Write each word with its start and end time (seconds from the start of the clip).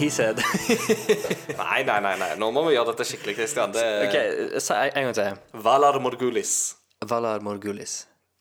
He 0.00 0.08
said. 0.18 0.38
Nei, 1.58 1.82
nei, 1.84 1.98
nei, 2.04 2.14
nei. 2.20 2.30
nå 2.40 2.50
må 2.56 2.62
vi 2.68 2.74
gjøre 2.76 2.92
dette 2.94 3.04
skikkelig, 3.10 3.34
Christian. 3.40 3.72
Det 3.74 3.84
ok, 4.08 4.16
så 4.64 4.78
en 4.86 4.94
en 5.02 5.08
gang 5.10 5.16
til. 5.18 5.40
Valar 5.66 5.98
Morgulis. 6.00 6.54
Valar 7.10 7.40
Morgulis. 7.44 7.98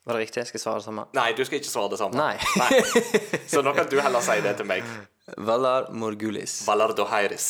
Var 0.08 0.16
det 0.18 0.22
riktig? 0.24 0.40
Jeg 0.42 0.48
skal 0.54 0.62
svare 0.64 0.80
det 0.82 0.86
samme. 0.88 1.04
Nei, 1.14 1.28
du 1.38 1.44
skal 1.46 1.60
ikke 1.60 1.70
svare 1.70 1.92
det 1.92 2.00
samme. 2.00 2.16
Nei. 2.18 2.38
Så 3.52 3.62
nå 3.66 3.74
kan 3.78 3.90
du 3.92 4.00
heller 4.02 4.24
si 4.26 4.40
det 4.42 4.56
til 4.58 4.66
meg. 4.70 4.88
Valar 5.50 5.92
Morgulis. 5.94 6.62
Valar 6.68 6.96
Dohairis. 6.98 7.50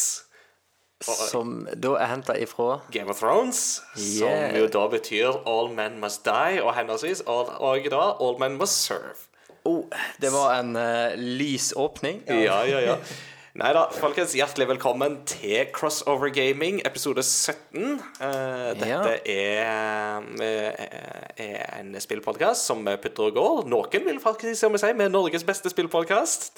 Som 1.06 1.62
da 1.80 1.94
er 1.96 2.10
henta 2.12 2.34
ifra 2.36 2.82
Game 2.92 3.08
of 3.14 3.22
Thrones, 3.22 3.60
Yeah. 3.96 4.50
som 4.50 4.58
jo 4.60 4.66
da 4.74 4.82
betyr 4.92 5.38
All 5.48 5.70
men 5.72 5.96
must 6.02 6.26
die, 6.28 6.60
og 6.60 6.74
henholdsvis 6.76 7.22
og, 7.32 7.54
og 7.64 7.88
da 7.94 8.02
All 8.20 8.36
men 8.42 8.58
must 8.60 8.84
serve. 8.90 9.16
oh, 9.64 9.86
Det 10.20 10.32
var 10.34 10.58
en 10.60 10.76
uh, 10.76 11.16
lys 11.16 11.70
åpning. 11.80 12.20
Ja, 12.28 12.60
ja, 12.68 12.80
ja. 12.90 12.98
Nei 13.60 13.72
da, 13.76 13.82
folkens, 13.92 14.32
hjertelig 14.38 14.70
velkommen 14.70 15.18
til 15.28 15.66
Crossover 15.76 16.30
Gaming, 16.32 16.78
episode 16.88 17.24
17. 17.26 17.98
Eh, 18.24 18.70
dette 18.80 19.16
er, 19.34 20.22
eh, 20.40 20.86
er 21.44 21.66
en 21.82 21.92
spillpodkast 22.00 22.70
som 22.70 22.86
putter 23.04 23.26
og 23.28 23.34
går. 23.36 23.68
Noen 23.74 24.06
vil 24.06 24.22
faktisk 24.24 24.64
om 24.70 24.78
jeg 24.78 24.84
sier, 24.86 24.96
med 24.96 25.12
Norges 25.12 25.44
beste 25.44 25.70
spillpodkast. 25.74 26.56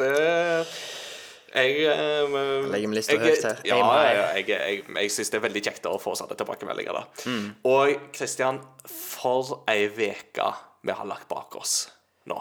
Jeg 1.55 1.81
eh, 1.89 2.37
Legger 2.69 2.87
vi 2.87 2.95
lista 2.99 3.17
jeg- 3.17 3.21
høyt 3.25 3.43
her. 3.49 3.57
Ja, 3.65 3.81
ja, 3.81 4.27
jeg, 4.37 4.47
jeg, 4.53 4.83
jeg 4.95 5.11
syns 5.11 5.31
det 5.33 5.41
er 5.41 5.47
veldig 5.49 5.63
kjekt 5.65 5.89
å 5.89 5.97
få 5.99 6.13
sånne 6.15 6.37
tilbakemeldinger. 6.37 6.93
da 6.93 7.03
Mm. 7.25 7.55
Og 7.65 7.97
Kristian, 8.13 8.61
for 8.85 9.63
ei 9.67 9.87
uke 9.87 10.53
vi 10.83 10.91
har 10.91 11.05
lagt 11.05 11.27
bak 11.27 11.55
oss 11.55 11.89
nå. 12.27 12.37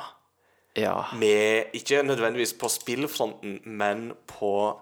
Ja. 0.79 1.05
Med, 1.19 1.65
ikke 1.75 2.03
nødvendigvis 2.07 2.53
på 2.61 2.69
spillfronten, 2.69 3.61
men 3.67 4.13
på 4.27 4.79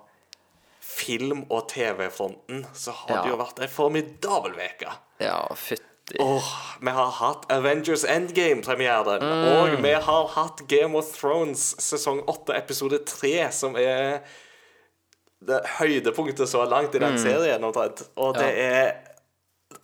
film- 0.81 1.47
og 1.50 1.69
TV-fronten, 1.69 2.67
så 2.75 2.92
har 2.92 3.22
det 3.22 3.31
jo 3.33 3.36
vært 3.41 3.61
ei 3.62 3.69
formidabel 3.70 4.53
uke. 4.59 4.92
ja 5.20 5.39
fytti. 5.55 5.84
Oh, 6.25 6.44
vi 6.81 6.89
har 6.91 7.11
hatt 7.19 7.42
Avengers 7.53 8.05
Endgame-premieren. 8.09 9.20
Mm. 9.20 9.42
Og 9.59 9.83
vi 9.84 9.91
har 9.92 10.28
hatt 10.33 10.62
Game 10.69 10.97
of 10.97 11.05
Thrones 11.19 11.75
sesong 11.84 12.22
8 12.27 12.55
episode 12.56 13.03
3, 13.05 13.50
som 13.53 13.77
er 13.77 14.22
det 15.44 15.59
høydepunktet 15.78 16.48
så 16.48 16.64
langt 16.64 16.94
i 16.94 16.98
den 16.98 17.12
Mm. 17.12 17.19
serien. 17.19 17.64
omtrent. 17.64 18.03
Og 18.16 18.34
det 18.34 18.48
er 18.59 18.92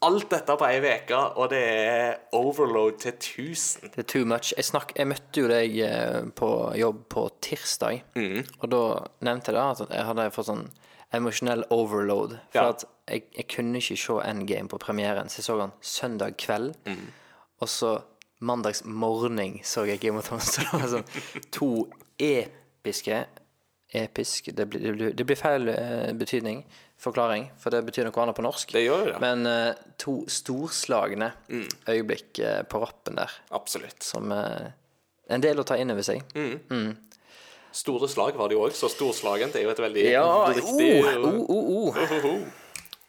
alt 0.05 0.29
dette 0.31 0.55
på 0.61 0.67
ei 0.69 0.79
uke, 0.85 1.19
og 1.41 1.51
det 1.53 1.61
er 1.65 2.17
overload 2.37 2.99
til 3.03 3.13
1000. 3.17 3.91
Det 3.95 3.99
er 4.05 4.09
too 4.13 4.25
much. 4.29 4.53
Jeg, 4.57 4.65
snakk, 4.69 4.93
jeg 4.99 5.09
møtte 5.11 5.41
jo 5.43 5.49
deg 5.51 5.77
eh, 5.87 6.23
på 6.37 6.51
jobb 6.79 7.05
på 7.13 7.27
tirsdag, 7.45 8.03
Mm. 8.15 8.43
og 8.61 8.71
da 8.71 8.83
nevnte 9.27 9.53
jeg 9.53 9.59
da 9.59 9.67
at 9.75 9.85
jeg 9.91 10.05
hadde 10.11 10.31
fått 10.37 10.51
sånn 10.51 10.67
emosjonell 11.15 11.65
overload. 11.71 12.39
For 12.53 12.61
Ja. 12.61 12.69
at 12.71 12.85
jeg, 13.09 13.23
jeg 13.37 13.49
kunne 13.49 13.79
ikke 13.79 13.97
se 14.01 14.19
Endgame 14.31 14.69
på 14.69 14.79
premieren, 14.83 15.29
så 15.29 15.39
jeg 15.41 15.45
så 15.49 15.61
han 15.61 15.73
søndag 15.81 16.37
kveld. 16.39 16.75
Mm. 16.87 17.07
Og 17.61 17.69
så 17.69 17.95
mandags 18.41 18.83
morgen 18.85 19.39
så 19.65 19.85
jeg 19.87 20.01
Game 20.01 20.19
of 20.19 20.27
Thrones. 20.29 20.51
Så 20.55 20.61
det 20.73 20.73
var 20.83 20.89
sånn 20.99 21.51
to 21.53 21.69
episke 22.19 23.25
Episk 23.95 24.49
Det 24.57 24.65
blir, 24.67 25.13
det 25.15 25.23
blir, 25.27 25.37
feil 25.39 25.69
eh, 25.71 26.11
betydning, 26.19 26.65
forklaring, 27.05 27.47
for 27.61 27.71
det 27.75 27.83
betyr 27.87 28.09
noe 28.09 28.23
annet 28.25 28.37
på 28.39 28.45
norsk. 28.47 28.73
Det 28.75 28.83
gjør 28.87 29.11
det. 29.13 29.19
Men 29.23 29.45
uh, 29.47 29.75
to 30.01 30.23
storslagne 30.31 31.31
Mm. 31.53 31.67
øyeblikk 31.93 32.41
uh, 32.41 32.63
på 32.69 32.81
rappen 32.83 33.21
der 33.21 33.31
Absolutt. 33.55 34.03
som 34.03 34.33
uh, 34.33 34.73
en 35.29 35.45
del 35.45 35.61
å 35.61 35.65
ta 35.69 35.77
inn 35.81 35.93
over 35.95 36.05
seg. 36.05 36.25
Store 37.75 38.07
slag 38.09 38.37
var 38.39 38.49
det 38.51 38.55
jo 38.55 38.65
òg, 38.69 38.75
så 38.79 38.87
storslagent 38.93 39.57
er 39.59 39.65
jo 39.67 39.73
et 39.73 39.81
veldig 39.83 40.05
Ja, 40.13 40.27
riktig 40.55 40.91
oh, 41.19 41.49
oh, 41.51 41.97
oh, 41.99 42.29
oh. 42.31 42.45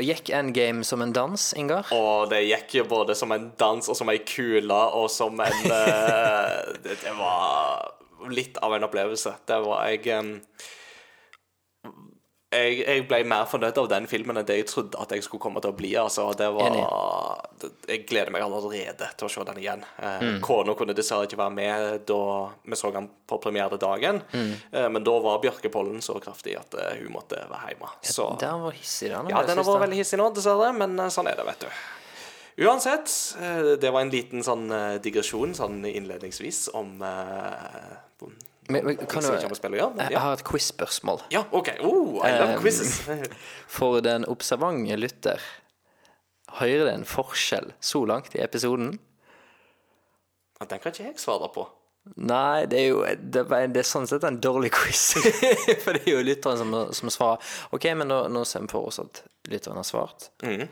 Gikk 0.02 0.32
Endgame 0.36 0.82
som 0.84 1.04
en 1.06 1.14
dans, 1.16 1.44
Ingar? 1.56 1.86
Å, 1.94 2.26
det 2.28 2.42
gikk 2.50 2.74
jo 2.82 2.88
både 2.90 3.14
som 3.16 3.32
en 3.32 3.52
dans 3.62 3.88
og 3.94 3.96
som 3.96 4.10
ei 4.12 4.18
kule 4.28 4.80
og 4.98 5.06
som 5.14 5.38
en 5.40 5.62
det, 6.84 6.98
det 7.04 7.14
var 7.16 7.94
litt 8.34 8.58
av 8.66 8.74
en 8.76 8.84
opplevelse. 8.88 9.36
Det 9.48 9.60
var 9.64 9.86
jeg 9.92 10.10
em, 10.18 10.34
jeg, 12.56 12.78
jeg 12.88 13.04
ble 13.10 13.20
mer 13.28 13.46
fornøyd 13.52 13.78
av 13.82 13.88
den 13.92 14.08
filmen 14.08 14.38
enn 14.42 14.46
det 14.48 14.56
jeg 14.62 14.68
trodde 14.72 15.00
at 15.02 15.12
jeg 15.16 15.24
skulle 15.26 15.42
komme 15.44 15.62
til 15.62 15.72
å 15.74 15.76
bli. 15.78 15.92
Altså, 16.00 16.26
det 16.40 16.48
var, 16.56 17.42
det, 17.62 17.72
jeg 17.92 18.06
gleder 18.10 18.32
meg 18.32 18.42
allerede 18.46 19.10
til 19.20 19.28
å 19.28 19.32
se 19.32 19.44
den 19.52 19.62
igjen. 19.64 19.84
Eh, 20.00 20.22
Mm. 20.26 20.40
Kona 20.42 20.74
kunne 20.80 20.94
dessverre 20.98 21.28
ikke 21.28 21.38
være 21.38 21.54
med 21.58 22.06
da 22.08 22.20
vi 22.66 22.76
så 22.80 22.92
den 22.96 23.10
på 23.28 23.38
premieredagen, 23.44 24.22
Mm. 24.34 24.54
eh, 24.72 24.88
men 24.90 25.04
da 25.04 25.20
var 25.20 25.42
bjørkepollen 25.44 26.02
så 26.02 26.16
kraftig 26.24 26.56
at 26.58 26.74
eh, 26.80 26.98
hun 27.04 27.12
måtte 27.14 27.36
være 27.50 27.74
hjemme. 27.74 27.90
Så 28.02 28.30
Den 28.40 28.62
var 28.64 28.72
hissig, 28.72 29.10
den. 29.12 29.30
ja, 29.30 29.44
den 29.44 29.58
har 29.58 29.64
vært 29.68 29.84
veldig 29.88 29.98
hissig 30.02 30.18
nå, 30.20 30.30
dessverre, 30.34 30.72
men 30.78 30.98
eh, 31.00 31.08
sånn 31.14 31.28
er 31.32 31.36
det, 31.36 31.46
vet 31.46 31.60
du. 31.68 31.68
Uansett, 32.66 33.36
eh, 33.42 33.76
det 33.82 33.92
var 33.92 34.02
en 34.06 34.12
liten 34.14 34.40
sånn 34.44 34.70
eh, 34.72 34.98
digresjon 35.04 35.54
sånn 35.58 35.82
innledningsvis 35.86 36.70
om- 36.74 37.04
Men, 38.70 38.86
men, 38.86 38.98
kan 38.98 39.22
Jeg 39.22 39.42
jeg 39.44 39.56
spiller, 39.56 39.78
ja, 39.78 39.90
men 39.94 40.12
jeg 40.12 40.20
har 40.20 40.34
et 40.34 40.44
quiz-spørsmål. 40.44 41.22
Ja, 41.32 41.44
OK. 41.52 41.70
Oh, 41.86 42.18
I 42.26 42.32
love 42.34 42.56
Um, 42.56 42.62
quizzes. 42.62 42.98
For 43.78 44.00
den 44.02 44.26
observante 44.26 44.96
lytter, 44.98 45.42
hører 46.60 46.86
det 46.88 46.94
en 46.94 47.06
forskjell 47.06 47.74
så 47.80 48.06
langt 48.06 48.36
i 48.36 48.42
episoden? 48.42 48.98
Ja, 50.60 50.66
Den 50.66 50.80
kan 50.80 50.92
ikke 50.92 51.04
jeg 51.04 51.20
svare 51.22 51.50
på. 51.54 51.68
Nei, 52.16 52.66
det 52.70 52.80
er 52.80 52.88
jo 52.88 53.00
det 53.02 53.44
det 53.50 53.82
er 53.82 53.88
sånn 53.88 54.06
sett 54.08 54.24
en 54.28 54.38
dårlig 54.42 54.72
quiz. 54.76 55.16
for 55.84 55.98
det 55.98 56.04
er 56.06 56.12
jo 56.12 56.26
lytteren 56.26 56.60
som, 56.62 56.76
som 56.94 57.12
svarer. 57.14 57.54
OK, 57.74 57.88
men 57.98 58.10
nå, 58.10 58.20
nå 58.30 58.44
ser 58.46 58.66
vi 58.66 58.70
for 58.72 58.90
oss 58.90 59.02
at 59.02 59.24
lytteren 59.50 59.82
har 59.82 59.88
svart. 59.88 60.30
Mm. 60.46 60.68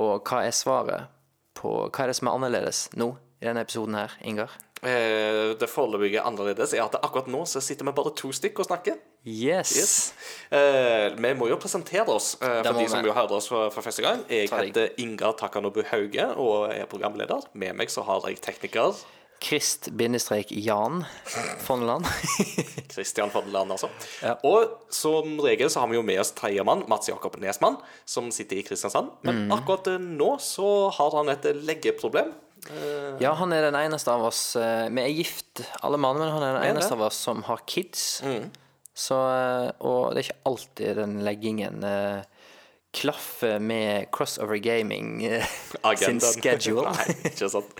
Og 0.00 0.28
hva 0.28 0.44
er 0.46 0.56
svaret 0.56 1.12
på 1.56 1.70
Hva 1.92 2.04
er 2.04 2.10
det 2.10 2.16
som 2.16 2.30
er 2.30 2.36
annerledes 2.38 2.86
nå 2.96 3.12
i 3.42 3.44
denne 3.44 3.62
episoden 3.64 3.98
her, 3.98 4.14
Ingar? 4.24 4.54
Eh, 4.82 5.52
det 5.60 5.68
foreløpige 5.70 6.18
annerledes 6.26 6.72
er 6.74 6.82
at 6.82 6.96
akkurat 6.98 7.28
nå 7.30 7.44
så 7.46 7.60
sitter 7.62 7.86
vi 7.86 7.92
bare 7.94 8.10
to 8.18 8.32
stykker 8.34 8.64
og 8.64 8.66
snakker. 8.66 8.96
Yes. 9.24 10.12
Eh, 10.50 11.14
vi 11.14 11.30
må 11.38 11.46
jo 11.46 11.56
presentere 11.62 12.10
oss 12.10 12.34
eh, 12.42 12.62
for 12.66 12.80
de 12.80 12.88
som 12.90 13.06
jo 13.06 13.14
hører 13.14 13.36
oss 13.38 13.46
for, 13.52 13.70
for 13.70 13.82
første 13.86 14.02
gang. 14.02 14.24
Jeg 14.28 14.50
heter 14.50 14.90
Ingar 14.98 15.36
Takanobu 15.38 15.84
Hauge 15.92 16.26
og 16.34 16.72
er 16.74 16.86
programleder. 16.90 17.46
Med 17.54 17.78
meg 17.78 17.94
så 17.94 18.02
har 18.08 18.26
jeg 18.26 18.40
tekniker 18.42 18.98
Krist-Jan 19.42 21.04
Fonneland. 21.66 22.06
Kristian 22.92 23.30
Fondeland, 23.34 23.72
altså. 23.74 23.88
Ja. 24.22 24.36
Og 24.46 24.76
som 24.94 25.38
regel 25.42 25.70
så 25.72 25.80
har 25.82 25.90
vi 25.90 25.96
jo 25.98 26.04
med 26.06 26.20
oss 26.22 26.30
tredjemann, 26.36 26.84
Mats 26.90 27.08
Jakob 27.10 27.34
Nesmann, 27.42 27.78
som 28.06 28.30
sitter 28.34 28.60
i 28.60 28.62
Kristiansand. 28.66 29.10
Men 29.26 29.42
Mm. 29.46 29.52
akkurat 29.56 29.88
nå 30.02 30.36
så 30.42 30.90
har 30.94 31.16
han 31.16 31.28
et 31.32 31.44
leggeproblem. 31.66 32.32
Ja, 33.22 33.32
han 33.34 33.52
er 33.52 33.62
den 33.70 33.74
eneste 33.78 34.12
av 34.14 34.22
oss 34.28 34.54
eh, 34.56 34.86
Vi 34.94 35.02
er 35.02 35.10
gift, 35.16 35.64
alle 35.82 35.98
mann, 35.98 36.18
men 36.20 36.30
han 36.30 36.42
er 36.46 36.60
den 36.60 36.68
eneste 36.76 36.94
av 36.94 37.06
oss 37.08 37.18
som 37.18 37.42
har 37.48 37.62
kids. 37.66 38.22
Så, 38.94 39.16
eh, 39.16 39.70
og 39.80 40.12
det 40.14 40.22
er 40.22 40.28
ikke 40.30 40.44
alltid 40.52 40.96
den 41.00 41.16
leggingen 41.26 41.82
eh, 41.88 42.20
klaffer 42.92 43.56
med 43.58 44.10
crossover 44.12 44.58
gaming 44.60 45.24
eh, 45.24 45.46
sin 45.96 46.20
schedule. 46.20 46.90
Nei, 46.98 47.14
ikke 47.30 47.48
sant. 47.48 47.72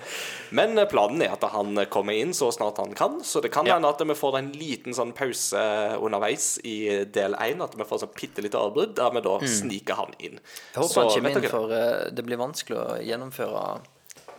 Men 0.57 0.73
eh, 0.81 0.87
planen 0.89 1.21
er 1.27 1.35
at 1.37 1.45
han 1.53 1.77
kommer 1.93 2.17
inn 2.17 2.33
så 2.35 2.49
snart 2.57 2.81
han 2.81 2.95
kan, 2.97 3.21
så 3.29 3.43
det 3.45 3.53
kan 3.53 3.69
Ja. 3.69 3.77
hende 3.77 3.91
at 3.93 4.01
vi 4.09 4.17
får 4.17 4.39
en 4.41 4.51
liten 4.57 4.97
sånn 4.97 5.13
pause 5.17 5.61
underveis 6.01 6.55
i 6.65 7.05
del 7.13 7.37
én. 7.45 7.61
At 7.63 7.77
vi 7.77 7.85
får 7.87 8.03
sånn 8.07 8.15
bitte 8.17 8.43
lite 8.45 8.59
avbrudd, 8.61 8.97
der 8.99 9.13
vi 9.15 9.25
da 9.29 9.37
sniker 9.45 10.01
han 10.01 10.17
inn. 10.19 10.41
Jeg 10.41 10.81
håper 10.81 10.95
Så 10.97 11.05
han 11.05 11.13
kommer 11.13 11.37
inn, 11.39 11.51
for 11.53 11.77
eh, 11.77 12.07
det 12.11 12.25
blir 12.27 12.41
vanskelig 12.41 12.81
å 12.81 12.89
gjennomføre 13.05 13.67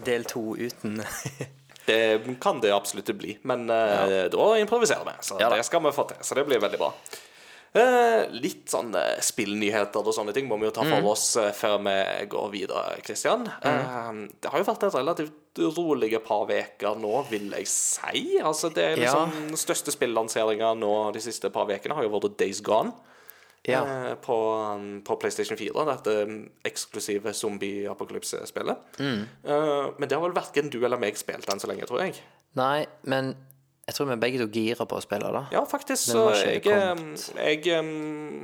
del 0.05 0.23
to 0.25 0.55
uten 0.57 1.03
Det 1.85 2.37
kan 2.41 2.61
det 2.63 2.71
absolutt 2.71 3.09
bli, 3.19 3.37
men 3.43 3.67
ja. 3.67 4.29
da 4.31 4.45
improviserer 4.57 5.03
vi. 5.03 5.11
Så 5.19 5.35
Ja 5.41 5.49
det 5.51 5.65
skal 5.67 5.81
vi 5.83 5.91
få 5.91 6.05
til. 6.07 6.21
Så 6.23 6.35
det 6.37 6.45
blir 6.47 6.61
veldig 6.63 6.79
bra. 6.79 6.93
Eh, 7.73 8.27
litt 8.37 8.69
sånn 8.69 8.93
eh, 8.95 9.17
spillnyheter 9.25 10.05
og 10.05 10.13
sånne 10.13 10.31
ting 10.35 10.45
må 10.47 10.59
vi 10.61 10.67
jo 10.67 10.73
ta 10.75 10.83
Mm. 10.85 10.91
for 10.93 11.11
oss 11.11 11.23
eh, 11.41 11.49
før 11.57 11.79
vi 11.81 12.25
går 12.29 12.51
videre, 12.53 12.99
Kristian. 13.03 13.47
Eh, 13.65 14.11
det 14.39 14.51
har 14.53 14.61
jo 14.61 14.67
vært 14.67 14.83
et 14.87 14.93
relativt 14.93 15.57
rolige 15.75 16.19
par 16.23 16.45
uker 16.53 16.95
nå, 17.01 17.15
vil 17.31 17.49
jeg 17.57 17.65
si. 17.67 18.37
Altså, 18.39 18.69
det 18.73 18.83
er 18.83 18.95
Ja. 19.01 19.15
liksom 19.25 19.49
Den 19.49 19.57
største 19.57 19.91
spillanseringa 19.91 20.75
nå 20.77 21.11
de 21.13 21.19
siste 21.19 21.49
par 21.51 21.65
ukene 21.65 21.95
har 21.97 22.03
jo 22.03 22.09
vært 22.13 22.37
Days 22.37 22.61
Gone. 22.61 22.93
Ja. 23.71 23.83
eh, 24.09 24.13
på, 24.19 24.35
um, 24.75 25.01
på 25.07 25.15
PlayStation 25.21 25.57
4, 25.57 25.85
dette 25.87 26.15
um, 26.27 26.37
eksklusive 26.67 27.31
zombie-apokalypse-spillet. 27.37 28.99
Mm. 28.99 29.21
Eh, 29.43 29.87
men 29.97 30.09
det 30.09 30.17
har 30.17 30.25
vel 30.25 30.35
verken 30.35 30.71
du 30.73 30.81
eller 30.83 30.99
meg 30.99 31.19
spilt 31.19 31.47
enn 31.47 31.63
så 31.63 31.69
lenge, 31.71 31.87
tror 31.87 32.03
jeg. 32.03 32.19
Nei, 32.59 32.85
men 33.07 33.33
Jeg 33.83 33.97
tror 33.97 34.07
vi 34.07 34.15
begge 34.15 34.39
to 34.39 34.45
girer 34.47 34.87
på 34.87 34.95
å 34.95 35.03
spille, 35.03 35.27
da. 35.35 35.41
Ja, 35.51 35.61
faktisk. 35.67 36.05
Så 36.13 36.21
jeg, 36.39 36.61
eh, 36.71 37.01
jeg 37.35 37.65
eh, 37.67 37.89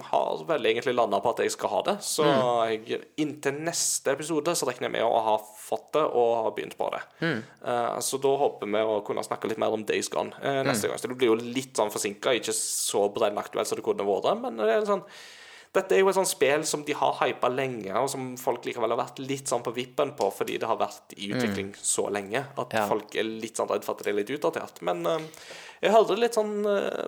har 0.10 0.42
vel 0.50 0.68
egentlig 0.68 0.92
landa 0.98 1.22
på 1.24 1.32
at 1.32 1.40
jeg 1.46 1.54
skal 1.54 1.72
ha 1.72 1.80
det. 1.88 1.96
Så 2.04 2.26
jeg, 2.68 3.00
inntil 3.24 3.62
neste 3.64 4.18
episode 4.18 4.52
så 4.60 4.68
regner 4.68 4.90
jeg 4.90 4.96
med 4.98 5.08
å 5.08 5.24
ha 5.30 5.38
fått 5.40 5.94
det 5.96 6.04
og 6.04 6.34
ha 6.44 6.52
begynt 6.58 6.76
på 6.80 6.92
det. 6.92 7.02
Eh, 7.24 7.98
så 8.04 8.20
da 8.20 8.36
håper 8.44 8.68
vi 8.68 8.84
å 8.84 9.00
kunne 9.08 9.24
snakke 9.24 9.48
litt 9.48 9.64
mer 9.64 9.72
om 9.78 9.88
Days 9.88 10.12
Gone 10.12 10.36
uh, 10.44 10.60
neste 10.68 10.92
gang. 10.92 11.00
Så 11.00 11.08
det 11.08 11.16
blir 11.16 11.32
jo 11.32 11.40
litt 11.40 11.72
sånn 11.80 11.94
forsinka, 11.94 12.36
ikke 12.36 12.56
så 12.60 13.08
brennaktuelt 13.16 13.72
som 13.72 13.80
det 13.80 13.88
kunne 13.88 14.08
vært. 14.12 14.34
Men 14.44 14.60
det 14.60 14.74
er 14.76 14.90
sånn 14.92 15.08
dette 15.76 15.94
er 15.94 16.00
jo 16.02 16.10
et 16.10 16.16
sånt 16.18 16.28
spill 16.32 16.64
som 16.66 16.82
de 16.88 16.96
har 16.98 17.14
hypa 17.22 17.50
lenge, 17.54 17.92
og 17.94 18.08
som 18.10 18.32
folk 18.42 18.64
likevel 18.66 18.90
har 18.96 18.98
vært 19.04 19.20
litt 19.22 19.46
sånn 19.52 19.62
på 19.62 19.74
vippen 19.76 20.16
på 20.18 20.32
fordi 20.34 20.58
det 20.58 20.66
har 20.70 20.80
vært 20.80 21.14
i 21.18 21.28
utvikling 21.30 21.74
så 21.78 22.08
lenge 22.10 22.42
at 22.58 22.74
Ja. 22.74 22.88
folk 22.90 23.14
er 23.16 23.24
litt 23.28 23.56
sånn 23.60 23.70
redd 23.70 23.86
for 23.86 23.94
at 23.94 24.04
det 24.04 24.14
er 24.14 24.18
litt 24.18 24.32
utdatert. 24.34 24.82
Men 24.82 25.06
uh, 25.06 25.20
jeg 25.82 25.94
hørte 25.94 26.18
litt 26.18 26.34
sånn 26.34 26.66
uh, 26.66 27.06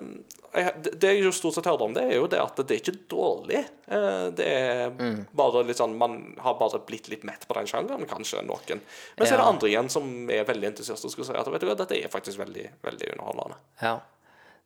jeg, 0.53 0.75
det- 0.83 1.01
jeg 1.09 1.23
jo 1.23 1.31
stort 1.33 1.55
sett 1.57 1.65
hørte 1.65 1.87
om, 1.87 1.93
det 1.97 2.03
er 2.05 2.15
jo 2.19 2.27
det 2.27 2.39
at 2.43 2.55
det 2.61 2.75
er 2.77 2.81
ikke 2.83 3.07
dårlig. 3.09 3.63
Uh, 3.89 4.29
det 4.29 4.45
er 4.45 5.25
bare 5.33 5.65
litt 5.65 5.77
sånn 5.81 5.97
Man 5.97 6.35
har 6.43 6.53
bare 6.61 6.83
blitt 6.85 7.09
litt 7.09 7.23
mett 7.25 7.47
på 7.47 7.57
den 7.57 7.65
sjangeren, 7.65 8.05
kanskje, 8.05 8.45
noen. 8.45 8.81
Men 9.17 9.25
så 9.27 9.33
er 9.33 9.41
det 9.41 9.49
andre 9.49 9.69
igjen 9.73 9.89
som 9.89 10.29
er 10.29 10.45
veldig 10.45 10.69
entusiastiske 10.75 11.23
og 11.25 11.25
sier 11.31 11.41
at 11.41 11.47
vet 11.49 11.61
du 11.65 11.67
hva, 11.71 11.75
dette 11.81 11.97
er 11.97 12.13
faktisk 12.13 12.37
veldig, 12.45 12.67
veldig 12.85 13.13
underholdende. 13.17 13.57
Ja. 13.81 13.97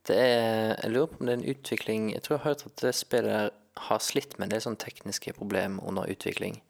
Det 0.06 0.16
er, 0.20 0.76
jeg 0.84 0.92
lurer 0.92 1.08
på 1.10 1.22
om 1.22 1.26
det 1.26 1.34
er 1.34 1.40
en 1.40 1.50
utvikling 1.56 2.10
Jeg 2.14 2.22
tror 2.22 2.36
jeg 2.36 2.42
har 2.44 2.52
hørt 2.52 2.66
at 2.68 2.82
det 2.84 2.92
spillet 2.94 3.54
har 3.78 4.00
slitt 4.00 4.38
med 4.38 4.48
en 4.48 4.56
del 4.56 4.64
sånne 4.64 4.82
tekniske 4.82 5.34
problemer 5.38 5.84
under 5.88 6.10
utvikling. 6.12 6.62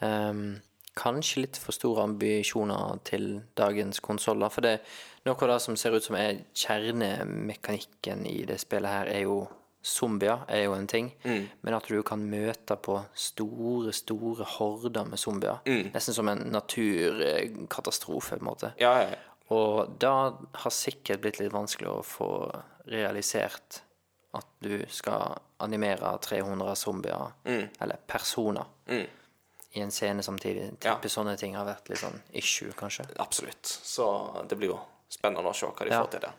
Ehm, 0.00 0.60
kanskje 0.98 1.44
litt 1.44 1.58
for 1.60 1.72
store 1.74 2.02
ambisjoner 2.08 2.98
til 3.04 3.42
dagens 3.58 4.00
konsoller. 4.00 4.50
For 4.50 4.60
det 4.66 4.80
noe 5.26 5.36
av 5.42 5.48
det 5.52 5.60
som 5.62 5.76
ser 5.76 5.94
ut 5.94 6.04
som 6.04 6.16
er 6.18 6.44
kjernemekanikken 6.54 8.26
i 8.26 8.44
det 8.48 8.60
spillet 8.62 8.90
her, 8.90 9.06
er 9.12 9.26
jo 9.28 9.46
Zombier 9.88 10.42
er 10.50 10.64
jo 10.64 10.72
en 10.74 10.88
ting, 10.90 11.12
men 11.62 11.74
at 11.74 11.86
du 11.88 12.02
kan 12.02 12.18
møte 12.18 12.76
på 12.76 12.96
store, 13.14 13.92
store 13.94 14.44
horder 14.58 15.06
med 15.06 15.18
zombier. 15.22 15.62
Nesten 15.94 16.14
som 16.16 16.28
en 16.28 16.42
naturkatastrofe, 16.52 18.36
på 18.36 18.42
en 18.42 18.44
måte. 18.44 18.72
Ja, 18.82 18.90
ja, 18.98 19.08
ja. 19.14 19.16
Og 19.54 19.94
da 20.02 20.34
har 20.34 20.74
sikkert 20.74 21.22
blitt 21.22 21.38
litt 21.40 21.54
vanskelig 21.54 21.88
å 21.88 22.02
få 22.04 22.50
realisert 22.90 23.82
at 24.34 24.46
du 24.60 24.84
skal 24.92 25.38
animere 25.60 26.18
300 26.20 26.74
zombier, 26.76 27.32
eller 27.80 27.96
personer, 28.06 28.64
i 28.88 29.80
en 29.80 29.90
scene 29.90 30.22
samtidig. 30.22 30.78
Tipper 30.80 31.08
sånne 31.12 31.36
ting 31.38 31.54
har 31.56 31.64
vært 31.68 31.88
litt 31.88 31.98
sånn 32.02 32.20
issue, 32.32 32.72
kanskje. 32.72 33.06
Absolutt. 33.20 33.64
Så 33.64 34.04
det 34.48 34.56
blir 34.58 34.68
jo 34.74 34.78
spennende 35.08 35.48
å 35.48 35.54
se 35.54 35.66
hva 35.66 35.84
de 35.84 35.90
Ja. 35.90 36.02
får 36.04 36.10
til 36.10 36.20
der. 36.20 36.34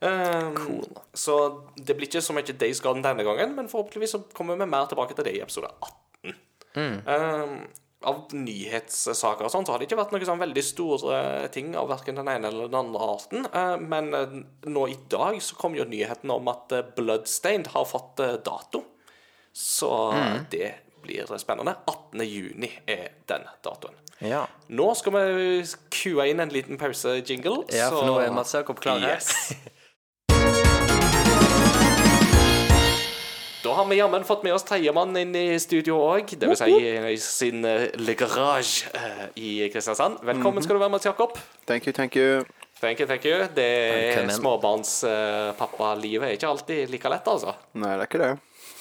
Um, 0.00 0.84
Så 1.14 1.34
det 1.76 1.96
blir 1.96 2.06
ikke 2.06 2.22
så 2.22 2.32
mye 2.32 2.56
Days 2.56 2.80
Garden 2.80 3.02
denne 3.02 3.24
gangen, 3.24 3.54
men 3.56 3.68
forhåpentligvis 3.68 4.12
så 4.14 4.20
kommer 4.32 4.56
vi 4.56 4.66
mer 4.66 4.86
tilbake 4.86 5.14
til 5.16 5.24
det 5.24 5.34
i 5.34 5.40
episode 5.42 5.70
18. 5.82 6.34
Um, 6.76 7.68
av 8.06 8.30
nyhetssaker 8.30 9.46
og 9.46 9.50
sånn, 9.50 9.64
så 9.66 9.74
har 9.74 9.80
det 9.80 9.88
ikke 9.88 9.98
vært 9.98 10.12
noen 10.14 10.26
sånn 10.28 10.42
veldig 10.42 10.62
store 10.62 11.20
ting 11.54 11.72
av 11.78 11.88
verken 11.90 12.20
den 12.20 12.30
ene 12.30 12.50
eller 12.50 12.70
den 12.70 12.78
andre 12.78 13.08
arten. 13.14 13.48
Uh, 13.50 13.74
men 13.82 14.12
uh, 14.14 14.36
nå 14.70 14.84
i 14.92 14.98
dag 15.10 15.40
så 15.42 15.58
kom 15.58 15.74
jo 15.74 15.86
nyheten 15.88 16.30
om 16.30 16.50
at 16.52 16.74
uh, 16.76 16.84
Bloodstained 16.94 17.72
har 17.74 17.88
fått 17.88 18.22
dato. 18.46 18.84
Så 19.58 19.90
det 20.52 20.68
blir 21.02 21.26
spennende. 21.40 21.72
18. 21.88 22.22
juni 22.22 22.68
er 22.86 23.08
den 23.26 23.48
datoen. 23.64 23.96
Ja. 24.22 24.44
Nå 24.70 24.86
skal 24.98 25.14
vi 25.16 25.48
kue 25.94 26.28
inn 26.30 26.42
en 26.42 26.52
liten 26.54 26.78
pause-jingle. 26.78 27.64
Ja, 27.74 27.88
for 27.90 28.06
nå 28.06 28.20
er 28.22 28.30
Mats 28.34 28.54
Jakob 28.54 28.78
klar. 28.82 29.02
Yes. 29.02 29.32
Da 33.62 33.72
har 33.74 33.84
vi 33.84 33.96
jammen 33.96 34.24
fått 34.24 34.42
med 34.42 34.54
oss 34.54 34.62
tredjemann 34.62 35.16
inn 35.18 35.32
i 35.34 35.58
studio 35.58 35.96
òg. 35.98 36.30
Det 36.38 36.46
vil 36.46 36.58
si 36.60 36.74
i 36.78 37.16
sin 37.18 37.64
uh, 37.66 37.88
Le 37.98 38.14
Garage 38.14 38.86
eh, 38.94 39.24
i 39.34 39.54
Kristiansand. 39.72 40.20
Velkommen 40.22 40.62
skal 40.62 40.78
du 40.78 40.82
være, 40.84 40.92
Mats 40.94 41.08
Jakob. 41.08 41.34
Thank 41.66 41.88
you, 41.88 41.94
thank 41.96 42.14
you. 42.14 42.44
Thank 42.78 43.00
you, 43.02 43.08
thank 43.10 43.24
you. 43.26 43.48
Det 43.56 43.66
småbarnspappalivet. 44.14 44.36
Småbarnspappa-livet 44.38 46.28
er 46.28 46.36
ikke 46.36 46.52
alltid 46.52 46.92
like 46.92 47.10
lett, 47.10 47.26
altså. 47.32 47.56
Nei, 47.74 47.96
det 47.96 48.04
er 48.04 48.12
ikke 48.12 48.20
det. 48.22 48.30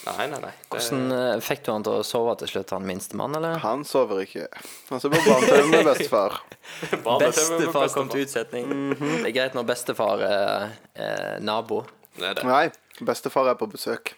Nei, 0.06 0.28
nei, 0.30 0.42
nei. 0.46 0.52
Det, 0.54 0.68
Hvordan 0.76 1.16
eh, 1.16 1.32
fikk 1.48 1.66
du 1.66 1.72
han 1.74 1.88
til 1.90 1.98
å 1.98 2.06
sove 2.06 2.38
til 2.44 2.54
slutt, 2.54 2.76
han 2.78 2.86
minstemann, 2.86 3.34
eller? 3.40 3.58
Han 3.66 3.82
sover 3.88 4.22
ikke. 4.28 4.46
Han 4.92 5.02
sover 5.02 5.26
på 5.26 5.34
barne-TV 5.34 5.74
med 5.74 5.90
bestefar. 5.90 6.38
Bestefar 7.26 7.90
kom 7.98 8.14
til 8.14 8.28
utsetning. 8.28 8.70
Det 8.94 9.26
er 9.26 9.36
greit 9.42 9.58
når 9.58 9.68
bestefar 9.74 10.22
er 10.30 10.70
eh, 10.94 11.36
nabo. 11.42 11.82
Det 12.14 12.30
er 12.30 12.38
det. 12.38 12.46
Nei, 12.46 12.64
bestefar 13.02 13.50
er 13.50 13.58
på 13.58 13.72
besøk. 13.74 14.14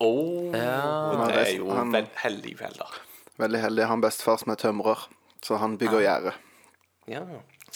Oh, 0.00 0.50
Ja. 0.56 1.26
det 1.28 1.36
er 1.48 1.56
jo 1.58 1.70
Han- 1.76 1.92
vel, 1.92 2.06
heldig 2.16 2.58
heller. 2.60 2.90
Veldig 3.38 3.60
heldig. 3.60 3.86
Han 3.86 4.00
bestefar 4.00 4.38
som 4.38 4.52
er 4.52 4.56
tømrer, 4.56 5.06
så 5.42 5.58
han 5.58 5.76
bygger 5.78 6.00
gjerde. 6.04 6.32
Ja. 7.08 7.20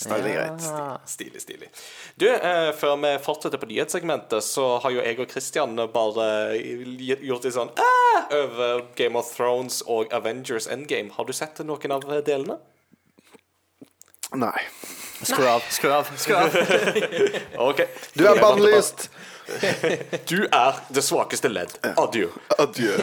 Veldig 0.09 0.33
greit. 0.35 0.65
Stilig, 1.07 1.41
stilig. 1.41 1.69
Du, 2.19 2.27
eh, 2.29 2.73
før 2.75 2.97
vi 3.01 3.13
fortsetter 3.23 3.59
på 3.63 3.69
nyhetssegmentet, 3.71 4.43
så 4.43 4.81
har 4.83 4.91
jo 4.91 5.01
jeg 5.01 5.21
og 5.21 5.29
Christian 5.31 5.77
bare 5.77 6.59
gjort 6.59 7.45
litt 7.45 7.55
sånn 7.55 7.71
Æh! 7.79 8.33
over 8.33 8.83
Game 8.97 9.17
of 9.17 9.31
Thrones 9.37 9.83
og 9.87 10.13
Avengers 10.13 10.67
Endgame. 10.67 11.11
Har 11.13 11.25
du 11.25 11.33
sett 11.33 11.59
noen 11.65 11.93
av 11.93 12.03
delene? 12.25 12.59
Nei. 14.35 14.61
Skru 15.23 15.47
av, 15.47 15.61
skru 15.71 15.91
av. 15.93 16.09
skru 16.19 16.35
av 16.35 16.57
OK. 17.69 17.85
Du 18.17 18.27
er 18.27 18.41
bannlyst! 18.43 19.09
Du 20.31 20.39
er 20.47 20.79
det 20.95 21.03
svakeste 21.05 21.51
ledd. 21.53 21.75
Adjø. 22.01 22.29
Adjø. 22.59 22.95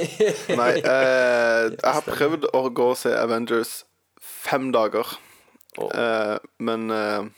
Nei, 0.57 0.71
eh, 0.79 1.67
jeg 1.75 1.93
har 1.97 2.05
prøvd 2.07 2.47
å 2.57 2.63
gå 2.73 2.87
og 2.93 2.97
se 2.99 3.13
Avengers 3.17 3.83
fem 4.21 4.71
dager, 4.73 5.05
eh, 5.77 6.37
men 6.59 6.87
eh, 6.91 7.29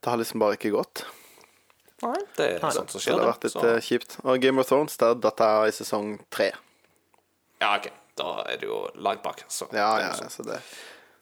det 0.00 0.10
har 0.12 0.20
liksom 0.20 0.40
bare 0.42 0.56
ikke 0.58 0.72
gått. 0.74 1.04
Nei, 2.04 2.16
det 2.36 2.46
er 2.58 2.72
sånt 2.74 2.90
som 2.92 3.00
skjer. 3.00 3.16
det 3.16 3.24
har 3.24 3.30
vært 3.32 3.44
litt 3.46 3.54
Så- 3.56 3.66
eh, 3.70 3.80
kjipt. 3.84 4.16
Og 4.24 4.40
Game 4.42 4.60
of 4.60 4.68
Thrones, 4.68 4.96
der 5.00 5.14
datt 5.14 5.40
jeg 5.40 5.72
i 5.72 5.76
sesong 5.78 6.18
tre. 6.30 6.50
Ja, 7.62 7.76
OK. 7.78 7.90
Da 8.14 8.44
er 8.46 8.58
du 8.60 8.66
jo 8.68 8.80
langt 9.02 9.22
bak. 9.24 9.40
Så. 9.50 9.66
Ja, 9.74 9.98
ja, 9.98 10.12
så 10.30 10.44
det 10.46 10.60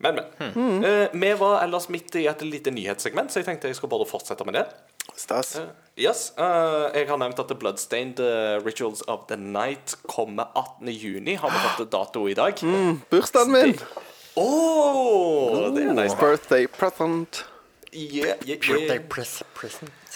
Men, 0.02 0.18
men. 0.38 0.84
Eh, 0.84 1.08
vi 1.14 1.30
var 1.38 1.62
ellers 1.62 1.86
midt 1.88 2.16
i 2.18 2.26
et 2.26 2.40
lite 2.42 2.72
nyhetssegment, 2.74 3.30
så 3.30 3.38
jeg 3.38 3.46
tenkte 3.46 3.70
jeg 3.70 3.76
skulle 3.78 3.92
bare 3.94 4.08
fortsette 4.10 4.44
med 4.44 4.54
det. 4.58 4.64
Stas. 5.16 5.60
Yes, 5.98 6.32
Uh, 6.38 6.88
Jeg 6.94 7.08
har 7.08 7.18
nevnt 7.20 7.38
at 7.38 7.48
The 7.48 7.54
Bloodstained 7.54 8.20
eh, 8.20 8.58
Rituals 8.64 9.02
of 9.08 9.26
the 9.28 9.36
Night 9.36 9.94
kommer 10.08 10.48
18. 10.56 10.88
juni. 10.88 11.34
Har 11.34 11.50
vi 11.50 11.58
fått 11.76 11.90
dato 11.96 12.28
i 12.28 12.34
dag? 12.34 12.54
Mm, 12.62 13.00
Bursdagen 13.10 13.52
min! 13.52 13.76
det 15.76 15.84
er 15.84 15.92
nice. 15.92 16.16
Birthday 16.16 16.66
present. 16.66 17.44
Yeah, 17.92 18.38
yeah, 18.46 18.58
yeah. 18.70 19.02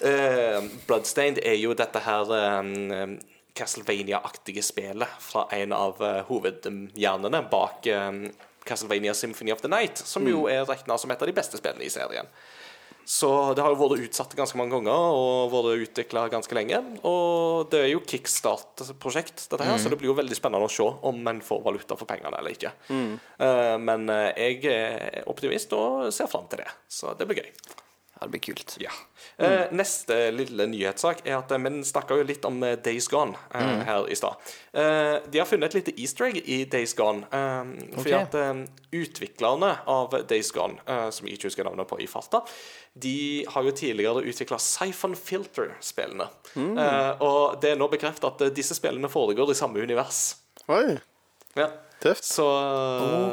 Eh, 0.03 0.63
Bloodstained 0.87 1.39
er 1.45 1.59
jo 1.61 1.75
dette 1.77 2.01
her 2.01 2.33
um, 2.33 3.19
Castlevania-aktige 3.57 4.63
spillet 4.65 5.09
fra 5.21 5.45
en 5.53 5.73
av 5.77 6.01
uh, 6.01 6.23
hovedhjernene 6.29 7.43
bak 7.53 7.87
um, 7.93 8.23
Castlevania 8.67 9.13
Symphony 9.15 9.53
of 9.53 9.61
the 9.61 9.69
Night, 9.69 9.99
som 9.99 10.25
jo 10.27 10.47
er 10.49 10.65
regna 10.69 10.97
som 10.99 11.11
et 11.13 11.21
av 11.23 11.29
de 11.29 11.37
beste 11.37 11.61
spillene 11.61 11.85
i 11.85 11.93
serien. 11.93 12.27
Så 13.07 13.31
det 13.55 13.63
har 13.63 13.71
jo 13.71 13.79
vært 13.79 14.03
utsatt 14.09 14.35
ganske 14.35 14.59
mange 14.59 14.75
ganger 14.75 15.15
og 15.15 15.53
vært 15.53 15.85
utvikla 15.87 16.27
ganske 16.33 16.59
lenge. 16.59 16.81
Og 17.07 17.71
det 17.71 17.85
er 17.85 17.91
jo 17.93 18.03
kickstart-prosjekt, 18.03 19.47
dette 19.53 19.69
her, 19.69 19.79
så 19.79 19.93
det 19.93 20.01
blir 20.01 20.11
jo 20.11 20.19
veldig 20.19 20.39
spennende 20.39 20.67
å 20.67 20.73
se 20.73 20.87
om 21.07 21.23
en 21.31 21.43
får 21.45 21.63
valuta 21.63 21.99
for 21.99 22.11
pengene 22.11 22.35
eller 22.35 22.57
ikke. 22.57 22.75
Mm. 22.91 23.15
men 23.87 24.11
eh, 24.11 24.47
jeg 24.49 24.73
er 24.73 25.27
optimist 25.31 25.73
og 25.77 26.09
ser 26.15 26.31
fram 26.31 26.51
til 26.51 26.65
det, 26.65 26.71
så 26.91 27.15
det 27.19 27.29
blir 27.31 27.45
gøy. 27.45 27.85
Ja, 28.17 28.25
det 28.25 28.33
blir 28.33 28.41
kult. 28.41 28.77
Ja. 28.81 28.93
Eh, 29.37 29.67
neste 29.77 30.17
lille 30.33 30.65
nyhetssak 30.71 31.19
er 31.27 31.35
at 31.37 31.51
eh, 31.53 31.61
Vi 31.61 31.83
snakka 31.85 32.17
jo 32.17 32.25
litt 32.25 32.45
om 32.49 32.63
eh, 32.65 32.79
Days 32.81 33.09
Gone 33.13 33.37
eh, 33.53 33.83
her 33.85 34.09
i 34.09 34.17
stad. 34.17 34.41
Eh, 34.73 35.19
de 35.29 35.43
har 35.43 35.49
funnet 35.49 35.69
et 35.69 35.77
lite 35.83 35.95
easter 36.01 36.31
egg 36.31 36.39
i 36.49 36.63
Days 36.73 36.95
Gone. 36.97 37.27
Eh, 37.29 37.75
fordi 37.99 38.15
okay. 38.15 38.23
at 38.23 38.39
eh, 38.41 38.63
utviklerne 39.03 39.75
av 39.93 40.17
Days 40.31 40.49
Gone, 40.57 40.81
eh, 40.89 41.11
som 41.13 41.29
jeg 41.29 41.37
ikke 41.37 41.51
husker 41.51 41.69
navnet 41.69 41.91
på 41.91 42.01
i 42.01 42.09
farta, 42.09 42.41
de 42.97 43.45
har 43.53 43.69
jo 43.69 43.75
tidligere 43.77 44.25
utvikla 44.25 44.57
Siphon 44.65 45.17
Filter-spillene. 45.19 46.31
Eh, 46.57 47.11
og 47.21 47.61
det 47.61 47.75
er 47.75 47.81
nå 47.81 47.91
bekreftet 47.93 48.31
at 48.31 48.47
eh, 48.47 48.55
disse 48.57 48.79
spillene 48.79 49.13
foregår 49.13 49.53
i 49.53 49.59
samme 49.59 49.85
univers. 49.85 50.39
Oi, 50.73 50.97
Ja. 51.57 51.69
Tøft. 52.03 52.25
Så 52.25 52.45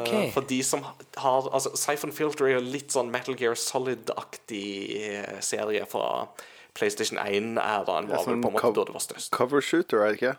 okay. 0.00 0.30
for 0.34 0.46
de 0.48 0.62
som 0.64 0.82
har 0.84 1.48
Altså, 1.52 1.74
Siphon 1.76 2.12
Filter 2.12 2.48
er 2.54 2.60
litt 2.64 2.90
sånn 2.94 3.10
Metal 3.12 3.36
Gear 3.38 3.54
Solid-aktig 3.58 4.64
eh, 5.10 5.40
serie 5.44 5.84
fra 5.90 6.28
PlayStation 6.74 7.18
1-æraen, 7.22 8.08
Ja, 8.10 8.18
sånn 8.24 8.40
på 8.42 8.48
en 8.50 8.54
måte 8.56 8.62
cov- 8.64 8.74
da 8.74 8.84
det 8.88 8.94
var 8.96 9.04
størst. 9.04 9.30
Cover 9.34 9.60
shooter, 9.62 10.02
er 10.02 10.12
det 10.14 10.18
ikke? 10.22 10.34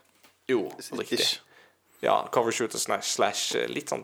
Jo, 0.51 0.65
riktig. 0.99 1.19
Ish. 1.21 1.39
Ja, 2.03 2.27
cover 2.31 2.51
shooter 2.51 2.77
slash, 2.77 3.13
slash 3.15 3.55
eh, 3.57 3.69
litt 3.71 3.89
sånn 3.89 4.03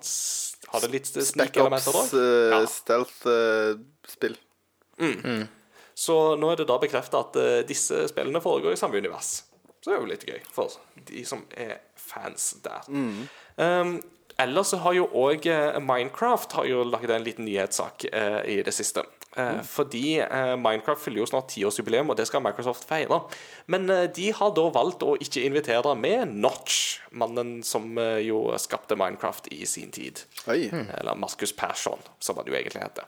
Har 0.71 0.79
det 0.85 0.91
litt 0.93 1.09
sneak-elementer 1.11 1.91
òg? 1.99 2.13
uh, 2.15 2.53
Ja. 2.55 2.61
stealth-spill. 2.71 4.37
Så 6.01 6.15
nå 6.39 6.51
er 6.53 6.61
det 6.61 6.67
da 6.69 6.77
bekrefta 6.81 7.19
at 7.25 7.35
uh, 7.37 7.61
disse 7.67 8.05
spillene 8.09 8.41
foregår 8.41 8.73
i 8.73 8.79
samme 8.79 8.97
univers. 9.01 9.43
Så 9.81 9.89
det 9.91 9.95
er 9.97 9.99
jo 10.01 10.09
litt 10.09 10.25
gøy 10.29 10.39
for 10.53 10.71
de 11.09 11.23
som 11.27 11.43
er 11.57 11.79
fans 11.99 12.51
der. 12.63 12.85
Um, 13.55 14.00
ellers 14.41 14.72
så 14.74 14.81
har 14.81 14.96
jo 14.98 15.08
òg 15.13 15.46
Minecraft 15.81 16.55
har 16.58 16.70
laget 16.88 17.15
en 17.15 17.25
liten 17.25 17.46
nyhetssak 17.46 18.05
eh, 18.12 18.39
i 18.46 18.62
det 18.65 18.74
siste. 18.74 19.03
Eh, 19.38 19.61
Fordi 19.63 20.19
eh, 20.19 20.53
Minecraft 20.59 21.05
fyller 21.05 21.21
jo 21.23 21.29
snart 21.29 21.51
tiårsjubileum, 21.53 22.09
og 22.11 22.17
det 22.19 22.25
skal 22.27 22.43
Microsoft 22.43 22.83
feire. 22.89 23.21
Men 23.71 23.88
eh, 23.89 24.07
de 24.11 24.27
har 24.35 24.51
da 24.57 24.65
valgt 24.75 25.05
å 25.07 25.15
ikke 25.23 25.45
invitere 25.47 25.93
med 25.95 26.33
Notch, 26.43 27.00
mannen 27.15 27.59
som 27.65 27.97
jo 28.23 28.43
skapte 28.61 28.95
Minecraft 29.00 29.50
i 29.51 29.65
sin 29.67 29.91
tid. 29.91 30.21
Oi, 30.51 30.69
Eller 30.71 31.17
Marcus 31.19 31.51
Persson, 31.55 32.00
som 32.23 32.39
han 32.39 32.47
jo 32.47 32.55
egentlig 32.55 32.83
heter. 32.85 33.07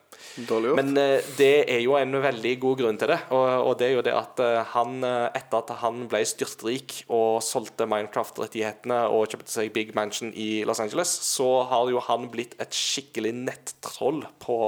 Men 0.75 0.92
det 1.38 1.51
er 1.72 1.80
jo 1.84 1.96
en 1.96 2.18
veldig 2.24 2.53
god 2.60 2.82
grunn 2.82 3.00
til 3.00 3.13
det. 3.13 3.20
Og, 3.32 3.72
det 3.80 3.88
er 3.88 3.96
jo 3.96 4.03
det 4.06 4.15
at 4.18 4.42
han, 4.74 5.00
etter 5.08 5.60
at 5.62 5.72
han 5.80 6.03
ble 6.12 6.20
styrtrik 6.27 6.98
og 7.08 7.39
solgte 7.46 7.88
Minecraft-rettighetene 7.88 9.06
og 9.08 9.32
kjøpte 9.32 9.56
seg 9.56 9.72
Big 9.75 9.96
Mansion 9.96 10.36
i 10.36 10.65
Los 10.68 10.84
Angeles, 10.84 11.15
så 11.24 11.63
har 11.72 11.92
jo 11.92 12.03
han 12.03 12.27
blitt 12.34 12.58
et 12.63 12.75
skikkelig 12.75 13.32
nettroll 13.39 14.25
på 14.44 14.60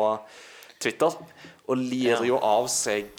Twitter. 0.80 1.16
Og 1.66 1.80
lir 1.82 2.26
jo 2.28 2.38
av 2.38 2.68
seg 2.70 3.10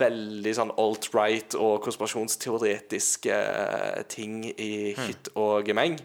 veldig 0.00 0.54
sånn 0.56 0.72
alt-right 0.82 1.54
og 1.58 1.76
konspirasjonsteoretiske 1.84 3.36
ting 4.10 4.40
i 4.50 4.72
hytt 4.98 5.30
og 5.38 5.68
gemeng. 5.70 6.00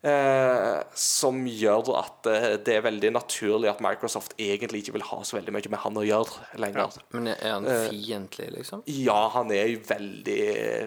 Eh, 0.00 0.78
som 0.96 1.42
gjør 1.44 1.90
at 1.98 2.28
eh, 2.30 2.54
det 2.64 2.78
er 2.78 2.84
veldig 2.86 3.10
naturlig 3.12 3.68
at 3.68 3.82
Microsoft 3.84 4.32
egentlig 4.40 4.80
ikke 4.80 4.94
vil 4.94 5.04
ha 5.04 5.18
så 5.28 5.36
veldig 5.36 5.52
mye 5.52 5.72
med 5.74 5.82
han 5.82 5.98
å 6.00 6.04
gjøre 6.06 6.46
lenger. 6.62 6.96
Men 7.12 7.28
er 7.34 7.52
han 7.52 7.68
Eh, 7.68 7.82
fiendtlig, 7.90 8.46
liksom? 8.54 8.80
Ja, 8.88 9.18
han 9.34 9.52
er 9.52 9.68
jo 9.68 9.82
veldig 9.84 10.38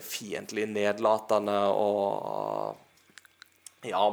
fiendtlig, 0.02 0.66
nedlatende 0.74 1.60
og 1.78 2.82
Ja, 3.84 4.08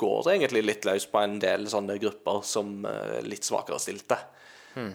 går 0.00 0.30
egentlig 0.32 0.62
litt 0.64 0.86
løs 0.88 1.06
på 1.10 1.20
en 1.20 1.38
del 1.42 1.66
sånne 1.70 1.98
grupper 2.00 2.44
som 2.46 2.84
eh, 2.88 3.18
litt 3.26 3.46
svakere 3.46 3.80
stilte. 3.82 4.18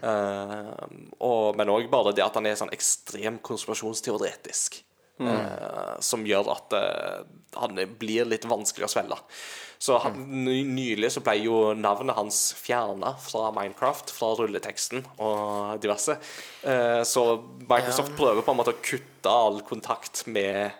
Eh, 0.02 0.86
og, 1.20 1.56
men 1.60 1.72
òg 1.74 1.90
bare 1.92 2.16
det 2.16 2.24
at 2.26 2.38
han 2.40 2.48
er 2.48 2.58
sånn 2.60 2.74
ekstremt 2.76 3.44
konspirasjonsteoretisk. 3.46 4.82
eh, 5.32 6.00
som 6.04 6.26
gjør 6.28 6.50
at 6.52 6.74
han 7.56 7.80
blir 8.00 8.28
litt 8.28 8.48
vanskelig 8.52 8.88
å 8.88 8.92
svelge. 8.92 9.20
Så 9.80 10.00
han, 10.02 10.18
ny, 10.48 10.58
Nylig 10.68 11.12
så 11.14 11.22
ble 11.24 11.36
jo 11.44 11.60
navnet 11.78 12.18
hans 12.18 12.40
fjerna 12.58 13.14
fra 13.22 13.52
Minecraft, 13.56 14.12
fra 14.16 14.32
rulleteksten 14.40 15.04
og 15.20 15.78
diverse. 15.84 16.16
Så 17.06 17.24
Microsoft 17.68 18.16
prøver 18.18 18.42
på 18.42 18.56
en 18.56 18.60
måte 18.60 18.74
å 18.74 18.80
kutte 18.80 19.32
all 19.32 19.60
kontakt 19.68 20.24
med 20.32 20.72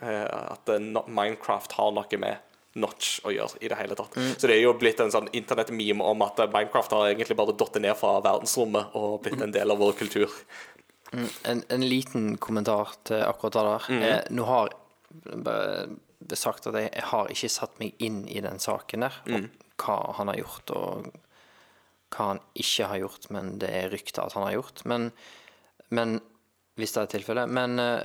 at 0.00 0.70
Minecraft 0.80 1.76
har 1.78 1.94
noe 1.98 2.22
med 2.22 2.53
Notch 2.80 3.20
å 3.26 3.32
gjøre 3.34 3.60
i 3.62 3.70
det 3.70 3.78
hele 3.78 3.96
tatt. 3.98 4.16
Så 4.38 4.48
det 4.50 4.56
er 4.56 4.64
jo 4.64 4.74
blitt 4.78 5.00
en 5.02 5.12
sånn 5.14 5.28
internett-meme 5.36 6.04
om 6.04 6.24
at 6.26 6.40
Minecraft 6.50 6.96
har 6.96 7.10
egentlig 7.12 7.36
bare 7.38 7.54
datt 7.58 7.78
ned 7.82 7.94
fra 7.98 8.16
verdensrommet 8.24 8.96
og 8.98 9.20
blitt 9.24 9.42
en 9.44 9.54
del 9.54 9.74
av 9.74 9.82
vår 9.82 9.94
kultur. 10.00 10.32
En, 11.46 11.62
en 11.70 11.84
liten 11.86 12.32
kommentar 12.42 12.96
til 13.06 13.22
akkurat 13.22 13.54
det 13.54 13.66
der. 13.68 13.86
Mm. 13.94 14.02
Eh, 14.08 14.32
nå 14.34 14.48
har 14.50 14.74
bare 15.46 16.38
sagt 16.38 16.66
at 16.66 16.78
jeg, 16.78 16.90
jeg 16.90 17.06
har 17.12 17.30
ikke 17.30 17.52
satt 17.52 17.78
meg 17.78 18.02
inn 18.02 18.24
i 18.26 18.42
den 18.42 18.58
saken 18.62 19.06
der, 19.06 19.20
og 19.28 19.48
hva 19.84 19.98
han 20.18 20.32
har 20.32 20.40
gjort, 20.40 20.74
og 20.74 21.10
hva 22.14 22.30
han 22.32 22.42
ikke 22.58 22.88
har 22.90 23.02
gjort, 23.04 23.28
men 23.34 23.56
det 23.62 23.70
er 23.70 23.90
rykter 23.92 24.24
at 24.24 24.34
han 24.38 24.46
har 24.48 24.56
gjort. 24.56 24.82
Men, 24.90 25.10
men 25.94 26.18
hvis 26.78 26.94
det 26.94 27.02
er 27.04 27.12
tilfellet. 27.14 27.50
Men 27.54 27.78
eh, 27.82 28.02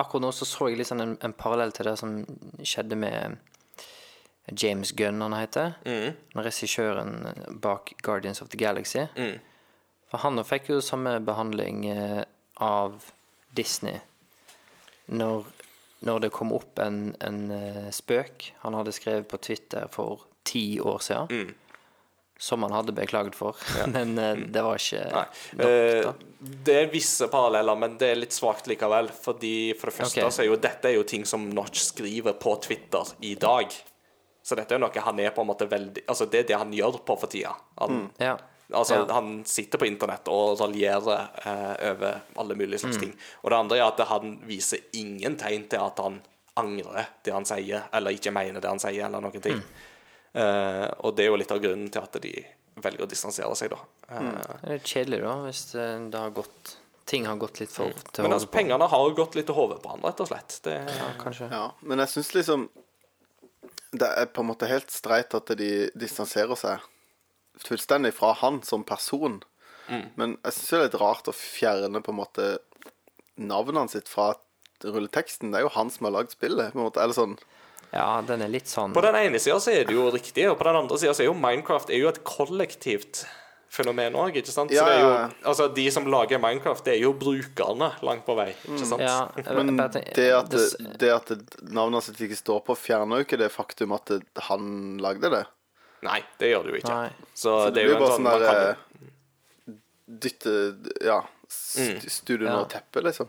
akkurat 0.00 0.24
nå 0.24 0.32
så 0.32 0.48
så 0.48 0.70
jeg 0.70 0.80
liksom 0.80 1.02
en, 1.02 1.16
en 1.24 1.36
parallell 1.36 1.74
til 1.76 1.90
det 1.90 1.96
som 2.00 2.20
skjedde 2.64 2.98
med 3.00 3.40
James 4.56 4.92
Gunn, 4.96 5.20
han 5.22 5.36
heter. 5.38 5.76
Mm. 5.86 6.18
Regissøren 6.34 7.14
bak 7.62 7.94
Guardians 8.02 8.42
of 8.42 8.50
the 8.50 8.58
Galaxy. 8.60 9.06
For 10.10 10.24
han 10.24 10.42
fikk 10.46 10.72
jo 10.72 10.80
samme 10.82 11.18
behandling 11.22 11.84
eh, 11.92 12.22
av 12.60 12.98
Disney 13.54 14.00
når, 15.10 15.46
når 16.06 16.26
det 16.26 16.32
kom 16.34 16.52
opp 16.54 16.78
en, 16.82 17.14
en 17.22 17.40
eh, 17.54 17.88
spøk 17.94 18.52
han 18.64 18.76
hadde 18.78 18.94
skrevet 18.94 19.28
på 19.30 19.40
Twitter 19.42 19.90
for 19.90 20.26
ti 20.46 20.80
år 20.80 21.02
siden. 21.04 21.52
Som 22.40 22.62
han 22.64 22.72
hadde 22.72 22.94
beklaget 22.96 23.36
for. 23.36 23.58
Men 23.94 24.16
eh, 24.18 24.46
det 24.48 24.62
var 24.64 24.80
ikke 24.80 25.02
Nei. 25.12 25.24
nok. 25.60 26.06
Da. 26.06 26.14
det 26.70 26.76
er 26.78 26.92
visse 26.92 27.28
paralleller, 27.30 27.76
men 27.76 27.98
det 28.00 28.14
er 28.14 28.16
litt 28.22 28.32
svakt 28.32 28.70
likevel. 28.70 29.10
Fordi 29.12 29.54
For 29.76 29.90
det 29.90 29.96
første 29.98 30.22
okay. 30.22 30.32
så 30.32 30.42
er 30.46 30.48
jo 30.48 30.56
dette 30.56 30.88
er 30.88 30.96
jo 30.96 31.04
ting 31.04 31.26
som 31.28 31.44
Notch 31.52 31.82
skriver 31.90 32.38
på 32.40 32.54
Twitter 32.64 33.12
i 33.28 33.34
dag. 33.36 33.76
Så 34.42 34.56
dette 34.56 34.72
er 34.74 34.78
jo 34.78 34.84
noe 34.86 35.02
han 35.04 35.20
er 35.20 35.30
på 35.36 35.42
en 35.42 35.50
måte 35.50 35.66
veldig 35.68 36.04
Altså 36.08 36.26
det 36.30 36.40
er 36.40 36.48
det 36.48 36.58
han 36.58 36.72
gjør 36.72 37.00
på 37.04 37.18
for 37.20 37.28
tida. 37.28 37.52
Han, 37.78 38.10
Ja. 38.18 38.36
altså, 38.72 38.94
Ja. 39.06 39.14
han 39.14 39.44
sitter 39.44 39.78
på 39.78 39.86
internett 39.86 40.28
og 40.28 40.58
raljerer 40.60 41.28
eh, 41.44 41.90
over 41.92 42.20
alle 42.36 42.54
mulige 42.54 42.78
slags 42.80 42.98
ting. 42.98 43.14
Og 43.44 43.50
det 43.50 43.58
andre 43.58 43.78
er 43.78 43.86
at 43.88 44.00
han 44.08 44.38
viser 44.46 44.78
ingen 44.94 45.36
tegn 45.36 45.68
til 45.68 45.80
at 45.80 45.98
han 45.98 46.20
angrer 46.56 47.06
det 47.24 47.32
han 47.32 47.44
sier, 47.44 47.84
eller 47.92 48.10
ikke 48.16 48.32
mener 48.32 48.60
det 48.60 48.68
han 48.68 48.78
sier, 48.82 49.04
eller 49.06 49.20
noen 49.20 49.40
ting. 49.42 49.62
Eh, 50.34 50.86
og 51.02 51.16
det 51.16 51.24
er 51.24 51.30
jo 51.32 51.36
litt 51.40 51.50
av 51.52 51.60
grunnen 51.62 51.90
til 51.90 52.02
at 52.02 52.18
de 52.22 52.32
velger 52.80 53.04
å 53.04 53.08
distansere 53.10 53.54
seg, 53.58 53.70
da. 53.70 53.78
Eh, 54.10 54.20
Det 54.20 54.68
er 54.68 54.74
litt 54.76 54.84
kjedelig, 54.84 55.20
da, 55.24 55.34
hvis 55.46 55.62
eh, 55.74 56.08
det 56.10 56.18
har 56.20 56.30
gått 56.30 56.76
ting 57.10 57.24
har 57.26 57.34
gått 57.36 57.58
litt 57.58 57.72
for 57.74 57.90
til 58.12 58.22
Men 58.22 58.36
altså, 58.36 58.46
pengene 58.54 58.86
har 58.86 59.10
gått 59.18 59.34
litt 59.34 59.46
til 59.50 59.56
hodet 59.56 59.80
på 59.82 59.90
han, 59.90 60.00
rett 60.06 60.20
og 60.22 60.28
slett. 60.30 60.60
Det, 60.62 60.76
Ja, 60.86 61.08
kanskje. 61.18 61.48
Ja, 61.50 61.72
men 61.82 61.98
jeg 61.98 62.08
syns 62.12 62.30
liksom 62.36 62.68
Det 63.90 64.06
er 64.06 64.28
på 64.30 64.44
en 64.44 64.50
måte 64.52 64.68
helt 64.70 64.90
streit 64.94 65.34
at 65.34 65.50
de 65.58 65.88
distanserer 65.98 66.58
seg 66.58 66.84
fullstendig 67.66 68.12
fra 68.16 68.32
han 68.38 68.60
som 68.66 68.84
person. 68.86 69.40
Men 69.90 70.36
jeg 70.44 70.54
syns 70.54 70.68
det 70.70 70.76
er 70.78 70.84
litt 70.84 71.00
rart 71.02 71.30
å 71.30 71.34
fjerne 71.34 72.02
på 72.04 72.12
en 72.12 72.20
måte 72.20 72.44
navnet 73.40 73.80
hans 73.80 73.96
sitt 73.96 74.10
fra 74.10 74.32
rulleteksten. 74.84 75.50
Det 75.50 75.60
er 75.60 75.66
jo 75.66 75.74
han 75.74 75.90
som 75.92 76.06
har 76.06 76.14
lagd 76.20 76.36
spillet. 76.36 76.72
på 76.72 76.78
en 76.78 76.86
måte, 76.86 77.02
eller 77.02 77.16
sånn 77.16 77.36
Ja, 77.90 78.22
den 78.22 78.44
er 78.44 78.52
litt 78.52 78.70
sånn 78.70 78.94
På 78.94 79.02
den 79.02 79.18
ene 79.18 79.40
sida 79.42 79.58
så 79.58 79.72
er 79.74 79.88
det 79.88 79.96
jo 79.96 80.06
riktig, 80.14 80.46
og 80.46 80.58
på 80.60 80.68
den 80.68 80.78
andre 80.78 80.98
sida 81.00 81.14
så 81.16 81.24
er 81.24 81.30
jo 81.32 81.34
Minecraft 81.34 81.90
er 81.90 82.04
jo 82.04 82.12
et 82.12 82.22
kollektivt 82.22 83.24
fenomen 83.70 84.16
òg? 84.18 84.34
Ja, 84.34 84.42
så 84.42 84.64
det 84.66 84.74
jo, 84.76 84.84
ja, 84.84 85.20
ja. 85.20 85.28
altså, 85.46 85.68
de 85.74 85.84
som 85.94 86.04
lager 86.10 86.40
Minecraft, 86.42 86.84
det 86.84 86.96
er 86.96 87.02
jo 87.04 87.12
brukerne 87.14 87.92
langt 88.02 88.24
på 88.26 88.34
vei, 88.36 88.48
ikke 88.66 88.86
sant? 88.88 89.00
Ja, 89.00 89.28
Men 89.54 89.76
det 89.76 90.26
at, 90.34 90.50
det- 90.50 90.98
det 90.98 91.10
at 91.14 91.30
navnet 91.62 92.02
hans 92.02 92.10
ikke 92.20 92.36
står 92.36 92.60
på, 92.66 92.76
fjerner 92.76 93.20
jo 93.22 93.24
ikke 93.28 93.38
det 93.38 93.50
faktum 93.54 93.92
at 93.94 94.10
han 94.50 94.98
lagde 94.98 95.30
det. 95.30 95.44
Nei, 96.02 96.22
det 96.40 96.48
gjør 96.54 96.62
det 96.64 96.70
jo 96.72 96.78
ikke. 96.80 96.94
Nei. 96.96 97.10
Så, 97.34 97.42
Så 97.44 97.64
det 97.70 97.74
det 97.74 97.84
er 97.84 97.88
jo 97.92 97.98
bare 98.00 98.14
sånn 98.16 98.24
sånn 98.24 98.40
der 98.40 98.46
kan, 98.46 98.56
eh, 98.70 98.86
Dytte 100.10 100.54
Ja. 101.04 101.20
st- 101.48 102.08
Studio 102.10 102.46
Ja. 102.48 102.64
teppet, 102.64 103.04
liksom. 103.04 103.28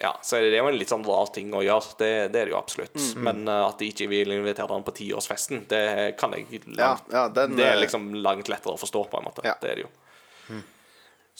Ja, 0.00 0.14
så 0.24 0.38
er 0.38 0.46
det, 0.46 0.54
er 0.56 0.64
jo 0.64 0.70
en 0.70 0.78
litt 0.80 0.92
sånn 0.92 1.04
rar 1.04 1.28
ting 1.34 1.52
å 1.52 1.60
gjøre. 1.64 1.94
Det, 2.00 2.10
det 2.32 2.40
er 2.40 2.48
det 2.48 2.54
jo 2.54 2.58
absolutt. 2.58 2.96
Mm. 2.96 3.24
Men 3.26 3.42
uh, 3.50 3.66
at 3.66 3.82
de 3.82 3.90
ikke 3.92 4.08
vil 4.08 4.32
invitere 4.32 4.72
han 4.72 4.86
på 4.86 4.94
tiårsfesten, 4.96 5.66
det 5.68 5.84
kan 6.20 6.32
jeg 6.36 6.62
langt, 6.72 7.10
ja, 7.12 7.26
den 7.28 7.58
Det 7.58 7.66
er 7.66 7.76
eh, 7.76 7.82
liksom 7.84 8.08
langt 8.24 8.48
lettere 8.48 8.74
å 8.76 8.80
forstå, 8.80 9.04
på 9.12 9.20
en 9.20 9.28
måte. 9.28 9.44
Ja. 9.44 9.58
Det 9.60 9.74
er 9.74 9.82
det 9.82 9.88
jo. 9.88 9.92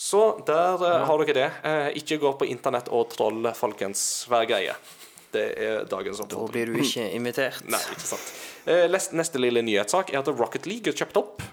Så 0.00 0.21
der 0.49 0.81
uh, 0.81 1.02
har 1.05 1.25
dere 1.25 1.37
det. 1.37 1.49
Uh, 1.64 1.88
ikke 2.00 2.21
gå 2.23 2.31
på 2.40 2.49
internett 2.49 2.88
og 2.88 3.11
troll, 3.12 3.50
folkens. 3.57 4.05
Hver 4.31 4.47
greie. 4.49 4.76
Det 5.31 5.43
er 5.62 5.85
dagens 5.90 6.23
Da 6.26 6.47
blir 6.50 6.71
du 6.73 6.79
ikke 6.81 7.05
invitert. 7.14 7.67
Nei, 7.71 7.81
ikke 7.93 8.09
sant. 8.09 8.31
Eh, 8.69 8.87
neste 9.17 9.40
lille 9.40 9.62
nyhetssak 9.64 10.12
er 10.12 10.21
at 10.23 10.31
Rocket 10.33 10.67
League 10.69 10.90
er 10.90 10.97
kjøpt 10.97 11.21
opp. 11.21 11.45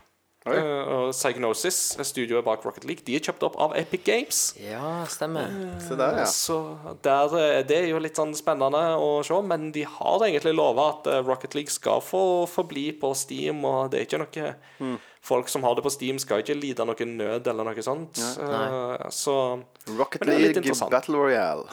Eh, 0.53 0.89
og 0.93 1.11
Psygnosis, 1.15 1.79
studioet 2.07 2.45
bak 2.45 2.63
Rocket 2.65 2.85
League, 2.87 3.03
de 3.07 3.17
er 3.17 3.23
kjøpt 3.23 3.45
opp 3.47 3.57
av 3.63 3.75
Epic 3.79 4.03
Games. 4.07 4.41
Ja, 4.61 5.03
stemmer. 5.11 5.51
Så 5.83 5.97
der, 5.99 6.21
ja. 6.21 6.27
Så 6.31 6.57
der, 7.03 7.35
eh, 7.41 7.63
Det 7.67 7.77
er 7.77 7.89
jo 7.89 7.99
litt 7.99 8.15
sånn 8.19 8.35
spennende 8.37 8.83
å 8.97 9.23
se, 9.25 9.41
men 9.41 9.71
de 9.71 9.83
har 9.83 10.25
egentlig 10.27 10.55
lova 10.55 10.89
at 10.95 11.07
eh, 11.11 11.21
Rocket 11.25 11.55
League 11.55 11.73
skal 11.73 12.01
få 12.01 12.47
forbli 12.47 12.91
på 12.99 13.13
Steam, 13.15 13.63
og 13.65 13.91
det 13.91 13.99
er 13.99 14.09
ikke 14.09 14.23
noe 14.23 14.55
mm. 14.79 14.97
Folk 15.27 15.49
som 15.51 15.63
har 15.67 15.75
det 15.75 15.83
på 15.83 15.91
Steam, 15.91 16.19
skal 16.23 16.39
ikke 16.39 16.55
lide 16.55 16.85
noe 16.87 17.05
nød 17.05 17.47
eller 17.51 17.67
noe 17.67 17.83
sånt. 17.83 18.15
Eh, 18.21 19.09
så 19.11 19.59
Rocket 19.97 20.23
League. 20.25 20.63
Battle 20.89 21.17
Royale. 21.19 21.67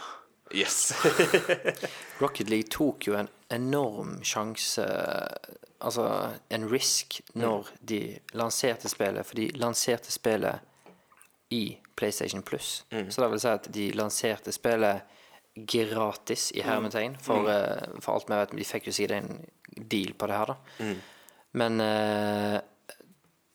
yes. 0.51 0.93
Rocket 2.23 2.51
League 2.51 2.71
tok 2.73 3.07
jo 3.07 3.15
en 3.19 3.31
enorm 3.55 4.19
sjanse 4.25 4.85
Altså 5.85 6.05
en 6.55 6.63
risk 6.71 7.19
når 7.37 7.69
de 7.85 8.19
lanserte 8.33 8.89
spillet, 8.89 9.27
for 9.27 9.37
de 9.37 9.51
lanserte 9.61 10.09
spillet 10.13 10.63
i 11.53 11.77
PlayStation 11.97 12.43
Plus. 12.43 12.87
Så 13.11 13.21
det 13.21 13.31
vil 13.31 13.41
si 13.43 13.49
at 13.51 13.67
de 13.75 13.89
lanserte 13.93 14.53
spillet 14.53 15.03
gratis, 15.93 16.53
i 16.57 16.63
hermetegn, 16.65 17.17
for, 17.21 17.45
eh, 17.51 18.01
for 18.01 18.15
alt 18.15 18.31
vi 18.31 18.39
vet. 18.39 18.55
De 18.57 18.65
fikk 18.65 18.87
jo 18.89 18.93
sikkert 18.97 19.19
en 19.19 19.45
deal 19.91 20.15
på 20.15 20.27
det 20.27 20.39
her, 20.39 20.47
da. 20.55 20.57
Men 21.53 21.81
eh, 21.81 22.61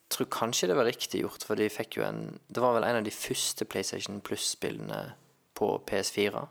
tror 0.10 0.30
kanskje 0.32 0.68
det 0.68 0.78
var 0.78 0.86
riktig 0.86 1.24
gjort, 1.24 1.44
for 1.44 1.56
de 1.60 1.70
fikk 1.70 1.98
jo 1.98 2.04
en 2.04 2.40
Det 2.48 2.62
var 2.62 2.74
vel 2.78 2.84
en 2.84 3.02
av 3.02 3.04
de 3.04 3.12
første 3.12 3.66
PlayStation 3.66 4.22
Plus-spillene 4.22 5.14
på 5.56 5.84
PS4 5.90 6.46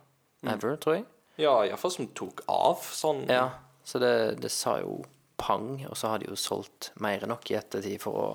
ever, 0.47 0.77
tror 0.77 0.95
jeg. 0.99 1.05
Ja, 1.39 1.55
iallfall 1.67 1.95
som 1.95 2.09
tok 2.19 2.43
av 2.51 2.83
sånn. 2.83 3.25
Ja, 3.31 3.47
så 3.87 4.01
det, 4.03 4.13
det 4.43 4.51
sa 4.53 4.79
jo 4.83 5.01
pang, 5.39 5.85
og 5.87 5.95
så 5.97 6.11
har 6.11 6.19
de 6.19 6.27
jo 6.33 6.37
solgt 6.39 6.91
mer 6.99 7.23
enn 7.23 7.31
nok 7.31 7.47
i 7.53 7.57
ettertid 7.61 8.03
for 8.03 8.19
å 8.19 8.29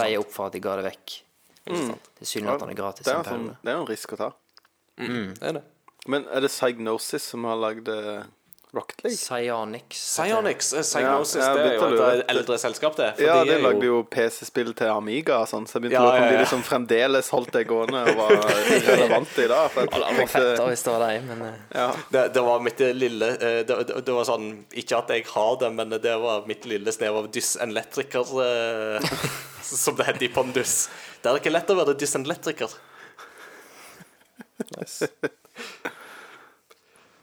veie 0.00 0.16
opp 0.18 0.32
for 0.32 0.48
at 0.48 0.56
de 0.56 0.62
ga 0.64 0.78
det 0.80 0.86
vekk. 0.88 1.18
Tilsynelatende 1.66 2.76
gratis. 2.78 3.04
Det 3.04 3.12
er, 3.12 3.20
en 3.20 3.26
er 3.26 3.28
gratis 3.28 3.62
det 3.62 3.72
er 3.72 3.76
jo 3.76 3.82
en 3.84 3.90
risk 3.90 4.14
å 4.16 4.20
ta. 4.20 4.30
Det 4.96 5.50
er 5.50 5.58
det. 5.58 5.64
Men 6.06 6.26
er 6.30 6.44
det 6.44 6.52
Psygnosis 6.54 7.28
som 7.34 7.44
har 7.48 7.58
lagd 7.58 7.90
eh, 7.92 8.24
Rocket 8.74 9.04
League? 9.04 9.16
Psyonix. 9.16 9.84
Psyonix, 9.88 10.72
eh, 10.72 10.82
Psygnosis, 10.82 11.44
Ja, 11.44 11.54
det 11.54 11.62
er 11.62 11.74
jo 11.78 12.06
et 12.10 12.30
eldre 12.30 12.58
selskap, 12.58 12.96
det. 12.96 13.12
For 13.16 13.22
Ja, 13.24 13.44
de 13.44 13.54
de 13.54 13.58
lagde 13.62 13.86
jo 13.86 14.00
PC-spill 14.02 14.74
til 14.74 14.90
Amiga 14.90 15.38
og 15.44 15.48
sånn, 15.48 15.68
så 15.70 15.78
jeg 15.78 15.86
begynte 15.86 16.00
Ja, 16.00 16.02
å 16.02 16.10
lure 16.10 16.16
på 16.16 16.24
om 16.24 16.26
ja, 16.26 16.32
de 16.32 16.40
liksom 16.42 16.64
fremdeles 16.66 17.30
holdt 17.30 17.52
det 17.54 17.62
gående 17.70 18.02
og 18.02 18.16
var 18.18 18.34
relevante 18.88 19.44
i 19.44 19.46
dag. 19.52 19.70
For 19.70 19.86
jeg 19.86 19.90
Det 19.90 20.00
var 20.18 20.32
fett 20.32 20.50
da, 20.58 20.66
hvis 20.72 20.82
det 20.82 20.94
var 20.96 21.04
deg, 21.06 21.28
men 21.30 21.44
eh, 21.46 21.60
ja, 21.78 21.86
det, 22.10 22.24
det 22.34 22.42
var 22.48 22.64
mitt 22.66 22.82
lille 22.98 23.30
eh, 23.36 23.60
det, 23.68 23.78
det, 23.86 24.00
det 24.08 24.16
var 24.18 24.26
sånn 24.28 24.48
Ikke 24.82 24.98
at 24.98 25.14
jeg 25.14 25.24
har 25.30 25.56
det, 25.62 25.70
men 25.78 25.94
det 25.94 26.16
var 26.26 26.50
mitt 26.50 26.66
lille 26.66 26.92
snev 26.92 27.20
av 27.22 27.30
dysenletriker, 27.32 28.34
eh, 28.44 29.14
som 29.62 29.96
det 29.96 30.08
heter 30.10 30.26
i 30.26 30.32
Pondus. 30.34 30.74
Det 31.22 31.30
er 31.30 31.40
ikke 31.40 31.54
lett 31.54 31.70
å 31.70 31.78
være 31.78 31.96
dysenletriker. 31.96 32.76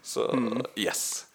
Så 0.04 0.26
yes. 0.80 1.26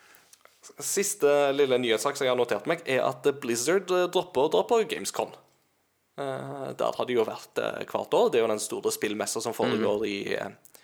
Siste 0.84 1.50
lille 1.56 1.78
nyhetssak 1.80 2.18
som 2.18 2.26
jeg 2.26 2.32
har 2.34 2.38
notert 2.38 2.68
meg, 2.70 2.84
er 2.86 3.02
at 3.06 3.26
Blizzard 3.42 3.90
eh, 3.94 4.06
dropper 4.14 4.46
å 4.46 4.52
dra 4.52 4.64
på 4.68 4.82
Gamescon. 4.90 5.34
Uh, 6.18 6.74
der 6.74 6.96
har 6.98 7.06
de 7.06 7.14
jo 7.14 7.26
vært 7.26 7.60
uh, 7.62 7.82
hvert 7.86 8.14
år. 8.18 8.30
Det 8.30 8.40
er 8.40 8.42
jo 8.42 8.50
den 8.50 8.62
store 8.62 8.90
spillmessa 8.90 9.42
som 9.42 9.54
foregår 9.54 10.06
i, 10.08 10.16
uh, 10.34 10.78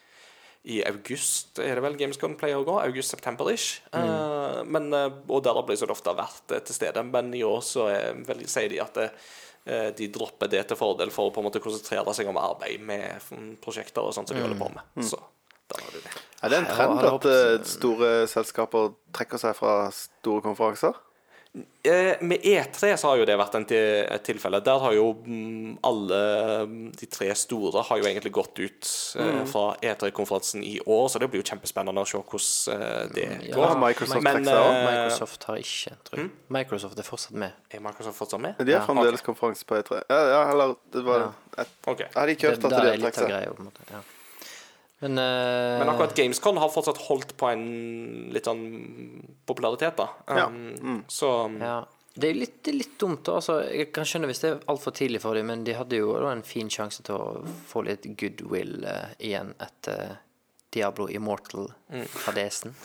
i 0.65 0.81
august, 0.89 1.59
er 1.61 1.77
det 1.77 1.83
vel 1.85 1.97
Gamescon 2.01 2.39
pleier 2.41 2.57
å 2.57 2.65
gå? 2.65 2.79
August-september-ish. 2.81 3.83
Eh, 3.93 4.61
men, 4.65 4.89
eh, 4.97 5.11
og 5.29 5.43
der 5.45 5.59
har 5.59 5.67
Blizzard 5.69 5.93
ofte 5.93 6.15
vært 6.17 6.55
eh, 6.57 6.63
til 6.65 6.79
stede, 6.79 7.03
men 7.05 7.35
i 7.37 7.43
år 7.45 7.61
så 7.61 7.91
vel, 8.25 8.41
sier 8.49 8.73
de 8.73 8.81
at 8.81 8.97
eh, 9.03 9.91
de 9.99 10.09
dropper 10.13 10.49
det 10.49 10.63
til 10.71 10.81
fordel 10.81 11.13
for 11.13 11.29
å 11.29 11.35
på 11.35 11.43
en 11.43 11.51
måte 11.51 11.61
konsentrere 11.61 12.17
seg 12.17 12.33
om 12.33 12.41
arbeid 12.41 12.81
med 12.81 13.29
mm, 13.29 13.51
prosjekter 13.65 14.09
og 14.09 14.17
sånt 14.17 14.33
som 14.33 14.41
de 14.41 14.45
holder 14.45 14.61
på 14.61 14.71
med. 14.73 15.05
Så 15.05 15.21
der 15.69 15.85
har 15.85 15.93
du 15.93 16.01
det. 16.01 16.15
Er 16.45 16.53
det 16.53 16.59
en 16.63 16.69
trend 16.71 17.01
at 17.09 17.25
eh, 17.31 17.57
store 17.65 18.13
selskaper 18.31 18.93
trekker 19.17 19.41
seg 19.41 19.57
fra 19.59 19.75
store 19.97 20.45
konferanser? 20.45 20.95
Eh, 21.87 22.17
med 22.27 22.43
E3 22.43 22.97
så 22.99 23.13
har 23.13 23.21
jo 23.21 23.27
det 23.29 23.37
vært 23.39 23.53
en 23.55 23.65
til, 23.71 23.79
et 24.11 24.25
tilfelle. 24.27 24.59
Der 24.67 24.81
har 24.83 24.91
jo 24.97 25.05
mm, 25.23 25.77
alle 25.87 26.17
mm, 26.67 26.89
de 26.99 27.07
tre 27.07 27.29
store 27.39 27.85
har 27.87 28.01
jo 28.01 28.09
egentlig 28.11 28.33
gått 28.35 28.59
ut 28.59 28.89
eh, 29.23 29.39
fra 29.47 29.63
E3-konferansen 29.79 30.65
i 30.67 30.81
år, 30.83 31.05
så 31.13 31.23
det 31.23 31.29
blir 31.31 31.45
jo 31.45 31.47
kjempespennende 31.53 32.03
å 32.03 32.09
se 32.11 32.19
hvordan 32.19 33.13
det 33.15 33.29
Ja, 33.29 33.55
går. 33.55 33.69
Har 33.71 33.79
Microsoft 33.85 34.27
Men, 34.27 34.43
Microsoft 34.51 35.47
har 35.53 35.63
ikke, 35.63 35.95
tror 36.11 36.25
jeg. 36.25 36.33
Microsoft 36.59 36.99
er 37.05 37.09
fortsatt 37.13 37.39
med. 37.45 37.55
Er 37.71 37.87
Microsoft 37.87 38.19
fortsatt 38.19 38.43
med? 38.49 38.59
De 38.59 38.73
har 38.75 38.81
Ja, 38.81 38.83
fremdeles 38.91 39.23
konferanse 39.31 39.63
på 39.71 39.79
E3. 39.79 40.03
Ja, 40.11 40.21
ja, 40.35 40.43
eller 40.57 40.75
det 40.91 41.07
var 41.07 41.29
Ja. 41.29 41.31
et, 41.63 41.71
okay. 41.87 42.09
Jeg 42.11 42.19
hadde 42.19 42.35
ikke 42.35 42.51
Det, 42.51 42.57
hørt 42.57 42.65
at 42.65 42.71
de 42.71 42.77
hadde 42.83 42.97
litt 42.99 43.07
trukket 43.07 43.23
seg. 43.23 43.31
greia, 43.31 43.55
på 43.55 43.63
en 43.63 43.71
måte. 43.71 43.89
Ja. 43.95 44.03
Men, 45.03 45.19
uh, 45.19 45.79
Men 45.81 45.91
akkurat 45.91 46.15
Gamescon 46.17 46.61
har 46.63 46.71
fortsatt 46.73 47.03
holdt 47.09 47.35
på 47.41 47.51
en 47.51 47.65
litt 48.33 48.47
sånn 48.49 48.63
popularitet, 49.47 49.99
da. 49.99 50.09
Ja. 50.29 50.49
Mm. 50.49 51.05
Så 51.09 51.35
Ja. 51.61 51.83
Det 52.15 52.29
er 52.31 52.37
litt, 52.39 52.69
litt 52.71 52.93
dumt. 53.03 53.27
Altså, 53.27 53.57
jeg 53.75 53.89
kan 53.91 54.07
skjønne 54.07 54.29
hvis 54.31 54.39
det 54.45 54.51
er 54.53 54.61
altfor 54.71 54.95
tidlig 54.95 55.19
for 55.25 55.35
dem, 55.35 55.49
men 55.51 55.65
de 55.67 55.75
hadde 55.75 55.99
jo 55.99 56.13
en 56.31 56.45
fin 56.47 56.69
sjanse 56.71 57.03
til 57.03 57.19
å 57.19 57.41
få 57.67 57.83
litt 57.89 58.07
goodwill 58.15 58.85
uh, 58.87 59.11
igjen 59.19 59.51
etter 59.59 60.21
Diablo 60.75 61.07
Immortal-fadesen. 61.09 62.75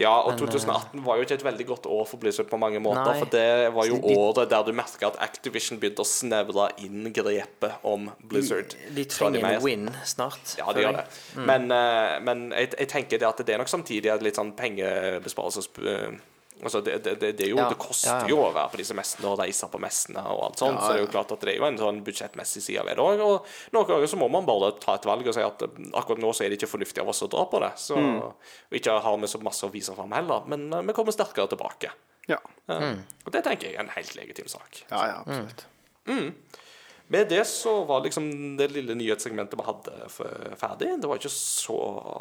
Ja, 0.00 0.12
og 0.24 0.38
2018 0.38 1.02
var 1.04 1.18
jo 1.18 1.24
ikke 1.26 1.34
et 1.36 1.42
veldig 1.44 1.64
godt 1.68 1.86
år 1.90 2.06
for 2.08 2.20
Blizzard 2.22 2.46
på 2.48 2.56
mange 2.56 2.78
måter. 2.80 3.10
Nei. 3.10 3.18
For 3.20 3.28
det 3.34 3.72
var 3.74 3.88
jo 3.90 3.98
de- 4.00 4.14
året 4.16 4.48
der 4.48 4.62
du 4.64 4.70
merka 4.72 5.10
at 5.10 5.18
Activision 5.20 5.80
begynte 5.82 6.00
å 6.00 6.08
snevre 6.08 6.70
inn 6.80 7.10
grepet 7.12 7.84
om 7.84 8.08
Blizzard. 8.30 8.72
De 8.88 8.94
de 9.00 9.04
trenger 9.10 9.44
en 9.50 9.62
win 9.64 9.90
snart. 10.08 10.54
Ja, 10.56 10.70
de 10.72 10.86
gjør 10.86 11.00
det. 11.02 11.04
Mm. 11.36 11.44
Men, 11.50 11.68
eh, 11.76 12.16
men 12.30 12.46
jeg, 12.54 12.72
jeg 12.78 12.88
tenker 12.94 13.20
det 13.20 13.28
at 13.28 13.42
det 13.44 13.54
er 13.54 13.60
nok 13.60 13.72
samtidig 13.72 14.12
et 14.14 14.24
litt 14.24 14.40
sånn 14.40 14.54
pengebesparelses... 14.56 15.68
Altså 16.62 16.80
det, 16.84 16.98
det, 17.04 17.14
det, 17.20 17.30
det, 17.38 17.46
jo, 17.50 17.56
Ja, 17.56 17.68
det 17.70 17.78
koster 17.80 18.10
ja, 18.24 18.28
jo 18.28 18.38
å 18.44 18.50
være 18.52 18.70
på 18.72 18.80
disse 18.82 18.94
messene 18.98 19.28
og 19.30 19.38
reise 19.40 19.68
på 19.72 19.80
messene 19.80 20.22
og 20.28 20.42
alt 20.48 20.60
sånt, 20.62 20.76
Ja, 20.76 20.84
så 20.86 20.92
det 20.92 21.00
er 21.00 21.04
jo 21.06 21.10
klart 21.12 21.32
at 21.32 21.40
det 21.46 21.54
er 21.54 21.58
jo 21.60 21.66
en 21.68 21.78
sånn 21.80 22.02
budsjettmessig 22.06 22.62
side 22.66 22.84
ved 22.86 22.98
det 23.00 23.04
òg. 23.04 23.22
Og 23.24 23.48
noen 23.76 23.88
ganger 23.88 24.10
så 24.12 24.18
må 24.20 24.28
man 24.32 24.46
bare 24.48 24.72
ta 24.82 24.94
et 24.98 25.08
valg 25.08 25.26
og 25.30 25.36
si 25.36 25.44
at 25.46 25.64
eh, 25.66 25.80
akkurat 26.00 26.20
nå 26.22 26.32
så 26.36 26.44
er 26.44 26.52
det 26.52 26.60
ikke 26.60 26.70
fornuftig 26.74 27.02
av 27.04 27.08
oss 27.14 27.22
å 27.24 27.30
dra 27.32 27.46
på 27.50 27.62
det. 27.64 27.72
Så, 27.80 27.96
Mm. 28.00 28.20
Ikke 28.78 28.94
har 29.02 29.16
vi 29.18 29.28
så 29.28 29.38
masse 29.42 29.66
å 29.66 29.72
vise 29.72 29.94
fram 29.96 30.12
heller, 30.14 30.44
men 30.50 30.68
uh, 30.72 30.80
vi 30.86 30.94
kommer 30.96 31.12
sterkere 31.12 31.50
tilbake. 31.50 31.90
Ja. 32.28 32.38
Eh, 32.70 32.94
Og 33.26 33.32
det 33.34 33.42
tenker 33.44 33.68
jeg 33.70 33.76
er 33.76 33.84
en 33.84 33.92
helt 33.96 34.14
legitim 34.16 34.48
sak. 34.48 34.84
ja, 34.90 35.00
ja, 35.10 35.20
absolutt. 35.26 35.66
Med 37.10 37.28
det 37.28 37.44
så 37.50 37.84
var 37.84 38.04
liksom 38.04 38.56
det 38.56 38.68
lille 38.70 38.94
nyhetssegmentet 38.94 39.58
vi 39.58 39.66
hadde 39.66 39.94
ferdig. 40.60 40.92
Det 41.02 41.08
var 41.10 41.18
ikke 41.18 41.32
så 41.34 41.78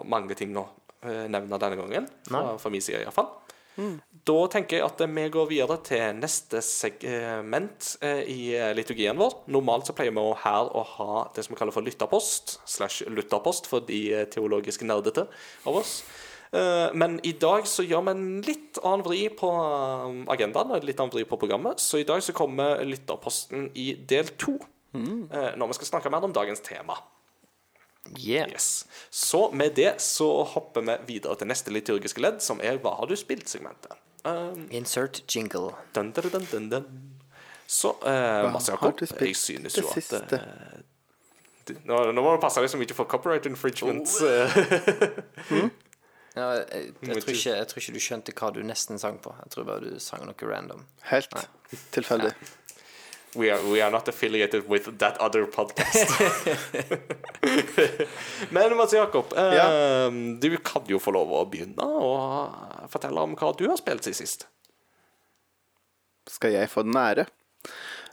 mange 0.10 0.34
ting 0.38 0.56
å 0.58 0.64
eh, 1.06 1.28
nevne 1.30 1.60
denne 1.62 1.78
gangen, 1.78 2.08
fra, 2.26 2.42
fra 2.58 2.72
min 2.74 2.82
side 2.82 3.04
iallfall. 3.04 3.30
Da 4.30 4.38
tenker 4.52 4.78
jeg 4.78 4.86
at 4.86 5.02
vi 5.10 5.26
går 5.32 5.48
videre 5.50 5.78
til 5.86 6.18
neste 6.20 6.62
segment 6.66 7.94
eh, 8.06 8.22
i 8.30 8.40
eh, 8.58 8.72
liturgien 8.78 9.18
vår. 9.18 9.40
Normalt 9.54 9.90
så 9.90 9.96
pleier 9.98 10.14
vi 10.14 10.26
her 10.44 10.72
å 10.76 10.84
ha 10.96 11.22
det 11.36 11.46
som 11.46 11.56
vi 11.56 11.60
kaller 11.60 11.76
for 11.76 11.86
lytterpost, 11.86 12.60
slash 12.70 13.08
lytterpost 13.10 13.70
for 13.70 13.86
de 13.88 14.02
teologisk 14.30 14.36
teologiske 14.40 14.88
nerdete 14.88 15.26
av 15.68 15.80
oss. 15.82 16.04
Eh, 16.52 16.90
Men 16.94 17.20
i 17.24 17.34
dag 17.40 17.68
så 17.70 17.86
gjør 17.86 18.06
vi 18.08 18.16
en 18.16 18.42
litt 18.46 18.82
annen 18.84 19.06
vri 19.06 19.22
på 19.30 19.50
eh, 19.50 20.20
agendaen 20.36 20.74
og 20.74 20.80
en 20.80 20.90
litt 20.90 21.00
annen 21.00 21.16
vri 21.16 21.26
på 21.30 21.40
programmet. 21.40 21.80
Så 21.80 22.02
i 22.02 22.08
dag 22.08 22.24
så 22.26 22.36
kommer 22.36 22.84
lytterposten 22.86 23.70
i 23.76 23.94
del 24.10 24.36
to. 24.38 24.58
mm. 24.94 25.30
Når 25.56 25.68
vi 25.68 25.80
skal 25.80 25.94
snakke 25.94 26.12
mer 26.12 26.26
om 26.26 26.34
dagens 26.34 26.62
tema. 26.66 26.98
Yeah. 28.18 28.50
Yes. 28.50 28.86
Så 29.10 29.52
med 29.52 29.76
det 29.76 30.02
så 30.02 30.44
hopper 30.44 30.82
vi 30.82 30.96
videre 31.14 31.36
til 31.38 31.48
neste 31.52 31.70
liturgiske 31.74 32.22
ledd, 32.24 32.40
som 32.42 32.62
er 32.64 32.78
Hva 32.82 32.96
har 32.98 33.06
du 33.12 33.16
spilt-segmentet. 33.20 33.94
Um, 34.26 34.68
Insert 34.72 35.22
jingle. 35.36 35.76
dun, 35.94 36.12
dun, 36.12 36.30
dun, 36.34 36.48
dun, 36.52 36.70
dun. 36.70 36.86
Så 37.68 37.92
uh, 38.02 38.50
Mads 38.52 38.68
har 38.68 38.80
Jakob, 38.82 39.00
jeg 39.22 39.36
synes 39.38 39.74
det 39.74 39.84
jo 39.84 39.88
at 39.88 39.94
siste? 40.00 40.40
eh, 40.40 41.76
nå, 41.86 42.00
nå 42.12 42.22
må 42.26 42.32
du 42.34 42.42
passe 42.42 42.60
deg 42.64 42.72
så 42.72 42.80
mye 42.82 42.96
for 42.98 43.06
copyright 43.06 43.46
infringements. 43.46 44.18
eh. 44.22 44.58
Ja, 46.38 46.52
jeg, 46.54 46.94
jeg, 47.04 47.22
tror 47.24 47.34
ikke- 47.34 47.56
jeg 47.58 47.68
tror 47.68 47.82
ikke 47.82 47.94
du 47.94 48.00
skjønte 48.00 48.34
hva 48.38 48.50
du 48.54 48.60
nesten 48.64 49.00
sang 49.02 49.18
på. 49.20 49.32
Jeg 49.44 49.52
tror 49.52 49.66
bare 49.68 49.82
du 49.82 50.00
sang 50.00 50.22
noe 50.26 50.48
random. 50.48 50.86
Helt 51.10 51.34
tilfeldig. 51.92 52.32
We, 53.36 53.50
are, 53.52 53.62
we 53.72 53.82
are 53.82 53.92
not 53.92 54.08
affiliated 54.08 54.68
with 54.70 54.98
that 55.00 55.18
other 55.20 55.46
podcast. 55.46 56.10
Men 58.52 58.76
Mats 58.78 58.94
Jakob, 58.94 59.34
eh, 59.38 59.54
Ja. 59.56 60.10
du 60.40 60.58
kan 60.58 60.84
jo 60.88 61.00
få 61.00 61.12
lov 61.14 61.32
å 61.32 61.44
begynne 61.50 61.84
å 61.84 62.88
fortelle 62.90 63.22
om 63.22 63.36
hva 63.36 63.52
du 63.58 63.68
har 63.70 63.78
spilt 63.78 64.04
siden 64.08 64.20
sist. 64.22 64.48
Skal 66.30 66.54
jeg 66.54 66.70
få 66.70 66.84
den 66.86 66.98
ære? 67.00 67.26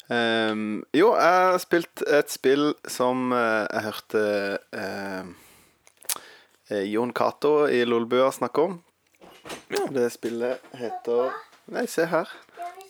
Um, 0.09 0.85
jo, 0.95 1.09
jeg 1.19 1.33
har 1.51 1.59
spilt 1.59 2.03
et 2.07 2.31
spill 2.31 2.71
som 2.89 3.33
eh, 3.35 3.67
jeg 3.73 3.83
hørte 3.89 4.23
eh, 4.79 5.25
Jon 6.87 7.13
Cato 7.13 7.67
i 7.67 7.83
Lolbua 7.87 8.31
snakke 8.35 8.69
om. 8.69 8.79
Det 9.91 10.09
spillet 10.15 10.63
heter 10.79 11.35
Nei, 11.75 11.83
se 11.91 12.05
her. 12.07 12.31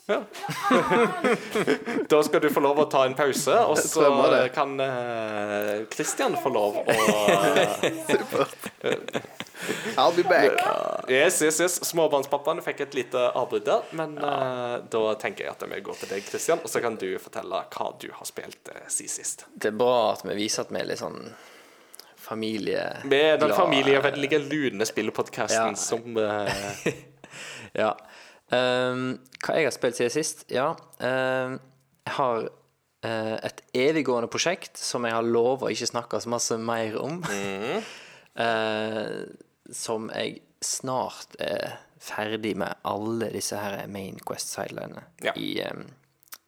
Ja. 0.06 0.22
da 2.08 2.22
skal 2.22 2.40
du 2.40 2.50
få 2.50 2.60
lov 2.62 2.78
å 2.78 2.84
ta 2.90 3.04
en 3.08 3.14
pause, 3.18 3.56
og 3.66 3.78
så 3.82 4.06
kan 4.54 4.76
Kristian 5.90 6.36
uh, 6.36 6.42
få 6.42 6.52
lov 6.54 6.78
å 6.78 6.84
I'll 9.96 10.12
be 10.14 10.22
back. 10.22 10.52
Yes, 11.10 11.42
yes, 11.42 11.60
yes. 11.60 11.84
Småbarnspappaen 11.88 12.60
fikk 12.62 12.80
et 12.84 12.94
lite 12.94 13.22
avbrudd 13.32 13.64
der, 13.66 13.82
men 13.98 14.14
uh, 14.20 14.76
da 14.92 15.02
tenker 15.18 15.46
jeg 15.46 15.54
at 15.56 15.64
vi 15.72 15.80
går 15.88 15.98
til 16.02 16.12
deg, 16.12 16.26
Kristian, 16.28 16.62
og 16.62 16.70
så 16.70 16.82
kan 16.84 16.98
du 17.00 17.08
fortelle 17.22 17.62
hva 17.74 17.88
du 18.02 18.08
har 18.14 18.28
spilt 18.28 18.70
uh, 18.74 18.84
siden 18.86 19.14
sist. 19.16 19.46
Det 19.54 19.72
er 19.72 19.78
bra 19.80 20.12
at 20.12 20.22
vi 20.28 20.36
viser 20.38 20.66
at 20.66 20.70
vi 20.74 20.82
er 20.82 20.90
litt 20.92 21.02
sånn 21.02 21.18
familie... 22.26 22.84
Med 23.04 23.40
den 23.40 23.48
glad- 23.48 23.58
familievennlige 23.58 24.38
lune 24.44 24.86
spillpodkasten 24.86 25.74
Ja. 25.74 25.74
som 25.74 26.16
uh, 26.16 26.46
Ja. 27.82 27.96
Ehm, 28.54 29.18
hva 29.42 29.56
jeg 29.58 29.66
har 29.66 29.74
spilt 29.74 29.98
siden 29.98 30.12
sist? 30.14 30.44
Ja. 30.54 30.68
um, 31.00 31.56
jeg 32.06 32.14
har 32.14 32.44
uh, 32.46 33.36
et 33.42 33.62
eviggående 33.74 34.28
prosjekt 34.30 34.78
som 34.78 35.04
jeg 35.08 35.16
har 35.16 35.26
lova 35.26 35.66
å 35.66 35.72
ikke 35.74 35.88
snakke 35.90 36.20
så 36.22 36.30
masse 36.30 36.58
mer 36.58 36.98
om. 37.02 37.22
Eh, 38.36 39.22
som 39.72 40.10
jeg 40.12 40.42
snart 40.60 41.38
er 41.40 41.78
ferdig 42.04 42.50
med 42.60 42.74
alle 42.84 43.30
disse 43.32 43.56
her 43.56 43.86
Main 43.88 44.18
Quest-sidelinene 44.20 45.06
Ja. 45.24 45.32
i, 45.40 45.54
ehm, 45.64 45.86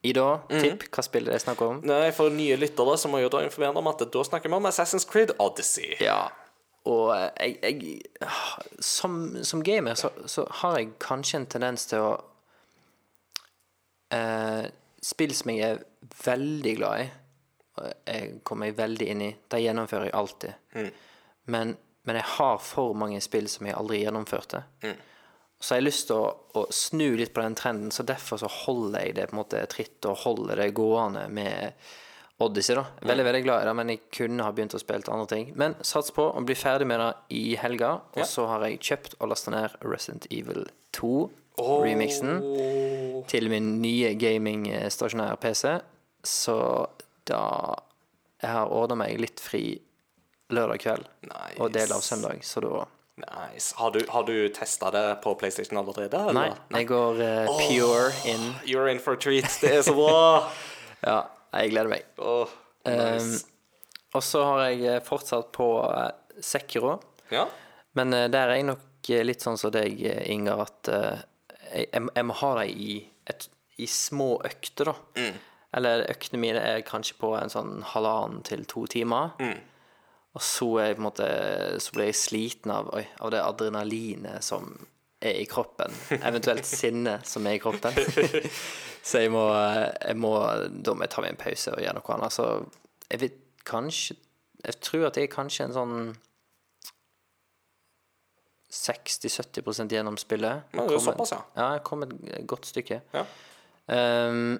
Ida, 0.05 0.43
tipp. 0.53 0.85
Hva 0.93 1.03
spillet 1.03 1.33
er 1.33 1.41
snakker 1.41 1.65
snakk 1.65 1.65
om? 1.65 1.81
Nei, 1.89 2.11
For 2.13 2.29
nye 2.29 2.59
lyttere 2.61 2.99
så 3.01 3.09
må 3.09 3.23
jeg 3.23 3.33
da 3.33 3.41
informere 3.43 3.81
om 3.81 3.89
at 3.89 4.05
da 4.05 4.25
snakker 4.29 4.53
vi 4.53 4.55
om 4.61 4.69
Assassin's 4.69 5.09
Creed 5.09 5.33
Odyssey. 5.41 5.97
Ja. 6.05 6.29
Og 6.89 7.11
jeg, 7.13 7.59
jeg 7.63 8.31
Som, 8.81 9.45
som 9.45 9.63
gamer 9.65 9.99
så, 9.99 10.11
så 10.27 10.47
har 10.63 10.79
jeg 10.79 10.95
kanskje 11.03 11.43
en 11.43 11.49
tendens 11.51 11.87
til 11.91 12.05
å 12.05 12.13
eh, 14.15 14.69
Spill 15.05 15.35
som 15.37 15.53
jeg 15.53 15.63
er 15.77 15.83
veldig 16.25 16.73
glad 16.79 17.03
i, 17.05 17.11
og 17.79 17.91
jeg 18.09 18.41
kommer 18.47 18.67
meg 18.67 18.79
veldig 18.79 19.07
inn 19.13 19.21
i, 19.23 19.29
Det 19.47 19.61
gjennomfører 19.63 20.09
jeg 20.09 20.17
alltid. 20.19 20.73
Men, 21.55 21.77
men 22.03 22.19
jeg 22.19 22.27
har 22.35 22.59
for 22.65 22.97
mange 22.99 23.21
spill 23.23 23.47
som 23.49 23.69
jeg 23.69 23.77
aldri 23.79 24.01
gjennomførte. 24.03 24.65
Så 25.61 25.75
jeg 25.75 25.83
har 25.83 25.87
lyst 25.87 26.09
til 26.11 26.19
å, 26.19 26.27
å 26.59 26.65
snu 26.75 27.17
litt 27.19 27.33
på 27.35 27.43
den 27.43 27.57
trenden, 27.59 27.93
så 27.95 28.03
derfor 28.07 28.43
så 28.43 28.51
holder 28.51 29.07
jeg 29.07 29.17
det 29.17 29.29
på 29.31 29.37
en 29.37 29.41
måte 29.41 29.63
tritt 29.71 30.11
og 30.11 30.21
holder 30.25 30.65
det 30.65 30.69
gående 30.77 31.25
med 31.35 31.89
Odyssey. 32.39 32.75
da 32.79 32.85
Veldig 33.03 33.25
veldig 33.27 33.43
glad 33.43 33.63
i 33.63 33.67
det, 33.67 33.75
men 33.75 33.89
jeg 33.93 34.01
kunne 34.15 34.45
ha 34.47 34.53
begynt 34.55 34.75
å 34.77 34.81
spille 34.81 35.03
til 35.03 35.15
andre 35.15 35.27
ting. 35.33 35.49
Men 35.59 35.75
sats 35.83 36.13
på 36.15 36.29
å 36.31 36.43
bli 36.47 36.55
ferdig 36.59 36.87
med 36.87 37.01
det 37.03 37.11
i 37.35 37.57
helga, 37.59 37.97
og 38.15 38.27
så 38.27 38.47
har 38.47 38.63
jeg 38.69 38.79
kjøpt 38.91 39.17
og 39.19 39.33
lasta 39.33 39.51
ned 39.55 39.75
Resident 39.83 40.29
Evil 40.31 40.69
2-remixen 40.95 42.39
til 43.31 43.51
min 43.51 43.73
nye 43.83 44.13
gaming-stasjonære 44.19 45.41
PC. 45.43 45.75
Så 46.27 46.59
da 47.29 47.43
Jeg 48.39 48.51
har 48.55 48.71
ordna 48.71 48.95
meg 48.95 49.19
litt 49.19 49.41
fri 49.43 49.81
lørdag 50.55 50.79
kveld 50.79 51.09
Nice. 51.27 51.57
og 51.59 51.73
del 51.75 51.91
av 51.93 52.01
søndag, 52.07 52.39
så 52.47 52.63
da 52.63 52.85
Nice. 53.19 53.75
Har 53.75 53.91
du, 53.91 53.99
har 54.09 54.23
du 54.23 54.49
testa 54.55 54.93
det 54.95 55.19
på 55.25 55.33
PlayStation 55.35 55.77
allerede? 55.81 56.21
Nei, 56.33 56.45
eller? 56.53 56.61
jeg 56.71 56.87
går 56.87 57.19
uh, 57.19 57.59
pure 57.67 58.13
in. 58.31 58.45
You're 58.63 58.87
in 58.87 59.01
for 59.03 59.15
a 59.15 59.17
treat. 59.19 59.51
Det 59.61 59.73
er 59.79 59.83
så 59.83 59.95
bra. 59.99 60.47
Ja, 61.03 61.25
jeg 61.53 61.73
gleder 61.73 61.91
meg. 61.93 62.05
Oh, 62.21 62.51
nice. 62.87 63.47
Og 64.17 64.25
så 64.25 64.43
har 64.45 64.63
jeg 64.69 64.85
eh, 64.89 65.03
fortsatt 65.05 65.51
på 65.55 65.69
eh, 65.87 66.43
Sekiro. 66.45 66.99
ja. 67.35 67.49
Men 67.97 68.13
uh, 68.15 68.27
der 68.31 68.51
er 68.53 68.59
jeg 68.61 68.67
nok 68.69 69.09
litt 69.25 69.43
sånn 69.43 69.57
som 69.59 69.73
deg, 69.75 69.97
Ingar, 70.31 70.61
at 70.69 70.91
uh, 70.93 71.23
jeg, 71.73 71.89
jeg, 71.89 72.03
jeg 72.15 72.27
må 72.29 72.37
ha 72.39 72.51
dem 72.61 72.83
i, 72.85 72.99
i 73.81 73.89
små 73.91 74.29
økter, 74.47 74.93
da. 74.93 75.25
Eller 75.75 76.05
øktene 76.13 76.41
mine 76.41 76.61
er 76.63 76.85
kanskje 76.87 77.17
på 77.19 77.33
en 77.37 77.51
sånn 77.51 77.81
halvannen 77.91 78.45
til 78.47 78.63
to 78.71 78.85
timer. 78.93 79.35
Og 80.37 80.45
så, 80.45 80.69
er 80.79 80.91
jeg 80.91 80.99
på 80.99 81.03
en 81.03 81.09
måte, 81.09 81.29
så 81.83 81.97
blir 81.97 82.11
jeg 82.13 82.21
sliten 82.21 82.73
av, 82.77 82.93
oi, 82.95 83.03
av 83.25 83.33
det 83.35 83.43
adrenalinet 83.43 84.47
som 84.47 84.71
er 85.21 85.41
i 85.41 85.47
kroppen. 85.51 85.95
Eventuelt 86.19 86.67
sinne 86.81 87.19
som 87.27 87.47
er 87.47 87.59
i 87.59 87.63
kroppen. 87.63 87.97
så 89.09 89.25
jeg 89.25 89.33
må, 89.35 89.45
jeg 89.55 90.17
må 90.19 90.33
Da 90.85 90.95
må 90.95 91.07
jeg 91.07 91.13
ta 91.15 91.25
meg 91.25 91.35
en 91.35 91.41
pause 91.41 91.75
og 91.75 91.83
gjøre 91.83 91.99
noe 91.99 92.17
annet. 92.17 92.35
Så 92.35 92.49
jeg 93.09 93.23
vet 93.25 93.45
kanskje 93.69 94.17
Jeg 94.65 94.81
tror 94.83 95.09
at 95.09 95.19
jeg 95.19 95.29
er 95.29 95.35
kanskje 95.35 95.69
en 95.69 95.77
sånn 95.77 96.01
60-70 98.69 99.95
gjennom 99.95 100.19
spillet. 100.21 100.67
Ja, 100.75 100.83
det 100.85 100.99
er 100.99 101.01
såpass, 101.01 101.31
ja. 101.33 101.39
Ja, 101.57 101.69
jeg 101.79 101.85
kom 101.89 102.03
et 102.05 102.11
godt 102.45 102.67
stykke. 102.69 102.99
Ja. 103.15 103.23
Um, 104.29 104.59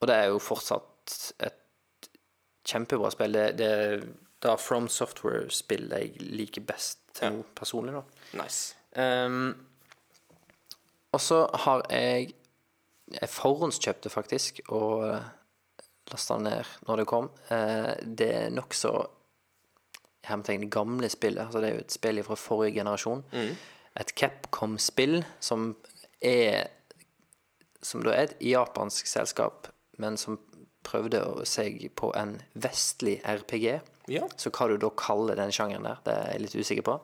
og 0.00 0.08
det 0.08 0.16
er 0.16 0.30
jo 0.32 0.38
fortsatt 0.40 1.16
et 1.44 2.08
kjempebra 2.64 3.10
spill. 3.12 3.36
Det, 3.36 3.44
det 3.58 3.68
er 3.68 4.06
da 4.44 4.56
From 4.60 4.88
Software-spillet 4.88 6.00
jeg 6.00 6.30
liker 6.38 6.64
best 6.64 7.00
til 7.16 7.38
nå, 7.38 7.44
personlig, 7.56 7.94
da. 7.96 8.02
Nice. 8.40 8.74
Ehm, 9.00 9.54
og 11.14 11.22
så 11.22 11.44
har 11.66 11.86
jeg 11.92 12.34
Jeg 13.20 13.28
forhåndskjøpte 13.28 14.08
faktisk, 14.08 14.62
og 14.72 15.02
lasta 16.10 16.38
ned 16.40 16.64
når 16.88 17.02
det 17.02 17.04
kom. 17.06 17.28
Eh, 17.52 17.90
det 18.00 18.28
er 18.32 18.54
nokså 18.54 18.92
hermetegn 20.24 20.70
gamle 20.72 21.10
spillet. 21.12 21.44
Altså 21.44 21.60
det 21.60 21.68
er 21.68 21.76
jo 21.76 21.84
et 21.84 21.92
spill 21.94 22.22
fra 22.24 22.38
forrige 22.40 22.78
generasjon. 22.78 23.24
Et 24.00 24.14
Capcom-spill 24.16 25.20
som 25.40 25.74
er 26.20 26.70
Som 27.84 28.00
da 28.00 28.14
er 28.16 28.30
et 28.30 28.38
japansk 28.40 29.06
selskap, 29.06 29.66
men 30.00 30.16
som 30.16 30.38
prøvde 30.82 31.18
å 31.20 31.42
seg 31.44 31.90
på 31.92 32.08
en 32.16 32.38
vestlig 32.56 33.18
RPG. 33.20 33.66
Ja. 34.08 34.24
Så 34.40 34.48
hva 34.48 34.70
du 34.70 34.78
da 34.80 34.88
kaller 34.96 35.36
den 35.36 35.52
sjangeren 35.52 35.84
der, 35.84 36.00
det 36.06 36.14
er 36.14 36.30
jeg 36.32 36.40
litt 36.46 36.56
usikker 36.56 36.86
på. 36.86 36.94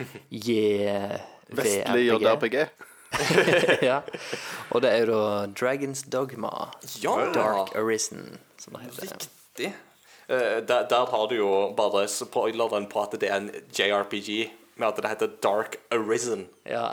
JVRPG. 0.48 1.60
Vestlig 1.60 2.06
JRPG. 2.08 2.56
ja. 3.90 4.00
Og 4.70 4.82
det 4.84 4.90
er 4.92 5.04
jo 5.04 5.12
da 5.12 5.46
Dragons 5.60 6.02
Dogma. 6.12 6.50
Ja. 7.02 7.16
Dark 7.34 7.74
Arisen, 7.76 8.38
som 8.60 8.76
det 8.78 8.84
heter. 8.88 9.02
Riktig. 9.10 9.72
Eh, 10.30 10.60
der, 10.62 10.86
der 10.88 11.06
har 11.10 11.26
du 11.30 11.34
jo 11.40 11.50
bare 11.76 12.04
spoileren 12.08 12.86
på 12.92 13.02
at 13.02 13.16
det 13.20 13.30
er 13.30 13.40
en 13.42 13.50
JRPG, 13.74 14.50
med 14.80 14.88
at 14.88 15.00
det 15.02 15.10
heter 15.10 15.32
Dark 15.42 15.76
Arisen. 15.92 16.46
Ja. 16.64 16.86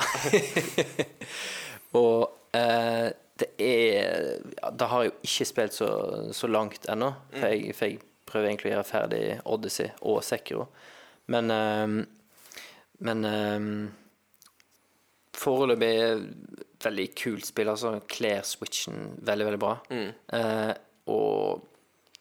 og 1.98 2.32
eh, 2.58 3.12
det 3.38 3.50
er 3.62 4.40
ja, 4.58 4.72
Da 4.74 4.88
har 4.90 5.04
jeg 5.06 5.12
jo 5.12 5.18
ikke 5.30 5.46
spilt 5.52 5.76
så, 5.78 5.88
så 6.34 6.50
langt 6.50 6.88
ennå, 6.90 7.12
for, 7.36 7.48
jeg- 7.54 7.76
for 7.78 7.86
jeg 7.92 8.00
prøver 8.28 8.50
egentlig 8.50 8.72
å 8.72 8.76
gjøre 8.76 8.88
ferdig 8.90 9.22
Odyssey 9.48 9.92
og 10.02 10.24
Sekiro. 10.26 10.66
Men 11.32 11.52
eh, 11.54 11.88
Men 13.00 13.26
eh, 13.30 13.68
foreløpig 15.48 15.96
veldig 16.84 17.08
kult 17.18 17.48
spill. 17.48 17.72
Altså 17.72 17.96
kler 18.12 18.44
switchen 18.46 19.16
veldig, 19.26 19.48
veldig 19.50 19.62
bra. 19.64 19.74
Eh, 20.38 20.74
og 21.14 21.66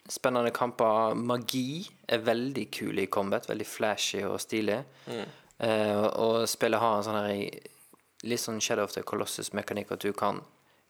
spennende 0.08 0.52
kamper. 0.54 1.16
Magi 1.18 1.82
er 2.08 2.22
veldig 2.24 2.68
kul 2.74 3.02
i 3.02 3.08
combat. 3.10 3.48
Veldig 3.50 3.66
flashy 3.66 4.22
og 4.26 4.38
stilig. 4.42 4.78
Eh, 5.10 6.04
og 6.22 6.44
spillet 6.50 6.82
har 6.82 6.98
en 6.98 7.06
sånn 7.06 7.20
her 7.20 7.72
litt 8.26 8.42
sånn 8.42 8.62
Shadow 8.64 8.86
of 8.88 8.94
the 8.94 9.02
Colossus-mekanikk 9.06 9.92
at 9.94 10.04
du 10.04 10.12
kan 10.16 10.40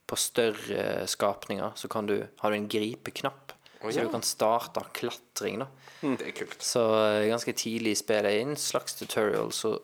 på 0.06 0.16
større 0.20 1.06
skapninger 1.10 1.72
så 1.74 1.88
kan 1.90 2.06
du, 2.06 2.20
har 2.38 2.52
du 2.52 2.56
en 2.56 2.68
gripeknapp. 2.70 3.54
Å, 3.82 3.90
Så 3.90 4.06
du 4.06 4.12
kan 4.12 4.22
starte 4.24 4.80
klatring, 4.96 5.58
da. 5.64 5.66
Det 6.00 6.30
er 6.30 6.34
kult. 6.36 6.62
Så 6.64 6.80
eh, 6.96 7.26
ganske 7.28 7.52
tidlig 7.58 7.92
i 7.96 7.98
spillet, 7.98 8.38
i 8.38 8.44
en 8.46 8.56
slags 8.58 8.94
tutorial, 8.98 9.50
så 9.52 9.74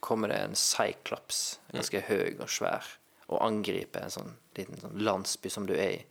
kommer 0.00 0.32
det 0.32 0.40
en 0.40 0.56
Cyclops, 0.56 1.60
ganske 1.72 2.02
høy 2.08 2.40
og 2.40 2.48
svær, 2.50 2.86
og 3.28 3.42
angriper 3.44 4.06
en 4.06 4.14
sånn 4.14 4.36
liten 4.56 4.80
sånn 4.80 5.00
landsby 5.04 5.52
som 5.52 5.66
du 5.68 5.74
er 5.76 5.96
i. 5.98 6.02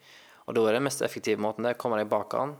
Og 0.47 0.55
da 0.57 0.63
er 0.65 0.77
det 0.77 0.85
mest 0.85 1.03
effektive 1.05 1.41
måten 1.41 1.67
det 1.67 1.77
kommer 1.81 2.01
deg 2.01 2.09
bak 2.09 2.33
han, 2.37 2.55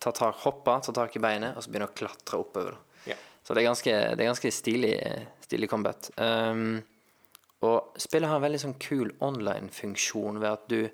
ta 0.00 0.12
tak, 0.16 0.38
hoppe, 0.44 0.76
ta 0.84 0.94
tak 0.96 1.16
i 1.16 1.22
beinet, 1.22 1.56
og 1.56 1.64
så 1.64 1.72
begynne 1.72 1.90
å 1.90 1.96
klatre 1.96 2.40
oppover. 2.40 2.78
Ja. 3.08 3.16
Så 3.44 3.54
det 3.54 3.62
er 3.62 3.70
ganske, 3.70 3.96
det 4.14 4.24
er 4.24 4.30
ganske 4.30 4.52
stilig, 4.54 4.94
stilig 5.44 5.68
combat. 5.72 6.10
Um, 6.16 6.80
og 7.66 7.98
spillet 8.00 8.30
har 8.30 8.40
en 8.40 8.46
veldig 8.46 8.62
sånn 8.62 8.78
kul 8.80 9.10
online-funksjon 9.24 10.40
ved 10.40 10.50
at 10.50 10.70
du, 10.72 10.86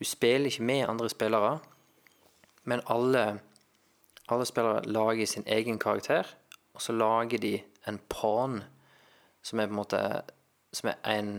du 0.00 0.04
spiller 0.08 0.50
ikke 0.50 0.66
med 0.66 0.88
andre 0.88 1.10
spillere, 1.12 1.52
men 2.70 2.82
alle, 2.92 3.24
alle 4.28 4.48
spillere 4.48 4.82
lager 4.90 5.28
sin 5.30 5.46
egen 5.46 5.78
karakter, 5.82 6.26
og 6.74 6.82
så 6.82 6.94
lager 6.96 7.42
de 7.42 7.54
en 7.88 8.00
pawn, 8.08 8.60
som 9.42 9.60
er 9.60 9.70
på 9.70 9.74
en 9.74 9.80
måte 9.80 10.02
som 10.72 10.90
er 10.92 10.98
en, 11.10 11.32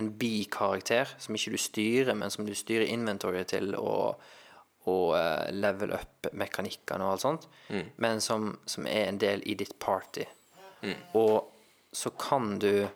en 0.00 0.10
bikarakter, 0.18 1.08
som 1.18 1.36
ikke 1.36 1.54
du 1.54 1.60
styrer, 1.60 2.14
men 2.14 2.32
som 2.32 2.46
du 2.46 2.54
styrer 2.54 2.90
inventoryet 2.92 3.54
til 3.54 3.76
og, 3.78 4.20
og 4.90 5.16
eh, 5.16 5.52
level 5.54 5.94
up 5.96 6.28
mekanikkene 6.36 7.06
og 7.06 7.14
alt 7.14 7.24
sånt, 7.24 7.48
men 8.02 8.20
som, 8.20 8.52
som 8.68 8.88
er 8.90 9.08
en 9.08 9.20
del 9.22 9.44
i 9.48 9.56
ditt 9.58 9.78
party. 9.82 10.26
Og 11.18 11.52
så 11.96 12.12
kan 12.20 12.58
du 12.62 12.86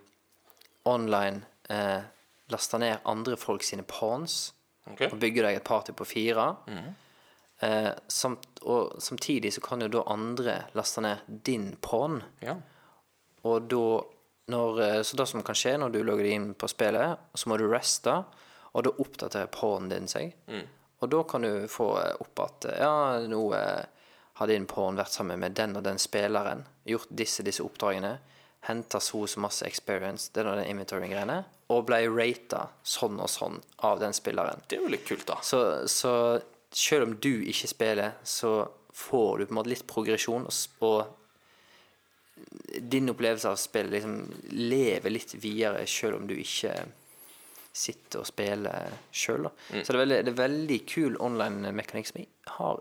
online 0.85 1.42
eh, 1.70 2.03
laste 2.53 2.79
ned 2.79 3.07
andre 3.09 3.37
folk 3.40 3.64
sine 3.64 3.83
pawns 3.88 4.53
okay. 4.87 5.09
og 5.09 5.18
bygge 5.22 5.44
deg 5.46 5.59
et 5.59 5.66
party 5.66 5.94
på 5.96 6.07
fire. 6.09 6.46
Eh, 7.61 7.90
samt, 8.09 8.61
og 8.62 9.00
samtidig 9.03 9.53
så 9.57 9.64
kan 9.64 9.83
jo 9.85 9.90
da 9.92 10.05
andre 10.12 10.57
laste 10.76 11.03
ned 11.05 11.24
din 11.46 11.72
pawn. 11.83 12.20
Ja. 12.44 12.59
Og 13.48 13.68
da 13.70 13.85
når, 14.50 14.83
eh, 14.83 15.03
Så 15.03 15.16
det 15.16 15.26
som 15.29 15.42
kan 15.42 15.55
skje 15.55 15.76
når 15.79 15.92
du 15.92 16.03
logger 16.03 16.26
deg 16.26 16.33
inn 16.35 16.55
på 16.55 16.68
spillet, 16.68 17.18
så 17.35 17.48
må 17.48 17.59
du 17.59 17.68
reste, 17.70 18.24
og 18.74 18.85
da 18.85 18.90
oppdaterer 18.90 19.50
pornen 19.53 19.90
din 19.90 20.09
seg. 20.11 20.35
Og 21.00 21.11
da 21.11 21.22
kan 21.22 21.46
du 21.46 21.68
få 21.70 21.92
eh, 22.00 22.16
opp 22.20 22.42
at 22.44 22.66
eh, 22.70 22.81
ja, 22.83 23.20
nå 23.31 23.44
har 24.40 24.48
din 24.48 24.66
porn 24.66 24.96
vært 24.96 25.12
sammen 25.12 25.40
med 25.40 25.55
den 25.55 25.76
og 25.76 25.85
den 25.85 25.98
spilleren, 26.00 26.64
gjort 26.88 27.11
disse 27.12 27.44
disse 27.46 27.62
oppdragene, 27.62 28.18
henta 28.68 29.00
så 29.00 29.22
og 29.22 29.29
så 29.29 29.40
masse 29.40 29.66
experience, 29.66 30.31
den 30.35 30.48
og 30.48 30.59
den 30.59 30.68
inventory-greiene, 30.72 31.44
og 31.70 31.87
ble 31.88 32.03
rata 32.09 32.66
sånn 32.83 33.20
og 33.20 33.31
sånn 33.31 33.61
av 33.87 34.00
den 34.00 34.16
spilleren. 34.16 34.64
Det 34.66 34.79
er 34.79 34.85
jo 34.85 34.92
litt 34.92 35.07
kult, 35.09 35.26
da. 35.29 35.38
Så, 35.44 35.61
så 35.88 36.12
selv 36.72 37.07
om 37.07 37.14
du 37.20 37.44
ikke 37.48 37.70
spiller, 37.70 38.16
så 38.24 38.68
får 38.96 39.38
du 39.38 39.46
på 39.46 39.55
en 39.55 39.61
måte 39.61 39.72
litt 39.72 39.87
progresjon, 39.88 40.48
og, 40.48 40.85
og 40.85 41.19
din 42.81 43.11
opplevelse 43.12 43.48
av 43.50 43.57
spillet 43.61 43.92
liksom 43.98 44.16
lever 44.57 45.11
litt 45.14 45.35
videre, 45.42 45.87
selv 45.87 46.20
om 46.20 46.26
du 46.31 46.35
ikke 46.38 46.74
sitter 47.72 48.22
og 48.22 48.26
spiller 48.26 48.94
sjøl. 49.14 49.46
Så 49.70 49.92
det 49.92 49.94
er, 49.94 50.00
veldig, 50.03 50.20
det 50.26 50.33
er 50.33 50.40
veldig 50.42 50.79
kul 50.90 51.18
online-mekanikk 51.22 52.09
som 52.11 52.20
jeg 52.22 52.29
har, 52.57 52.81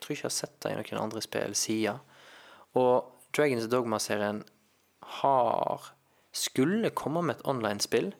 tror 0.00 0.14
ikke 0.14 0.22
jeg 0.24 0.30
har 0.30 0.36
sett 0.38 0.54
det 0.64 0.72
i 0.72 0.78
noen 0.78 1.02
andre 1.02 1.22
spill 1.24 1.56
siden. 1.58 2.00
Og 2.80 3.10
Dragons 3.36 3.68
Dogma-serien 3.72 4.40
har 5.20 5.90
skulle 6.32 6.88
komme 6.96 7.20
med 7.22 7.36
et 7.36 7.44
online-spill. 7.48 8.12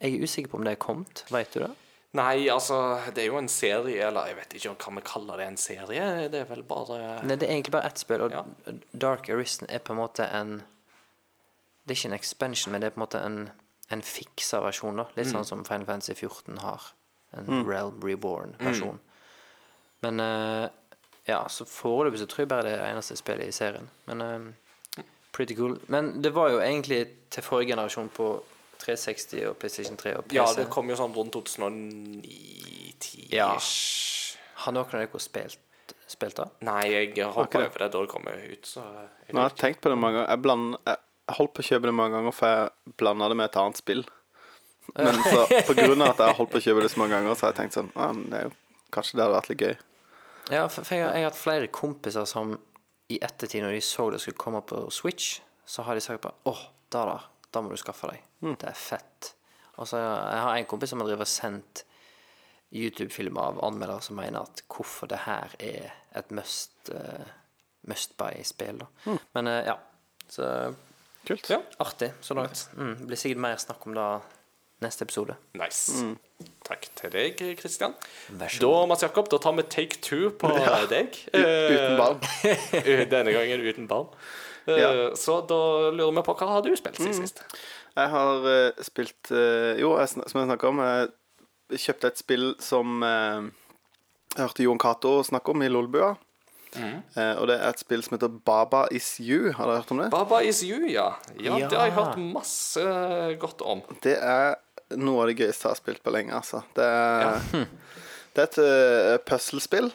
Jeg 0.00 0.18
er 0.18 0.22
usikker 0.26 0.50
på 0.52 0.58
om 0.60 0.66
det 0.66 0.74
er 0.76 0.82
kommet. 0.84 1.24
Vet 1.32 1.54
du 1.56 1.62
det? 1.64 1.70
Nei, 2.14 2.46
altså, 2.52 2.76
det 3.14 3.24
er 3.24 3.32
jo 3.32 3.40
en 3.40 3.50
serie, 3.50 4.06
eller 4.06 4.28
jeg 4.30 4.36
vet 4.38 4.52
ikke 4.54 4.74
hva 4.84 4.92
vi 5.00 5.02
kaller 5.08 5.40
det 5.40 5.46
en 5.50 5.56
serie. 5.58 6.04
Det 6.30 6.44
er 6.44 6.46
vel 6.46 6.62
bare 6.66 6.98
Nei, 7.26 7.34
det 7.34 7.48
er 7.48 7.56
egentlig 7.56 7.74
bare 7.74 7.90
ett 7.90 7.98
spill, 7.98 8.22
og 8.22 8.36
Ja. 8.36 8.44
Dark 8.92 9.28
Arisen 9.28 9.66
er 9.68 9.82
på 9.82 9.92
en 9.92 9.98
måte 9.98 10.28
en 10.30 10.62
Det 11.84 11.90
er 11.92 11.98
ikke 11.98 12.12
en 12.12 12.18
expansion, 12.20 12.72
men 12.72 12.80
det 12.80 12.86
er 12.86 12.94
på 12.94 13.00
en 13.00 13.06
måte 13.06 13.20
en, 13.20 13.50
en 13.90 14.02
fiksa 14.02 14.62
versjon. 14.64 14.96
da 14.96 15.04
Litt 15.16 15.28
sånn 15.28 15.44
som 15.44 15.64
Final 15.64 15.84
Fantasy 15.86 16.14
14 16.14 16.62
har. 16.62 16.86
En 17.36 17.66
Realm 17.66 18.00
Reborn-versjon. 18.00 19.00
Men 20.00 20.20
uh, 20.20 20.68
ja, 21.26 21.42
så 21.48 21.66
foreløpig 21.68 22.22
så 22.22 22.26
tror 22.30 22.44
jeg 22.44 22.48
bare 22.48 22.62
det 22.62 22.72
er 22.72 22.82
det 22.84 22.90
eneste 22.94 23.16
spillet 23.16 23.50
i 23.50 23.52
serien. 23.52 23.90
Men 24.06 24.22
uh, 24.22 25.04
pretty 25.32 25.54
cool. 25.58 25.76
Men 25.88 26.22
det 26.22 26.32
var 26.34 26.54
jo 26.54 26.62
egentlig 26.62 27.02
til 27.30 27.42
forrige 27.42 27.74
generasjon 27.74 28.08
på 28.14 28.30
360 28.84 29.46
og 29.50 29.56
PlayStation 29.62 29.96
3 30.00 30.12
og 30.18 30.24
PC. 30.28 30.36
Ja, 30.36 30.46
det 30.58 30.66
kom 30.72 30.90
jo 30.92 30.96
sånn 31.00 31.14
rundt 31.16 31.32
2009-10 31.34 33.28
Ja. 33.34 33.50
Har 34.64 34.72
noen 34.76 34.84
av 34.86 34.92
dere 34.94 35.20
spilt, 35.20 35.58
spilt 36.08 36.36
det? 36.38 36.46
Nei, 36.64 36.82
jeg 36.92 37.26
hoppa 37.26 37.46
Ok. 37.48 37.54
over 37.66 37.78
det 37.84 37.90
da 37.92 38.00
det 38.04 38.10
kom 38.12 38.28
ut, 38.28 38.66
så 38.68 38.84
jeg 39.26 39.34
Nå 39.34 39.40
har 39.42 39.50
tenkt 39.58 39.80
på 39.82 39.90
det 39.92 39.98
mange 39.98 40.20
ganger. 40.20 40.30
Jeg, 40.30 40.42
bland, 40.44 40.76
jeg 40.86 41.36
holdt 41.38 41.54
på 41.56 41.64
å 41.64 41.68
kjøpe 41.70 41.88
det 41.90 41.94
mange 41.96 42.14
ganger, 42.18 42.32
for 42.36 42.46
jeg 42.52 42.94
blanda 43.00 43.28
det 43.28 43.36
med 43.40 43.48
et 43.50 43.56
annet 43.60 43.80
spill. 43.80 44.04
Men 44.94 45.16
så 45.24 45.46
på 45.68 45.74
grunn 45.78 46.02
av 46.04 46.12
at 46.14 46.18
jeg 46.22 46.28
har 46.28 46.38
holdt 46.38 46.52
på 46.52 46.60
å 46.60 46.64
kjøpe 46.68 46.84
det 46.84 46.90
så 46.92 47.00
mange 47.02 47.16
ganger, 47.16 47.34
så 47.34 47.46
har 47.46 47.52
jeg 47.54 47.60
tenkt 47.62 47.78
sånn 47.78 47.90
ah, 47.96 48.12
men 48.12 48.28
det 48.30 48.38
er 48.42 48.46
jo, 48.50 48.54
Kanskje 48.94 49.16
det 49.18 49.24
hadde 49.24 49.34
vært 49.40 49.48
litt 49.50 49.62
gøy. 49.64 49.76
Ja, 50.54 50.68
for, 50.68 50.84
for 50.84 50.94
jeg, 50.94 51.02
har- 51.02 51.14
jeg 51.16 51.24
har 51.24 51.30
hatt 51.32 51.40
flere 51.40 51.66
kompiser 51.72 52.26
som 52.30 52.52
i 53.10 53.16
ettertid, 53.18 53.64
når 53.64 53.72
de 53.74 53.80
så 53.82 54.04
det 54.12 54.20
skulle 54.22 54.38
komme 54.38 54.60
på 54.62 54.84
Switch, 54.94 55.40
så 55.66 55.82
har 55.82 55.94
de 55.98 56.00
sagt 56.04 56.22
på 56.22 56.30
åh, 56.46 56.60
da 56.94 57.02
da, 57.08 57.16
da 57.54 57.62
må 57.64 57.70
du 57.72 57.78
skaffe 57.80 58.10
deg. 58.10 58.20
Det 58.58 58.68
er 58.68 58.76
fett. 58.78 59.30
Altså, 59.78 59.98
Jeg 59.98 60.42
har 60.44 60.56
en 60.60 60.68
kompis 60.70 60.92
som 60.92 61.00
har 61.02 61.08
drevet 61.08 61.26
og 61.26 61.30
sendt 61.30 61.84
YouTube-filmer 62.74 63.40
av 63.52 63.60
anmeldere 63.68 64.02
som 64.02 64.16
mener 64.18 64.42
at 64.42 64.62
hvorfor 64.70 65.10
det 65.10 65.20
her 65.28 65.52
er 65.62 65.92
et 66.18 66.30
must, 66.34 66.74
uh, 66.90 67.26
must 67.90 68.16
buy-spill. 68.18 68.82
Mm. 69.06 69.18
Men 69.38 69.50
uh, 69.50 69.60
ja, 69.66 69.76
så 70.30 70.48
Kult. 71.24 71.48
Ja, 71.48 71.62
artig 71.80 72.10
så 72.20 72.34
langt. 72.36 72.66
Mm, 72.76 72.96
det 72.98 73.06
blir 73.08 73.16
sikkert 73.16 73.40
mer 73.40 73.56
snakk 73.62 73.86
om 73.88 73.94
det 73.96 74.06
neste 74.84 75.06
episode. 75.06 75.36
nice. 75.56 76.02
Takk 76.66 76.84
til 76.98 77.12
deg, 77.14 77.38
Kristian. 77.56 77.94
Da. 78.28 78.48
Mats 78.90 79.02
Jakob, 79.06 79.30
da 79.32 79.38
tar 79.40 79.54
vi 79.56 79.62
take 79.72 80.00
two 80.04 80.28
på 80.36 80.50
deg. 80.90 81.16
Uten 81.32 81.96
barn. 81.96 82.20
Eh, 82.44 83.06
Denne 83.14 83.32
gangen 83.32 83.64
uten 83.64 83.88
barn. 83.88 84.10
Eh, 84.66 84.78
Ja. 84.80 84.92
Så 85.16 85.40
da 85.48 85.90
lurer 85.90 86.14
vi 86.16 86.24
på 86.26 86.36
hva 86.38 86.48
har 86.56 86.62
du 86.64 86.70
spilt 86.76 86.96
siden 87.00 87.14
sist? 87.18 87.42
Jeg 87.94 88.10
har 88.10 88.46
uh, 88.48 88.82
spilt 88.82 89.30
uh, 89.30 89.74
Jo, 89.78 89.94
jeg, 90.00 90.08
som 90.08 90.24
jeg 90.24 90.48
snakka 90.48 90.70
om, 90.72 90.80
jeg 90.82 91.82
kjøpte 91.84 92.10
et 92.10 92.18
spill 92.18 92.46
som 92.62 93.02
uh, 93.04 93.44
jeg 94.34 94.42
hørte 94.42 94.64
Jon 94.66 94.80
Cato 94.82 95.18
snakke 95.22 95.52
om 95.54 95.62
i 95.62 95.68
Lolbua. 95.70 96.14
Eh, 96.74 97.34
og 97.38 97.46
det 97.46 97.54
er 97.54 97.68
et 97.70 97.78
spill 97.78 98.02
som 98.02 98.16
heter 98.16 98.32
Baba 98.44 98.88
Is 98.90 99.12
You. 99.22 99.52
Har 99.54 99.68
dere 99.70 99.82
hørt 99.82 99.92
om 99.94 100.00
det? 100.02 100.08
Baba 100.10 100.40
is 100.42 100.62
you, 100.66 100.80
ja. 100.90 101.12
ja. 101.38 101.58
Ja. 101.60 101.68
Det 101.70 101.78
har 101.78 101.86
jeg 101.86 101.94
hørt 101.94 102.18
masse 102.18 102.82
godt 103.38 103.62
om. 103.62 103.84
Det 104.02 104.16
er 104.18 104.56
noe 104.98 105.22
av 105.22 105.30
det 105.30 105.36
gøyeste 105.38 105.68
jeg 105.68 105.70
har 105.70 105.78
spilt 105.78 106.02
på 106.02 106.14
lenge, 106.14 106.34
altså. 106.34 106.64
Det 106.74 106.82
er, 106.82 107.38
det 108.34 108.42
er 108.42 108.48
et 108.50 108.58
uh, 108.58 109.14
puslespill 109.28 109.92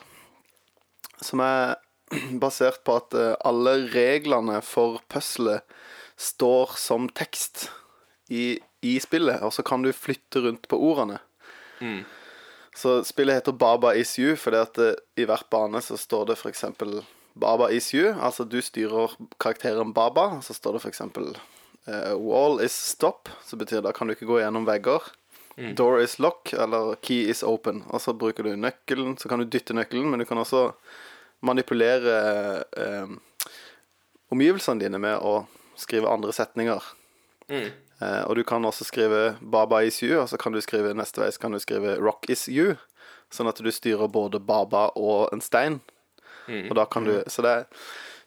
som 1.19 1.43
er 1.43 1.75
basert 2.43 2.83
på 2.87 2.97
at 2.99 3.15
eh, 3.17 3.35
alle 3.45 3.75
reglene 3.93 4.59
for 4.65 5.01
puzzlet 5.11 5.65
står 6.19 6.75
som 6.79 7.07
tekst 7.15 7.69
i, 8.29 8.59
i 8.85 8.97
spillet, 9.01 9.41
og 9.45 9.53
så 9.55 9.63
kan 9.65 9.83
du 9.85 9.91
flytte 9.95 10.43
rundt 10.43 10.67
på 10.69 10.79
ordene. 10.89 11.19
Så 12.75 12.99
spillet 13.03 13.39
heter 13.39 13.55
Baba 13.55 13.93
is 13.97 14.13
you, 14.19 14.35
fordi 14.39 14.59
at 14.61 14.81
eh, 14.83 14.99
i 15.19 15.25
hvert 15.27 15.47
bane 15.51 15.81
så 15.83 15.97
står 15.99 16.29
det 16.29 16.37
f.eks. 16.39 16.65
Baba 17.39 17.69
is 17.71 17.93
you. 17.93 18.13
Altså 18.15 18.45
du 18.47 18.59
styrer 18.63 19.15
karakteren 19.39 19.93
Baba, 19.95 20.41
så 20.45 20.55
står 20.55 20.77
det 20.77 20.83
f.eks. 20.83 21.03
Uh, 21.89 22.13
wall 22.19 22.59
is 22.61 22.75
stop, 22.75 23.31
så 23.45 23.57
betyr 23.57 23.79
det 23.79 23.87
da 23.87 23.93
kan 23.95 24.07
du 24.07 24.13
ikke 24.13 24.27
gå 24.29 24.41
gjennom 24.43 24.67
vegger. 24.67 25.07
Door 25.75 25.99
is 25.99 26.19
lock, 26.19 26.53
eller 26.53 26.95
key 27.03 27.25
is 27.27 27.43
open. 27.43 27.81
Og 27.91 27.99
så 28.01 28.13
bruker 28.15 28.47
du 28.47 28.53
nøkkelen, 28.55 29.17
så 29.19 29.27
kan 29.27 29.41
du 29.41 29.47
dytte 29.51 29.75
nøkkelen, 29.75 30.07
men 30.07 30.21
du 30.21 30.25
kan 30.27 30.39
også 30.39 30.69
manipulere 31.45 32.15
eh, 32.77 33.11
omgivelsene 34.33 34.83
dine 34.83 34.99
med 35.01 35.17
å 35.21 35.43
skrive 35.79 36.11
andre 36.11 36.33
setninger. 36.35 36.83
Eh, 37.99 38.21
og 38.27 38.35
du 38.35 38.43
kan 38.43 38.65
også 38.65 38.85
skrive 38.87 39.37
'Baba 39.41 39.81
is 39.83 40.03
you', 40.03 40.21
og 40.21 40.29
så 40.29 40.37
kan 40.37 40.51
du 40.51 40.61
skrive 40.61 40.93
neste 40.93 41.21
vei 41.21 41.31
så 41.31 41.39
kan 41.39 41.51
du 41.51 41.59
skrive 41.59 41.97
'Rock 41.97 42.29
is 42.29 42.47
you'. 42.47 42.77
Sånn 43.31 43.47
at 43.47 43.61
du 43.61 43.71
styrer 43.71 44.07
både 44.07 44.39
Baba 44.39 44.89
og 44.95 45.29
en 45.33 45.41
stein. 45.41 45.81
Og 46.69 46.75
da 46.75 46.85
kan 46.85 47.03
du 47.03 47.23
Så 47.27 47.41
det 47.41 47.51
er 47.51 47.65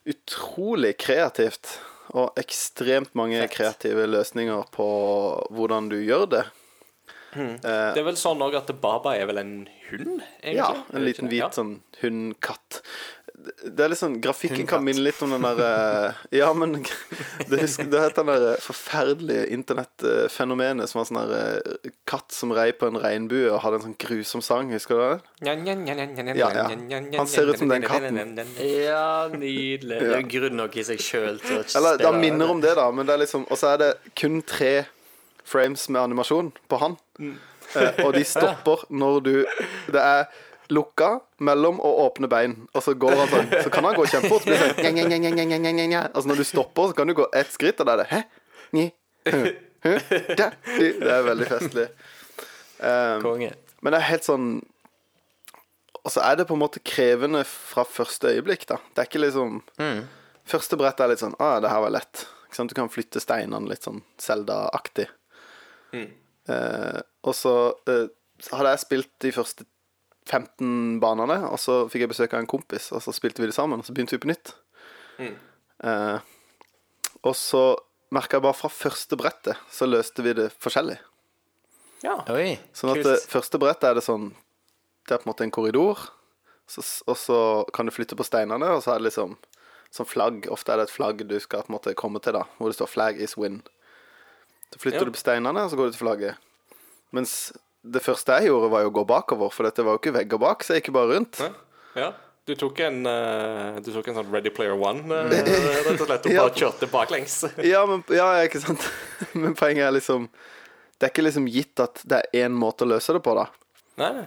utrolig 0.06 0.96
kreativt. 0.96 1.80
Og 2.14 2.32
ekstremt 2.36 3.14
mange 3.14 3.48
kreative 3.48 4.06
løsninger 4.06 4.66
på 4.72 4.86
hvordan 5.50 5.88
du 5.88 5.96
gjør 5.96 6.26
det. 6.30 6.44
Det 7.32 8.02
er 8.02 8.04
vel 8.04 8.18
sånn 8.20 8.42
òg 8.44 8.58
at 8.58 8.70
Baba 8.82 9.16
er 9.16 9.28
vel 9.30 9.40
en 9.40 9.56
hund? 9.88 10.20
egentlig? 10.42 10.58
Ja, 10.58 10.68
Er 10.92 10.98
en 10.98 11.04
liten 11.06 11.30
hvit 11.32 11.40
ja. 11.40 11.50
sånn 11.54 11.80
hund-katt. 12.02 12.82
Det 13.42 13.80
er 13.82 13.90
litt 13.90 13.98
sånn, 13.98 14.18
Grafikken 14.22 14.68
kan 14.70 14.84
minne 14.84 15.02
litt 15.02 15.18
om 15.24 15.32
den 15.34 15.42
der 15.42 16.14
Ja, 16.34 16.52
men 16.54 16.76
det, 17.48 17.58
husker, 17.62 17.88
det 17.90 18.02
het 18.04 18.18
den 18.20 18.28
der 18.30 18.60
forferdelige 18.62 19.48
internettfenomenet 19.56 20.90
som 20.90 21.00
var 21.00 21.08
sånn 21.08 21.20
der 21.24 21.56
eh, 21.58 21.90
katt 22.08 22.34
som 22.36 22.52
rei 22.54 22.68
på 22.76 22.90
en 22.92 23.00
regnbue 23.02 23.48
og 23.50 23.62
hadde 23.64 23.80
en 23.80 23.86
sånn 23.88 23.98
grusom 24.04 24.44
sang. 24.44 24.70
Husker 24.76 25.00
du 25.00 25.02
det? 25.02 25.18
Ja, 25.48 25.56
Ja, 26.38 26.52
ja. 26.54 27.02
Han 27.18 27.30
ser 27.30 27.50
ut 27.50 27.58
som 27.58 27.72
den 27.72 27.86
katten. 27.88 28.42
Ja, 28.60 29.28
nydelig. 29.32 29.98
Det 30.04 30.16
er 30.20 30.28
grunn 30.36 30.60
nok 30.60 30.76
i 30.78 30.86
seg 30.92 31.02
sjøl 31.02 31.40
til 31.42 31.62
å 31.62 31.66
Eller 31.80 31.98
det 32.04 32.14
minner 32.20 32.52
om 32.52 32.62
det, 32.62 32.76
da, 32.78 32.90
men 32.94 33.08
det 33.08 33.16
er 33.16 33.24
liksom 33.24 33.48
Og 33.48 33.58
så 33.58 33.74
er 33.74 33.82
det 33.82 33.94
kun 34.18 34.42
tre 34.46 34.84
frames 35.48 35.88
med 35.88 36.02
animasjon 36.04 36.52
på 36.70 36.78
han. 36.78 37.00
Mm. 37.20 37.36
og 38.06 38.14
de 38.16 38.22
stopper 38.24 38.86
når 38.88 39.18
du 39.20 39.34
Det 39.92 40.00
er 40.00 40.24
lukka 40.72 41.18
mellom 41.44 41.80
å 41.84 41.90
åpne 42.06 42.28
bein. 42.30 42.54
Og 42.72 42.84
så 42.84 42.94
går 42.96 43.16
han 43.18 43.30
sånn. 43.30 43.50
Så 43.64 43.72
kan 43.72 43.84
han 43.84 43.96
gå 43.98 44.06
kjempefort. 44.08 44.46
Sånn, 44.46 45.96
altså 46.00 46.30
når 46.30 46.40
du 46.40 46.46
stopper, 46.48 46.90
så 46.90 46.96
kan 46.96 47.10
du 47.10 47.16
gå 47.18 47.26
ett 47.36 47.52
skritt, 47.52 47.82
og 47.82 47.88
da 47.88 47.96
er 47.96 48.02
det 48.02 48.08
Hæ? 48.12 48.22
Ni. 48.72 48.86
Hu. 49.28 49.42
Hu. 49.84 49.92
Det 50.32 51.10
er 51.12 51.26
veldig 51.26 51.48
festlig. 51.50 51.88
Um, 52.78 53.22
Konge. 53.22 53.52
Men 53.82 53.94
det 53.94 54.00
er 54.00 54.08
helt 54.08 54.26
sånn 54.26 54.46
Og 56.02 56.10
så 56.10 56.22
er 56.26 56.40
det 56.40 56.48
på 56.48 56.56
en 56.56 56.62
måte 56.64 56.80
krevende 56.82 57.44
fra 57.46 57.84
første 57.86 58.32
øyeblikk, 58.32 58.64
da. 58.70 58.80
Det 58.90 59.04
er 59.04 59.10
ikke 59.10 59.22
liksom 59.22 59.60
mm. 59.78 60.00
Første 60.50 60.78
brett 60.80 61.02
er 61.02 61.12
litt 61.12 61.22
sånn 61.22 61.36
Å, 61.36 61.44
ah, 61.46 61.60
det 61.62 61.70
her 61.70 61.84
var 61.84 61.94
lett. 61.94 62.24
Du 62.52 62.74
kan 62.74 62.90
flytte 62.90 63.22
steinene 63.22 63.70
litt 63.70 63.86
sånn 63.86 64.02
Selda-aktig. 64.20 65.06
Mm 65.94 66.10
og 66.48 67.34
så, 67.36 67.54
eh, 67.86 68.08
så 68.42 68.58
hadde 68.58 68.74
jeg 68.74 68.82
spilt 68.82 69.12
de 69.22 69.32
første 69.34 69.66
15 70.26 71.00
banene, 71.02 71.38
og 71.50 71.58
så 71.58 71.82
fikk 71.90 72.06
jeg 72.06 72.12
besøk 72.12 72.34
av 72.34 72.42
en 72.42 72.50
kompis, 72.50 72.90
og 72.94 73.02
så 73.02 73.14
spilte 73.14 73.42
vi 73.42 73.50
det 73.50 73.56
sammen, 73.56 73.82
og 73.82 73.86
så 73.86 73.94
begynte 73.94 74.16
vi 74.16 74.22
på 74.22 74.30
nytt. 74.30 74.54
Eh, 75.82 76.18
og 77.22 77.34
så 77.38 77.62
merka 78.14 78.38
jeg 78.38 78.46
bare 78.46 78.58
fra 78.58 78.70
første 78.70 79.18
brettet, 79.18 79.58
så 79.70 79.88
løste 79.88 80.24
vi 80.24 80.34
det 80.38 80.50
forskjellig. 80.62 80.98
Ja. 82.02 82.18
Oi, 82.34 82.58
Sånn 82.74 82.96
at 82.96 83.04
det 83.06 83.20
første 83.30 83.60
brettet 83.62 83.86
er 83.86 83.94
det 83.94 84.02
sånn 84.02 84.32
Det 85.06 85.14
er 85.14 85.20
på 85.20 85.28
en 85.28 85.30
måte 85.30 85.44
en 85.46 85.52
korridor, 85.54 86.00
så, 86.66 86.82
og 87.06 87.16
så 87.18 87.38
kan 87.74 87.86
du 87.86 87.92
flytte 87.94 88.18
på 88.18 88.26
steinene, 88.26 88.68
og 88.74 88.82
så 88.82 88.94
er 88.94 89.00
det 89.00 89.08
liksom 89.10 89.36
sånn 89.92 90.08
flagg. 90.08 90.46
Ofte 90.50 90.72
er 90.72 90.80
det 90.80 90.88
et 90.88 90.94
flagg 90.94 91.22
du 91.28 91.34
skal 91.42 91.64
på 91.66 91.72
en 91.72 91.76
måte 91.76 91.94
komme 91.98 92.22
til, 92.22 92.36
da, 92.38 92.44
hvor 92.58 92.70
det 92.70 92.78
står 92.78 92.90
'flag 92.90 93.18
is 93.20 93.34
win'. 93.36 93.60
Så 94.72 94.80
flytter 94.80 95.08
du 95.08 95.12
på 95.14 95.20
steinene, 95.20 95.64
og 95.66 95.70
så 95.70 95.76
går 95.78 95.90
du 95.90 95.96
til 95.96 96.02
flagget. 96.06 96.36
Mens 97.12 97.52
det 97.82 98.02
første 98.04 98.38
jeg 98.38 98.48
gjorde, 98.48 98.70
var 98.72 98.84
jo 98.84 98.92
å 98.92 98.94
gå 98.94 99.04
bakover, 99.08 99.50
for 99.52 99.66
dette 99.68 99.84
var 99.84 99.96
jo 99.96 100.00
ikke 100.02 100.14
vegger 100.16 100.40
bak, 100.40 100.64
så 100.64 100.76
jeg 100.76 100.84
gikk 100.84 100.94
bare 100.96 101.16
rundt. 101.16 101.40
Ja. 101.98 102.12
Du 102.42 102.56
tok 102.58 102.80
en 102.82 103.04
eh, 103.06 103.76
Du 103.86 103.92
tok 103.94 104.08
en 104.10 104.16
sånn 104.16 104.30
Ready 104.32 104.50
Player 104.50 104.74
One, 104.74 105.04
eh, 105.14 105.28
rett 105.86 106.00
og 106.00 106.08
slett, 106.08 106.24
og 106.26 106.38
bare 106.40 106.54
kjørte 106.58 106.88
baklengs. 106.90 107.36
Ja, 107.72 107.84
men, 107.86 108.02
ja, 108.10 108.26
ikke 108.42 108.58
sant. 108.64 108.82
men 109.38 109.54
poenget 109.58 109.86
er 109.86 109.94
liksom 109.94 110.24
Det 110.98 111.06
er 111.06 111.12
ikke 111.12 111.22
liksom 111.28 111.46
gitt 111.46 111.82
at 111.84 112.02
det 112.02 112.18
er 112.18 112.46
én 112.48 112.56
måte 112.58 112.82
å 112.82 112.90
løse 112.90 113.14
det 113.14 113.22
på, 113.22 113.36
da. 113.38 113.46
Nei. 114.02 114.24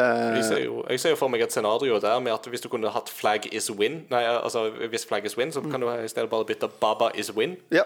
Eh, 0.00 0.38
Jeg 0.38 0.46
ser, 0.48 0.62
jo, 0.64 0.78
jeg 0.88 1.02
ser 1.04 1.12
jo 1.12 1.18
for 1.20 1.30
meg 1.34 1.44
et 1.44 1.52
scenario 1.52 2.00
der 2.02 2.22
med 2.24 2.32
at 2.32 2.48
hvis 2.50 2.64
du 2.64 2.70
kunne 2.72 2.90
hatt 2.96 3.12
'flag 3.12 3.44
is 3.52 3.68
win' 3.70 4.06
Nei, 4.10 4.24
altså 4.24 4.70
hvis 4.88 5.04
'flag 5.06 5.28
is 5.28 5.36
win', 5.36 5.52
så 5.52 5.60
kan 5.62 5.84
du 5.84 5.90
i 5.92 6.08
stedet 6.08 6.30
bare 6.32 6.48
bytte 6.48 6.68
'Baba 6.80 7.10
is 7.14 7.30
win', 7.36 7.58
ja, 7.70 7.84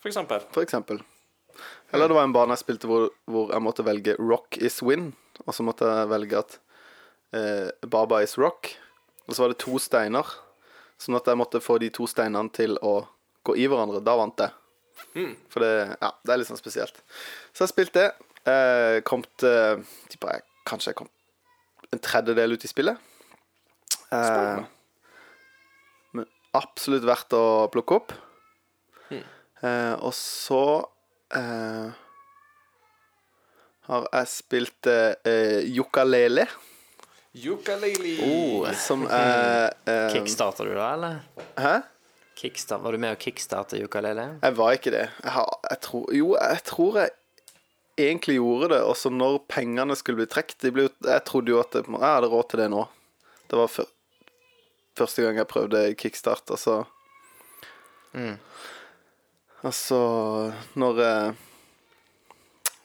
for 0.00 0.10
eksempel. 0.10 0.44
for 0.54 0.62
eksempel. 0.62 1.02
Eller 1.90 2.08
det 2.08 2.14
var 2.14 2.24
en 2.24 2.32
bane 2.32 2.54
jeg 2.54 2.62
spilte 2.62 2.86
hvor, 2.86 3.08
hvor 3.26 3.52
jeg 3.52 3.62
måtte 3.64 3.84
velge 3.86 4.16
'rock 4.18 4.58
is 4.58 4.82
win', 4.82 5.12
og 5.46 5.54
så 5.54 5.64
måtte 5.66 5.88
jeg 5.88 6.08
velge 6.08 6.38
at 6.38 6.58
eh, 7.34 7.70
'baba 7.82 8.22
is 8.22 8.38
rock'. 8.38 8.76
Og 9.28 9.34
så 9.34 9.42
var 9.42 9.48
det 9.48 9.58
to 9.58 9.78
steiner, 9.78 10.24
sånn 10.98 11.16
at 11.16 11.26
jeg 11.26 11.36
måtte 11.36 11.60
få 11.60 11.78
de 11.78 11.90
to 11.90 12.06
steinene 12.06 12.50
til 12.52 12.78
å 12.82 13.08
gå 13.44 13.56
i 13.56 13.66
hverandre. 13.66 14.00
Da 14.04 14.16
vant 14.16 14.38
jeg. 14.38 14.54
For 15.52 15.60
det, 15.60 15.96
ja, 16.00 16.12
det 16.24 16.32
er 16.32 16.38
litt 16.40 16.48
sånn 16.48 16.60
spesielt. 16.60 17.02
Så 17.52 17.66
jeg 17.66 17.74
spilte 17.74 18.00
det. 18.00 18.08
Eh, 18.48 19.00
kom 19.04 19.22
til 19.36 19.84
jeg, 20.22 20.42
Kanskje 20.64 20.90
jeg 20.90 20.96
kom 20.96 21.08
en 21.92 22.02
tredjedel 22.04 22.56
ut 22.56 22.64
i 22.64 22.70
spillet. 22.70 22.98
Eh, 24.12 24.64
men 26.16 26.26
absolutt 26.56 27.06
verdt 27.08 27.36
å 27.36 27.44
plukke 27.72 28.00
opp. 28.00 28.14
Eh, 29.64 29.94
og 29.98 30.14
så 30.14 30.62
eh, 31.34 31.90
har 33.88 34.08
jeg 34.12 34.30
spilt 34.30 34.90
eh, 34.90 35.66
Yukalele. 35.74 36.46
Yukalele. 37.38 38.16
Oh, 38.26 38.66
som 38.78 39.06
er 39.10 39.70
eh, 39.88 40.08
Kickstarter 40.14 40.68
du 40.68 40.74
da, 40.76 40.90
eller? 40.94 41.22
Hæ? 41.58 41.78
Kickstart, 42.38 42.84
var 42.84 42.94
du 42.94 43.00
med 43.02 43.16
å 43.16 43.18
kickstarte 43.18 43.80
Yukalele? 43.80 44.28
Jeg 44.44 44.54
var 44.54 44.76
ikke 44.76 44.92
det. 44.94 45.08
Jeg 45.24 45.32
har, 45.34 45.48
jeg 45.72 45.80
tror, 45.82 46.04
jo, 46.14 46.28
jeg 46.38 46.60
tror 46.68 46.98
jeg 47.00 47.10
egentlig 47.98 48.36
gjorde 48.36 48.68
det. 48.76 48.78
Også 48.86 49.10
når 49.10 49.40
pengene 49.50 49.96
skulle 49.98 50.20
bli 50.20 50.28
trukket. 50.30 50.68
Jeg 50.70 51.24
trodde 51.26 51.50
jo 51.50 51.58
at 51.58 51.74
jeg, 51.74 51.88
jeg 51.90 52.04
hadde 52.04 52.30
råd 52.30 52.46
til 52.52 52.62
det 52.62 52.68
nå. 52.70 52.84
Det 53.50 53.58
var 53.58 53.72
før, 53.72 53.88
første 55.00 55.24
gang 55.24 55.40
jeg 55.42 55.50
prøvde 55.50 55.82
kickstart, 55.98 56.54
og 56.54 56.62
så 56.62 56.76
Altså 59.66 59.98
Når 60.78 61.00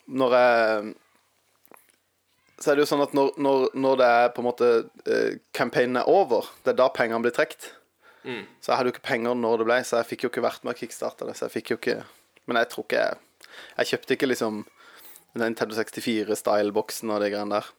Når 0.08 0.36
jeg 0.38 0.94
Så 2.58 2.72
er 2.72 2.76
det 2.76 2.84
jo 2.86 2.90
sånn 2.90 3.04
at 3.04 3.14
når, 3.14 3.34
når, 3.38 3.70
når 3.76 3.98
det 4.00 4.10
er 4.10 4.28
på 4.34 4.42
en 4.42 4.48
måte 4.48 4.68
eh, 5.06 5.40
Campaignen 5.54 6.00
er 6.00 6.10
over, 6.10 6.48
det 6.64 6.74
er 6.74 6.78
da 6.80 6.88
pengene 6.96 7.22
blir 7.26 7.36
trukket. 7.36 7.74
Så 8.62 8.72
jeg 8.72 8.78
hadde 8.78 8.92
jo 8.92 8.94
ikke 8.96 9.04
penger 9.10 9.36
når 9.36 9.58
det 9.60 9.68
ble, 9.68 9.80
så 9.84 10.00
jeg 10.00 10.10
fikk 10.14 10.24
jo 10.24 10.30
ikke 10.32 10.46
vært 10.46 10.64
med 10.64 10.72
og 10.72 10.80
kickstarta 10.80 11.28
det. 11.28 11.36
Så 11.36 11.48
jeg 11.48 11.56
fikk 11.58 11.74
jo 11.74 11.80
ikke 11.82 11.98
Men 12.48 12.62
jeg 12.62 12.70
tror 12.72 12.88
ikke 12.88 13.02
jeg 13.02 13.18
Jeg 13.78 13.90
kjøpte 13.92 14.18
ikke 14.18 14.32
liksom 14.32 14.64
den 15.34 15.48
Nintendo 15.50 15.76
64-style-boksen 15.76 17.10
og 17.10 17.24
de 17.24 17.32
greiene 17.34 17.58
der. 17.58 17.70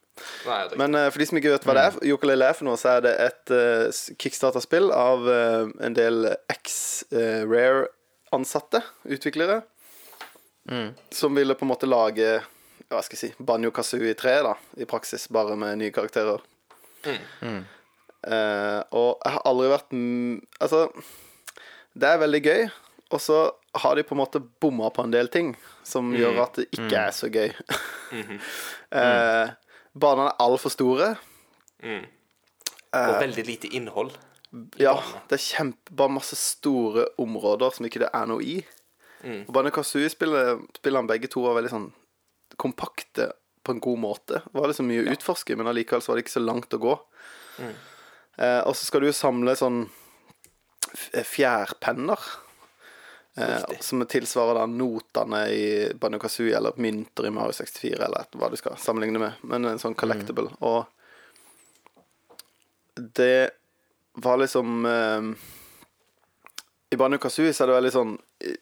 Nei, 0.46 0.76
Men 0.78 0.96
uh, 0.98 1.08
for 1.10 1.22
de 1.22 1.26
som 1.30 1.38
ikke 1.38 1.52
vet 1.52 1.66
hva 1.68 1.76
det 1.78 1.84
er, 1.86 1.98
Ukulele 2.14 2.48
er 2.50 2.56
for 2.58 2.66
noe, 2.66 2.78
så 2.78 2.96
er 2.96 3.04
det 3.04 3.12
et 3.22 3.52
uh, 3.54 4.00
kickstarter-spill 4.18 4.90
av 4.94 5.22
uh, 5.22 5.70
en 5.86 5.94
del 5.94 6.26
ex-Rare-ansatte, 8.34 8.82
utviklere, 9.04 9.62
som 11.10 11.34
ville 11.34 11.54
på 11.54 11.64
en 11.64 11.68
måte 11.68 11.86
lage 11.86 12.42
hva 12.90 13.00
skal 13.02 13.16
jeg 13.16 13.32
si, 13.32 13.42
Banjo 13.42 13.70
Kazooie 13.70 14.14
3, 14.14 14.42
da, 14.44 14.54
i 14.76 14.84
praksis, 14.86 15.28
bare 15.28 15.56
med 15.56 15.78
nye 15.78 15.90
karakterer. 15.90 16.42
Eh, 18.24 18.80
og 18.94 19.20
jeg 19.20 19.32
har 19.34 19.42
aldri 19.44 19.66
vært 19.68 19.90
mm, 19.92 20.36
Altså, 20.64 20.86
det 21.92 22.08
er 22.08 22.22
veldig 22.22 22.40
gøy, 22.40 22.62
og 23.12 23.20
så 23.20 23.38
har 23.82 23.96
de 23.98 24.04
på 24.06 24.14
en 24.14 24.20
måte 24.22 24.40
bomma 24.40 24.88
på 24.94 25.04
en 25.04 25.12
del 25.12 25.28
ting 25.28 25.50
som 25.84 26.14
gjør 26.16 26.40
at 26.46 26.60
det 26.60 26.68
ikke 26.72 27.02
er 27.02 27.12
så 27.12 27.28
gøy. 27.28 27.52
eh, 29.00 29.52
banene 29.92 30.30
er 30.30 30.40
altfor 30.44 30.72
store. 30.72 31.10
og 32.94 33.20
veldig 33.20 33.44
lite 33.44 33.72
innhold. 33.76 34.14
Ja, 34.78 34.94
det 35.28 35.38
er 35.38 35.42
kjempe, 35.42 35.94
bare 35.96 36.14
masse 36.14 36.36
store 36.38 37.08
områder 37.20 37.74
som 37.74 37.86
ikke 37.88 38.04
det 38.04 38.10
er 38.14 38.28
noe 38.30 38.44
i. 38.44 38.58
Og 39.48 39.52
Banjo 39.56 39.72
Kazooie-spillene 39.74 41.08
begge 41.08 41.30
to 41.32 41.42
var 41.46 41.56
veldig 41.56 41.72
sånn 41.72 41.88
kompakte 42.60 43.32
på 43.64 43.72
en 43.72 43.80
god 43.80 43.98
måte. 43.98 44.42
Det 44.44 44.60
var 44.60 44.68
liksom 44.70 44.88
mye 44.90 45.02
å 45.06 45.12
utforske, 45.14 45.56
men 45.56 45.70
allikevel 45.70 46.02
så 46.04 46.12
var 46.12 46.18
det 46.18 46.26
ikke 46.26 46.36
så 46.36 46.44
langt 46.44 46.76
å 46.76 46.82
gå. 46.82 46.94
Eh, 48.36 48.60
og 48.60 48.74
så 48.76 48.84
skal 48.84 49.02
du 49.02 49.08
jo 49.08 49.16
samle 49.16 49.56
sånn 49.58 49.84
fjærpenner. 51.24 52.20
Eh, 53.34 53.64
som 53.82 54.04
tilsvarer 54.06 54.60
da 54.60 54.66
notene 54.70 55.40
i 55.50 55.64
Banjo 55.98 56.20
Kazooie 56.22 56.54
eller 56.54 56.76
mynter 56.78 57.26
i 57.26 57.32
Mario 57.34 57.56
64, 57.56 58.04
eller 58.06 58.28
hva 58.38 58.52
du 58.52 58.58
skal 58.60 58.76
sammenligne 58.78 59.22
med. 59.22 59.40
Men 59.42 59.72
en 59.72 59.82
sånn 59.82 59.96
collectible. 59.98 60.52
Og 60.60 60.84
det 62.94 63.50
var 64.14 64.38
liksom 64.38 64.86
eh, 64.86 65.28
I 66.94 66.98
Banjo 67.00 67.18
Kazooie 67.18 67.54
så 67.54 67.64
er 67.64 67.70
det 67.70 67.78
veldig 67.78 67.94
sånn 67.94 68.12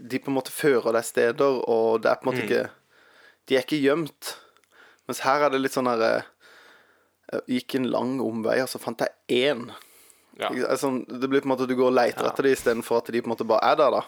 De 0.00 0.20
på 0.22 0.32
en 0.32 0.38
måte 0.38 0.54
fører 0.54 0.96
deg 0.96 1.04
steder, 1.04 1.58
og 1.68 2.02
det 2.02 2.12
er 2.12 2.20
på 2.20 2.26
en 2.26 2.30
måte 2.32 2.46
ikke 2.46 2.62
De 3.48 3.58
er 3.58 3.66
ikke 3.66 3.80
gjemt. 3.82 4.36
Mens 5.10 5.22
her 5.26 5.44
er 5.44 5.52
det 5.52 5.60
litt 5.60 5.74
sånn 5.74 5.90
herre 5.90 6.22
Jeg 7.32 7.62
gikk 7.62 7.78
en 7.80 7.90
lang 7.90 8.18
omvei, 8.22 8.60
og 8.62 8.68
så 8.70 8.80
fant 8.80 9.02
jeg 9.02 9.46
én. 9.52 9.70
Ja. 10.40 10.50
Altså, 10.68 10.90
det 11.08 11.28
blir 11.28 11.40
på 11.40 11.48
en 11.48 11.52
måte 11.54 11.64
at 11.66 11.70
du 11.70 11.76
går 11.78 11.90
og 11.90 11.96
leter 11.96 12.28
etter 12.28 12.44
dem 12.46 12.56
istedenfor 12.56 13.00
at 13.00 13.08
de 13.12 13.22
på 13.22 13.28
en 13.28 13.32
måte 13.32 13.46
bare 13.48 13.72
er 13.72 13.78
der, 13.80 13.96
da. 13.96 14.02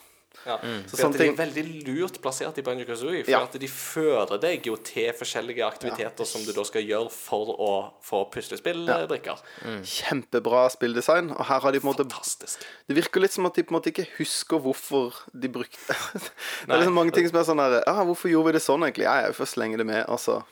Ja. 0.46 0.58
Så 0.86 0.96
For 0.96 1.02
sånne 1.04 1.14
at 1.14 1.22
de 1.22 1.28
er 1.28 1.38
veldig 1.38 1.64
lurt 1.86 2.18
plassert 2.24 2.58
i 2.58 2.64
Banjo 2.66 2.84
Kazooie. 2.88 3.24
For 3.24 3.30
Ja. 3.30 3.42
at 3.44 3.52
de 3.58 3.68
fører 3.68 4.40
deg 4.40 4.66
jo 4.66 4.76
til 4.76 5.12
forskjellige 5.12 5.64
aktiviteter 5.64 6.26
som 6.26 6.44
du 6.44 6.52
da 6.52 6.64
skal 6.64 6.82
gjøre 6.82 7.10
for 7.10 7.54
å 7.56 7.70
få 8.04 8.24
puslespillbrikker. 8.30 9.40
Kjempebra 9.82 10.68
spilldesign. 10.70 11.30
Og 11.32 11.44
her 11.46 11.60
har 11.60 11.72
de 11.72 11.80
på 11.80 11.88
en 11.88 11.94
måte 11.94 12.04
Fantastisk. 12.04 12.60
Det 12.86 12.96
virker 12.96 13.20
litt 13.20 13.32
som 13.32 13.46
at 13.46 13.54
de 13.54 13.62
på 13.62 13.72
en 13.72 13.80
måte 13.80 13.90
ikke 13.92 14.06
husker 14.18 14.60
hvorfor 14.60 15.14
de 15.32 15.48
brukte 15.48 15.94
Det 16.66 16.68
er 16.68 16.78
liksom 16.82 16.94
mange 16.94 17.14
ting 17.16 17.28
som 17.28 17.38
er 17.40 17.48
sånn 17.48 17.62
her 17.62 17.82
Ja, 17.86 18.04
'Hvorfor 18.04 18.28
gjorde 18.30 18.46
vi 18.52 18.52
det 18.58 18.62
sånn, 18.62 18.84
egentlig?' 18.84 19.08
Ja, 19.08 19.22
jeg 19.26 19.34
får 19.34 19.48
slenge 19.54 19.78
det 19.78 19.86
med, 19.86 20.06
altså. 20.06 20.44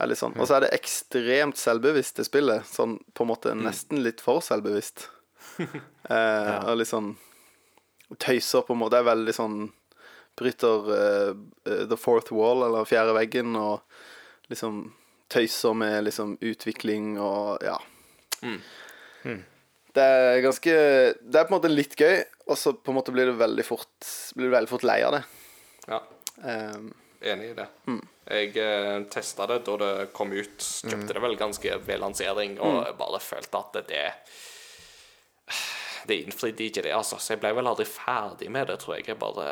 Er 0.00 0.14
sånn. 0.14 0.36
Og 0.38 0.46
så 0.46 0.56
er 0.56 0.60
det 0.60 0.74
ekstremt 0.78 1.58
selvbevisst, 1.58 2.16
det 2.20 2.26
spillet. 2.28 2.62
Sånn 2.70 2.98
på 3.14 3.24
en 3.24 3.30
måte 3.32 3.54
nesten 3.58 3.98
litt 4.04 4.20
for 4.22 4.38
selvbevisst. 4.40 5.08
eh, 5.58 6.58
Og 6.68 6.78
litt 6.78 6.86
sånn 6.90 7.16
Tøyser 8.16 8.64
på 8.64 8.72
en 8.72 8.80
måte. 8.80 8.96
Det 8.96 9.02
er 9.02 9.10
veldig 9.10 9.34
sånn 9.36 9.58
Bryter 10.38 10.90
eh, 10.94 11.86
the 11.90 11.98
fourth 11.98 12.30
wall, 12.32 12.62
eller 12.62 12.86
fjerde 12.86 13.14
veggen, 13.16 13.56
og 13.58 13.82
liksom 14.52 14.84
tøyser 15.28 15.74
med 15.76 16.04
liksom 16.06 16.36
utvikling 16.40 17.16
og 17.20 17.64
ja. 17.66 17.76
Det 19.98 20.04
er 20.04 20.38
ganske 20.44 20.72
Det 21.18 21.40
er 21.40 21.48
på 21.48 21.50
en 21.50 21.56
måte 21.56 21.72
litt 21.72 21.98
gøy, 21.98 22.22
og 22.46 22.56
så 22.56 22.72
på 22.72 22.92
en 22.92 22.98
måte 23.00 23.12
blir 23.12 23.26
du 23.28 23.34
veldig 23.40 23.64
fort 23.66 24.12
Blir 24.38 24.48
du 24.48 24.54
veldig 24.54 24.70
fort 24.70 24.86
lei 24.86 25.00
av 25.02 25.18
det. 25.18 25.22
Ja. 25.88 26.00
Um, 26.44 26.92
Enig 27.18 27.50
i 27.50 27.56
det. 27.58 27.66
Mm. 27.90 28.02
Jeg 28.28 28.52
eh, 28.62 29.02
testa 29.10 29.48
det 29.50 29.62
da 29.66 29.74
det 29.80 29.92
kom 30.14 30.30
ut. 30.30 30.62
Kjøpte 30.62 31.16
det 31.16 31.22
vel 31.24 31.34
ganske 31.40 31.78
ved 31.82 31.98
lansering, 31.98 32.54
Mm. 32.54 32.62
og 32.62 32.76
mm. 32.84 32.98
bare 33.00 33.20
følte 33.24 33.58
at 33.58 33.80
det 33.88 34.04
Det 36.06 36.16
innfridde 36.24 36.64
ikke 36.68 36.82
det, 36.86 36.92
altså. 36.94 37.18
Så 37.18 37.34
jeg 37.34 37.40
ble 37.42 37.52
vel 37.58 37.66
aldri 37.66 37.84
ferdig 37.88 38.50
med 38.50 38.66
det, 38.70 38.78
tror 38.82 38.96
jeg. 38.98 39.06
Jeg 39.08 39.18
bare 39.18 39.48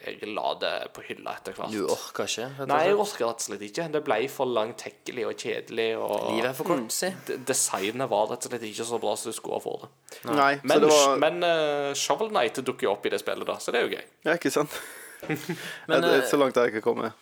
Jeg 0.00 0.16
la 0.32 0.54
det 0.56 0.72
på 0.96 1.02
hylla 1.04 1.34
etter 1.36 1.52
hvert. 1.52 1.72
Du 1.74 1.82
orker 1.92 2.24
ikke? 2.24 2.66
Nei, 2.70 2.78
jeg 2.88 2.94
orka 2.96 3.26
rett 3.28 3.42
og 3.42 3.44
slett 3.44 3.64
ikke. 3.66 3.84
Det 3.92 4.00
ble 4.06 4.16
for 4.32 4.48
langtekkelig 4.48 5.26
og 5.28 5.34
kjedelig. 5.42 5.88
Og 6.00 6.30
Livet 6.32 6.48
er 6.48 6.54
for 6.56 6.70
kort, 6.70 6.86
si. 6.96 7.10
designet 7.50 8.08
var 8.08 8.30
rett 8.30 8.46
og 8.48 8.54
slett 8.54 8.64
ikke 8.70 8.86
så 8.88 9.00
bra 9.02 9.12
som 9.20 9.28
du 9.28 9.36
skulle 9.36 9.58
ha 9.58 9.64
fått 9.66 9.84
det. 9.84 9.90
nei, 10.30 10.54
så 10.56 10.64
Men, 10.70 10.80
det 10.80 10.88
var 10.94 11.18
men 11.26 11.44
uh, 11.44 11.92
Shovel 11.94 12.30
Knight 12.32 12.62
dukker 12.64 12.88
jo 12.88 12.94
opp 12.94 13.04
i 13.04 13.12
det 13.12 13.20
spillet, 13.20 13.44
da, 13.46 13.58
så 13.60 13.74
det 13.76 13.82
er 13.82 13.88
jo 13.90 13.92
gøy. 13.98 14.06
Ja, 14.30 14.38
ikke 14.40 14.50
sant? 14.56 14.78
Men, 15.90 16.00
Det- 16.00 16.14
eh, 16.22 16.28
så 16.30 16.38
langt 16.40 16.56
har 16.56 16.64
jeg 16.70 16.78
ikke 16.78 16.86
kommet. 16.88 17.12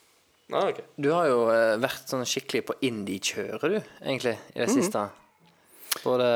Ah, 0.53 0.69
okay. 0.71 0.85
Du 0.97 1.11
har 1.13 1.27
jo 1.29 1.43
eh, 1.53 1.75
vært 1.83 2.07
sånn 2.09 2.23
skikkelig 2.25 2.63
på 2.71 2.79
indie-kjøret, 2.87 3.75
du, 3.75 3.81
egentlig, 4.07 4.39
i 4.55 4.63
det 4.63 4.71
siste. 4.71 5.03
Både 6.05 6.27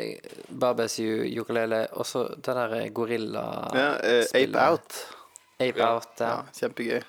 eh, 0.00 0.36
Barbes 0.48 0.98
ukulele 1.00 1.86
og 1.92 2.06
så 2.08 2.26
det 2.36 2.54
der 2.56 2.76
gorillaspillet. 2.94 3.80
Ja, 3.80 4.20
uh, 4.22 4.42
Ape 4.42 4.70
Out. 4.70 5.02
Ape 5.58 5.78
Ja. 5.78 5.90
Out, 5.94 6.14
ja. 6.18 6.30
Ja, 6.30 6.54
kjempegøy. 6.60 7.02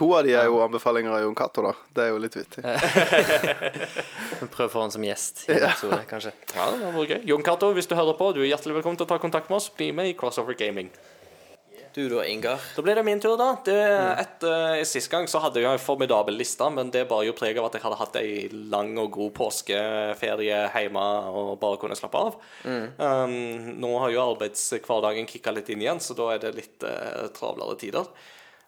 To 0.00 0.06
av 0.16 0.24
de 0.24 0.32
er 0.32 0.46
jo 0.48 0.60
anbefalinger 0.64 1.12
av 1.12 1.24
Jon 1.24 1.34
Cato, 1.36 1.62
da. 1.66 1.72
Det 1.92 2.04
er 2.06 2.12
jo 2.14 2.20
litt 2.22 2.36
vittig. 2.38 2.62
Prøv 4.54 4.62
å 4.64 4.70
få 4.72 4.84
han 4.86 4.94
som 4.94 5.04
gjest 5.04 5.42
i 5.48 5.56
en 5.58 5.66
episode, 5.66 5.98
kanskje. 6.08 6.32
Ja, 6.54 6.70
det 6.72 6.92
var 6.94 7.10
gøy. 7.10 7.18
Jon 7.28 7.44
Cato, 7.44 7.72
hvis 7.76 7.90
du 7.90 7.96
hører 7.98 8.16
på, 8.16 8.30
du 8.32 8.40
er 8.40 8.52
hjertelig 8.52 8.78
velkommen 8.78 9.00
til 9.00 9.08
å 9.08 9.10
ta 9.10 9.18
kontakt 9.20 9.50
med 9.50 9.58
oss. 9.58 9.68
Bli 9.76 9.90
med 9.96 10.08
i 10.08 10.14
Crossover 10.16 10.56
Gaming. 10.56 10.88
Du 11.94 12.04
da, 12.08 12.22
Ingar? 12.24 12.60
Da 12.76 12.82
blir 12.86 12.94
det 12.94 13.02
min 13.02 13.20
tur, 13.20 13.34
da. 13.38 13.48
Det, 13.66 13.76
etter, 14.22 14.82
Sist 14.86 15.10
gang 15.10 15.26
så 15.30 15.40
hadde 15.42 15.58
jeg 15.58 15.66
en 15.74 15.82
formidabel 15.82 16.36
liste, 16.38 16.68
men 16.70 16.92
det 16.94 17.02
bar 17.10 17.24
jo 17.26 17.34
preg 17.34 17.58
av 17.58 17.66
at 17.66 17.78
jeg 17.78 17.82
hadde 17.82 17.98
hatt 17.98 18.18
ei 18.20 18.34
lang 18.70 18.92
og 19.02 19.10
god 19.16 19.32
påskeferie 19.40 20.60
hjemme 20.70 21.06
og 21.34 21.56
bare 21.62 21.80
kunne 21.82 21.98
slappe 21.98 22.22
av. 22.28 22.36
Um, 22.64 23.72
nå 23.82 23.94
har 24.04 24.14
jo 24.14 24.26
arbeidshverdagen 24.28 25.26
kicka 25.30 25.54
litt 25.56 25.72
inn 25.74 25.82
igjen, 25.82 26.02
så 26.02 26.14
da 26.18 26.30
er 26.36 26.44
det 26.44 26.54
litt 26.60 26.86
uh, 26.86 27.26
travlere 27.34 27.74
tider. 27.80 28.06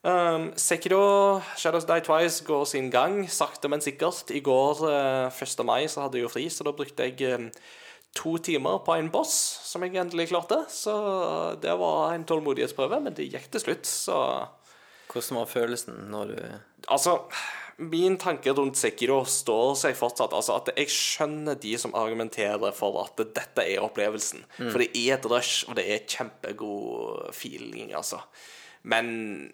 Um, 0.03 0.49
Sekiro, 0.59 1.39
Shadows 1.55 1.87
Die 1.87 2.03
Twice 2.03 2.43
går 2.43 2.65
sin 2.67 2.91
gang, 2.91 3.21
sakte, 3.31 3.71
men 3.71 3.85
sikkert. 3.85 4.35
I 4.35 4.43
går, 4.43 4.83
uh, 4.83 5.31
1. 5.31 5.63
mai, 5.63 5.87
så 5.87 6.09
hadde 6.09 6.19
jeg 6.19 6.27
jo 6.27 6.33
fri, 6.33 6.49
så 6.51 6.67
da 6.67 6.75
brukte 6.75 7.07
jeg 7.07 7.23
eh, 7.23 7.47
to 8.17 8.37
timer 8.45 8.83
på 8.85 8.97
en 8.99 9.11
boss 9.13 9.35
som 9.65 9.85
jeg 9.85 9.97
endelig 10.01 10.29
klarte. 10.33 10.63
Så 10.73 10.93
det 11.63 11.75
var 11.81 12.13
en 12.13 12.27
tålmodighetsprøve, 12.29 13.01
men 13.05 13.17
det 13.17 13.31
gikk 13.31 13.51
til 13.53 13.67
slutt, 13.67 13.89
så 13.89 14.19
Hvordan 15.13 15.43
var 15.43 15.49
følelsen 15.51 16.07
når 16.09 16.31
du 16.31 16.39
Altså, 16.89 17.19
min 17.77 18.17
tanke 18.19 18.53
rundt 18.57 18.79
Sekiro 18.81 19.21
står 19.29 19.77
seg 19.79 19.97
fortsatt. 19.97 20.35
Altså 20.35 20.57
at 20.59 20.71
jeg 20.77 20.91
skjønner 20.93 21.59
de 21.61 21.77
som 21.79 21.95
argumenterer 21.95 22.75
for 22.77 22.99
at 23.05 23.21
dette 23.21 23.65
er 23.65 23.85
opplevelsen. 23.85 24.43
For 24.59 24.83
det 24.83 24.91
er 24.99 25.17
et 25.17 25.29
rush, 25.31 25.69
og 25.69 25.77
det 25.79 25.87
er 25.89 26.07
kjempegod 26.09 27.31
feeling, 27.37 27.93
altså. 27.95 28.23
Men 28.83 29.53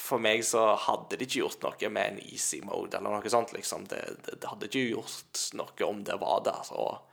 for 0.00 0.22
meg 0.22 0.42
så 0.46 0.72
hadde 0.80 1.16
det 1.16 1.26
ikke 1.28 1.42
gjort 1.42 1.64
noe 1.64 1.92
med 1.92 2.14
en 2.14 2.22
easy 2.24 2.62
mode 2.64 2.96
eller 2.98 3.14
noe 3.14 3.32
sånt, 3.32 3.52
liksom. 3.56 3.86
Det, 3.90 4.00
det, 4.26 4.40
det 4.42 4.50
hadde 4.50 4.68
ikke 4.70 4.86
gjort 4.88 5.46
noe 5.58 5.88
om 5.88 6.02
det 6.08 6.18
var 6.22 6.42
der. 6.48 6.72
Og, 6.72 7.11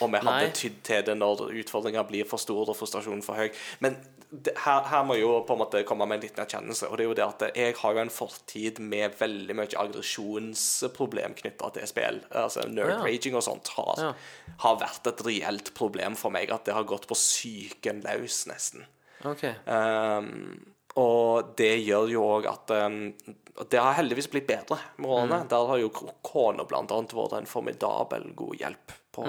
og 0.00 0.10
vi 0.12 0.20
hadde 0.24 0.52
tydd 0.56 0.80
til 0.86 1.04
det 1.06 1.14
når 1.20 1.46
utfordringer 1.62 2.06
blir 2.08 2.24
for 2.28 2.40
store 2.40 2.72
og 2.72 2.76
frustrasjonen 2.78 3.22
for 3.22 3.36
høy. 3.40 3.50
Men 3.84 3.98
det, 4.30 4.52
her, 4.62 4.84
her 4.86 5.02
må 5.04 5.16
jeg 5.18 5.24
jo 5.24 5.32
på 5.42 5.56
en 5.56 5.58
måte 5.64 5.80
komme 5.88 6.06
med 6.06 6.20
en 6.20 6.24
liten 6.28 6.42
erkjennelse, 6.44 6.86
og 6.86 6.96
det 6.96 7.04
er 7.04 7.08
jo 7.08 7.16
det 7.18 7.24
at 7.26 7.56
jeg 7.58 7.74
har 7.80 7.96
jo 7.96 8.02
en 8.04 8.12
fortid 8.14 8.78
med 8.78 9.16
veldig 9.18 9.56
mye 9.58 9.80
aggresjonsproblem 9.84 11.34
knytta 11.40 11.70
til 11.74 11.88
spill. 11.90 12.20
Altså 12.30 12.66
nerd-raging 12.70 13.34
og 13.38 13.42
sånt 13.46 13.68
har, 13.76 13.94
Ja. 14.04 14.12
har 14.64 14.76
vært 14.80 15.06
et 15.10 15.24
reelt 15.26 15.72
problem 15.74 16.16
for 16.16 16.30
meg. 16.30 16.50
At 16.50 16.64
det 16.64 16.74
har 16.74 16.84
gått 16.84 17.08
på 17.10 17.14
psyken 17.18 18.02
løs, 18.06 18.46
nesten. 18.46 18.84
OK. 19.24 19.44
Um, 19.66 20.72
og 20.96 21.54
det 21.56 21.74
gjør 21.84 22.08
jo 22.10 22.22
òg 22.38 22.46
at 22.50 22.70
um, 22.86 23.12
Det 23.70 23.78
har 23.78 23.92
heldigvis 23.98 24.30
blitt 24.32 24.46
bedre 24.48 24.78
med 24.96 25.10
årene. 25.10 25.42
Der 25.50 25.66
har 25.68 25.78
jo 25.78 25.90
kona 26.22 26.64
blant 26.64 26.90
annet 26.94 27.12
vært 27.12 27.36
en 27.36 27.46
formidabel 27.50 28.30
god 28.34 28.56
hjelp 28.62 28.94
på 29.12 29.26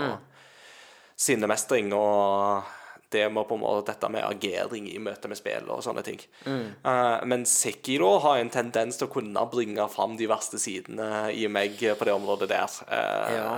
sinnemestring 1.22 1.92
og 1.94 2.70
det 3.12 3.26
med 3.28 3.44
på 3.44 3.58
en 3.58 3.64
måte 3.66 3.92
dette 3.92 4.08
med 4.08 4.24
agering 4.24 4.86
i 4.88 5.00
møte 5.04 5.28
med 5.28 5.36
spill 5.36 5.68
og 5.74 5.82
sånne 5.84 6.04
ting. 6.06 6.22
Uh, 6.48 7.20
men 7.28 7.44
Sekiro 7.50 8.14
har 8.24 8.40
en 8.40 8.52
tendens 8.54 8.96
til 9.00 9.10
å 9.10 9.12
kunne 9.12 9.44
bringe 9.52 9.84
fram 9.92 10.16
de 10.20 10.30
verste 10.32 10.60
sidene 10.64 11.28
i 11.36 11.44
meg 11.52 11.76
på 11.76 12.08
det 12.08 12.14
området 12.16 12.48
der. 12.54 12.78
Uh, 12.88 13.34
Ja. 13.36 13.50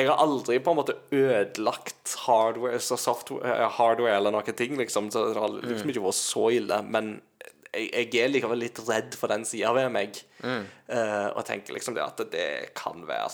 Jeg 0.00 0.08
har 0.08 0.22
aldri 0.22 0.56
på 0.64 0.72
en 0.72 0.78
måte 0.78 0.94
ødelagt 1.12 2.14
hardware, 2.22 2.78
så 2.80 2.96
software, 2.96 3.50
eh, 3.52 3.66
hardware 3.76 4.14
eller 4.16 4.32
noen 4.32 4.56
ting, 4.56 4.72
liksom. 4.78 5.10
Så 5.12 5.26
det 5.34 5.42
har 5.42 5.52
liksom 5.60 5.90
ikke 5.92 6.04
vært 6.06 6.16
så 6.16 6.44
ille. 6.56 6.78
Men 6.88 7.10
jeg, 7.74 7.90
jeg 7.90 8.22
er 8.22 8.32
likevel 8.32 8.62
litt 8.62 8.80
redd 8.86 9.18
for 9.18 9.28
den 9.28 9.44
sida 9.44 9.74
ved 9.76 9.90
meg. 9.92 10.16
Eh, 10.40 11.26
og 11.34 11.44
tenker 11.44 11.76
liksom 11.76 11.98
det 11.98 12.06
at 12.06 12.22
det 12.32 12.48
kan 12.78 13.04
være 13.10 13.28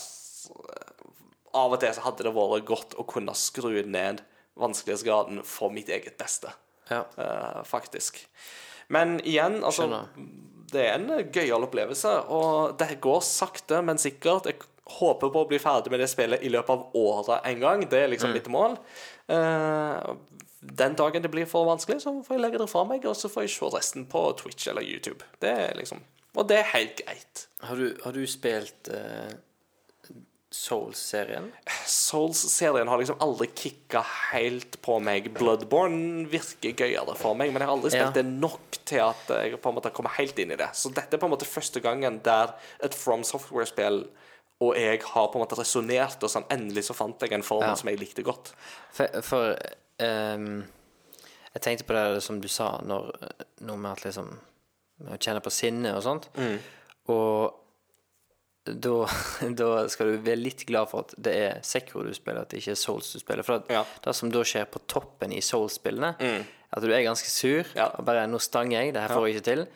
Av 1.55 1.71
og 1.71 1.79
til 1.79 1.93
så 1.95 2.03
hadde 2.05 2.25
det 2.27 2.33
vært 2.35 2.65
godt 2.67 2.95
å 2.99 3.05
kunne 3.07 3.33
skru 3.37 3.83
ned 3.85 4.23
vanskelighetsgraden 4.57 5.43
for 5.45 5.69
mitt 5.73 5.89
eget 5.93 6.17
beste, 6.17 6.51
Ja. 6.89 7.03
uh, 7.17 7.63
faktisk. 7.63 8.19
Men 8.89 9.19
igjen, 9.23 9.63
altså 9.63 9.85
Skjønner. 9.85 10.07
Det 10.67 10.81
er 10.83 10.95
en 10.97 11.29
gøyal 11.31 11.63
opplevelse, 11.63 12.09
og 12.27 12.73
det 12.79 12.97
går 12.99 13.21
sakte, 13.23 13.79
men 13.81 13.97
sikkert. 13.97 14.49
Jeg 14.49 14.59
håper 14.97 15.29
på 15.31 15.43
å 15.43 15.47
bli 15.47 15.59
ferdig 15.59 15.91
med 15.93 16.01
det 16.03 16.09
spillet 16.11 16.43
i 16.43 16.49
løpet 16.51 16.69
av 16.73 16.95
året 16.99 17.45
en 17.47 17.59
gang. 17.61 17.85
Det 17.87 18.01
er 18.03 18.11
liksom 18.11 18.33
mitt 18.35 18.49
mål. 18.51 18.75
Uh, 19.31 20.15
den 20.59 20.95
dagen 20.99 21.23
det 21.23 21.31
blir 21.31 21.47
for 21.47 21.67
vanskelig, 21.69 22.01
så 22.03 22.11
får 22.25 22.35
jeg 22.35 22.43
legge 22.43 22.59
det 22.59 22.67
fra 22.71 22.83
meg, 22.87 23.05
og 23.07 23.15
så 23.15 23.29
får 23.31 23.45
jeg 23.45 23.53
se 23.55 23.71
resten 23.77 24.07
på 24.11 24.25
Twitch 24.41 24.67
eller 24.67 24.83
YouTube. 24.83 25.23
Det 25.39 25.51
er 25.51 25.77
liksom 25.79 26.03
Og 26.35 26.47
det 26.49 26.57
er 26.59 26.71
helt 26.73 26.99
greit. 26.99 27.47
Har 27.63 27.75
du, 27.79 27.95
har 28.03 28.11
du 28.13 28.25
spilt 28.29 28.89
eh, 28.93 29.31
Souls-serien? 30.51 31.49
Souls-serien 31.85 32.87
har 32.87 32.97
liksom 33.01 33.17
aldri 33.23 33.47
kicka 33.51 34.01
helt 34.31 34.77
på 34.81 34.99
meg. 35.03 35.27
Bloodborne 35.35 36.23
virker 36.31 36.71
gøyere 36.77 37.15
for 37.19 37.35
meg, 37.35 37.51
men 37.51 37.61
jeg 37.61 37.67
har 37.69 37.75
aldri 37.75 37.91
spilt 37.91 38.05
Ja. 38.15 38.21
det 38.21 38.25
nok 38.25 38.79
til 38.87 39.01
at 39.03 39.27
jeg 39.27 39.59
på 39.61 39.69
en 39.69 39.75
måte 39.75 39.91
kommer 39.91 40.15
helt 40.17 40.39
inn 40.39 40.51
i 40.51 40.59
det. 40.59 40.69
Så 40.73 40.93
dette 40.93 41.13
er 41.15 41.19
på 41.19 41.27
en 41.27 41.33
måte 41.35 41.45
første 41.49 41.81
gangen 41.83 42.21
der 42.23 42.55
et 42.83 42.95
From 42.95 43.23
Software-spill 43.27 44.05
og 44.59 44.73
jeg 44.75 45.01
har 45.03 45.27
på 45.29 45.37
en 45.37 45.43
måte 45.45 45.57
resonnert, 45.59 46.23
og 46.23 46.31
sånn 46.33 46.47
endelig 46.49 46.87
så 46.87 46.95
fant 46.97 47.21
jeg 47.21 47.31
en 47.35 47.43
formel 47.45 47.69
Ja. 47.69 47.75
som 47.75 47.89
jeg 47.89 47.99
likte 47.99 48.23
godt. 48.25 48.53
For, 48.91 49.21
for 49.21 49.55
um, 50.01 50.63
Jeg 51.53 51.61
tenkte 51.61 51.85
på 51.85 51.93
det 51.93 52.23
som 52.23 52.39
du 52.41 52.47
sa, 52.47 52.79
når, 52.81 53.11
noe 53.61 53.77
med 53.77 53.91
at 53.91 54.03
liksom 54.05 54.31
Å 55.11 55.17
kjenne 55.21 55.43
på 55.45 55.51
sinnet 55.53 55.93
og 55.93 56.01
sånt. 56.01 56.29
Mm. 56.33 56.57
Og 57.13 57.53
da, 58.73 59.07
da 59.61 59.87
skal 59.89 60.11
du 60.13 60.17
være 60.25 60.39
litt 60.41 60.65
glad 60.67 60.89
for 60.91 61.05
at 61.05 61.13
det 61.17 61.33
er 61.35 61.59
Sekro 61.65 62.03
du 62.03 62.13
spiller, 62.13 62.41
at 62.41 62.49
det 62.49 62.61
ikke 62.61 62.71
er 62.75 62.79
Souls 62.81 63.11
du 63.13 63.19
spiller. 63.19 63.43
For 63.47 63.63
Ja. 63.69 63.83
Mm. 63.83 63.99
det 64.03 64.15
som 64.15 64.29
da 64.31 64.39
skjer 64.43 64.65
på 64.71 64.79
toppen 64.87 65.31
i 65.33 65.39
Souls-spillene, 65.41 66.15
at 66.73 66.83
du 66.83 66.91
er 66.91 67.03
ganske 67.05 67.29
sur 67.31 67.63
Ja. 67.75 67.87
og 67.97 68.05
bare 68.05 68.27
'Nå 68.27 68.39
stanger 68.41 68.81
jeg, 68.83 68.93
det 68.93 69.01
her 69.01 69.09
får 69.15 69.27
jeg 69.27 69.35
ikke 69.35 69.45
til', 69.51 69.67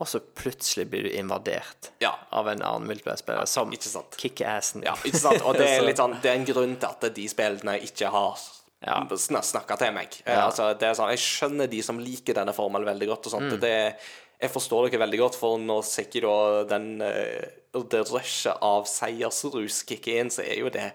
og 0.00 0.06
så 0.06 0.20
plutselig 0.20 0.88
blir 0.90 1.02
du 1.02 1.10
invadert 1.10 1.90
Ja. 2.00 2.14
av 2.32 2.46
en 2.48 2.62
annen 2.62 2.86
multiplayer-spiller 2.88 3.46
som 3.46 3.70
ikke 3.70 3.82
sant. 3.90 4.16
kicker 4.16 4.46
assen. 4.46 4.82
Ja, 4.82 4.94
ikke 5.04 5.18
sant? 5.18 5.42
Og 5.42 5.54
det 5.56 5.66
er 5.68 5.82
litt 5.88 5.96
sånn 5.98 6.20
Det 6.22 6.30
er 6.30 6.34
en 6.38 6.46
grunn 6.46 6.76
til 6.78 6.88
at 6.88 7.14
de 7.14 7.28
spillene 7.28 7.80
ikke 7.82 8.08
har 8.10 8.38
Ja. 8.86 9.04
snakka 9.10 9.76
til 9.76 9.92
meg. 9.92 10.08
Eh, 10.24 10.34
Ja. 10.34 10.46
Altså, 10.48 10.72
det 10.78 10.82
er 10.88 10.94
sånn 10.94 11.10
Jeg 11.10 11.18
skjønner 11.18 11.68
de 11.68 11.82
som 11.82 11.98
liker 11.98 12.32
denne 12.34 12.54
formelen 12.54 12.86
veldig 12.86 13.08
godt 13.08 13.26
og 13.26 13.32
sånt. 13.32 13.52
Mm. 13.52 13.60
Det, 13.60 13.96
jeg 14.40 14.50
forstår 14.52 14.88
dere 14.88 15.00
veldig 15.00 15.18
godt, 15.18 15.34
for 15.34 15.58
når 15.58 15.82
Sekiro 15.84 16.64
den 16.68 17.02
eh, 17.02 17.44
Det 17.72 18.00
rushet 18.10 18.56
av 18.64 18.84
seiersrus 18.88 19.82
kicker 19.88 20.20
inn, 20.22 20.30
så 20.32 20.42
er 20.42 20.58
jo 20.62 20.70
det 20.72 20.90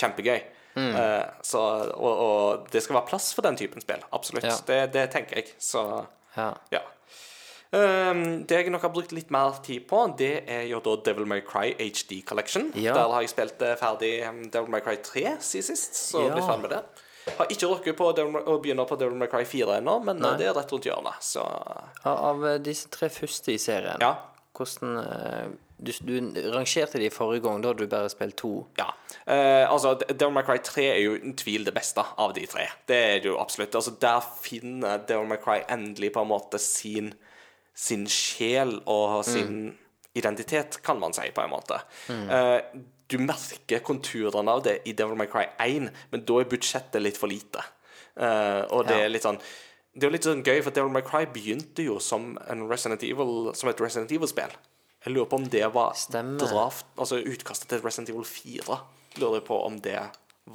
kjempegøy. 0.00 0.40
Mm. 0.76 0.92
Uh, 0.92 1.24
så, 1.44 1.60
og, 1.96 2.18
og 2.20 2.66
det 2.72 2.82
skal 2.84 2.98
være 2.98 3.08
plass 3.08 3.30
for 3.36 3.46
den 3.46 3.56
typen 3.56 3.80
spill. 3.84 4.02
Absolutt. 4.12 4.44
Ja. 4.44 4.56
Det, 4.68 4.80
det 4.96 5.06
tenker 5.14 5.36
jeg. 5.42 5.54
Så 5.62 5.82
Ja. 6.36 6.50
ja. 6.72 6.82
Um, 7.76 8.44
det 8.46 8.60
jeg 8.60 8.70
nok 8.70 8.84
har 8.86 8.92
brukt 8.94 9.10
litt 9.12 9.30
mer 9.34 9.56
tid 9.64 9.88
på, 9.90 9.98
det 10.16 10.44
er 10.48 10.62
jo 10.70 10.78
da 10.84 10.92
Devil 11.08 11.26
May 11.28 11.40
Cry 11.44 11.72
HD 11.80 12.20
Collection. 12.28 12.68
Ja. 12.78 12.94
Der 12.94 13.10
har 13.12 13.24
jeg 13.24 13.32
spilt 13.32 13.60
eh, 13.66 13.74
ferdig 13.80 14.12
um, 14.28 14.44
Devil 14.54 14.70
May 14.72 14.84
Cry 14.84 14.94
3 15.02 15.24
siden 15.42 15.66
sist, 15.72 15.96
så 15.98 16.22
Ja. 16.28 16.30
blitt 16.36 16.46
ferdig 16.46 16.62
med 16.62 16.70
det. 16.76 16.82
Har 17.40 17.50
ikke 17.50 17.66
rukket 17.72 17.96
på 17.98 18.06
å 18.14 18.58
begynne 18.62 18.84
på 18.86 18.96
Devil 19.00 19.18
May 19.18 19.26
Cry 19.32 19.42
4 19.44 19.80
ennå, 19.80 19.96
men 20.06 20.20
eh, 20.20 20.28
Nei. 20.28 20.36
det 20.38 20.46
er 20.46 20.54
rett 20.60 20.72
rundt 20.72 20.86
hjørnet, 20.86 21.18
så 21.26 21.42
Av, 22.06 22.46
eh, 22.52 22.58
disse 22.62 22.88
tre 22.94 23.08
første 23.10 23.52
i 23.52 23.58
serien, 23.58 23.98
ja. 24.00 24.12
hvordan 24.54 25.00
eh, 25.02 25.48
du, 25.78 25.92
du 26.08 26.50
rangerte 26.54 26.98
de 26.98 27.10
forrige 27.10 27.42
gang, 27.44 27.60
da 27.62 27.68
hadde 27.72 27.84
du 27.84 27.90
bare 27.92 28.08
spilt 28.08 28.36
to. 28.40 28.66
Ja. 28.78 28.86
Eh, 29.26 29.64
altså, 29.70 29.94
Devil 30.08 30.32
May 30.32 30.42
Cry 30.46 30.56
3 30.64 30.84
er 30.94 31.00
jo 31.02 31.16
uten 31.18 31.34
tvil 31.36 31.64
det 31.68 31.74
beste 31.76 32.04
av 32.18 32.32
de 32.34 32.46
tre. 32.48 32.66
Det 32.88 32.96
er 32.96 33.18
det 33.20 33.30
jo 33.30 33.38
absolutt. 33.42 33.74
Altså, 33.76 33.92
Der 34.00 34.20
finner 34.42 34.98
Devil 35.06 35.28
May 35.28 35.38
Cry 35.42 35.58
endelig 35.68 36.12
på 36.14 36.22
en 36.24 36.30
måte 36.32 36.58
sin, 36.62 37.12
sin 37.74 38.06
sjel 38.08 38.78
og 38.86 39.24
sin 39.28 39.74
identitet, 40.16 40.78
kan 40.82 40.98
man 41.00 41.12
si, 41.12 41.28
på 41.36 41.44
en 41.44 41.50
måte. 41.52 41.80
Eh, 42.08 42.60
du 43.06 43.18
merker 43.22 43.84
konturene 43.86 44.50
av 44.50 44.64
det 44.64 44.78
i 44.88 44.92
Devil 44.96 45.14
May 45.20 45.28
Cry 45.30 45.44
1, 45.62 45.90
men 46.10 46.24
da 46.26 46.40
er 46.40 46.48
budsjettet 46.50 47.02
litt 47.04 47.20
for 47.20 47.28
lite. 47.30 47.62
Eh, 48.16 48.62
og 48.72 48.86
det 48.88 48.96
Ja. 48.96 49.04
er 49.04 49.08
litt 49.12 49.22
sånn 49.28 49.38
Det 49.96 50.04
er 50.04 50.10
jo 50.10 50.12
litt 50.12 50.24
sånn 50.24 50.42
gøy, 50.44 50.62
for 50.62 50.70
Devil 50.72 50.90
May 50.92 51.00
Cry 51.02 51.24
begynte 51.24 51.82
jo 51.84 51.98
som, 51.98 52.38
en 52.50 52.66
Resident 52.68 53.02
Evil, 53.02 53.54
som 53.54 53.70
et 53.70 53.80
Resident 53.80 54.10
Evil-spill. 54.12 54.50
Jeg 55.06 55.14
lurer 55.14 55.28
på 55.30 55.38
om 55.38 55.48
det 55.48 55.64
var 55.74 55.94
Stemmer. 55.94 56.42
draft, 56.42 56.86
altså 56.98 57.20
utkastet 57.22 57.68
til 57.70 57.82
Resident 57.84 58.10
Evil 58.10 58.24
4. 58.26 58.78
Lurer 59.22 59.38
jeg 59.40 59.44
på 59.46 59.58
om 59.64 59.76
det 59.80 60.00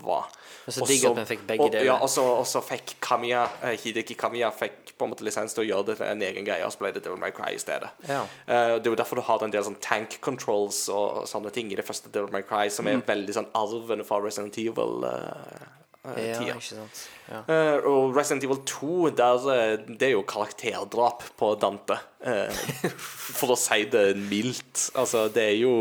var. 0.04 0.28
Og 0.68 0.74
så 0.76 0.86
digg 0.88 1.04
at 1.08 1.18
vi 1.18 1.24
fikk 1.34 1.42
begge 1.48 1.70
deler. 1.72 1.86
Ja, 1.88 1.96
og 2.04 2.10
så, 2.12 2.62
fikk 2.64 2.94
Kamiya, 3.04 3.46
eh, 3.64 3.78
Hideki 3.80 4.16
Kamiya 4.16 4.52
fikk 4.56 4.94
på 4.98 5.08
en 5.08 5.12
måte 5.12 5.24
lisens 5.26 5.56
til 5.56 5.64
å 5.66 5.68
gjøre 5.68 5.86
det 5.90 5.98
til 5.98 6.06
en 6.08 6.22
egen 6.22 6.46
greie, 6.48 6.64
og 6.64 6.72
så 6.72 6.80
ble 6.84 6.92
det 6.96 7.04
Devil 7.04 7.20
May 7.20 7.32
Cry 7.36 7.56
i 7.56 7.60
stedet. 7.60 7.90
Ja. 8.08 8.22
Uh, 8.48 8.78
det 8.80 8.86
er 8.88 8.92
jo 8.94 8.96
derfor 9.02 9.20
du 9.20 9.26
har 9.28 9.44
en 9.44 9.52
del 9.52 9.64
sånn 9.68 9.80
tank 9.84 10.20
controls 10.22 10.84
og 10.94 11.24
sånne 11.28 11.52
ting 11.52 11.72
i 11.72 11.76
det 11.80 11.84
første 11.88 12.12
Devil 12.12 12.32
May 12.32 12.44
Cry, 12.48 12.70
som 12.70 12.88
er 12.88 13.00
Mm. 13.00 13.04
veldig 13.08 13.34
sånn 13.40 13.50
arven 13.56 14.04
fra 14.06 14.20
Resident 14.22 14.58
Evil. 14.58 15.04
Uh, 15.04 15.81
tida. 16.02 16.56
ikke 16.56 16.66
sant. 16.66 17.04
Ja. 17.30 17.42
uh, 17.46 17.86
og 17.90 18.16
Resident 18.18 18.44
Evil 18.44 18.62
2, 18.66 19.12
der, 19.18 19.46
eh, 19.54 19.78
det 19.88 20.10
er 20.10 20.16
jo 20.16 20.26
karakterdrap 20.28 21.24
på 21.38 21.54
Dante. 21.62 22.00
Uh, 22.26 22.50
for 23.38 23.54
å 23.54 23.60
si 23.60 23.86
det 23.92 24.18
mildt. 24.18 24.90
Altså, 24.98 25.28
det 25.34 25.46
er 25.52 25.58
jo 25.62 25.76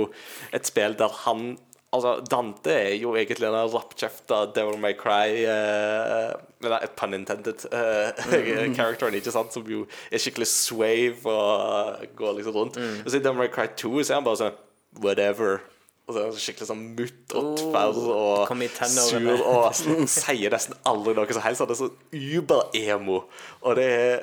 et 0.52 0.68
spill 0.68 0.98
der 0.98 1.20
han 1.24 1.56
Altså, 1.90 2.20
Dante 2.22 2.70
er 2.70 2.92
jo 3.02 3.16
egentlig 3.18 3.48
en 3.48 3.72
rappkjefta 3.72 4.44
Devil 4.54 4.76
May 4.78 4.94
Cry 4.94 5.40
uh, 5.42 6.36
Nei, 6.62 6.78
pun 6.94 7.16
intended. 7.16 7.64
Uh, 7.66 8.14
Characteren, 8.78 9.16
ikke 9.18 9.32
sant? 9.34 9.50
Som 9.50 9.66
jo 9.66 9.88
er 10.06 10.22
skikkelig 10.22 10.46
swave 10.46 11.34
og 11.34 12.04
går 12.14 12.36
liksom 12.38 12.54
rundt. 12.54 12.78
Og 12.78 13.10
så 13.10 13.18
i 13.18 13.24
Devil 13.24 13.42
May 13.42 13.50
Cry 13.50 13.66
2 13.74 14.04
så 14.04 14.12
er 14.12 14.20
han 14.20 14.28
bare 14.28 14.38
sånn 14.38 14.62
whatever. 15.02 15.64
Og 16.10 16.16
så 16.16 16.20
er 16.20 16.26
han 16.26 16.42
skikkelig 16.42 16.66
sånn 16.66 16.80
mutt 16.98 17.34
og 17.38 17.50
tverr 17.60 17.98
og 18.10 18.50
sur 18.90 19.44
og 19.46 19.76
sier 20.10 20.50
nesten 20.50 20.74
aldri 20.90 21.14
noe 21.14 21.36
som 21.36 21.44
helst. 21.44 21.62
Han 21.62 21.70
er 21.70 21.78
så 21.78 21.90
uber-emo. 22.10 23.20
Og 23.62 23.78
det 23.78 23.88
er 23.94 24.20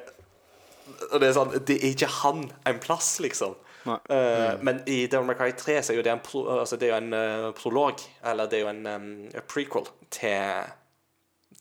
Og 1.12 1.20
det 1.22 1.28
er 1.28 1.34
sånn 1.36 1.52
Det 1.68 1.78
er 1.78 1.94
ikke 1.94 2.10
han 2.24 2.50
en 2.68 2.80
plass, 2.84 3.18
liksom. 3.24 3.56
Uh, 3.88 3.96
mm. 4.12 4.66
Men 4.68 4.82
i 4.84 5.06
Devil 5.08 5.28
May 5.30 5.38
Cry 5.40 5.54
3 5.56 5.78
så 5.80 5.94
er 5.94 6.02
jo 6.02 6.04
det 6.04 6.12
en, 6.12 6.24
pro, 6.24 6.42
altså 6.60 6.76
det 6.76 6.90
er 6.90 6.92
jo 6.92 6.98
en 6.98 7.14
uh, 7.16 7.52
prolog, 7.56 8.02
eller 8.20 8.50
det 8.52 8.58
er 8.58 8.66
jo 8.66 8.72
en 8.74 8.88
um, 8.92 9.08
prequel 9.48 9.88
til 10.12 10.74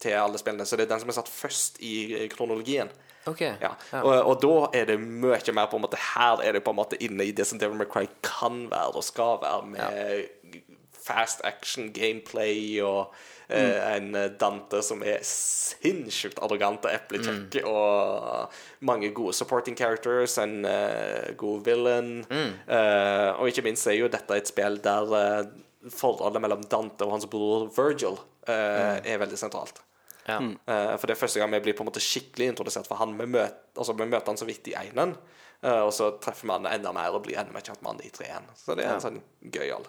til 0.02 0.12
alle 0.18 0.38
spillene. 0.38 0.66
Så 0.66 0.76
det 0.76 0.84
er 0.84 0.90
den 0.90 1.00
som 1.00 1.08
er 1.08 1.16
satt 1.16 1.30
først 1.32 1.78
i 1.80 2.26
kronologien. 2.34 2.90
OK. 3.26 3.42
Ja. 3.42 3.72
Og, 4.02 4.12
og 4.14 4.36
da 4.42 4.54
er 4.80 4.90
det 4.92 4.98
mye 5.02 5.54
mer 5.56 5.70
på 5.70 5.78
en 5.78 5.84
måte 5.84 6.00
Her 6.14 6.42
er 6.44 6.56
det 6.56 6.64
på 6.66 6.74
en 6.74 6.78
måte 6.78 6.98
inne 7.02 7.26
i 7.26 7.34
det 7.34 7.46
som 7.48 7.58
Devil 7.58 7.78
May 7.78 7.88
Cry 7.90 8.06
kan 8.24 8.66
være 8.70 8.96
og 8.96 9.06
skal 9.06 9.40
være, 9.42 9.66
med 9.72 10.62
fast 11.06 11.42
action, 11.46 11.92
gameplay 11.94 12.80
og 12.82 13.12
eh, 13.48 13.76
en 13.94 14.08
Dante 14.40 14.80
som 14.82 15.04
er 15.06 15.20
sinnssykt 15.26 16.40
arrogant 16.42 16.82
og 16.86 16.90
eplekjekk, 16.90 17.60
og 17.70 18.50
mange 18.86 19.12
gode 19.14 19.36
supporting 19.38 19.78
characters, 19.78 20.34
en 20.42 20.66
uh, 20.66 21.30
god 21.38 21.62
villain. 21.68 22.10
Eh, 22.26 23.30
og 23.38 23.52
ikke 23.52 23.62
minst 23.68 23.86
er 23.86 24.00
jo 24.00 24.10
dette 24.10 24.40
et 24.40 24.50
spill 24.50 24.80
der 24.82 25.14
uh, 25.14 25.46
forholdet 25.94 26.42
mellom 26.42 26.64
Dante 26.66 27.06
og 27.06 27.16
hans 27.16 27.28
bror 27.30 27.68
Virgil 27.76 28.18
eh, 28.48 28.98
er 28.98 29.20
veldig 29.22 29.38
sentralt. 29.38 29.82
Ja. 30.26 30.38
Uh, 30.42 30.94
for 30.98 31.06
det 31.06 31.14
er 31.14 31.20
første 31.20 31.42
gang 31.42 31.52
vi 31.54 31.62
blir 31.68 31.76
på 31.78 31.84
en 31.84 31.90
måte 31.90 32.02
skikkelig 32.02 32.50
introdusert 32.52 32.88
for 32.90 32.98
han. 33.00 33.14
Vi 33.18 33.28
møter, 33.30 33.58
altså, 33.76 33.94
vi 33.96 34.08
møter 34.08 34.32
han 34.32 34.40
så 34.40 34.48
vidt 34.48 34.70
i 34.72 34.74
einen, 34.78 35.14
uh, 35.62 35.82
og 35.86 35.92
så 35.94 36.12
treffer 36.22 36.48
vi 36.48 36.56
han 36.56 36.66
enda 36.70 36.92
mer 36.96 37.14
og 37.14 37.22
blir 37.26 37.38
enda 37.40 37.54
mer 37.54 37.64
kjent 37.66 37.84
med 37.84 37.94
han 37.94 38.02
i 38.06 38.10
treen. 38.14 38.50
Så 38.58 38.74
det 38.78 38.86
er 38.86 38.96
en 38.96 39.04
sånn 39.04 39.22
gøyal 39.54 39.86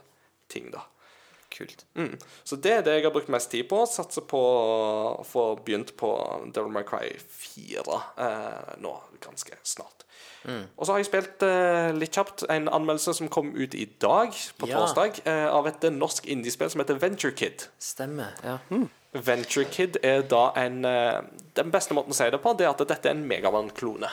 ting, 0.51 0.69
da. 0.73 0.85
Kult. 1.49 1.85
Mm. 1.95 2.17
Så 2.43 2.57
det 2.61 2.71
er 2.71 2.81
det 2.83 2.93
jeg 2.97 3.05
har 3.07 3.13
brukt 3.15 3.29
mest 3.31 3.49
tid 3.53 3.67
på. 3.69 3.79
Satser 3.87 4.25
på 4.27 4.39
å 4.39 5.23
få 5.25 5.45
begynt 5.65 5.93
på 5.97 6.09
Devil 6.53 6.71
May 6.75 6.83
Cry 6.83 7.13
4 7.29 8.01
eh, 8.17 8.73
nå 8.83 8.91
ganske 9.23 9.55
snart. 9.63 10.03
Og 10.47 10.85
så 10.85 10.93
har 10.93 10.99
jeg 11.01 11.07
spilt 11.09 11.41
eh, 11.43 11.89
litt 11.97 12.15
kjapt 12.15 12.45
en 12.51 12.69
anmeldelse 12.71 13.13
som 13.17 13.27
kom 13.31 13.49
ut 13.55 13.73
i 13.75 13.83
dag, 13.99 14.31
på 14.59 14.67
Ja. 14.69 14.77
torsdag, 14.79 15.17
eh, 15.27 15.47
av 15.51 15.67
et 15.67 15.83
norsk 15.91 16.25
indiespill 16.31 16.69
som 16.71 16.79
heter 16.83 16.99
Venture 17.01 17.31
Kid. 17.35 17.65
Stemmer. 17.83 18.31
Ja. 18.43 18.57
Venture 19.11 19.65
Kid 19.71 19.97
er 20.03 20.21
da 20.29 20.51
en 20.55 20.85
eh, 20.85 21.19
Den 21.57 21.71
beste 21.73 21.93
måten 21.97 22.11
å 22.11 22.15
si 22.15 22.29
det 22.31 22.39
på, 22.43 22.53
det 22.57 22.67
er 22.67 22.71
at 22.75 22.83
dette 22.87 23.09
er 23.09 23.15
en 23.17 23.25
Megaman-klone. 23.27 24.11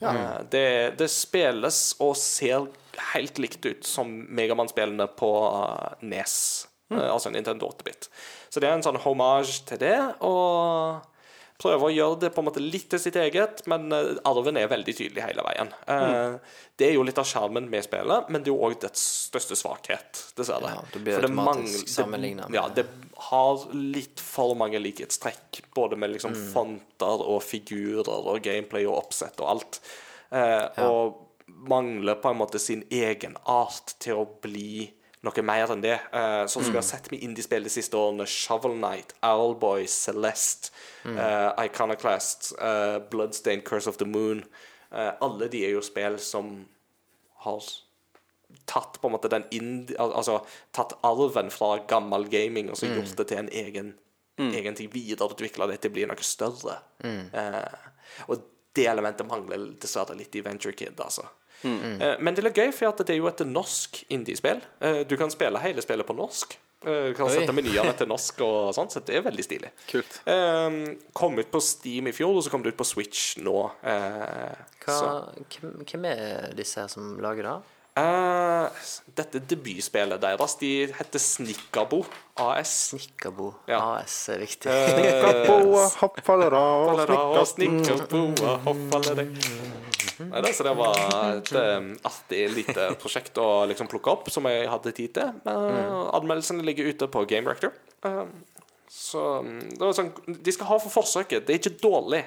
Eh, 0.00 0.38
Det, 0.50 0.64
det 0.98 1.10
spilles 1.12 1.82
og 2.00 2.16
ser 2.16 2.68
helt 3.14 3.38
likt 3.38 3.64
ut 3.66 3.84
som 3.84 4.26
Megamann-spillene 4.28 5.08
på 5.16 5.32
eh, 5.50 6.06
Nes, 6.06 6.66
Mm. 6.92 7.00
altså 7.00 7.30
Nintendo 7.32 7.66
8-bit. 7.72 8.08
Så 8.52 8.60
det 8.60 8.68
er 8.68 8.74
en 8.76 8.82
sånn 8.84 8.98
hommage 9.00 9.62
til 9.66 9.78
det, 9.80 9.96
og 10.20 11.00
prøver 11.58 11.86
å 11.88 11.94
gjøre 11.94 12.18
det 12.20 12.28
på 12.34 12.42
en 12.42 12.48
måte 12.50 12.60
litt 12.60 12.90
til 12.92 13.00
sitt 13.00 13.16
eget, 13.16 13.62
men 13.70 13.86
eh, 13.90 14.10
arven 14.28 14.58
er 14.60 14.68
veldig 14.68 14.92
tydelig 14.98 15.22
hele 15.24 15.42
veien. 15.46 15.70
Mm. 15.88 16.36
Det 16.76 16.88
er 16.90 16.92
jo 16.98 17.02
litt 17.08 17.18
av 17.18 17.24
sjarmen 17.30 17.70
med 17.72 17.86
spillet, 17.86 18.28
men 18.28 18.42
det 18.44 18.50
er 18.50 18.54
jo 18.54 18.68
òg 18.68 18.76
dets 18.84 19.00
største 19.30 19.56
svakhet, 19.56 20.20
dessverre. 20.36 20.74
Ja, 20.76 20.84
det 20.92 21.02
blir 21.06 21.16
For 21.16 21.28
automatisk 21.30 22.06
med- 22.06 22.54
Ja, 22.54 22.68
det 22.68 22.86
har 23.30 23.64
litt 23.72 24.20
for 24.20 24.54
mange 24.54 24.78
likhetstrekk, 24.84 25.62
både 25.74 25.96
med 25.96 26.10
liksom 26.12 26.34
Mm. 26.36 26.52
fonter 26.52 27.24
og 27.26 27.40
figurer 27.42 28.08
og 28.28 28.42
gameplay 28.42 28.84
og 28.84 29.06
oppsett 29.06 29.40
og 29.40 29.48
alt. 29.56 29.80
Eh, 30.30 30.68
Og 30.84 31.16
mangler 31.54 32.14
på 32.20 32.28
en 32.32 32.36
måte 32.40 32.58
sin 32.58 32.82
egen 32.90 33.36
art 33.48 33.94
til 34.02 34.20
å 34.20 34.26
bli 34.42 34.90
noe 35.24 35.42
mer 35.46 35.70
enn 35.72 35.80
det. 35.80 35.94
Uh, 36.12 36.44
sånn 36.50 36.66
som 36.66 36.72
vi 36.74 36.76
har 36.80 36.84
sett 36.84 37.06
med 37.10 37.22
indiespill 37.24 37.64
de 37.64 37.70
siste 37.72 37.96
årene. 37.96 38.26
Shovel 38.28 38.74
Knight, 38.76 39.14
Owlboy, 39.24 39.86
Celeste, 39.88 40.68
eh, 41.04 41.64
Iconoclast, 41.64 42.52
uh, 42.60 42.98
Bloodstained 43.10 43.64
Curse 43.64 43.88
of 43.88 43.96
the 43.96 44.04
Moon. 44.04 44.44
Eh, 44.92 45.12
alle 45.24 45.48
de 45.48 45.64
er 45.64 45.72
jo 45.74 45.80
spill 45.82 46.18
som 46.20 46.66
har 47.46 47.64
tatt 48.66 49.00
på 49.00 49.08
en 49.08 49.12
måte 49.16 49.28
den 49.32 49.44
indi... 49.50 49.96
al- 49.98 50.12
Altså 50.14 50.42
tatt 50.72 50.92
arven 51.02 51.48
fra 51.50 51.78
gammel 51.88 52.28
gaming 52.28 52.68
og 52.70 52.76
så 52.76 52.86
gjort 52.92 53.16
det 53.16 53.26
til 53.32 53.38
en 53.38 53.48
egen, 53.48 53.94
egen 54.38 54.74
ting. 54.78 54.90
Videreutvikla 54.92 55.66
det 55.72 55.80
til 55.80 55.90
å 55.90 55.94
bli 55.96 56.04
noe 56.06 56.22
større. 56.22 56.76
Eh, 57.32 58.28
og 58.28 58.44
det 58.76 58.86
elementet 58.90 59.26
mangler 59.26 59.72
dessverre 59.80 60.14
litt 60.18 60.34
i 60.36 60.40
Venture 60.44 60.72
Kid, 60.76 61.00
altså. 61.00 61.24
Eh, 61.64 62.20
men 62.20 62.34
det 62.34 62.42
er 62.42 62.48
litt 62.50 62.60
gøy, 62.60 62.70
for 62.76 63.00
det 63.00 63.14
er 63.14 63.20
jo 63.20 63.30
et 63.30 63.42
norsk 63.48 64.04
indiespill. 64.12 64.62
Eh, 64.80 65.02
du 65.08 65.16
kan 65.20 65.32
spille 65.32 65.62
hele 65.64 65.84
spillet 65.84 66.06
på 66.06 66.16
norsk. 66.16 66.56
Eh, 66.84 67.10
du 67.10 67.14
kan 67.16 67.28
Oi. 67.28 67.32
sette 67.32 67.54
menyene 67.56 67.94
til 67.96 68.08
norsk 68.10 68.40
og 68.44 68.74
sånt, 68.76 68.92
så 68.92 69.00
det 69.04 69.16
er 69.16 69.24
veldig 69.24 69.44
stilig. 69.46 69.70
Kult. 69.88 70.18
Eh, 70.28 70.80
kom 71.16 71.38
ut 71.40 71.52
på 71.52 71.62
Steam 71.64 72.10
i 72.10 72.16
fjor, 72.16 72.36
og 72.36 72.44
så 72.44 72.52
kom 72.52 72.64
det 72.64 72.74
ut 72.74 72.80
på 72.80 72.88
Switch 72.88 73.38
nå. 73.40 73.70
Eh, 73.82 74.66
Hva, 74.84 74.98
hvem, 75.48 76.10
er 76.10 76.52
disse 76.58 76.84
her 76.84 76.92
som 76.92 77.16
lager 77.24 77.48
det? 77.48 77.56
Uh, 77.94 78.66
dette 79.14 79.38
debutspillet 79.38 80.18
deres, 80.18 80.56
de 80.58 80.70
heter 80.96 81.22
Snikkerbo 81.22 82.00
AS. 82.42 82.72
Snikkerbo 82.90 83.52
Ja. 83.70 83.78
AS 84.00 84.16
er 84.34 84.42
viktig. 84.42 84.66
Kapoa, 85.22 85.84
hoppfallera 86.00 86.64
og 86.82 87.04
Hoppfallere 88.66 89.28
hoppfallere. 90.14 90.32
Nei, 90.32 90.42
det, 90.46 90.54
så 90.56 90.66
det 90.66 90.74
var 90.78 91.00
et 91.34 91.52
um, 91.58 91.90
artig 92.10 92.42
lite 92.54 92.88
prosjekt 93.02 93.38
å 93.42 93.48
liksom 93.70 93.90
plukke 93.90 94.12
opp, 94.14 94.30
som 94.32 94.46
jeg 94.50 94.68
hadde 94.70 94.94
tid 94.96 95.14
til. 95.18 95.42
Uh, 95.46 96.10
Anmeldelsene 96.16 96.64
ligger 96.66 96.90
ute 96.90 97.10
på 97.10 97.24
Game 97.30 97.50
Rector. 97.50 97.74
Uh, 98.06 98.26
så 98.94 99.42
det 99.42 99.80
var 99.80 99.94
sånn 99.96 100.12
De 100.26 100.52
skal 100.54 100.68
ha 100.70 100.78
for 100.82 100.92
forsøket. 101.02 101.46
Det 101.46 101.56
er 101.56 101.62
ikke 101.62 101.78
dårlig. 101.82 102.24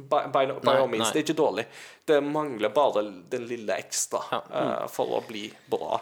By, 0.00 0.30
by, 0.32 0.46
by 0.48 0.64
Nei, 0.64 0.76
all 0.78 0.88
means. 0.88 1.04
nei. 1.04 1.10
Det 1.12 1.20
er 1.20 1.26
ikke 1.26 1.40
dårlig. 1.40 1.66
Det 2.08 2.22
mangler 2.24 2.72
bare 2.72 3.04
den 3.32 3.44
lille 3.50 3.76
ekstra 3.82 4.22
uh, 4.40 4.86
for 4.88 5.18
å 5.18 5.20
bli 5.26 5.48
bra. 5.70 6.00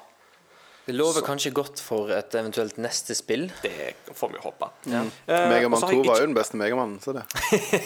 Det 0.88 0.94
lover 0.96 1.20
kanskje 1.20 1.50
godt 1.52 1.82
for 1.84 2.08
et 2.16 2.32
eventuelt 2.38 2.78
neste 2.80 3.12
spill. 3.18 3.50
Det 3.60 3.90
får 4.16 4.30
vi 4.32 4.38
håpe. 4.40 4.70
Ja. 4.88 5.02
Uh, 5.28 5.34
Megaman 5.50 5.82
2 5.82 5.90
ikke... 5.98 6.06
var 6.08 6.22
jo 6.22 6.28
den 6.30 6.36
beste 6.38 6.60
Megamannen, 6.60 6.96
så 7.04 7.12
det. 7.12 7.26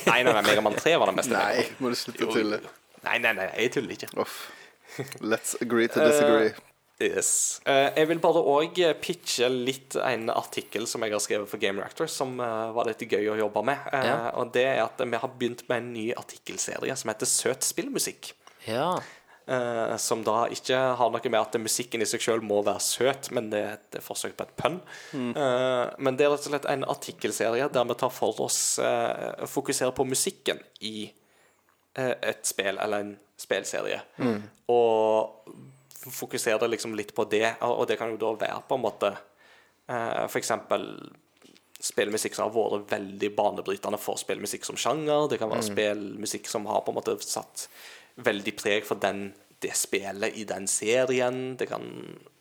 Nei, 0.06 0.20
nei, 0.22 0.30
nei, 0.36 0.44
Megaman 0.46 0.76
3 0.78 0.92
var 1.02 1.10
den 1.10 1.18
beste. 1.18 1.34
Nei, 1.40 1.64
må 1.82 1.90
du 1.90 1.98
slutte 1.98 2.28
å 2.28 2.36
tulle. 2.36 2.60
Nei, 3.06 3.18
nei, 3.22 3.32
nei, 3.38 3.48
jeg 3.58 3.72
tuller 3.76 3.96
ikke. 3.96 4.10
Uff. 4.22 4.50
Let's 5.20 5.56
agree 5.60 5.88
to 5.88 6.02
disagree. 6.04 6.52
Yes. 7.02 7.60
Uh, 7.66 7.88
jeg 7.96 8.06
vil 8.12 8.20
bare 8.22 8.42
òg 8.46 8.76
pitche 9.02 9.48
litt 9.50 9.96
en 9.98 10.28
artikkel 10.30 10.84
som 10.86 11.02
jeg 11.02 11.14
har 11.16 11.22
skrevet 11.24 11.50
for 11.50 11.58
Game 11.62 11.82
Reactor, 11.82 12.06
som 12.06 12.36
uh, 12.38 12.70
var 12.76 12.86
litt 12.86 13.02
gøy 13.02 13.32
å 13.32 13.38
jobbe 13.40 13.64
med. 13.66 13.88
Eh, 13.90 14.06
Ja. 14.06 14.18
Og 14.38 14.52
det 14.54 14.68
er 14.68 14.84
at 14.84 15.02
vi 15.02 15.18
har 15.24 15.34
begynt 15.40 15.64
med 15.68 15.82
en 15.82 15.90
ny 15.96 16.06
artikkelserie 16.14 16.94
som 17.00 17.10
heter 17.10 17.26
Søt 17.26 17.66
spillmusikk. 17.66 18.34
Ja. 18.68 19.00
Eh, 19.46 19.96
som 19.98 20.20
da 20.22 20.44
ikke 20.54 20.76
har 21.00 21.10
noe 21.10 21.30
med 21.32 21.40
at 21.40 21.56
musikken 21.58 22.04
i 22.04 22.06
seg 22.06 22.22
sjøl 22.22 22.44
må 22.46 22.60
være 22.62 22.82
søt, 22.84 23.32
men 23.34 23.48
det 23.50 23.62
er 23.62 23.72
et 23.74 23.98
forsøk 24.04 24.36
på 24.38 24.46
et 24.46 24.52
pønn. 24.60 24.76
Eh, 25.18 25.86
men 25.98 26.18
det 26.18 26.28
er 26.28 26.30
rett 26.30 26.46
og 26.46 26.52
slett 26.52 26.68
en 26.70 26.86
artikkelserie 26.86 27.66
der 27.74 27.88
vi 27.90 27.96
tar 27.98 28.12
for 28.14 28.38
oss 28.44 28.78
uh, 28.78 29.42
Fokuserer 29.50 29.90
på 29.96 30.06
musikken 30.06 30.62
i 30.86 30.94
eh, 31.08 31.16
et 31.98 32.46
spill 32.48 32.78
eller 32.80 33.04
en 33.04 33.12
spillserie. 33.40 34.00
Og 34.72 35.52
fokusere 36.02 36.68
liksom 36.70 36.96
litt 36.98 37.14
på 37.14 37.26
det, 37.30 37.46
og 37.62 37.84
det 37.88 37.98
kan 38.00 38.10
jo 38.10 38.20
da 38.20 38.32
være 38.34 38.62
på 38.68 38.78
en 38.78 38.82
måte 38.82 39.12
uh, 39.12 40.24
for 40.26 40.40
eksempel 40.40 40.88
spillmusikk 41.82 42.36
som 42.36 42.46
har 42.46 42.54
vært 42.54 42.92
veldig 42.92 43.30
banebrytende 43.36 43.98
for 43.98 44.18
spillmusikk 44.20 44.66
som 44.66 44.78
sjanger. 44.78 45.28
Det 45.30 45.38
kan 45.40 45.50
være 45.50 45.66
spillmusikk 45.66 46.50
som 46.50 46.66
har 46.70 46.84
på 46.86 46.92
en 46.92 46.98
måte 47.00 47.16
satt 47.26 47.66
veldig 48.22 48.54
preg 48.58 48.86
for 48.86 49.00
den, 49.02 49.32
det 49.62 49.72
spillet 49.78 50.36
i 50.38 50.44
den 50.48 50.66
serien. 50.70 51.40
Det 51.58 51.68
kan, 51.70 51.84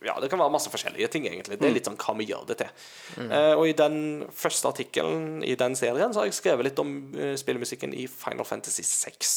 ja, 0.04 0.16
det 0.20 0.28
kan 0.32 0.40
være 0.42 0.52
masse 0.54 0.72
forskjellige 0.72 1.08
ting, 1.14 1.28
egentlig. 1.30 1.60
Det 1.60 1.68
er 1.68 1.74
litt 1.76 1.88
sånn 1.88 1.98
hva 2.00 2.16
vi 2.18 2.28
gjør 2.30 2.44
det 2.50 2.58
til. 2.64 2.84
Eh, 3.28 3.54
og 3.54 3.64
i 3.70 3.76
den 3.78 4.26
første 4.34 4.72
artikkelen 4.72 5.40
i 5.46 5.56
den 5.58 5.78
serien 5.78 6.12
så 6.12 6.22
har 6.22 6.30
jeg 6.30 6.38
skrevet 6.40 6.68
litt 6.70 6.82
om 6.82 6.92
uh, 7.16 7.32
spillmusikken 7.38 7.94
i 7.94 8.08
Final 8.10 8.48
Fantasy 8.48 8.84
6. 8.86 9.34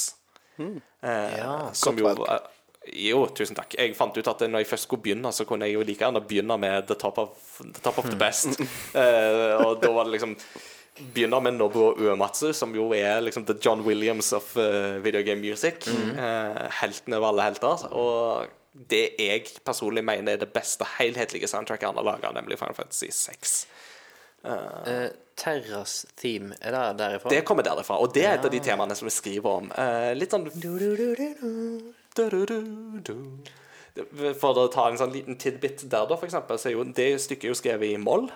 Eh, 0.60 1.40
Ja, 1.40 1.56
som 1.74 1.98
jo 2.00 2.14
jo, 2.94 3.24
tusen 3.34 3.58
takk. 3.58 3.74
Jeg 3.80 3.96
fant 3.98 4.14
ut 4.14 4.28
at 4.30 4.44
når 4.46 4.62
jeg 4.62 4.70
først 4.70 4.86
skulle 4.86 5.02
begynne, 5.02 5.32
så 5.34 5.46
kunne 5.50 5.66
jeg 5.66 5.74
jo 5.74 5.86
like 5.88 6.04
gjerne 6.06 6.22
begynne 6.22 6.58
med 6.62 6.86
The 6.86 6.98
Top 7.02 7.18
of 7.18 7.58
the, 7.58 7.82
top 7.82 7.98
of 7.98 8.10
the 8.12 8.18
Best. 8.26 8.60
Eh, 8.94 9.56
og 9.58 9.80
da 9.82 9.90
var 9.96 10.06
det 10.06 10.20
liksom 10.20 10.36
Begynne 10.96 11.42
med 11.44 11.58
Nobuo 11.58 11.94
Uematsu, 12.00 12.54
som 12.56 12.76
jo 12.76 12.90
er 12.96 13.20
liksom 13.26 13.46
the 13.46 13.56
John 13.60 13.82
Williams 13.84 14.32
of 14.34 14.54
uh, 14.56 14.96
video 15.04 15.24
game 15.28 15.42
music. 15.44 15.88
uh, 15.88 16.70
helten 16.82 17.14
over 17.18 17.34
alle 17.34 17.50
helter. 17.50 17.88
Og 17.92 18.48
det 18.90 19.10
jeg 19.20 19.44
personlig 19.66 20.04
mener 20.08 20.34
er 20.36 20.38
det 20.44 20.54
beste 20.56 20.88
helhetlige 20.98 21.48
soundtracket 21.52 21.88
han 21.90 22.00
har 22.00 22.08
laga, 22.08 22.32
nemlig 22.36 22.60
Final 22.60 22.76
Fantasy 22.76 23.12
6. 23.12 23.68
Eh, 24.46 25.08
Terras 25.36 26.06
theme, 26.16 26.56
er 26.62 26.72
det 26.72 26.98
derifra? 27.00 27.30
Det 27.30 27.42
kommer 27.48 27.64
derifra, 27.66 27.98
og 28.00 28.14
det 28.14 28.26
er 28.26 28.38
et 28.38 28.46
av 28.46 28.52
de 28.54 28.60
temaene 28.64 28.96
som 28.96 29.08
vi 29.08 29.14
skriver 29.16 29.50
om. 29.62 29.72
Eh, 29.72 30.14
litt 30.16 30.32
sånn 30.36 30.46
Du-du-du-du. 30.54 31.56
For 33.96 34.58
å 34.60 34.66
ta 34.72 34.90
en 34.90 34.98
sånn 35.00 35.14
liten 35.14 35.38
tidbit 35.40 35.86
der, 35.88 36.04
da, 36.10 36.18
for 36.18 36.28
eksempel, 36.28 36.60
så 36.60 36.68
er 36.68 36.76
jo 36.76 36.84
det 36.98 37.08
stykket 37.24 37.48
jo 37.48 37.56
skrevet 37.56 37.94
i 37.94 38.02
moll. 38.02 38.28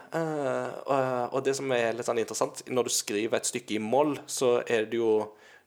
eh, 0.96 1.26
og, 1.34 1.42
det 1.44 1.58
som 1.58 1.72
er 1.76 1.98
litt 1.98 2.08
sånn 2.08 2.22
interessant, 2.22 2.64
når 2.72 2.88
du 2.88 2.94
skriver 2.96 3.40
et 3.40 3.50
stykke 3.50 3.76
i 3.76 3.84
moll, 3.84 4.16
så 4.28 4.60
er 4.64 4.88
det 4.90 5.02
jo 5.02 5.14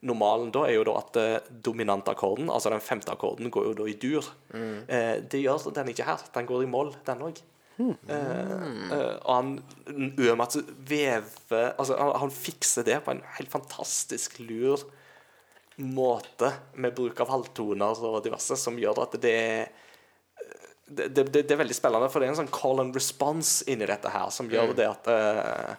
Normalen 0.03 0.49
da 0.51 0.65
er 0.67 0.75
jo 0.75 0.87
da 0.89 0.97
at 0.99 1.17
eh, 1.21 1.45
dominantakkorden, 1.63 2.49
altså 2.51 2.73
den 2.73 2.83
femte 2.83 3.13
akkorden, 3.13 3.53
går 3.55 3.69
jo 3.69 3.75
da 3.79 3.85
i 3.87 3.95
dur. 4.03 4.27
Eh, 4.51 5.21
det 5.23 5.39
gjør 5.45 5.69
den 5.77 5.93
ikke 5.93 6.09
her. 6.09 6.25
Den 6.35 6.49
går 6.49 6.65
i 6.65 6.71
moll, 6.73 6.91
den 7.07 7.23
òg. 7.23 7.39
Mm. 7.79 7.95
Uh, 8.05 8.65
uh, 8.93 9.15
og 9.25 9.31
han 9.33 9.53
Uematsu 10.21 10.59
vever 10.87 11.71
Altså, 11.81 11.97
han, 11.97 12.11
han 12.21 12.35
fikser 12.35 12.85
det 12.85 12.99
på 13.03 13.15
en 13.15 13.23
helt 13.39 13.49
fantastisk 13.51 14.37
lur 14.45 14.83
måte 15.81 16.51
med 16.77 16.93
bruk 16.95 17.23
av 17.25 17.31
halvtoner 17.33 18.03
og 18.05 18.21
diverse, 18.27 18.59
som 18.61 18.77
gjør 18.79 19.01
at 19.07 19.17
det 19.17 19.23
det, 19.25 19.39
det, 20.87 21.09
det, 21.15 21.25
det 21.33 21.51
er 21.55 21.61
veldig 21.63 21.77
spennende, 21.77 22.11
for 22.13 22.21
det 22.21 22.29
er 22.29 22.35
en 22.35 22.43
sånn 22.43 22.53
call 22.53 22.83
and 22.83 22.97
response 22.97 23.65
inni 23.71 23.87
dette 23.89 24.11
her, 24.13 24.29
som 24.35 24.51
gjør 24.51 24.75
det 24.77 24.89
at 24.91 25.11
eh, 25.13 25.75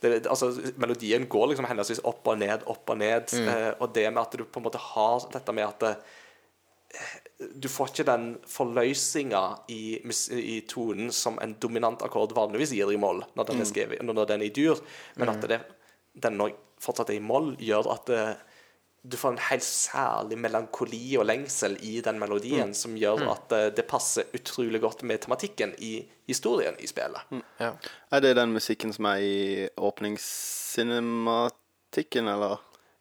det, 0.00 0.26
altså, 0.28 0.50
Melodien 0.80 1.26
går 1.30 1.50
liksom 1.52 1.68
henholdsvis 1.68 2.02
opp 2.08 2.26
og 2.28 2.38
ned, 2.40 2.64
opp 2.68 2.92
og 2.92 2.98
ned. 3.00 3.32
eh, 3.52 3.72
og 3.80 3.92
det 3.96 4.06
med 4.10 4.22
at 4.22 4.36
du 4.36 4.44
på 4.44 4.60
en 4.60 4.66
måte 4.66 4.82
har 4.82 5.28
dette 5.32 5.56
med 5.56 5.68
at 5.68 5.86
eh, 5.90 7.46
du 7.52 7.68
får 7.68 7.90
ikke 7.92 8.06
den 8.08 8.26
forløsninga 8.48 9.42
i, 9.68 10.00
i 10.40 10.60
tonen 10.68 11.10
som 11.12 11.36
en 11.42 11.56
dominant 11.60 12.00
akkord 12.06 12.32
vanligvis 12.36 12.72
gir 12.72 12.92
i 12.92 13.00
moll, 13.00 13.20
når 13.36 13.50
den 13.50 13.60
er, 13.60 13.68
skrevet, 13.68 14.04
når 14.04 14.28
den 14.30 14.40
er 14.40 14.46
i 14.48 14.54
dur, 14.56 14.80
men 15.20 15.32
at 15.34 15.44
det, 15.50 15.60
den 16.16 16.40
fortsatt 16.80 17.12
er 17.12 17.18
i 17.18 17.24
moll, 17.24 17.52
gjør 17.60 17.90
at 17.92 18.08
det, 18.08 18.22
du 19.10 19.16
får 19.16 19.28
en 19.32 19.38
helt 19.50 19.66
særlig 19.66 20.38
melankoli 20.42 21.16
og 21.20 21.26
lengsel 21.28 21.76
i 21.86 22.00
den 22.04 22.18
melodien, 22.18 22.74
som 22.74 22.96
gjør 22.98 23.30
at 23.30 23.52
eh, 23.54 23.72
det 23.76 23.84
passer 23.88 24.24
utrolig 24.34 24.80
godt 24.82 25.02
med 25.06 25.18
tematikken 25.22 25.74
i 25.78 26.10
historien 26.26 26.74
i 26.82 26.86
spillet. 26.90 27.20
Ja. 27.62 27.70
Er 28.10 28.20
det 28.24 28.36
den 28.38 28.52
musikken 28.56 28.92
som 28.96 29.04
er 29.12 29.18
i 29.22 29.68
åpningscinematikken, 29.76 32.28
eller? 32.34 32.54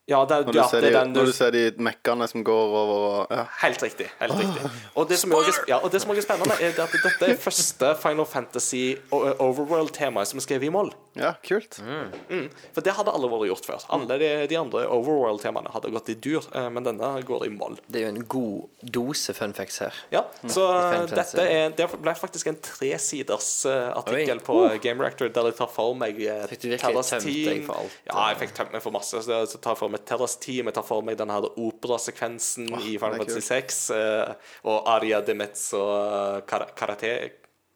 Ja, 0.07 0.19
det, 0.29 0.45
Når 0.45 0.53
du, 0.53 0.57
ja, 0.59 0.67
ser, 0.69 0.83
det 0.83 0.89
de, 0.93 0.97
den 0.99 1.13
når 1.15 1.25
du 1.25 1.33
ser 1.33 1.53
de 1.55 1.61
mekkene 1.81 2.27
som 2.29 2.43
går 2.45 2.73
over 2.77 2.91
og 2.95 3.31
ja. 3.33 3.45
Helt 3.63 3.81
riktig. 3.81 4.05
helt 4.19 4.35
riktig 4.37 4.69
Og 4.93 5.07
det 5.09 5.17
som 5.17 5.31
er, 5.33 5.47
ja, 5.65 5.79
og 5.81 5.89
det 5.93 6.01
som 6.03 6.11
er 6.13 6.19
spennende, 6.21 6.57
er 6.61 6.77
at 6.83 6.93
dette 6.93 7.29
er 7.31 7.39
første 7.41 7.89
Final 8.03 8.27
Fantasy 8.29 8.83
Overworld-temaet 9.09 10.29
som 10.29 10.41
er 10.41 10.45
skrevet 10.45 10.69
i 10.69 10.73
moll. 10.73 10.91
ja, 11.17 11.31
kult. 11.47 11.79
Mm. 11.81 12.51
For 12.75 12.85
det 12.85 12.93
hadde 12.97 13.13
alle 13.17 13.29
vært 13.31 13.49
gjort 13.49 13.69
før. 13.69 13.87
Alle 13.97 14.19
de, 14.21 14.29
de 14.51 14.59
andre 14.59 14.83
Overworld-temaene 14.93 15.73
hadde 15.73 15.91
gått 15.95 16.11
i 16.13 16.17
dur, 16.21 16.45
eh, 16.53 16.69
men 16.69 16.85
denne 16.85 17.09
går 17.25 17.47
i 17.47 17.51
moll. 17.55 17.79
Det 17.87 18.03
er 18.03 18.05
jo 18.05 18.13
en 18.13 18.29
god 18.35 18.91
dose 18.99 19.33
funfacts 19.33 19.81
her. 19.81 20.03
Ja, 20.13 20.25
så 20.43 20.67
mm. 20.69 21.09
Dette 21.15 21.47
er, 21.49 21.73
det 21.73 21.89
ble 21.95 22.13
faktisk 22.19 22.51
en 22.51 22.59
tresiders 22.61 23.49
uh, 23.65 23.95
artikkel 23.97 24.37
Oi. 24.37 24.45
på 24.45 24.61
Game 24.85 25.01
Reactor 25.01 25.33
der 25.33 25.49
de 25.49 25.55
tar 25.57 25.71
for 25.71 25.97
meg 25.97 26.19
uh, 26.21 26.45
Fikk 26.51 26.65
du 26.67 26.69
virkelig 26.75 27.05
tømt 27.09 27.25
deg 27.25 27.65
for 27.65 27.81
alt, 27.81 27.99
Ja, 28.05 28.29
jeg 28.29 28.41
fikk 28.43 28.55
tømt 28.59 28.75
meg 28.75 28.85
for 28.85 28.93
masse. 28.93 29.25
Så 29.25 29.41
så 29.49 29.61
tar 29.63 29.77
for 29.79 29.91
meg 29.91 29.94
Terras 30.03 30.35
Team, 30.41 30.69
jeg 30.69 30.77
tar 30.77 30.85
for 30.87 31.05
meg 31.05 31.17
den 31.19 31.31
her 31.31 31.45
operasekvensen 31.51 32.67
i 32.81 32.95
Final 32.97 33.21
Fantasy 33.21 33.45
6, 33.47 33.79
uh, 33.95 34.55
og 34.71 34.89
Aria 34.95 35.21
de 35.25 35.37
Mezzo 35.37 35.83
uh, 35.85 36.41
karate, 36.47 37.13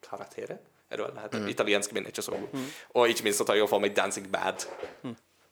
Karatere? 0.04 0.58
Er 0.90 0.98
det 0.98 1.04
hva 1.06 1.10
det 1.14 1.24
heter? 1.28 1.48
Italienske 1.52 1.94
min 1.94 2.06
er 2.06 2.10
ikke 2.10 2.24
så 2.26 2.34
god. 2.34 2.62
Og 2.98 3.12
ikke 3.12 3.28
minst 3.28 3.38
så 3.38 3.46
tar 3.46 3.58
jeg 3.58 3.68
for 3.70 3.82
meg 3.82 3.94
Dancing 3.94 4.26
Bad. 4.32 4.66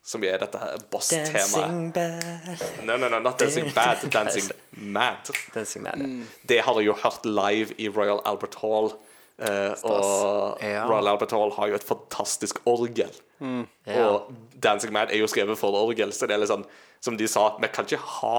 Som 0.09 0.25
er 0.25 0.39
dette 0.41 0.59
her 0.59 0.81
boss-temaet. 0.91 1.93
bad. 1.95 2.64
No, 2.87 2.97
no, 2.97 3.11
no, 3.12 3.21
not 3.23 3.39
Dancing 3.39 3.69
Bad, 3.75 4.09
Dancing 4.11 4.51
Mad. 4.73 5.31
Dancing 5.55 5.85
mad. 5.85 6.03
Det 6.49 6.62
har 6.64 6.81
jeg 6.81 6.87
jo 6.89 6.97
hørt 7.05 7.27
live 7.27 7.77
i 7.79 7.89
Royal 7.89 8.23
Albert 8.27 8.59
Hall. 8.62 8.91
Eh, 9.39 9.74
og 9.84 10.62
Ja. 10.64 10.84
Royal 10.89 11.09
Albert 11.14 11.32
Hall 11.36 11.53
har 11.57 11.68
jo 11.70 11.78
et 11.78 11.86
fantastisk 11.86 12.61
orgel. 12.66 13.12
Ja. 13.41 14.07
Og 14.09 14.32
Dancing 14.62 14.93
Mad 14.93 15.12
er 15.14 15.22
jo 15.22 15.28
skrevet 15.30 15.59
for 15.59 15.76
orgel, 15.78 16.12
så 16.12 16.26
det 16.26 16.34
er 16.34 16.43
litt 16.43 16.51
sånn 16.51 16.66
Som 17.01 17.14
de 17.14 17.28
sa, 17.30 17.53
vi 17.62 17.68
kan 17.70 17.86
ikke 17.86 18.03
ha 18.03 18.39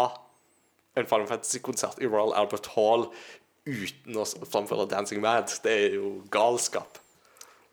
en 1.00 1.06
Final 1.08 1.30
Fantasy-konsert 1.30 2.02
i 2.04 2.10
Royal 2.12 2.34
Albert 2.36 2.68
Hall 2.76 3.06
uten 3.64 4.18
å 4.20 4.26
framføre 4.28 4.90
Dancing 4.92 5.22
Mad. 5.24 5.48
Det 5.64 5.72
er 5.72 5.96
jo 5.96 6.18
galskap. 6.34 7.00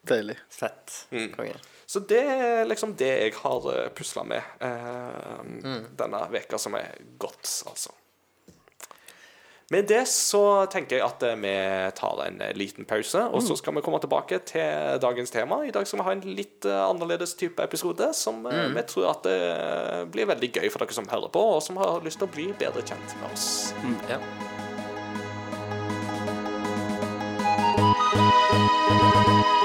Deilig. 0.07 0.37
Fett. 0.53 1.09
Konge. 1.35 1.57
Så 1.87 2.03
det 2.07 2.22
er 2.22 2.66
liksom 2.66 2.95
det 2.99 3.11
jeg 3.11 3.35
har 3.41 3.66
uh, 3.66 3.89
pusla 3.95 4.22
med 4.27 4.43
eh, 4.62 5.43
denne 5.99 6.22
veka 6.31 6.59
som 6.59 6.74
er 6.79 6.97
godt, 7.18 7.47
altså. 7.70 7.95
Med 9.71 9.89
det 9.91 10.05
så 10.07 10.41
tenker 10.71 11.01
jeg 11.01 11.03
at 11.03 11.25
eh, 11.27 11.39
vi 11.43 11.55
tar 11.99 12.21
en 12.23 12.39
eh, 12.45 12.53
liten 12.55 12.87
pause, 12.87 13.25
og 13.27 13.43
så 13.43 13.57
skal 13.59 13.75
vi 13.75 13.83
komme 13.83 13.99
tilbake 13.99 14.39
til 14.47 15.01
dagens 15.03 15.35
tema. 15.35 15.64
I 15.67 15.73
dag 15.75 15.89
skal 15.91 15.99
vi 15.99 16.07
ha 16.07 16.14
en 16.14 16.23
litt 16.39 16.69
eh, 16.71 16.83
annerledes 16.85 17.35
type 17.35 17.59
episode, 17.62 18.12
som 18.14 18.45
mm. 18.47 18.77
vi 18.77 18.87
tror 18.87 19.11
at 19.11 19.27
det 19.27 20.07
blir 20.14 20.31
veldig 20.31 20.53
gøy 20.55 20.71
for 20.71 20.85
dere 20.85 20.95
som 20.95 21.11
hører 21.11 21.35
på, 21.35 21.43
og 21.57 21.64
som 21.67 21.83
har 21.83 21.99
lyst 22.07 22.23
til 22.23 22.31
å 22.31 22.35
bli 22.37 22.53
bedre 22.55 22.87
kjent 22.87 23.19
med 23.19 23.35
oss. 23.35 23.75
Ja. 24.07 24.23
Da 29.27 29.56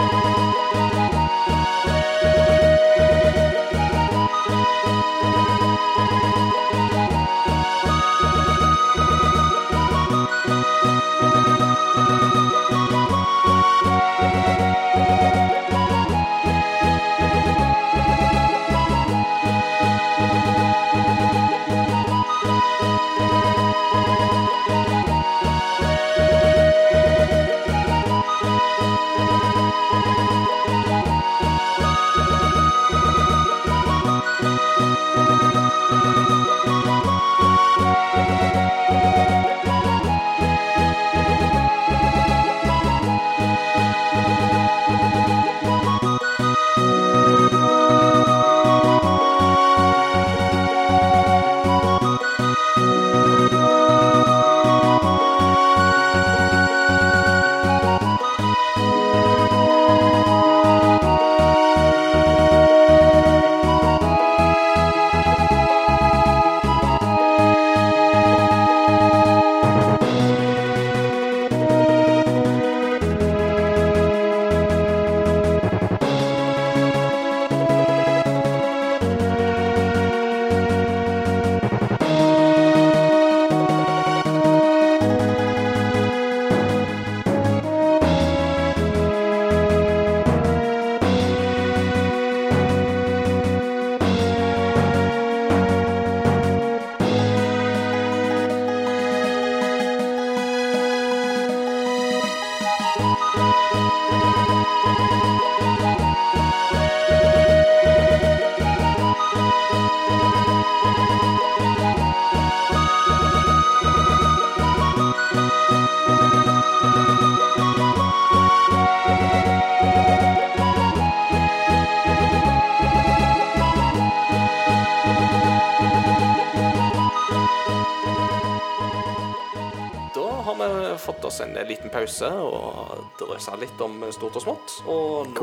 pause 132.02 132.30
og 132.34 133.02
drøsa 133.20 133.56
litt 133.62 133.82
om 133.84 134.00
stort 134.14 134.38
og 134.40 134.46
smått. 134.46 134.76
Og 134.90 135.30
nå. 135.30 135.36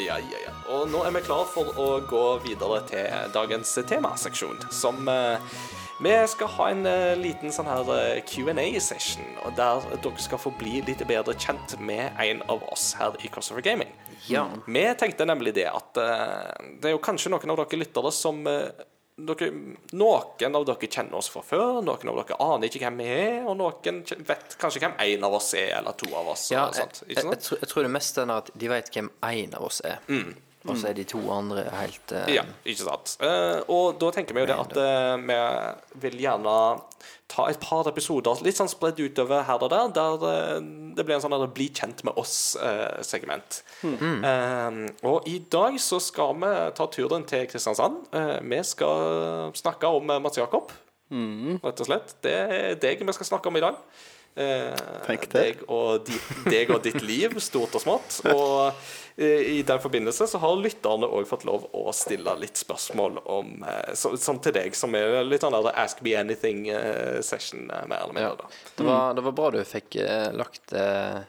Ja, 0.00 0.18
ja, 0.22 0.42
ja. 0.46 0.54
Og 0.74 0.90
nå 0.92 1.02
er 1.06 1.14
vi 1.16 1.24
klar 1.26 1.46
for 1.50 1.72
å 1.80 1.88
gå 2.08 2.24
videre 2.46 2.82
til 2.90 3.32
dagens 3.34 3.74
temaseksjon, 3.88 4.62
som 4.72 5.08
eh, 5.10 5.54
Vi 6.02 6.12
skal 6.26 6.48
ha 6.56 6.68
en 6.72 6.86
eh, 6.88 7.12
liten 7.18 7.52
sånn 7.54 7.68
her 7.70 7.90
eh, 7.94 8.22
Q&A-session, 8.26 9.26
og 9.46 9.54
der 9.58 9.84
dere 10.02 10.22
skal 10.22 10.40
få 10.42 10.54
bli 10.58 10.80
litt 10.86 11.02
bedre 11.06 11.34
kjent 11.38 11.76
med 11.78 12.14
en 12.22 12.42
av 12.50 12.64
oss 12.72 12.92
her 12.98 13.18
i 13.22 13.30
Crossover 13.30 13.62
Gaming. 13.62 13.90
Ja. 14.30 14.46
Vi 14.66 14.86
tenkte 14.98 15.26
nemlig 15.26 15.54
det 15.58 15.68
at 15.70 15.98
eh, 15.98 16.72
det 16.82 16.90
er 16.90 16.96
jo 16.96 17.02
kanskje 17.02 17.34
noen 17.34 17.54
av 17.54 17.62
dere 17.62 17.82
lyttere 17.84 18.14
som 18.14 18.42
dere, 19.16 19.50
Noen 19.92 20.56
av 20.56 20.64
dere 20.66 20.88
kjenner 20.88 21.18
oss 21.18 21.28
fra 21.32 21.42
før, 21.44 21.80
noen 21.84 22.12
av 22.12 22.20
dere 22.22 22.38
aner 22.40 22.68
ikke 22.68 22.84
hvem 22.86 23.02
vi 23.02 23.08
er, 23.12 23.42
og 23.44 23.58
noen 23.60 24.00
vet 24.28 24.56
kanskje 24.60 24.84
hvem 24.84 24.96
en 25.04 25.26
av 25.28 25.36
oss 25.38 25.52
er, 25.58 25.74
eller 25.80 25.98
to 26.00 26.08
av 26.16 26.32
oss. 26.32 26.46
Ja, 26.54 26.68
og 26.68 26.78
jeg, 26.80 26.88
jeg, 27.02 27.16
ikke 27.16 27.28
jeg, 27.28 27.42
tror, 27.46 27.60
jeg 27.62 27.72
tror 27.74 27.88
det 27.88 27.92
meste 27.98 28.24
er 28.24 28.34
at 28.38 28.50
de 28.54 28.72
vet 28.72 28.90
hvem 28.94 29.12
en 29.28 29.58
av 29.58 29.68
oss 29.68 29.82
er. 29.84 30.00
Og 30.68 30.76
så 30.78 30.92
er 30.92 30.94
de 30.94 31.04
to 31.10 31.18
andre 31.34 31.64
helt 31.74 32.12
eh, 32.14 32.36
Ja, 32.36 32.44
ikke 32.62 32.84
sant. 32.86 33.16
Eh, 33.24 33.60
og 33.72 33.96
da 33.98 34.12
tenker 34.14 34.36
vi 34.36 34.44
jo 34.44 34.50
det 34.50 34.58
at 34.62 34.76
eh, 34.78 35.16
vi 35.26 35.38
vil 36.04 36.20
gjerne 36.22 36.52
ta 37.32 37.46
et 37.48 37.58
par 37.64 37.88
episoder 37.88 38.42
litt 38.44 38.58
sånn 38.58 38.68
spredd 38.70 39.00
utover 39.00 39.42
her 39.48 39.62
og 39.64 39.72
der, 39.72 39.88
der 39.96 40.26
eh, 40.28 40.60
det 40.94 41.06
blir 41.08 41.16
en 41.16 41.24
sånn 41.24 41.34
der 41.34 41.48
bli 41.56 41.66
kjent 41.74 42.04
med 42.06 42.14
oss-segment. 42.20 43.62
Eh, 43.82 44.78
og 45.08 45.26
i 45.30 45.38
dag 45.50 45.80
så 45.82 45.98
skal 46.04 46.36
vi 46.44 46.52
ta 46.78 46.86
turen 46.94 47.26
til 47.26 47.48
Kristiansand. 47.50 48.04
Eh, 48.14 48.38
vi 48.46 48.62
skal 48.68 49.50
snakke 49.58 49.90
om 49.98 50.10
eh, 50.14 50.22
Mats 50.22 50.38
Jakob, 50.38 50.70
rett 51.12 51.80
og 51.82 51.88
slett. 51.90 52.14
Det 52.24 52.32
er 52.38 52.78
deg 52.80 53.02
vi 53.04 53.12
skal 53.18 53.32
snakke 53.34 53.50
om 53.50 53.58
i 53.58 53.64
dag. 53.64 53.80
Eh, 54.34 54.74
Tenk 55.06 55.26
det. 55.32 55.40
Deg 55.40 55.64
og, 55.68 56.06
ditt, 56.08 56.28
deg 56.48 56.70
og 56.72 56.82
ditt 56.84 57.02
liv, 57.04 57.34
stort 57.44 57.74
og 57.76 57.82
smått. 57.84 58.20
Og 58.32 58.72
eh, 59.20 59.58
i 59.58 59.62
den 59.66 59.82
forbindelse 59.82 60.28
så 60.30 60.40
har 60.40 60.56
lytterne 60.56 61.08
òg 61.08 61.26
fått 61.28 61.44
lov 61.44 61.66
å 61.76 61.92
stille 61.96 62.32
litt 62.40 62.56
spørsmål 62.60 63.20
om 63.24 63.66
eh, 63.68 63.92
så, 63.98 64.14
Sånn 64.16 64.40
til 64.44 64.56
deg, 64.56 64.72
som 64.78 64.96
er 64.96 65.20
litt 65.28 65.44
sånn 65.44 65.56
der 65.58 65.76
Ask 65.82 66.00
me 66.04 66.16
anything-session, 66.16 67.68
mer 67.68 68.06
eller 68.06 68.08
ja. 68.08 68.30
mindre. 68.30 68.48
da. 68.48 68.64
det, 68.78 68.88
var, 68.88 69.14
det 69.18 69.26
var 69.28 69.36
bra 69.36 69.52
du 69.52 69.60
fikk 69.68 70.00
lagt 70.32 70.72
eh, 70.72 71.20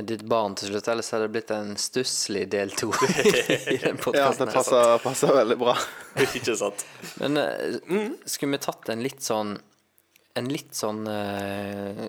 ditt 0.00 0.22
barn 0.24 0.54
til 0.56 0.70
slutt, 0.70 0.88
ellers 0.88 1.10
hadde 1.12 1.26
det 1.26 1.34
blitt 1.34 1.50
en 1.52 1.74
stusslig 1.76 2.46
del 2.52 2.72
to 2.72 2.88
Ja, 4.16 4.30
det 4.32 4.48
passer, 4.48 4.96
passer 5.04 5.34
veldig 5.36 5.58
bra. 5.60 5.76
ikke 6.24 6.56
sant? 6.56 6.86
Men 7.20 7.36
eh, 7.36 8.16
skulle 8.24 8.56
vi 8.56 8.62
tatt 8.64 8.88
en 8.94 9.04
litt 9.04 9.20
sånn 9.24 9.58
En 10.38 10.46
litt 10.48 10.72
sånn 10.76 11.02
uh, 11.08 12.06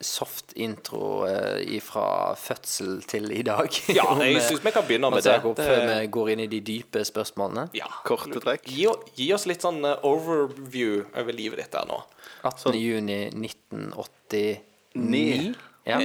soft 0.00 0.52
intro 0.60 1.24
uh, 1.28 1.80
fra 1.84 2.34
fødsel 2.40 3.02
til 3.08 3.30
i 3.32 3.42
dag? 3.46 3.68
Ja, 3.92 4.04
jeg 4.24 4.36
eh, 4.36 4.42
syns 4.44 4.64
vi 4.64 4.70
kan 4.74 4.84
begynne 4.88 5.10
med 5.12 5.22
det. 5.24 5.40
Før 5.42 5.86
vi 5.90 6.06
går 6.16 6.26
inn 6.34 6.40
i 6.46 6.48
de 6.52 6.60
dype 6.64 7.00
spørsmålene. 7.08 7.64
Ja. 7.76 7.88
Korte 8.08 8.40
trekk. 8.42 8.62
Gi, 8.72 8.86
gi 9.18 9.28
oss 9.36 9.44
litt 9.48 9.62
sånn 9.64 9.80
eh, 9.84 10.06
overview 10.08 10.92
over 11.12 11.32
livet 11.36 11.58
ditt 11.64 11.74
her 11.76 11.86
nå. 11.88 11.98
18. 12.46 12.74
juni 12.76 13.20
1989. 13.32 15.54
Ja. 15.86 15.98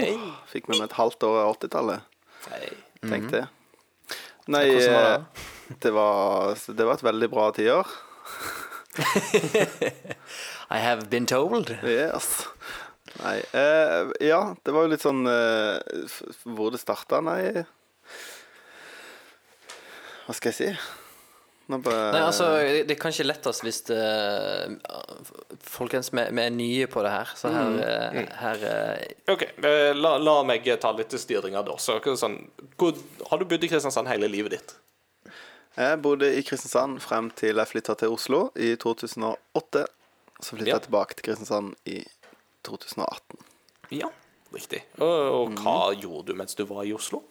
Fikk 0.51 0.65
med 0.71 0.81
et 0.85 0.93
halvt 0.99 1.21
år 1.27 1.37
av 1.45 1.49
80-tallet. 1.55 1.99
Tenk 3.01 3.25
det. 3.33 3.45
Nei, 4.51 4.65
var 4.73 5.03
det? 5.05 5.15
eh, 5.15 5.21
det 5.81 5.91
var, 5.95 6.57
det 6.67 6.85
var 6.85 6.93
et 6.97 7.03
veldig 7.03 7.29
bra 7.31 7.51
tiår. 7.55 7.87
I 10.71 10.79
have 10.79 11.09
been 11.11 11.27
told. 11.27 11.69
Yes. 11.83 12.47
Nei 13.19 13.41
eh, 13.51 14.11
Ja, 14.23 14.55
det 14.63 14.71
var 14.71 14.85
jo 14.85 14.93
litt 14.93 15.03
sånn 15.03 15.25
eh, 15.27 16.07
Hvor 16.47 16.71
det 16.71 16.79
starta? 16.79 17.19
Nei 17.25 17.65
Hva 20.23 20.35
skal 20.37 20.53
jeg 20.53 20.59
si? 20.61 20.69
Bare, 21.71 22.11
Nei, 22.11 22.21
altså, 22.25 22.47
det 22.83 22.91
er 22.91 22.99
kanskje 22.99 23.23
lettest 23.23 23.63
hvis 23.63 23.77
det, 23.87 23.99
Folkens, 25.63 26.09
vi 26.11 26.25
vi 26.35 26.43
er 26.43 26.51
nye 26.51 26.87
på 26.91 27.03
det 27.05 27.13
her, 27.13 27.31
så 27.37 27.51
her, 27.53 27.69
mm. 27.77 28.25
her 28.41 28.65
eh, 28.67 29.13
OK, 29.31 29.45
eh, 29.63 29.91
la, 29.95 30.17
la 30.19 30.33
meg 30.47 30.67
ta 30.81 30.91
litt 30.97 31.15
styringa 31.15 31.61
da. 31.63 31.77
Så, 31.79 31.95
hva 32.03 32.17
sånn, 32.19 32.35
hvor, 32.75 32.97
har 33.29 33.39
du 33.39 33.47
bodd 33.47 33.63
i 33.63 33.71
Kristiansand 33.71 34.11
hele 34.11 34.27
livet 34.31 34.57
ditt? 34.57 34.75
Jeg 35.77 36.01
bodde 36.03 36.27
i 36.35 36.43
Kristiansand 36.43 36.99
frem 37.05 37.31
til 37.39 37.61
jeg 37.61 37.71
flytta 37.71 37.95
til 38.01 38.17
Oslo 38.17 38.41
i 38.59 38.73
2008. 38.81 39.85
Så 40.41 40.55
flytta 40.57 40.67
Ja. 40.67 40.75
jeg 40.79 40.87
tilbake 40.89 41.15
til 41.15 41.23
Kristiansand 41.29 41.75
i 41.85 41.99
2018. 42.63 43.37
Ja, 43.91 44.07
riktig. 44.53 44.83
Og, 44.99 45.07
og 45.35 45.55
hva 45.61 45.93
gjorde 45.95 46.27
du 46.31 46.35
mens 46.39 46.55
du 46.55 46.63
var 46.65 46.83
i 46.87 46.93
Oslo? 46.93 47.21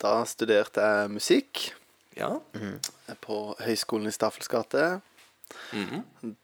Da 0.00 0.24
studerte 0.28 0.80
jeg 0.80 1.10
musikk 1.10 1.72
Ja. 2.16 2.34
på 3.22 3.38
Høgskolen 3.60 4.06
i 4.08 4.12
Staffels 4.14 4.48
gate. 4.48 5.00
Mhm. 5.72 6.36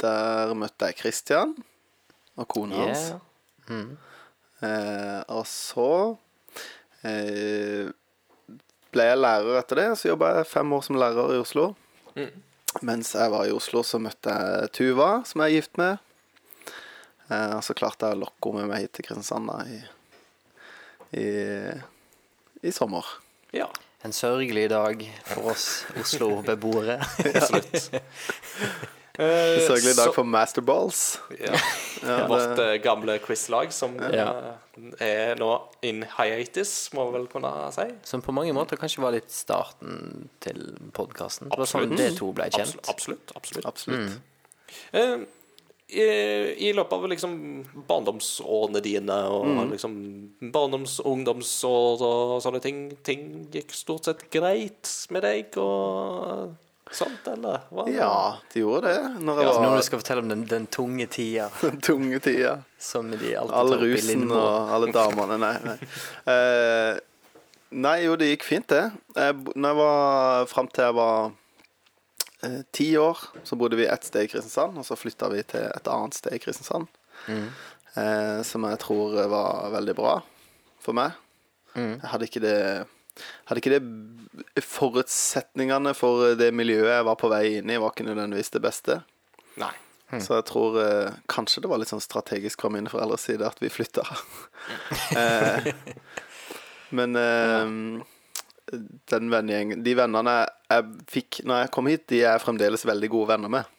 Der 0.00 0.52
møtte 0.54 0.86
jeg 0.90 0.98
Christian 0.98 1.54
og 2.36 2.48
kona 2.48 2.76
hans. 2.76 3.14
yeah. 3.70 3.86
Eh, 4.62 5.22
og 5.28 5.44
så 5.46 6.16
eh, 7.04 7.88
ble 8.92 9.04
jeg 9.10 9.18
lærer 9.20 9.58
etter 9.60 9.76
det. 9.80 9.86
Så 10.00 10.08
jobba 10.10 10.34
jeg 10.38 10.46
fem 10.50 10.72
år 10.72 10.84
som 10.86 10.96
lærer 11.00 11.34
i 11.36 11.40
Oslo. 11.40 11.74
Mens 12.84 13.14
jeg 13.14 13.30
var 13.32 13.46
i 13.48 13.52
Oslo, 13.54 13.82
så 13.86 14.00
møtte 14.02 14.32
jeg 14.32 14.72
Tuva, 14.76 15.10
som 15.28 15.40
jeg 15.44 15.52
er 15.52 15.56
gift 15.60 15.78
med. 15.80 15.98
Eh, 17.30 17.54
og 17.56 17.62
så 17.64 17.74
klarte 17.78 18.06
jeg 18.10 18.18
å 18.18 18.22
lokke 18.26 18.50
henne 18.52 18.66
med 18.66 18.72
meg 18.74 18.84
hit 18.84 18.92
til 18.98 19.06
Kristiansand 19.08 19.50
i, 19.72 19.80
i, 21.22 21.26
i 22.68 22.72
sommer. 22.76 23.04
ja. 23.56 23.70
En 24.04 24.12
sørgelig 24.14 24.68
dag 24.70 25.00
for 25.26 25.48
oss 25.50 25.64
Oslo-beboere. 25.98 27.00
Absolutt. 27.26 27.88
En 29.16 29.62
sørgelig 29.64 29.94
dag 29.96 30.10
for 30.12 30.28
Masterballs. 30.28 30.98
Ja. 31.40 31.56
Ja, 32.04 32.26
Vårt 32.28 32.52
det, 32.58 32.66
Vårt 32.68 32.82
gamle 32.84 33.14
quizlag 33.24 33.72
som 33.72 33.94
Ja. 34.12 34.26
Er 35.00 35.36
nå 35.40 35.50
in 35.82 36.02
hiatus, 36.16 36.72
må 36.94 37.06
vi 37.08 37.18
vel 37.18 37.26
kunne 37.32 37.52
si. 37.74 37.86
Som 38.04 38.22
på 38.22 38.34
mange 38.36 38.52
måter 38.56 38.76
kanskje 38.80 39.02
var 39.04 39.14
litt 39.16 39.30
starten 39.32 40.28
til 40.44 40.60
podkasten. 40.96 41.48
Det 41.52 41.58
var 41.58 41.70
sånn 41.70 41.96
det 41.96 42.12
to 42.18 42.32
ble 42.36 42.50
kjent. 42.50 42.76
Absolutt. 42.88 43.32
absolutt, 43.36 43.66
absolutt. 43.66 44.16
Mm. 44.16 44.20
Uh, 44.94 45.26
i, 45.86 46.02
I 46.66 46.72
løpet 46.74 46.92
av 46.96 47.04
liksom 47.12 47.34
barndomsårene 47.86 48.80
dine 48.82 49.16
og 49.30 49.44
Mm. 49.46 49.70
liksom 49.70 49.92
barndoms- 50.50 50.98
ungdomsår 51.06 52.02
og 52.02 52.42
sånne 52.42 52.60
ting, 52.60 52.96
ting 53.06 53.46
gikk 53.54 53.70
stort 53.70 54.04
sett 54.08 54.24
greit 54.34 54.90
med 55.14 55.22
deg 55.22 55.56
og 55.62 56.56
sånt, 56.94 57.26
eller? 57.26 57.64
Hva? 57.74 57.84
Ja, 57.90 58.10
de 58.52 58.60
gjorde 58.62 58.92
det. 58.92 59.00
Når 59.24 59.40
jeg 59.40 59.46
Altså, 59.48 59.62
når 59.64 59.76
du 59.76 59.82
skal 59.88 59.98
fortelle 60.02 60.22
om 60.22 60.28
den, 60.30 60.44
den 60.50 60.66
tunge 60.70 61.06
tida 61.10 61.48
den 61.62 61.80
tunge 61.82 62.20
tida. 62.22 62.52
som 62.78 63.10
de 63.10 63.32
alltid 63.34 63.54
All 63.58 63.72
tar 63.72 63.76
opp 63.76 63.82
i 63.82 63.90
rusen 63.94 64.08
Lindmo. 64.12 64.38
og 64.38 64.70
alle 64.76 64.92
damene. 64.94 65.38
Nei, 65.42 65.54
nei. 65.66 65.76
Eh, 66.34 67.00
nei, 67.86 67.96
jo, 68.04 68.14
det 68.20 68.28
gikk 68.34 68.46
fint, 68.46 68.68
det. 68.70 68.84
Jeg, 69.16 69.34
bo- 69.42 69.52
når 69.56 69.68
jeg 69.74 69.80
var 69.82 70.46
Fram 70.52 70.68
til 70.70 70.84
jeg 70.86 70.94
var 71.00 71.32
eh, 72.46 72.60
ti 72.72 72.88
år, 73.02 73.24
så 73.44 73.58
bodde 73.58 73.76
vi 73.80 73.88
ett 73.90 74.04
sted 74.06 74.24
i 74.28 74.30
Kristiansand, 74.30 74.78
og 74.78 74.86
så 74.86 74.96
flytta 75.00 75.28
vi 75.34 75.42
til 75.42 75.66
et 75.66 75.88
annet 75.90 76.14
sted 76.14 76.36
i 76.38 76.42
Kristiansand. 76.42 76.86
Eh, 77.96 78.42
som 78.44 78.64
jeg 78.68 78.78
tror 78.82 79.16
var 79.32 79.70
veldig 79.74 79.94
bra 79.98 80.18
for 80.84 80.94
meg. 80.96 81.16
Jeg 81.76 82.08
hadde 82.08 82.24
ikke 82.28 82.40
det 82.40 82.58
hadde 83.48 83.60
ikke 83.60 83.72
det 83.74 83.82
Forutsetningene 84.62 85.92
for 85.96 86.34
det 86.38 86.50
miljøet 86.56 86.92
jeg 86.92 87.06
var 87.08 87.18
på 87.20 87.30
vei 87.32 87.58
inn 87.58 87.70
i, 87.72 87.78
var 87.80 87.94
ikke 87.94 88.08
nødvendigvis 88.08 88.52
det 88.54 88.62
beste. 88.64 89.00
Nei. 89.60 89.72
Så 90.22 90.36
jeg 90.36 90.46
tror 90.46 90.76
eh, 90.78 91.14
kanskje 91.30 91.64
det 91.64 91.70
var 91.70 91.80
litt 91.82 91.90
sånn 91.90 92.04
strategisk 92.04 92.62
fra 92.62 92.70
mine 92.70 92.90
foreldres 92.90 93.24
side 93.26 93.46
at 93.46 93.58
vi 93.58 93.70
flytta. 93.72 94.04
eh, 95.18 95.72
men 96.94 97.18
eh, 97.18 97.72
den 99.10 99.30
vennegjengen 99.30 99.82
De 99.86 99.94
vennene 99.98 100.36
jeg 100.70 100.86
fikk 101.10 101.40
når 101.46 101.64
jeg 101.64 101.72
kom 101.74 101.90
hit, 101.90 102.06
de 102.10 102.20
er 102.22 102.36
jeg 102.36 102.44
fremdeles 102.44 102.86
veldig 102.86 103.10
gode 103.12 103.32
venner 103.34 103.52
med. 103.58 103.72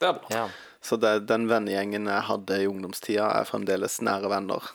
Det 0.00 0.10
er 0.10 0.16
bra. 0.18 0.30
Ja. 0.34 0.46
Så 0.84 0.98
det, 1.00 1.12
den 1.30 1.46
vennegjengen 1.48 2.10
jeg 2.10 2.28
hadde 2.28 2.58
i 2.60 2.66
ungdomstida, 2.68 3.30
er 3.38 3.48
fremdeles 3.48 4.00
nære 4.04 4.30
venner. 4.30 4.66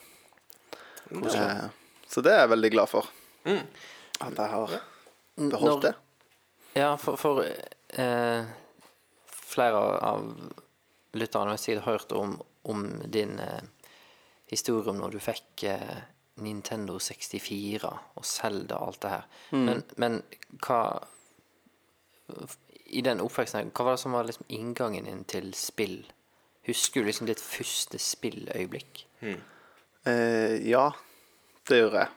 Eh, 1.12 1.68
så 2.10 2.24
det 2.26 2.34
er 2.34 2.44
jeg 2.44 2.54
veldig 2.56 2.72
glad 2.74 2.92
for. 2.92 3.12
At 3.46 4.34
jeg 4.36 4.50
har 4.56 4.80
beholdt 5.50 5.72
Når- 5.74 5.82
det. 5.88 5.94
Ja, 6.78 6.96
for, 7.02 7.16
for 7.18 7.40
eh, 7.44 8.46
flere 9.50 9.80
av 10.06 10.28
lytterne 11.18 11.56
har 11.56 11.58
sikkert 11.58 11.86
hørt 11.88 12.12
om, 12.12 12.36
om 12.70 12.84
din 13.10 13.40
eh, 13.40 13.64
historie 14.52 14.92
om 14.92 15.00
når 15.02 15.16
du 15.16 15.20
fikk 15.24 15.64
eh, 15.72 15.96
Nintendo 16.44 17.00
64 17.00 17.90
og 18.16 18.26
Zelda 18.26 18.78
og 18.80 18.88
alt 18.92 19.02
det 19.02 19.10
her. 19.16 19.26
Men, 19.52 19.82
men 20.00 20.22
hva 20.64 20.78
I 22.90 23.02
den 23.06 23.20
oppveksten, 23.22 23.72
hva 23.76 23.86
var 23.90 23.98
det 23.98 24.02
som 24.04 24.16
var 24.16 24.24
liksom 24.30 24.46
inngangen 24.56 25.06
din 25.10 25.26
til 25.30 25.52
spill? 25.58 26.00
Husker 26.70 27.02
du 27.02 27.10
liksom 27.10 27.28
ditt 27.30 27.42
første 27.42 28.00
spilløyeblikk? 28.02 29.04
Eh, 29.26 30.56
ja, 30.70 30.86
det 31.70 31.82
gjør 31.84 31.98
jeg. 32.04 32.10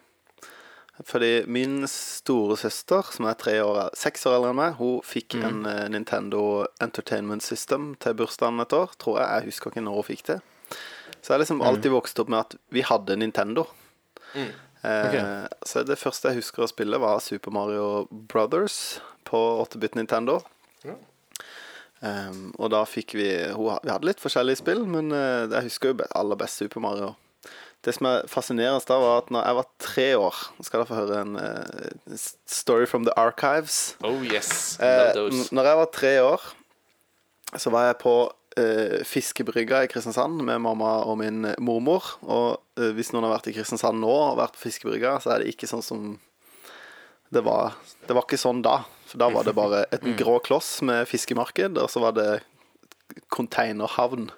Fordi 1.00 1.46
min 1.48 1.86
store 1.88 2.56
søster, 2.60 3.06
som 3.10 3.24
er 3.26 3.38
tre 3.40 3.54
år, 3.64 3.88
seks 3.96 4.26
år 4.28 4.36
eldre 4.36 4.50
enn 4.52 4.58
meg, 4.58 4.74
hun 4.76 4.98
fikk 5.06 5.38
mm. 5.40 5.44
en 5.48 5.62
uh, 5.66 5.86
Nintendo 5.90 6.42
Entertainment 6.84 7.42
System 7.42 7.94
til 8.02 8.14
bursdagen 8.18 8.60
et 8.60 8.74
år, 8.76 8.92
tror 9.00 9.18
jeg. 9.22 9.28
Jeg 9.38 9.48
husker 9.48 9.72
ikke 9.72 9.84
når 9.86 9.96
hun 9.98 10.08
fikk 10.10 10.26
det. 10.28 10.38
Så 11.22 11.30
jeg 11.30 11.34
har 11.34 11.42
liksom 11.44 11.58
Mhm. 11.62 11.66
alltid 11.68 11.90
vokst 11.94 12.20
opp 12.20 12.28
med 12.28 12.38
at 12.40 12.54
vi 12.70 12.82
hadde 12.82 13.16
Nintendo. 13.16 13.64
Mm. 14.34 14.52
Okay. 14.84 15.20
Uh, 15.22 15.46
Så 15.64 15.84
det 15.86 15.98
første 15.98 16.28
jeg 16.28 16.42
husker 16.42 16.64
å 16.64 16.68
spille, 16.68 16.98
var 17.00 17.20
Super 17.20 17.50
Mario 17.54 18.08
Brothers 18.10 19.00
på 19.24 19.38
8-bit 19.64 19.94
Nintendo. 19.94 20.40
Um, 22.02 22.48
og 22.58 22.72
da 22.74 22.80
fikk 22.82 23.14
vi 23.14 23.28
hun, 23.54 23.78
Vi 23.84 23.90
hadde 23.92 24.08
litt 24.08 24.18
forskjellige 24.18 24.58
spill, 24.58 24.80
men 24.90 25.12
uh, 25.14 25.46
jeg 25.46 25.68
husker 25.68 25.92
jo 25.92 26.06
aller 26.18 26.36
best 26.40 26.58
Super 26.58 26.82
Mario. 26.82 27.12
Det 27.82 27.94
som 27.96 28.06
er 28.06 28.26
fascinerende 28.30 28.84
da, 28.86 28.98
var 29.02 29.22
at 29.24 29.30
når 29.34 29.46
jeg 29.46 29.58
var 29.58 29.70
tre 29.82 30.04
år 30.14 30.36
Nå 30.54 30.66
skal 30.66 30.82
dere 30.82 30.88
få 30.90 30.98
høre 31.00 31.22
en 31.24 31.32
uh, 31.34 32.20
story 32.46 32.86
from 32.86 33.06
the 33.08 33.14
archives. 33.18 33.96
Oh 34.06 34.22
yes. 34.22 34.78
Eh, 34.78 35.18
når 35.50 35.68
jeg 35.70 35.80
var 35.80 35.90
tre 35.90 36.12
år, 36.22 36.44
så 37.58 37.72
var 37.74 37.88
jeg 37.88 37.98
på 38.04 38.14
uh, 38.30 38.98
Fiskebrygga 39.08 39.82
i 39.82 39.90
Kristiansand 39.90 40.44
med 40.46 40.62
mamma 40.62 41.00
og 41.08 41.18
min 41.20 41.44
eh, 41.50 41.58
mormor. 41.58 42.14
Og 42.22 42.60
uh, 42.78 42.90
hvis 42.94 43.10
noen 43.12 43.26
har 43.26 43.34
vært 43.34 43.50
i 43.50 43.56
Kristiansand 43.56 43.98
nå 44.02 44.12
og 44.12 44.38
vært 44.38 44.54
på 44.56 44.68
Fiskebrygga, 44.68 45.16
så 45.24 45.34
er 45.34 45.42
det 45.42 45.54
ikke 45.54 45.70
sånn 45.70 45.84
som 45.84 46.12
det 47.32 47.42
var. 47.46 47.74
Det 48.06 48.14
var 48.14 48.28
ikke 48.28 48.40
sånn 48.40 48.62
da. 48.64 48.82
For 49.08 49.20
da 49.20 49.28
var 49.32 49.48
det 49.48 49.56
bare 49.56 49.84
et 49.90 50.04
grå 50.20 50.38
kloss 50.44 50.76
med 50.86 51.08
fiskemarked, 51.10 51.80
og 51.80 51.90
så 51.90 52.04
var 52.04 52.14
det 52.16 52.30
containerhavn. 53.32 54.30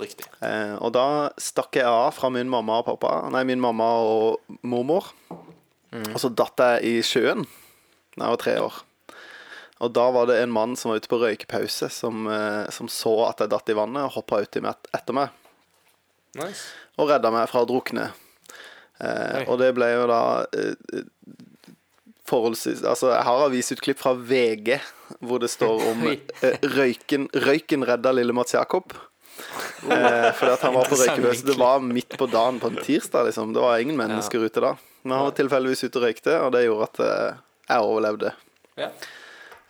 Riktig. 0.00 0.26
Eh, 0.42 0.74
og 0.82 0.90
da 0.96 1.30
stakk 1.38 1.78
jeg 1.78 1.86
av 1.86 2.14
fra 2.16 2.30
min 2.34 2.50
mamma 2.50 2.80
og 2.82 2.88
pappa 2.88 3.28
Nei, 3.30 3.44
min 3.46 3.62
mamma 3.62 3.86
og 4.02 4.58
mormor. 4.66 5.12
Og 5.94 6.18
så 6.18 6.30
datt 6.34 6.58
jeg 6.58 6.98
i 6.98 7.04
sjøen 7.06 7.44
da 8.16 8.26
jeg 8.26 8.34
var 8.34 8.42
tre 8.42 8.54
år. 8.62 8.80
Og 9.84 9.92
da 9.94 10.04
var 10.14 10.28
det 10.30 10.40
en 10.40 10.52
mann 10.54 10.76
som 10.78 10.90
var 10.90 11.00
ute 11.02 11.10
på 11.10 11.18
røykepause, 11.20 11.90
som, 11.90 12.26
eh, 12.30 12.70
som 12.70 12.88
så 12.90 13.14
at 13.28 13.42
jeg 13.42 13.50
datt 13.52 13.70
i 13.70 13.76
vannet, 13.76 14.06
og 14.06 14.20
hoppa 14.20 14.40
uti 14.42 14.62
etter 14.62 15.16
meg 15.16 15.34
Nice. 16.38 16.70
og 16.98 17.10
redda 17.10 17.30
meg 17.34 17.48
fra 17.50 17.62
å 17.62 17.68
drukne. 17.68 18.08
Eh, 19.02 19.42
og 19.48 19.58
det 19.58 19.72
ble 19.74 19.90
jo 19.90 20.06
da 20.06 20.20
eh, 20.54 21.02
forholdsvis 22.30 22.84
Altså, 22.86 23.08
jeg 23.10 23.26
har 23.26 23.40
avisutklipp 23.48 23.98
fra 23.98 24.12
VG 24.14 24.76
hvor 25.18 25.42
det 25.42 25.50
står 25.50 25.82
om 25.90 26.04
eh, 26.14 26.62
røyken, 26.62 27.26
røyken 27.34 27.86
redda 27.86 28.14
lille 28.14 28.34
Mats 28.36 28.54
Jakob. 28.54 28.94
Eh, 29.84 30.30
fordi 30.32 30.52
at 30.52 30.62
han 30.64 30.74
var 30.74 30.88
på 30.88 30.96
Interessant. 30.96 31.46
Det 31.46 31.56
var 31.60 31.82
midt 31.84 32.16
på 32.18 32.26
dagen 32.30 32.60
på 32.62 32.70
en 32.72 32.78
tirsdag, 32.82 33.28
liksom. 33.28 33.52
Det 33.52 33.60
var 33.60 33.78
ingen 33.78 33.98
mennesker 33.98 34.46
ute 34.46 34.62
da. 34.64 34.74
Men 35.02 35.18
han 35.18 35.26
var 35.28 35.36
tilfeldigvis 35.36 35.84
ute 35.84 36.00
og 36.00 36.06
røykte, 36.06 36.38
og 36.40 36.54
det 36.54 36.64
gjorde 36.64 36.88
at 36.88 37.02
eh, 37.04 37.42
jeg 37.68 37.90
overlevde. 37.90 38.32
Ja. 38.80 38.88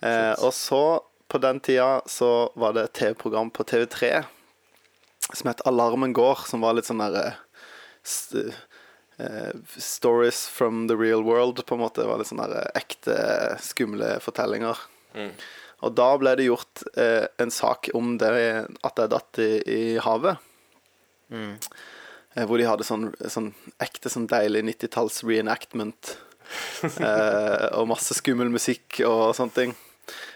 Eh, 0.05 0.35
og 0.39 0.55
så, 0.55 0.85
på 1.29 1.41
den 1.43 1.59
tida, 1.65 1.99
så 2.07 2.31
var 2.55 2.77
det 2.77 2.89
et 2.89 2.97
TV-program 3.01 3.51
på 3.51 3.67
TV3 3.67 4.23
som 5.33 5.49
het 5.49 5.65
Alarmen 5.67 6.13
går, 6.13 6.47
som 6.47 6.63
var 6.65 6.77
litt 6.77 6.89
sånn 6.89 7.03
derre 7.03 7.35
st 8.05 8.45
uh, 9.17 9.55
Stories 9.81 10.45
from 10.51 10.87
the 10.91 10.97
real 10.99 11.25
world, 11.25 11.65
på 11.67 11.79
en 11.79 11.85
måte. 11.85 12.03
Det 12.03 12.11
var 12.11 12.21
litt 12.21 12.31
sånn 12.31 12.43
ekte, 12.77 13.17
skumle 13.65 14.19
fortellinger. 14.23 14.79
Og 15.85 15.95
da 15.97 16.09
ble 16.21 16.35
det 16.39 16.49
gjort 16.49 16.85
eh, 16.97 17.27
en 17.43 17.53
sak 17.53 17.91
om 17.97 18.15
det 18.21 18.31
at 18.33 19.03
jeg 19.03 19.13
datt 19.13 19.41
i, 19.43 19.51
i 19.69 19.83
havet. 20.03 20.41
Eh, 22.35 22.45
hvor 22.49 22.59
de 22.59 22.69
hadde 22.69 22.87
sånn, 22.87 23.11
sånn 23.31 23.53
ekte, 23.83 24.11
sånn 24.13 24.29
deilig 24.31 24.65
90-talls 24.73 25.25
reenactment. 25.27 26.17
Eh, 26.85 27.67
og 27.81 27.87
masse 27.89 28.13
skummel 28.19 28.51
musikk 28.53 28.99
og 29.09 29.33
sånne 29.35 29.55
ting. 29.57 29.71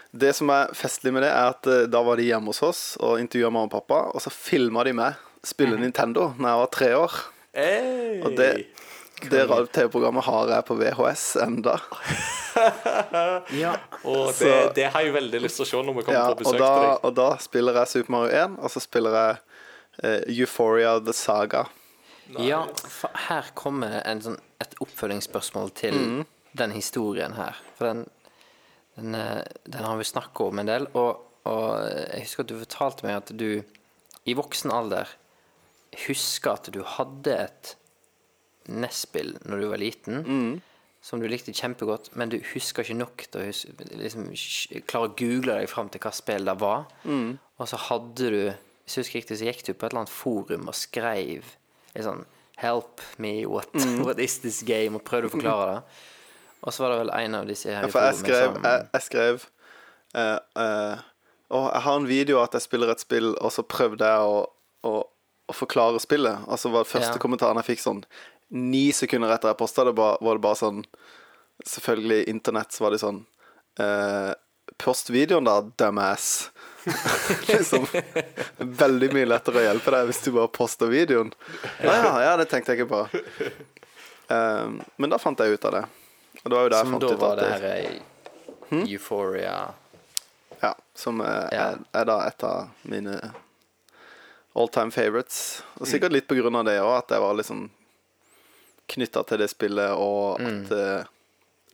Det 0.09 0.31
som 0.33 0.49
er 0.49 0.71
festlig 0.75 1.13
med 1.13 1.21
det, 1.21 1.29
er 1.29 1.51
at 1.53 1.67
eh, 1.69 1.85
da 1.85 2.01
var 2.03 2.17
de 2.17 2.25
hjemme 2.25 2.49
hos 2.49 2.63
oss 2.65 2.81
og 2.97 3.21
intervjua 3.21 3.51
mamma 3.53 3.69
og 3.69 3.75
pappa, 3.75 3.99
og 4.09 4.23
så 4.23 4.33
filma 4.33 4.83
de 4.87 4.95
meg 4.97 5.19
spille 5.45 5.77
Nintendo 5.79 6.31
når 6.33 6.49
jeg 6.49 6.61
var 6.63 6.71
tre 6.73 6.89
år. 6.97 7.19
Hey. 7.53 8.17
Og 8.25 8.35
det, 8.41 8.49
det 9.31 9.43
ra- 9.49 9.65
TV-programmet 9.67 10.23
har 10.25 10.47
jeg 10.55 10.65
på 10.69 10.75
VHS 10.79 11.25
enda. 11.43 11.77
Ja. 13.55 13.75
Og 14.03 14.33
det, 14.39 14.53
det 14.75 14.87
har 14.91 15.03
jeg 15.05 15.13
veldig 15.15 15.39
lyst 15.43 15.59
til 15.59 15.65
å 15.65 15.69
se 15.69 15.81
når 15.85 15.95
vi 15.99 16.03
kommer 16.07 16.17
Ja, 16.17 16.25
på 16.33 16.33
og, 16.33 16.39
besøk 16.41 16.59
da, 16.59 16.69
til 16.73 16.85
deg. 16.87 17.05
og 17.07 17.13
da 17.19 17.27
spiller 17.43 17.77
jeg 17.79 17.91
Super 17.93 18.11
Mario 18.15 18.33
1, 18.43 18.57
og 18.65 18.73
så 18.73 18.81
spiller 18.83 19.15
jeg 19.15 19.37
uh, 20.03 20.33
Euphoria 20.33 20.95
The 21.05 21.15
Saga. 21.15 21.61
Ja, 22.35 22.61
fa- 22.91 23.13
her 23.29 23.47
kommer 23.57 23.99
en 24.03 24.21
sånn, 24.25 24.35
et 24.61 24.75
oppfølgingsspørsmål 24.83 25.71
til 25.79 25.95
den 26.59 26.75
historien 26.75 27.33
her. 27.37 27.57
For 27.77 27.89
den, 27.93 28.03
den, 28.99 29.15
eh, 29.17 29.41
den 29.65 29.85
har 29.87 29.97
vi 30.01 30.05
snakket 30.09 30.43
om 30.51 30.59
en 30.61 30.69
del, 30.69 30.85
og, 30.99 31.23
og 31.49 31.65
jeg 31.87 32.25
husker 32.27 32.43
at 32.45 32.51
du 32.51 32.57
fortalte 32.65 33.07
meg 33.07 33.17
at 33.21 33.31
du 33.39 33.47
i 34.29 34.35
voksen 34.37 34.73
alder 34.75 35.09
husker 36.05 36.57
at 36.59 36.67
du 36.75 36.83
hadde 36.85 37.33
et 37.47 37.71
NES-spill 38.71 39.35
når 39.49 39.61
du 39.63 39.67
var 39.71 39.81
liten, 39.81 40.61
som 41.01 41.21
du 41.21 41.27
likte 41.31 41.53
kjempegodt, 41.55 42.09
men 42.19 42.29
du 42.31 42.37
husker 42.53 42.83
ikke 42.83 42.97
nok 42.99 43.23
til 43.31 43.41
å 43.41 43.99
liksom, 44.01 44.25
klare 44.89 45.07
å 45.07 45.13
google 45.15 45.55
deg 45.61 45.69
fram 45.71 45.87
til 45.93 46.01
hva 46.03 46.11
spill 46.15 46.45
det 46.49 46.57
var. 46.59 46.89
Og 47.59 47.67
så 47.71 47.79
hadde 47.89 48.33
du 48.33 48.41
Hvis 48.89 48.95
jeg 48.97 49.03
husker 49.03 49.19
riktig, 49.19 49.35
så 49.37 49.45
gikk 49.45 49.59
du 49.67 49.73
på 49.73 49.85
et 49.85 49.91
eller 49.91 50.01
annet 50.01 50.09
forum 50.13 50.67
og 50.71 50.73
skrev 50.75 51.43
litt 51.93 52.05
sånn 52.07 52.23
Help 52.59 52.99
me, 53.21 53.45
what, 53.45 53.69
what 54.03 54.19
is 54.19 54.39
this 54.43 54.63
game? 54.67 54.97
Og 54.97 55.03
prøvde 55.07 55.29
å 55.29 55.33
forklare 55.35 55.67
det. 55.75 55.83
Og 56.65 56.73
så 56.75 56.83
var 56.83 56.91
det 56.91 56.97
vel 57.05 57.11
en 57.15 57.35
av 57.37 57.45
disse 57.47 57.69
her 57.71 57.85
Ja, 57.85 57.91
for 57.93 58.03
jeg 58.03 58.17
skrev, 58.19 58.57
jeg, 58.65 58.87
jeg 58.97 59.05
skrev 59.05 59.45
uh, 60.17 60.39
uh, 60.59 60.97
Og 61.53 61.69
jeg 61.69 61.83
har 61.85 62.01
en 62.01 62.09
video 62.09 62.41
av 62.41 62.49
at 62.49 62.57
jeg 62.57 62.65
spiller 62.65 62.91
et 62.91 62.99
spill, 63.05 63.29
og 63.39 63.53
så 63.55 63.63
prøvde 63.63 64.09
jeg 64.09 64.25
å, 64.33 64.41
å, 64.89 64.91
å 65.49 65.55
forklare 65.55 66.01
spillet. 66.03 66.43
Og 66.49 66.59
så 66.59 66.73
var 66.73 66.83
det 66.83 66.91
første 66.91 67.15
Ja. 67.15 67.21
kommentaren 67.23 67.61
jeg 67.61 67.69
fikk 67.71 67.85
sånn 67.85 68.03
ni 68.49 68.89
sekunder 68.95 69.29
etter 69.35 69.51
jeg 69.51 69.57
posta 69.59 69.83
det, 69.85 69.93
var 69.97 70.17
det 70.21 70.41
bare 70.43 70.55
sånn 70.59 70.83
Selvfølgelig 71.65 72.29
internett, 72.31 72.71
så 72.71 72.85
var 72.85 72.93
det 72.95 73.01
sånn 73.01 73.17
eh, 73.83 74.31
Post 74.79 75.09
videoen, 75.11 75.43
da, 75.43 75.57
dumbass. 75.61 76.51
liksom. 77.49 77.83
Veldig 78.57 79.09
mye 79.11 79.25
lettere 79.27 79.59
å 79.59 79.63
hjelpe 79.65 79.91
deg 79.91 80.05
hvis 80.07 80.21
du 80.23 80.29
bare 80.37 80.47
poster 80.55 80.87
videoen. 80.87 81.33
Å 81.83 81.89
ja, 81.89 82.13
ja, 82.23 82.35
det 82.39 82.45
tenkte 82.51 82.71
jeg 82.71 82.85
ikke 82.85 82.93
på. 82.93 83.49
Eh, 84.29 84.69
men 85.01 85.11
da 85.11 85.19
fant 85.19 85.41
jeg 85.43 85.57
ut 85.57 85.67
av 85.67 85.75
det. 85.75 85.83
Og 86.43 86.45
det 86.45 86.55
var 86.55 86.63
jo 86.63 86.71
der 86.71 86.77
jeg 86.77 86.85
Som 86.85 86.95
fant 86.95 87.03
da 87.03 87.11
ut 87.11 87.23
var 87.25 87.33
at 87.33 87.41
det 87.41 87.49
det- 87.49 87.59
her 87.65 88.69
hmm? 88.69 88.85
Euphoria 88.85 89.57
Ja, 90.61 90.73
som 90.95 91.19
er, 91.25 91.49
Ja. 91.51 91.65
er, 91.73 91.79
er 92.01 92.05
da 92.05 92.17
et 92.27 92.43
av 92.43 92.69
mine 92.83 93.17
all 94.55 94.67
time 94.71 94.91
favorites. 94.95 95.61
Og 95.81 95.87
sikkert 95.87 96.13
litt 96.15 96.27
på 96.29 96.37
grunn 96.39 96.55
av 96.55 96.65
det 96.69 96.79
òg, 96.79 96.93
at 97.01 97.09
jeg 97.17 97.25
var 97.25 97.35
liksom 97.35 97.67
knytta 98.89 99.23
til 99.27 99.41
det 99.43 99.49
spillet, 99.51 99.95
og 99.95 100.41
at 100.41 100.69
mm. 100.73 101.09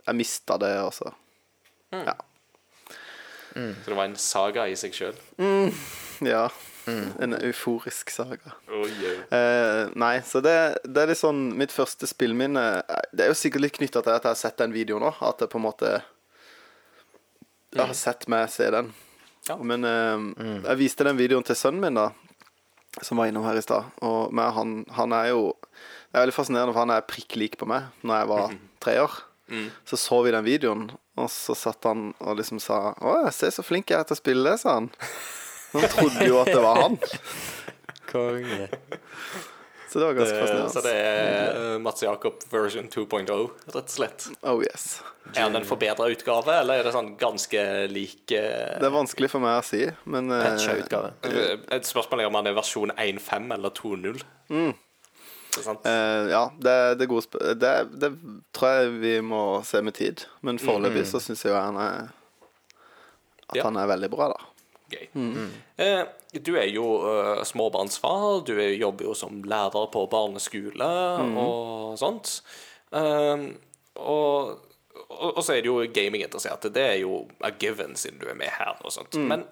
jeg 0.06 0.20
mista 0.20 0.60
det, 0.62 0.78
og 0.86 0.94
så 0.96 1.12
Ja. 1.96 2.16
Så 3.56 3.90
det 3.90 3.96
var 3.96 4.10
en 4.10 4.18
saga 4.20 4.66
i 4.68 4.76
seg 4.76 4.96
sjøl. 4.96 5.20
ja. 6.34 6.50
En 7.20 7.34
euforisk 7.34 8.10
saga. 8.10 8.52
Oh, 8.70 8.86
yeah. 9.02 9.22
Eh, 9.34 9.90
nei, 9.98 10.22
så 10.22 10.42
det, 10.44 10.56
det 10.84 11.02
er 11.02 11.10
litt 11.10 11.20
sånn 11.20 11.48
Mitt 11.58 11.74
første 11.74 12.06
spillminne 12.10 12.66
eh, 12.84 13.08
Det 13.10 13.26
er 13.26 13.32
jo 13.32 13.38
sikkert 13.40 13.64
litt 13.64 13.80
knytta 13.80 14.04
til 14.06 14.14
at 14.14 14.28
jeg 14.28 14.36
har 14.36 14.38
sett 14.38 14.60
den 14.62 14.76
videoen 14.76 15.02
nå. 15.02 15.14
At 15.26 15.42
jeg 15.42 15.50
på 15.50 15.58
en 15.58 15.66
måte 15.66 15.96
Jeg 17.74 17.82
har 17.82 17.98
sett 17.98 18.28
meg 18.32 18.52
se 18.54 18.70
den. 18.76 18.94
Ja. 19.50 19.58
Men 19.58 19.88
eh, 19.88 20.28
jeg 20.68 20.82
viste 20.84 21.08
den 21.08 21.18
videoen 21.18 21.48
til 21.48 21.58
sønnen 21.58 21.82
min, 21.82 21.98
da. 21.98 22.12
Som 23.02 23.20
var 23.20 23.32
innom 23.32 23.48
her 23.48 23.58
i 23.58 23.66
stad. 23.66 23.90
Og 24.06 24.34
med 24.36 24.54
han, 24.56 24.78
han 24.96 25.16
er 25.18 25.32
jo 25.34 25.42
Det 26.16 26.22
er 26.22 26.30
veldig 26.30 26.36
fascinerende, 26.38 26.72
for 26.72 26.80
han 26.86 26.92
er 26.96 27.02
prikk 27.04 27.36
lik 27.36 27.56
på 27.60 27.68
meg 27.68 27.90
Når 28.08 28.22
jeg 28.22 28.28
var 28.30 28.54
tre 28.80 28.94
år. 29.04 29.16
Så 29.84 29.98
så 30.00 30.20
vi 30.24 30.32
den 30.32 30.46
videoen, 30.46 30.86
og 31.20 31.28
så 31.30 31.54
satt 31.60 31.84
han 31.84 32.14
og 32.24 32.38
liksom 32.40 32.62
sa 32.64 32.94
Å, 32.96 33.18
se 33.36 33.50
så 33.52 33.66
flink 33.68 33.92
jeg 33.92 34.00
er 34.00 34.08
til 34.08 34.16
å 34.16 34.22
spille, 34.22 34.54
sa 34.62 34.78
han. 34.80 34.88
Han 35.74 35.90
trodde 35.92 36.30
jo 36.30 36.38
at 36.40 36.54
det 36.54 36.62
var 36.64 36.80
han. 36.80 36.96
Konge. 38.14 38.70
Så 39.92 40.00
det 40.00 40.06
var 40.06 40.16
ganske 40.22 40.40
fascinerende. 40.40 40.72
Så 40.72 40.86
det 40.86 40.94
er 41.02 41.60
eh, 41.60 41.76
Mats 41.84 42.06
Jakob 42.08 42.48
version 42.52 42.88
2.0, 42.96 43.44
rett 43.76 43.78
og 43.82 43.92
slett. 43.92 44.30
Oh 44.48 44.64
yes. 44.64 44.88
Er 45.34 45.50
han 45.50 45.60
en 45.60 45.68
forbedra 45.68 46.08
utgave, 46.16 46.56
eller 46.62 46.80
er 46.80 46.88
det 46.88 46.96
sånn 46.96 47.14
ganske 47.20 47.62
lik 47.92 48.32
eh, 48.36 48.80
Det 48.80 48.88
er 48.88 48.96
vanskelig 48.96 49.34
for 49.36 49.44
meg 49.44 49.60
å 49.60 49.68
si, 49.68 49.84
men 50.08 50.32
eh, 50.32 50.48
Et 51.76 51.92
spørsmål 51.92 52.24
er 52.24 52.32
om 52.32 52.40
han 52.40 52.48
er 52.48 52.56
versjon 52.56 52.96
1.5 52.96 53.52
eller 53.60 53.76
2.0. 53.76 54.26
Det 54.48 54.64
sant? 55.64 55.86
eh, 55.86 56.28
Ja, 56.32 56.50
det, 56.60 56.98
det 57.00 57.06
er 57.06 57.12
gode 57.14 57.24
sp 57.24 57.38
det, 57.62 57.74
det 58.02 58.10
tror 58.54 58.70
jeg 58.82 58.92
vi 59.00 59.14
må 59.22 59.64
se 59.64 59.82
med 59.82 59.94
tid. 59.96 60.26
Men 60.42 60.60
foreløpig 60.60 61.06
så 61.08 61.20
syns 61.24 61.44
jeg 61.46 61.54
jo 61.54 61.60
han 61.62 61.78
er 61.78 62.10
At 63.50 63.56
Ja. 63.56 63.64
han 63.64 63.78
er 63.78 63.88
veldig 63.88 64.10
bra, 64.10 64.28
da. 64.34 64.40
Gøy. 64.92 65.06
Eh, 65.78 66.04
du 66.42 66.56
er 66.58 66.68
jo 66.74 66.84
uh, 67.06 67.44
småbarnsfar. 67.46 68.44
Du 68.46 68.54
er- 68.60 68.76
jobber 68.78 69.06
jo 69.06 69.14
som 69.14 69.44
lærer 69.44 69.88
på 69.94 70.04
barneskole 70.10 70.90
og 71.38 71.98
sånt. 71.98 72.42
Og, 73.96 74.60
og, 75.10 75.30
og 75.38 75.42
så 75.44 75.54
er 75.56 75.62
det 75.64 75.70
jo 75.72 75.78
gaminginteresserte. 75.94 76.72
Det 76.74 76.84
er 76.84 76.98
jo 77.04 77.28
a 77.44 77.52
given 77.60 77.96
siden 78.00 78.20
du 78.22 78.28
er 78.30 78.38
med 78.40 78.52
her. 78.52 78.76
og 78.84 78.92
sånt. 78.94 79.16
Men 79.16 79.46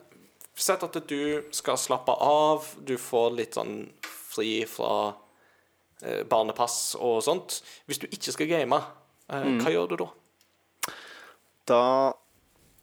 sett 0.56 0.84
at 0.86 0.98
du 1.10 1.44
skal 1.56 1.78
slappe 1.82 2.14
av, 2.22 2.66
du 2.86 2.96
får 3.02 3.34
litt 3.38 3.58
sånn 3.58 3.90
fri 4.34 4.64
fra 4.70 5.14
barnepass 6.30 6.96
og 7.00 7.22
sånt. 7.26 7.62
Hvis 7.88 8.02
du 8.02 8.08
ikke 8.10 8.34
skal 8.36 8.50
game, 8.50 8.80
eh, 9.32 9.48
hva 9.62 9.74
gjør 9.74 9.94
du 9.94 9.98
da? 10.04 10.10
Da 11.70 11.86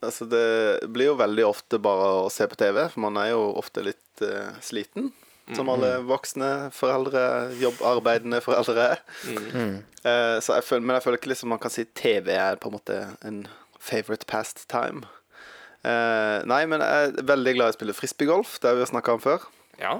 Altså, 0.00 0.24
det 0.24 0.88
blir 0.88 1.10
jo 1.10 1.18
veldig 1.20 1.42
ofte 1.44 1.76
bare 1.76 2.22
å 2.22 2.28
se 2.32 2.46
på 2.48 2.56
TV, 2.56 2.86
for 2.88 3.02
man 3.04 3.18
er 3.20 3.34
jo 3.34 3.42
ofte 3.60 3.82
litt 3.84 4.22
uh, 4.24 4.54
sliten. 4.64 5.10
Som 5.52 5.68
alle 5.68 5.90
voksne 6.08 6.70
foreldre, 6.72 7.50
jobbarbeidende 7.60 8.40
foreldre 8.40 8.86
er. 8.94 9.02
Uh, 9.28 10.40
så 10.40 10.56
jeg 10.56 10.64
føler, 10.64 10.86
men 10.86 10.96
jeg 10.96 11.04
føler 11.04 11.20
ikke 11.20 11.32
liksom 11.34 11.52
man 11.52 11.60
kan 11.60 11.74
si 11.74 11.84
TV 11.84 12.30
er 12.32 12.56
på 12.56 12.70
en 12.70 12.78
måte 12.78 12.96
en 13.28 13.42
favorite 13.76 14.24
pastime. 14.24 15.04
Uh, 15.84 16.40
nei, 16.48 16.62
men 16.64 16.80
jeg 16.80 17.10
er 17.10 17.28
veldig 17.34 17.54
glad 17.58 17.68
i 17.68 17.74
å 17.74 17.76
spille 17.76 17.98
frisbeegolf, 18.00 18.56
det 18.62 18.72
har 18.72 18.80
vi 18.80 18.88
snakka 18.88 19.18
om 19.18 19.24
før. 19.26 19.44
Ja, 19.84 19.98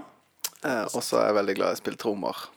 Eh, 0.61 0.87
og 0.93 1.05
så 1.05 1.21
er 1.21 1.31
jeg 1.31 1.39
veldig 1.39 1.57
glad 1.57 1.73
i 1.73 1.79
å 1.79 1.81
spille 1.81 2.01
trommer. 2.01 2.49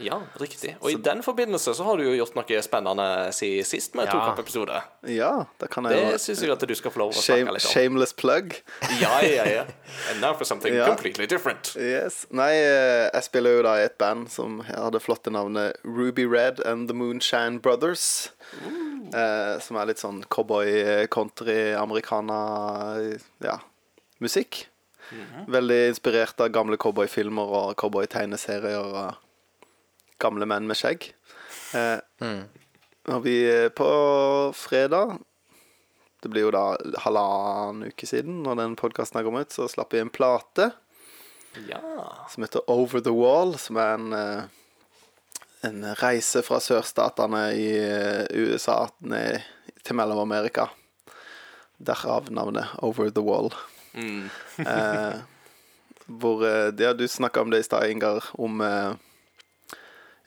Ja 0.00 0.20
riktig. 0.40 0.76
Og 0.80 0.90
i 0.90 0.94
den 0.96 1.22
forbindelse 1.22 1.74
så 1.74 1.84
har 1.84 1.96
du 1.96 2.04
jo 2.04 2.14
gjort 2.24 2.34
noe 2.34 2.62
spennende 2.62 3.06
siden 3.32 3.64
sist 3.64 3.94
med 3.94 4.06
Ja. 4.06 4.12
tokampepisode. 4.12 4.72
episode. 4.72 5.12
Ja, 5.16 5.44
det 5.60 5.70
kan 5.70 5.84
jeg 5.84 6.12
Det 6.12 6.20
syns 6.20 6.40
jeg 6.42 6.50
at 6.50 6.60
du 6.66 6.74
skal 6.74 6.90
få 6.90 6.98
lov 6.98 7.10
å 7.12 7.22
Shame, 7.22 7.44
snakke 7.46 7.52
litt 7.54 7.64
om. 7.66 7.70
Shameless 7.72 8.12
plug. 8.12 8.62
Ja, 9.00 9.20
ja, 9.20 9.44
ja. 9.44 9.64
And 10.10 10.20
now 10.20 10.32
for 10.34 10.44
something 10.44 10.74
Ja. 10.74 10.86
completely 10.86 11.26
different. 11.26 11.74
Yes. 11.76 12.26
Nei, 12.30 12.52
eh, 12.54 13.10
jeg 13.12 13.22
spiller 13.24 13.56
jo 13.56 13.62
da 13.62 13.74
i 13.76 13.84
et 13.84 13.98
band 13.98 14.28
som 14.30 14.60
hadde 14.60 15.00
flotte 15.00 15.30
navnet 15.30 15.76
Ruby 15.84 16.24
Red 16.26 16.60
and 16.66 16.88
The 16.88 16.94
Moonshine 16.94 17.60
Brothers. 17.60 18.30
Eh, 19.14 19.58
som 19.60 19.76
er 19.76 19.86
litt 19.86 19.98
sånn 19.98 20.24
cowboy, 20.28 21.06
country, 21.08 21.74
americana 21.74 23.16
ja, 23.42 23.58
musikk. 24.20 24.66
Veldig 25.48 25.88
inspirert 25.90 26.40
av 26.40 26.48
gamle 26.54 26.78
cowboyfilmer 26.80 27.42
og 27.58 27.76
cowboytegneserier 27.76 28.78
og 28.80 29.16
gamle 30.22 30.46
menn 30.48 30.66
med 30.70 30.78
skjegg. 30.78 31.10
Eh, 31.74 32.00
Og 33.10 33.22
vi 33.24 33.36
eh, 33.50 33.68
på 33.74 33.86
fredag 34.54 35.16
Det 36.22 36.30
blir 36.30 36.44
jo 36.44 36.52
da 36.54 36.76
halvannen 37.02 37.88
uke 37.90 38.06
siden, 38.06 38.42
når 38.44 38.60
den 38.60 38.76
podkasten 38.78 39.18
har 39.18 39.24
kommet 39.26 39.48
ut, 39.48 39.56
så 39.56 39.66
slapp 39.72 39.90
vi 39.96 39.98
en 40.04 40.12
plate 40.14 40.68
Ja. 41.66 41.80
som 42.30 42.44
heter 42.44 42.62
Over 42.70 43.00
the 43.02 43.10
Wall, 43.12 43.56
som 43.58 43.76
er 43.76 43.94
en, 43.96 44.12
eh, 44.12 44.44
en 45.66 45.82
reise 45.98 46.42
fra 46.46 46.60
sørstatene 46.62 47.42
i 47.58 47.66
eh, 47.74 48.26
USA 48.38 48.86
ned 49.00 49.42
til 49.82 49.96
Mellom-Amerika. 49.98 50.68
Derav 51.82 52.30
navnet 52.30 52.70
Over 52.82 53.10
the 53.10 53.20
Wall. 53.26 53.50
Eh, 53.94 55.18
hvor 56.06 56.40
det 56.70 56.80
Ja, 56.86 56.92
du 56.94 57.08
snakka 57.08 57.40
om 57.42 57.50
det 57.50 57.58
i 57.64 57.66
stad, 57.66 57.90
Ingar, 57.90 58.24
om 58.38 58.60
eh, 58.60 58.94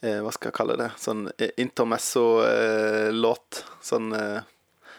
eh, 0.06 0.20
Hva 0.24 0.32
skal 0.36 0.52
jeg 0.52 0.58
kalle 0.60 0.78
det? 0.80 0.92
Sånn 1.02 1.26
eh, 1.38 1.52
intermesso-låt. 1.62 3.64
sånn 3.86 4.14
eh, 4.16 4.42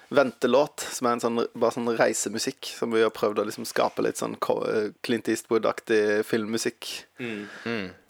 ventelåt, 0.08 0.84
som 0.94 1.08
er 1.08 1.16
en 1.16 1.20
sånn, 1.24 1.40
bare 1.58 1.74
sånn 1.74 1.90
reisemusikk. 1.98 2.68
Som 2.78 2.92
vi 2.94 3.02
har 3.02 3.10
prøvd 3.14 3.40
å 3.42 3.46
liksom 3.48 3.66
skape 3.66 4.04
litt 4.06 4.20
sånn 4.20 4.36
eh, 4.38 4.92
Clint 5.02 5.26
Eastwood-aktig 5.32 6.22
filmmusikk. 6.28 6.92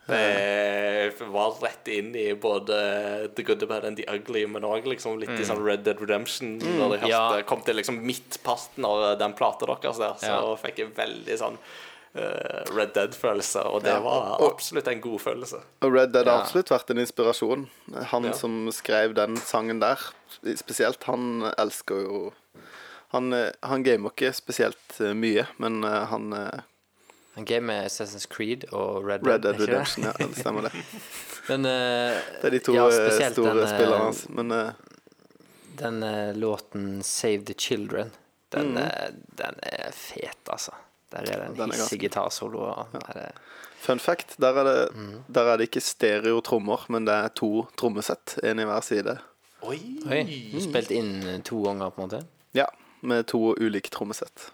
Det 0.06 1.26
var 1.32 1.56
rett 1.62 1.88
inn 1.90 2.12
i 2.14 2.28
både 2.38 2.76
The 3.34 3.42
Good, 3.42 3.58
The 3.62 3.66
Bad 3.66 3.84
and 3.88 3.96
The 3.98 4.04
Ugly, 4.12 4.44
men 4.46 4.62
òg 4.66 4.84
liksom 4.86 5.16
litt 5.18 5.32
i 5.40 5.46
sånn 5.48 5.64
Red 5.66 5.82
Dead 5.86 5.98
Redemption. 6.02 6.58
Når 6.60 6.98
de 7.00 7.08
Ja. 7.10 7.42
kom 7.42 7.62
til 7.66 7.74
liksom 7.80 7.98
midtparten 8.06 8.84
av 8.86 9.18
den 9.18 9.32
plata 9.34 9.66
deres 9.66 9.98
der, 9.98 10.14
så 10.20 10.30
Ja. 10.30 10.54
fikk 10.56 10.76
jeg 10.78 10.94
veldig 10.94 11.38
sånn 11.38 11.58
Red 12.76 12.94
Dead-følelse, 12.94 13.62
og 13.62 13.82
det 13.84 13.92
Ja, 13.92 13.98
var 14.00 14.40
absolutt 14.50 14.88
en 14.88 15.00
god 15.00 15.20
følelse. 15.20 15.60
Og 15.82 15.92
Red 15.94 16.12
Dead 16.12 16.26
har 16.26 16.32
Ja. 16.38 16.42
absolutt 16.42 16.70
vært 16.70 16.90
en 16.90 16.98
inspirasjon. 16.98 17.68
Han 18.12 18.24
Ja. 18.24 18.32
som 18.32 18.68
skrev 18.72 19.14
den 19.14 19.36
sangen 19.36 19.80
der, 19.80 19.96
spesielt, 20.56 21.04
han 21.04 21.52
elsker 21.58 22.02
jo 22.02 22.32
Han, 23.12 23.32
eh, 23.32 23.52
han 23.62 23.82
gamer 23.84 24.10
ikke 24.10 24.32
spesielt 24.34 25.00
eh, 25.00 25.12
mye, 25.14 25.46
men 25.58 25.82
han 25.84 26.06
han 26.06 26.32
eh, 26.32 26.60
En 27.38 27.44
game 27.44 27.66
med 27.66 27.84
Assassin's 27.86 28.26
Creed 28.28 28.64
og 28.72 29.04
Red 29.06 29.20
Dead. 29.22 29.32
Red 29.32 29.42
Dead 29.42 29.58
det? 29.58 29.68
Redemption, 29.68 30.04
ja, 30.04 30.12
det 30.18 30.36
stemmer 30.36 30.62
det. 30.62 30.72
Men 31.48 31.60
uh, 31.66 32.18
Det 32.42 32.44
er 32.44 32.50
de 32.50 32.58
to 32.58 32.72
ja, 32.74 32.86
eh, 32.88 33.30
store 33.32 33.54
den, 33.54 33.62
eh, 33.62 33.68
spillerne 33.68 34.04
hans. 34.04 34.28
Men 34.28 34.50
uh, 34.52 34.70
Den 35.78 36.02
eh, 36.02 36.34
låten 36.34 37.02
'Save 37.02 37.44
the 37.46 37.54
Children', 37.54 38.10
den, 38.52 38.72
Mm. 38.72 38.76
eh, 38.78 39.10
den 39.36 39.54
er 39.62 39.90
fet, 39.92 40.38
altså. 40.48 40.72
Der 41.12 41.18
er 41.22 41.24
det 41.24 41.34
en 41.36 41.70
hissig 41.70 41.78
ganske- 41.78 41.98
gitarsolo. 42.02 42.66
Ja. 43.14 43.28
fun 43.86 43.98
fact, 44.02 44.34
der 44.42 44.56
er, 44.58 44.64
det, 44.64 44.94
Mm. 44.96 45.22
der 45.32 45.42
er 45.52 45.56
det 45.56 45.68
ikke 45.68 45.80
stereotrommer, 45.80 46.86
men 46.88 47.04
det 47.06 47.14
er 47.14 47.28
to 47.28 47.68
trommesett, 47.76 48.38
én 48.42 48.60
i 48.60 48.64
hver 48.64 48.80
side. 48.82 49.18
Oi! 49.62 49.78
Oi, 50.10 50.24
du 50.52 50.60
spilte 50.60 50.94
inn 50.94 51.22
eh, 51.22 51.38
to 51.42 51.62
ganger, 51.62 51.90
på 51.90 52.02
en 52.02 52.08
måte? 52.08 52.24
Ja, 52.54 52.66
med 53.02 53.26
to 53.26 53.54
ulike 53.60 53.90
trommesett. 53.90 54.50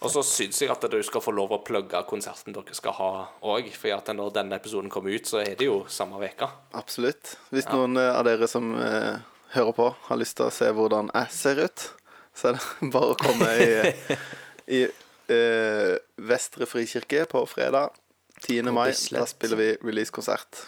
Og 0.00 0.08
så 0.10 0.22
syns 0.24 0.60
jeg 0.62 0.70
at 0.72 0.80
du 0.90 1.02
skal 1.04 1.20
få 1.20 1.32
lov 1.36 1.50
å 1.52 1.58
plugge 1.64 1.98
konserten 2.08 2.54
dere 2.56 2.74
skal 2.76 2.92
ha 2.96 3.10
òg. 3.42 3.68
For 3.76 3.92
at 3.92 4.06
når 4.16 4.32
denne 4.32 4.56
episoden 4.56 4.88
kommer 4.90 5.12
ut, 5.14 5.26
så 5.28 5.40
er 5.42 5.54
det 5.60 5.66
jo 5.68 5.82
samme 5.92 6.18
veka. 6.22 6.48
Absolutt. 6.74 7.36
Hvis 7.52 7.68
noen 7.68 7.96
eh, 8.00 8.12
av 8.16 8.24
dere 8.24 8.48
som 8.48 8.72
eh, 8.80 9.18
hører 9.54 9.72
på, 9.76 9.90
har 10.08 10.16
lyst 10.20 10.36
til 10.40 10.46
å 10.48 10.54
se 10.54 10.70
hvordan 10.72 11.10
jeg 11.14 11.30
ser 11.36 11.60
ut, 11.66 11.86
så 12.34 12.48
er 12.48 12.58
det 12.58 12.90
bare 12.94 13.12
å 13.12 13.18
komme 13.20 13.50
i, 13.60 13.94
i 14.80 14.86
eh, 15.30 15.94
Vestre 16.30 16.68
Frikirke 16.68 17.24
på 17.30 17.44
fredag 17.48 17.94
10. 18.42 18.70
mai. 18.74 18.90
Da 19.14 19.26
spiller 19.28 19.60
vi 19.60 19.72
releasekonsert. 19.84 20.66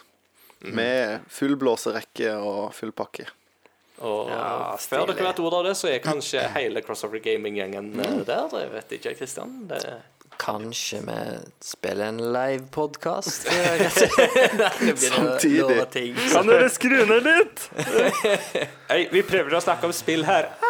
Med 0.62 1.24
full 1.32 1.56
blåserekke 1.58 2.36
og 2.38 2.74
full 2.76 2.92
pakke. 2.94 3.26
Og 4.02 4.30
Ja, 4.30 4.76
før 4.78 5.06
dere 5.10 5.28
vet 5.28 5.40
ordet 5.42 5.58
av 5.58 5.68
det, 5.68 5.74
så 5.78 5.90
er 5.90 6.00
kanskje 6.02 6.42
hele 6.56 6.82
Crossover 6.82 7.22
Gaming-gjengen 7.22 7.92
mm. 7.94 8.24
der. 8.26 8.48
Det 8.50 8.64
vet 8.72 8.98
ikke, 8.98 9.14
Kristian. 9.18 9.62
Det... 9.70 9.82
Kanskje 10.42 10.98
vi 11.06 11.16
spiller 11.60 12.06
en 12.06 12.32
livepodkast? 12.32 13.42
Samtidig. 14.96 16.14
Kan 16.32 16.50
dere 16.50 16.70
skru 16.72 17.04
ned 17.06 17.28
litt? 17.28 17.68
Hei, 18.90 19.04
vi 19.12 19.22
prøver 19.22 19.58
å 19.58 19.62
snakke 19.62 19.86
om 19.86 19.94
spill 19.94 20.24
her. 20.26 20.50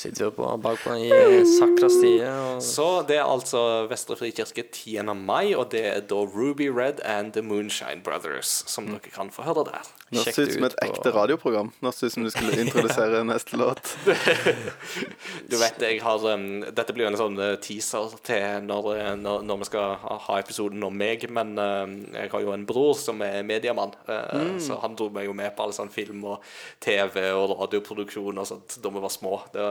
Sitter 0.00 0.26
jo 0.26 0.30
på 0.34 0.48
bakpå 0.64 0.94
i 0.98 1.08
sakristiet 1.46 2.28
og 2.28 2.62
Så 2.64 2.86
det 3.08 3.18
er 3.20 3.26
altså 3.28 3.86
Vestre 3.90 4.16
Frikirke 4.18 4.64
10. 4.66 5.02
mai, 5.14 5.54
og 5.54 5.70
det 5.74 5.84
er 5.90 6.00
da 6.10 6.22
Ruby 6.24 6.68
Red 6.68 7.00
and 7.04 7.32
The 7.36 7.42
Moonshine 7.42 8.02
Brothers 8.04 8.62
som 8.70 8.88
dere 8.90 9.12
kan 9.14 9.30
få 9.34 9.44
høre 9.46 9.64
der. 9.68 9.90
Nå 10.14 10.22
Sjekk 10.22 10.36
det 10.36 10.44
ut 10.48 10.52
som 10.54 10.64
et 10.68 10.76
på- 10.78 10.88
ekte 10.88 11.12
radioprogram. 11.14 11.72
Nå 11.82 11.92
ser 11.92 12.06
det 12.06 12.12
ut 12.12 12.14
som 12.16 12.24
du 12.26 12.30
skulle 12.34 12.58
introdusere 12.64 13.24
neste 13.26 13.56
låt. 13.60 13.94
Du 15.50 15.56
vet, 15.60 15.80
jeg 15.82 16.00
har 16.02 16.22
um, 16.34 16.62
Dette 16.74 16.94
blir 16.94 17.06
jo 17.06 17.10
en 17.12 17.18
sånn 17.18 17.38
uh, 17.40 17.54
teaser 17.62 18.14
til 18.26 18.64
når, 18.66 18.88
uh, 18.96 19.10
når, 19.18 19.42
når 19.46 19.60
vi 19.62 19.68
skal 19.68 19.96
ha, 20.02 20.38
episoden 20.40 20.82
om 20.86 20.94
meg, 20.96 21.26
men 21.32 21.54
um, 21.58 21.94
jeg 22.14 22.30
har 22.32 22.44
jo 22.44 22.52
en 22.54 22.66
bror 22.68 22.94
som 22.98 23.20
er 23.24 23.42
mediemann, 23.46 23.94
uh, 24.08 24.54
så 24.62 24.78
han 24.82 24.96
dro 24.98 25.10
meg 25.14 25.28
jo 25.28 25.34
med 25.36 25.54
på 25.56 25.66
all 25.66 25.74
sånn 25.76 25.92
film 25.92 26.24
og 26.34 26.44
TV 26.84 27.20
og 27.34 27.56
radioproduksjon 27.60 28.40
og 28.40 28.48
sånt 28.48 28.78
da 28.84 28.92
vi 28.94 29.02
var 29.04 29.12
små. 29.12 29.34
Det 29.54 29.64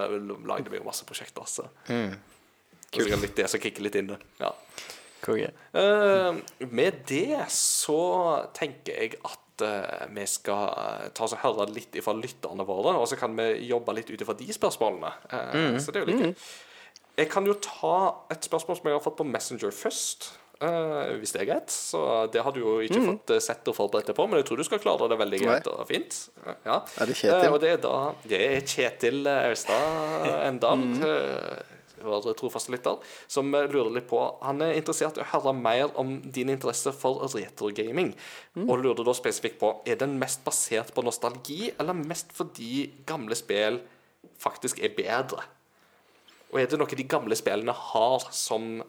lagde 0.47 0.70
vi 0.72 0.80
jo 0.80 0.88
masse 0.88 1.05
prosjekter, 1.07 1.45
så 1.49 1.68
Det 1.88 2.99
er 2.99 3.07
sikkert 3.07 3.24
litt 3.26 3.36
det 3.39 3.47
som 3.49 3.61
kicker 3.64 3.86
litt 3.88 3.95
inn 3.97 4.11
det. 4.11 4.20
Ja. 4.39 4.51
Konge. 5.24 5.49
Uh, 5.74 6.36
med 6.70 6.99
det 7.07 7.45
så 7.53 8.01
tenker 8.53 8.97
jeg 8.99 9.16
at 9.24 9.64
uh, 9.64 10.03
vi 10.14 10.26
skal 10.28 10.68
eh, 10.74 11.07
ta 11.16 11.24
oss 11.24 11.34
og 11.38 11.41
høre 11.45 11.70
litt 11.72 11.95
fra 12.03 12.14
lytterne 12.18 12.66
våre, 12.68 12.97
og 12.99 13.07
så 13.07 13.16
kan 13.20 13.34
vi 13.38 13.47
jobbe 13.70 13.95
litt 13.95 14.11
ut 14.11 14.22
ifra 14.22 14.36
de 14.38 14.49
spørsmålene. 14.53 15.14
Eh, 15.32 15.80
Så 15.80 15.95
det 15.95 16.01
er 16.01 16.05
jo 16.05 16.11
litt 16.11 16.26
gøy. 16.28 16.36
Jeg 17.22 17.30
kan 17.30 17.45
jo 17.45 17.53
ta 17.61 17.95
et 18.34 18.45
spørsmål 18.45 18.78
som 18.80 18.89
jeg 18.89 18.97
har 18.97 19.03
fått 19.05 19.20
på 19.20 19.28
Messenger 19.30 19.72
først. 19.72 20.32
Eh, 20.62 21.14
hvis 21.20 21.34
det 21.36 21.43
er 21.43 21.49
greit. 21.49 21.74
Så 21.74 22.01
det 22.34 22.43
har 22.45 22.56
du 22.56 22.62
jo 22.62 22.78
ikke 22.84 23.01
fått 23.04 23.36
eh, 23.36 23.43
sett 23.43 23.68
og 23.72 23.78
forberedt 23.78 24.12
deg 24.12 24.18
på, 24.18 24.28
men 24.30 24.41
jeg 24.41 24.49
tror 24.49 24.62
du 24.62 24.68
skal 24.68 24.82
klare 24.84 25.10
det 25.12 25.20
veldig 25.20 25.41
greit 25.43 25.70
og 25.72 25.84
fint. 25.89 26.18
Ja. 26.66 26.82
Er 26.84 27.10
det 27.10 27.18
Kjetil? 27.20 27.47
Uh, 27.47 27.54
og 27.54 27.62
det 27.64 27.72
er 27.74 27.84
da 27.84 27.95
Det 28.24 28.41
er 28.47 28.66
Kjetil 28.68 29.30
Austad 29.30 30.28
Endal. 30.47 30.84
eh, 31.08 31.70
vår 32.04 32.34
trofaste 32.36 32.74
lytter, 32.74 32.97
som 33.32 33.47
lurer 33.47 33.93
litt 33.95 34.10
på 34.10 34.20
Han 34.43 34.60
er 34.66 34.74
interessert 34.76 35.16
i 35.16 35.24
å 35.24 35.30
høre 35.30 35.54
mer 35.56 35.93
om 35.99 36.18
din 36.36 36.51
interesse 36.51 36.91
for 36.91 37.24
retrogaming. 37.32 38.12
Og 38.66 38.76
lurer 38.82 39.06
da 39.08 39.16
spesifikt 39.16 39.62
på 39.62 39.72
Er 39.88 40.01
den 40.01 40.18
mest 40.20 40.43
basert 40.43 40.91
på 40.93 41.06
nostalgi, 41.06 41.72
eller 41.80 41.95
mest 41.95 42.36
fordi 42.36 42.89
gamle 43.08 43.38
spill 43.39 43.80
faktisk 44.41 44.84
er 44.84 44.95
bedre? 44.97 45.47
Og 46.54 46.62
er 46.62 46.70
det 46.70 46.78
noe 46.78 46.99
de 46.99 47.08
gamle 47.10 47.36
spillene 47.39 47.74
har 47.74 48.28
som 48.36 48.84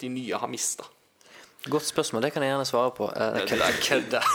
de 0.00 0.08
nye 0.08 0.38
har 0.40 0.48
mista? 0.48 0.86
Godt 1.70 1.84
spørsmål, 1.86 2.22
det 2.24 2.32
kan 2.34 2.42
jeg 2.42 2.50
gjerne 2.50 2.66
svare 2.66 2.90
på. 2.96 3.06
Eh, 3.14 3.36
Kødda, 3.46 3.66
kødda. 3.86 4.20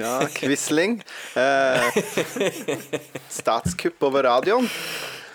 Ja, 0.00 0.14
Quisling. 0.34 1.02
Eh, 1.36 1.92
statskupp 3.30 4.02
over 4.08 4.22
radioen. 4.24 4.64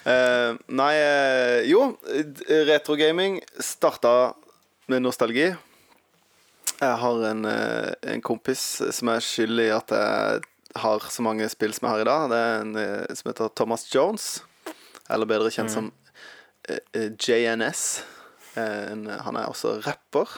Eh, 0.09 0.57
nei, 0.73 0.95
eh, 0.97 1.69
jo. 1.69 1.83
Retrogaming 2.49 3.37
starta 3.61 4.33
med 4.89 5.01
nostalgi. 5.05 5.51
Jeg 6.79 6.95
har 7.03 7.23
en, 7.29 7.45
eh, 7.45 7.93
en 8.13 8.21
kompis 8.25 8.81
som 8.91 9.07
er 9.13 9.19
skyld 9.21 9.59
i 9.61 9.69
at 9.75 9.89
jeg 9.93 10.41
har 10.75 10.99
så 11.11 11.21
mange 11.21 11.49
spill 11.49 11.73
som 11.73 11.85
jeg 11.87 11.93
har 11.95 12.01
i 12.01 12.09
dag. 12.09 12.29
Det 12.33 12.37
er 12.37 12.61
en 12.65 12.75
eh, 12.81 13.05
som 13.15 13.29
heter 13.29 13.49
Thomas 13.55 13.85
Jones. 13.93 14.41
Eller 15.09 15.25
bedre 15.29 15.51
kjent 15.53 15.71
som 15.73 15.91
eh, 16.69 16.77
eh, 16.93 17.09
JNS. 17.13 18.01
Eh, 18.59 18.85
en, 18.93 19.05
han 19.25 19.39
er 19.39 19.49
også 19.51 19.77
rapper 19.85 20.37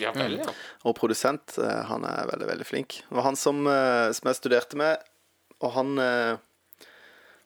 Ja 0.00 0.10
vel, 0.12 0.38
ja. 0.42 0.52
og 0.84 0.96
produsent. 0.98 1.56
Eh, 1.58 1.82
Han 1.88 2.04
er 2.04 2.28
veldig, 2.32 2.48
veldig 2.52 2.66
flink. 2.68 2.98
Det 3.08 3.16
var 3.16 3.28
han 3.30 3.38
som, 3.40 3.62
eh, 3.70 4.10
som 4.16 4.28
jeg 4.28 4.40
studerte 4.42 4.76
med, 4.80 5.00
og 5.64 5.72
han 5.78 5.96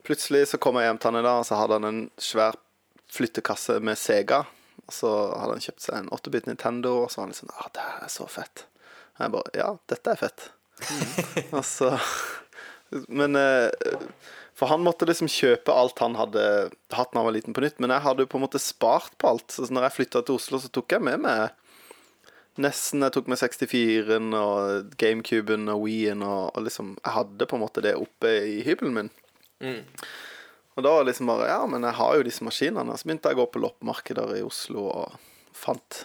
Plutselig 0.00 0.46
så 0.48 0.58
kom 0.58 0.78
jeg 0.80 0.88
hjem 0.88 0.98
til 0.98 1.10
han 1.10 1.20
i 1.20 1.26
dag, 1.26 1.38
og 1.42 1.44
så 1.44 1.58
hadde 1.60 1.76
han 1.76 1.84
en 1.84 1.98
svær 2.16 2.56
flyttekasse 3.12 3.74
med 3.84 3.98
Sega. 4.00 4.38
Og 4.86 4.94
så 4.96 5.10
hadde 5.36 5.58
han 5.58 5.64
kjøpt 5.66 5.84
seg 5.84 5.98
en 5.98 6.08
8-bit 6.16 6.48
Nintendo, 6.48 6.94
og 7.02 7.10
så 7.12 7.20
var 7.20 7.26
han 7.26 7.34
liksom 7.34 7.52
ah, 7.52 7.68
det 7.76 7.84
er 8.06 8.08
så 8.14 8.26
fett. 8.32 8.64
Og 9.18 9.24
jeg 9.26 9.34
bare 9.36 9.52
Ja, 9.60 9.68
dette 9.92 10.14
er 10.14 10.22
fett. 10.22 10.46
og 11.56 11.60
så 11.68 11.92
Men 13.12 13.36
eh, 13.36 13.68
For 14.60 14.68
han 14.68 14.82
måtte 14.84 15.06
liksom 15.08 15.30
kjøpe 15.32 15.72
alt 15.72 16.02
han 16.04 16.18
hadde 16.20 16.42
hatt 16.92 17.14
da 17.14 17.16
han 17.16 17.24
var 17.24 17.32
liten, 17.32 17.54
på 17.56 17.62
nytt. 17.64 17.78
Men 17.80 17.94
jeg 17.94 18.04
hadde 18.04 18.26
jo 18.26 18.28
på 18.28 18.36
en 18.36 18.44
måte 18.44 18.60
spart 18.60 19.14
på 19.16 19.30
alt. 19.30 19.54
Så 19.56 19.64
når 19.72 19.86
jeg 19.86 19.96
flytta 19.96 20.20
til 20.20 20.36
Oslo, 20.36 20.60
så 20.60 20.68
tok 20.68 20.96
jeg 20.98 21.06
med 21.06 21.24
meg 21.24 21.56
Nesten 22.60 23.00
jeg 23.00 23.14
tok 23.14 23.28
med 23.30 23.38
64-en 23.40 24.34
og 24.36 24.96
GameCuben 25.00 25.70
og 25.70 25.84
Wii-en 25.86 26.24
og, 26.26 26.50
og 26.50 26.64
liksom 26.66 26.90
Jeg 26.98 27.14
hadde 27.14 27.46
på 27.48 27.56
en 27.56 27.62
måte 27.62 27.84
det 27.86 27.94
oppe 27.96 28.32
i 28.50 28.58
hybelen 28.66 28.96
min. 28.98 29.10
Og 30.76 30.84
da 30.84 30.92
liksom 31.06 31.30
bare 31.30 31.48
Ja, 31.48 31.62
men 31.70 31.86
jeg 31.86 31.96
har 31.96 32.18
jo 32.18 32.26
disse 32.26 32.44
maskinene. 32.44 32.98
Så 32.98 33.08
begynte 33.08 33.32
jeg 33.32 33.38
å 33.38 33.44
gå 33.44 33.48
på 33.54 33.62
loppemarkeder 33.64 34.34
i 34.36 34.44
Oslo 34.44 34.90
og 34.90 35.16
fant 35.56 36.02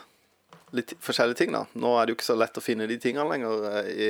litt 0.76 0.96
forskjellige 1.04 1.42
ting, 1.42 1.52
da. 1.56 1.66
Nå 1.76 1.92
er 1.98 2.06
det 2.06 2.14
jo 2.14 2.20
ikke 2.22 2.30
så 2.30 2.40
lett 2.40 2.58
å 2.60 2.64
finne 2.64 2.88
de 2.88 2.98
tingene 3.02 3.28
lenger 3.30 3.68
eh, 3.72 3.92
i, 3.92 4.10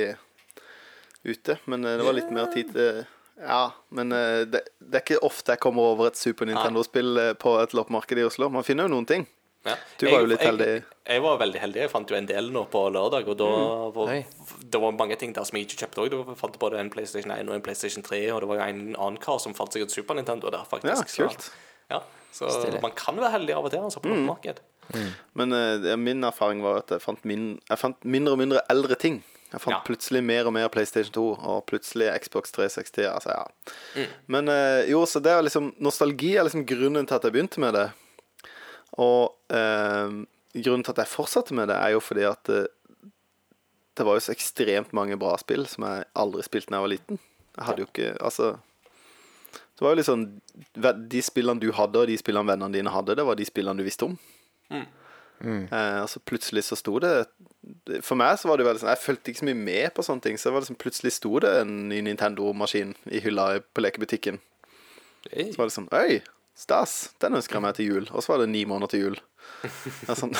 ute, 1.26 1.58
men 1.70 1.84
eh, 1.86 1.98
det 1.98 2.06
var 2.06 2.16
litt 2.16 2.32
mer 2.34 2.50
tid 2.54 2.72
til 2.74 3.04
Ja, 3.40 3.72
men 3.88 4.12
eh, 4.12 4.42
det, 4.48 4.62
det 4.80 5.00
er 5.00 5.04
ikke 5.04 5.24
ofte 5.26 5.54
jeg 5.54 5.60
kommer 5.60 5.92
over 5.92 6.10
et 6.10 6.18
Super 6.18 6.48
Nintendo-spill 6.48 7.18
eh, 7.20 7.32
på 7.36 7.56
et 7.60 7.74
loppemarked 7.76 8.20
i 8.20 8.24
Oslo. 8.24 8.48
Man 8.52 8.64
finner 8.64 8.88
jo 8.88 8.94
noen 8.96 9.08
ting. 9.08 9.26
Ja. 9.66 9.74
Du 9.98 10.06
var 10.06 10.22
jo 10.22 10.28
litt 10.30 10.42
jeg, 10.44 10.52
heldig. 10.52 10.66
Jeg, 10.70 10.84
jeg 11.10 11.22
var 11.24 11.40
veldig 11.42 11.60
heldig. 11.60 11.80
Jeg 11.82 11.90
fant 11.90 12.12
jo 12.12 12.16
en 12.16 12.28
del 12.28 12.50
nå 12.54 12.62
på 12.70 12.84
lørdag, 12.94 13.28
og 13.32 13.38
da 13.40 13.48
var, 13.96 14.12
det 14.62 14.80
var 14.82 14.94
mange 14.96 15.18
ting 15.20 15.34
der 15.36 15.48
som 15.48 15.58
jeg 15.58 15.66
ikke 15.66 15.80
kjøpte 15.82 16.04
òg. 16.04 16.14
Du 16.14 16.36
fant 16.38 16.58
både 16.62 16.80
en 16.80 16.90
PlayStation 16.92 17.34
1 17.34 17.50
og 17.50 17.58
en 17.58 17.64
PlayStation 17.66 18.06
3, 18.06 18.22
og 18.32 18.44
det 18.44 18.50
var 18.52 18.62
en 18.68 18.82
annen 18.94 19.18
kar 19.22 19.40
som 19.42 19.56
fant 19.58 19.74
seg 19.74 19.84
et 19.84 19.94
Super 19.94 20.16
Nintendo 20.18 20.52
der, 20.54 20.64
faktisk. 20.70 21.18
Ja, 21.18 21.26
kult. 21.26 21.48
Så, 21.50 21.92
ja, 21.92 22.02
så 22.36 22.72
man 22.82 22.94
kan 22.96 23.18
være 23.18 23.34
heldig 23.36 23.56
av 23.56 23.66
og 23.66 23.74
til, 23.74 23.84
altså, 23.88 24.02
på 24.04 24.12
loppemarked. 24.12 24.62
Men 25.36 25.56
uh, 25.56 25.92
min 25.98 26.24
erfaring 26.24 26.62
var 26.62 26.84
at 26.84 26.94
jeg 26.94 27.02
fant, 27.02 27.24
min, 27.26 27.56
jeg 27.66 27.80
fant 27.80 28.06
mindre 28.06 28.36
og 28.36 28.42
mindre 28.44 28.62
eldre 28.70 28.98
ting. 29.02 29.18
Jeg 29.52 29.60
fant 29.62 29.74
Ja. 29.76 29.80
plutselig 29.86 30.22
mer 30.26 30.46
og 30.48 30.52
mer 30.56 30.68
PlayStation 30.68 31.12
2, 31.14 31.24
og 31.38 31.66
plutselig 31.70 32.08
Xbox 32.24 32.50
360. 32.52 33.06
Altså, 33.06 33.30
ja. 33.30 34.06
Men 34.26 34.48
eh, 34.48 34.88
jo, 34.90 35.04
så 35.06 35.20
det 35.22 35.32
er 35.32 35.42
liksom 35.46 35.72
Nostalgi 35.80 36.32
er 36.36 36.44
liksom 36.48 36.64
grunnen 36.66 37.06
til 37.06 37.14
at 37.14 37.22
jeg 37.28 37.32
begynte 37.36 37.60
med 37.62 37.74
det. 37.78 37.86
Og 38.98 39.34
eh, 39.54 40.16
grunnen 40.56 40.84
til 40.84 40.94
at 40.96 41.02
jeg 41.04 41.12
fortsatte 41.12 41.54
med 41.54 41.68
det, 41.70 41.76
er 41.76 41.94
jo 41.94 42.00
fordi 42.00 42.24
at 42.26 42.42
det, 42.50 42.66
det 43.96 44.04
var 44.06 44.18
jo 44.18 44.24
så 44.26 44.34
ekstremt 44.34 44.92
mange 44.96 45.16
bra 45.20 45.36
spill 45.40 45.66
som 45.70 45.84
jeg 45.88 46.04
aldri 46.16 46.42
spilte 46.44 46.72
da 46.72 46.80
jeg 46.80 46.86
var 46.88 46.94
liten. 46.96 47.18
Jeg 47.56 47.64
hadde 47.64 47.80
jo 47.80 47.86
ikke 47.88 48.08
Altså 48.20 48.50
Det 49.78 49.80
var 49.80 49.94
jo 49.96 50.02
sånn 50.04 50.24
De 51.08 51.22
spillene 51.24 51.60
du 51.62 51.70
hadde, 51.72 52.02
og 52.02 52.06
de 52.10 52.16
spillene 52.20 52.50
vennene 52.50 52.74
dine 52.74 52.92
hadde, 52.92 53.14
det 53.16 53.24
var 53.24 53.38
de 53.38 53.46
spillene 53.48 53.78
du 53.80 53.86
visste 53.86 54.04
om. 54.10 54.18
Eh, 54.72 55.98
og 56.02 56.08
så 56.08 56.20
plutselig 56.24 56.64
så 56.64 56.76
sto 56.76 56.98
det 57.00 57.12
For 58.04 58.18
meg 58.18 58.38
så 58.38 58.48
var 58.50 58.58
det 58.60 58.66
veldig 58.66 58.80
sånn 58.82 58.92
Jeg 58.92 59.02
fulgte 59.02 59.32
ikke 59.32 59.40
så 59.42 59.48
mye 59.48 59.58
med 59.58 59.94
på 59.96 60.04
sånne 60.06 60.22
ting. 60.22 60.38
Så 60.38 60.52
liksom 60.54 60.78
plutselig 60.78 61.16
sto 61.16 61.32
det 61.42 61.52
en 61.62 61.72
ny 61.90 62.02
Nintendo-maskin 62.06 62.94
i 63.10 63.22
hylla 63.24 63.48
på 63.74 63.82
lekebutikken. 63.84 64.38
Hey. 65.32 65.50
Så 65.52 65.58
var 65.58 65.70
det 65.70 65.74
sånn 65.74 65.90
Oi, 65.96 66.20
stas! 66.58 66.94
Den 67.22 67.38
ønsker 67.38 67.58
jeg 67.58 67.66
meg 67.66 67.74
til 67.78 67.90
jul. 67.90 68.06
Og 68.12 68.22
så 68.22 68.34
var 68.34 68.44
det 68.44 68.52
ni 68.52 68.62
måneder 68.68 68.94
til 68.94 69.04
jul. 69.06 69.18
Sånn. 70.14 70.36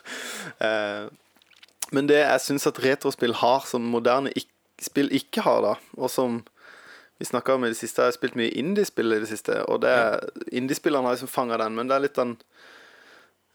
eh, 0.66 1.06
men 1.94 2.10
det 2.10 2.18
jeg 2.18 2.42
syns 2.42 2.66
at 2.66 2.82
retrospill 2.82 3.36
har, 3.38 3.62
som 3.70 3.86
moderne 3.92 4.32
ik 4.34 4.50
spill 4.82 5.08
ikke 5.14 5.40
har, 5.46 5.62
da, 5.64 5.74
og 5.96 6.10
som 6.12 6.42
vi 7.16 7.24
snakka 7.24 7.54
om 7.56 7.64
i 7.64 7.70
det 7.72 7.78
siste 7.78 8.02
Jeg 8.02 8.10
har 8.10 8.16
spilt 8.18 8.34
mye 8.36 8.52
indiespill 8.60 9.14
i 9.14 9.20
det 9.22 9.30
siste, 9.30 9.62
og 9.70 9.80
det 9.80 9.88
er- 9.88 10.26
indiespillerne 10.52 11.08
har 11.08 11.16
liksom 11.16 11.30
fanga 11.32 11.56
den, 11.62 11.74
men 11.78 11.88
det 11.88 11.94
er 11.96 12.02
litt 12.04 12.18
den 12.18 12.34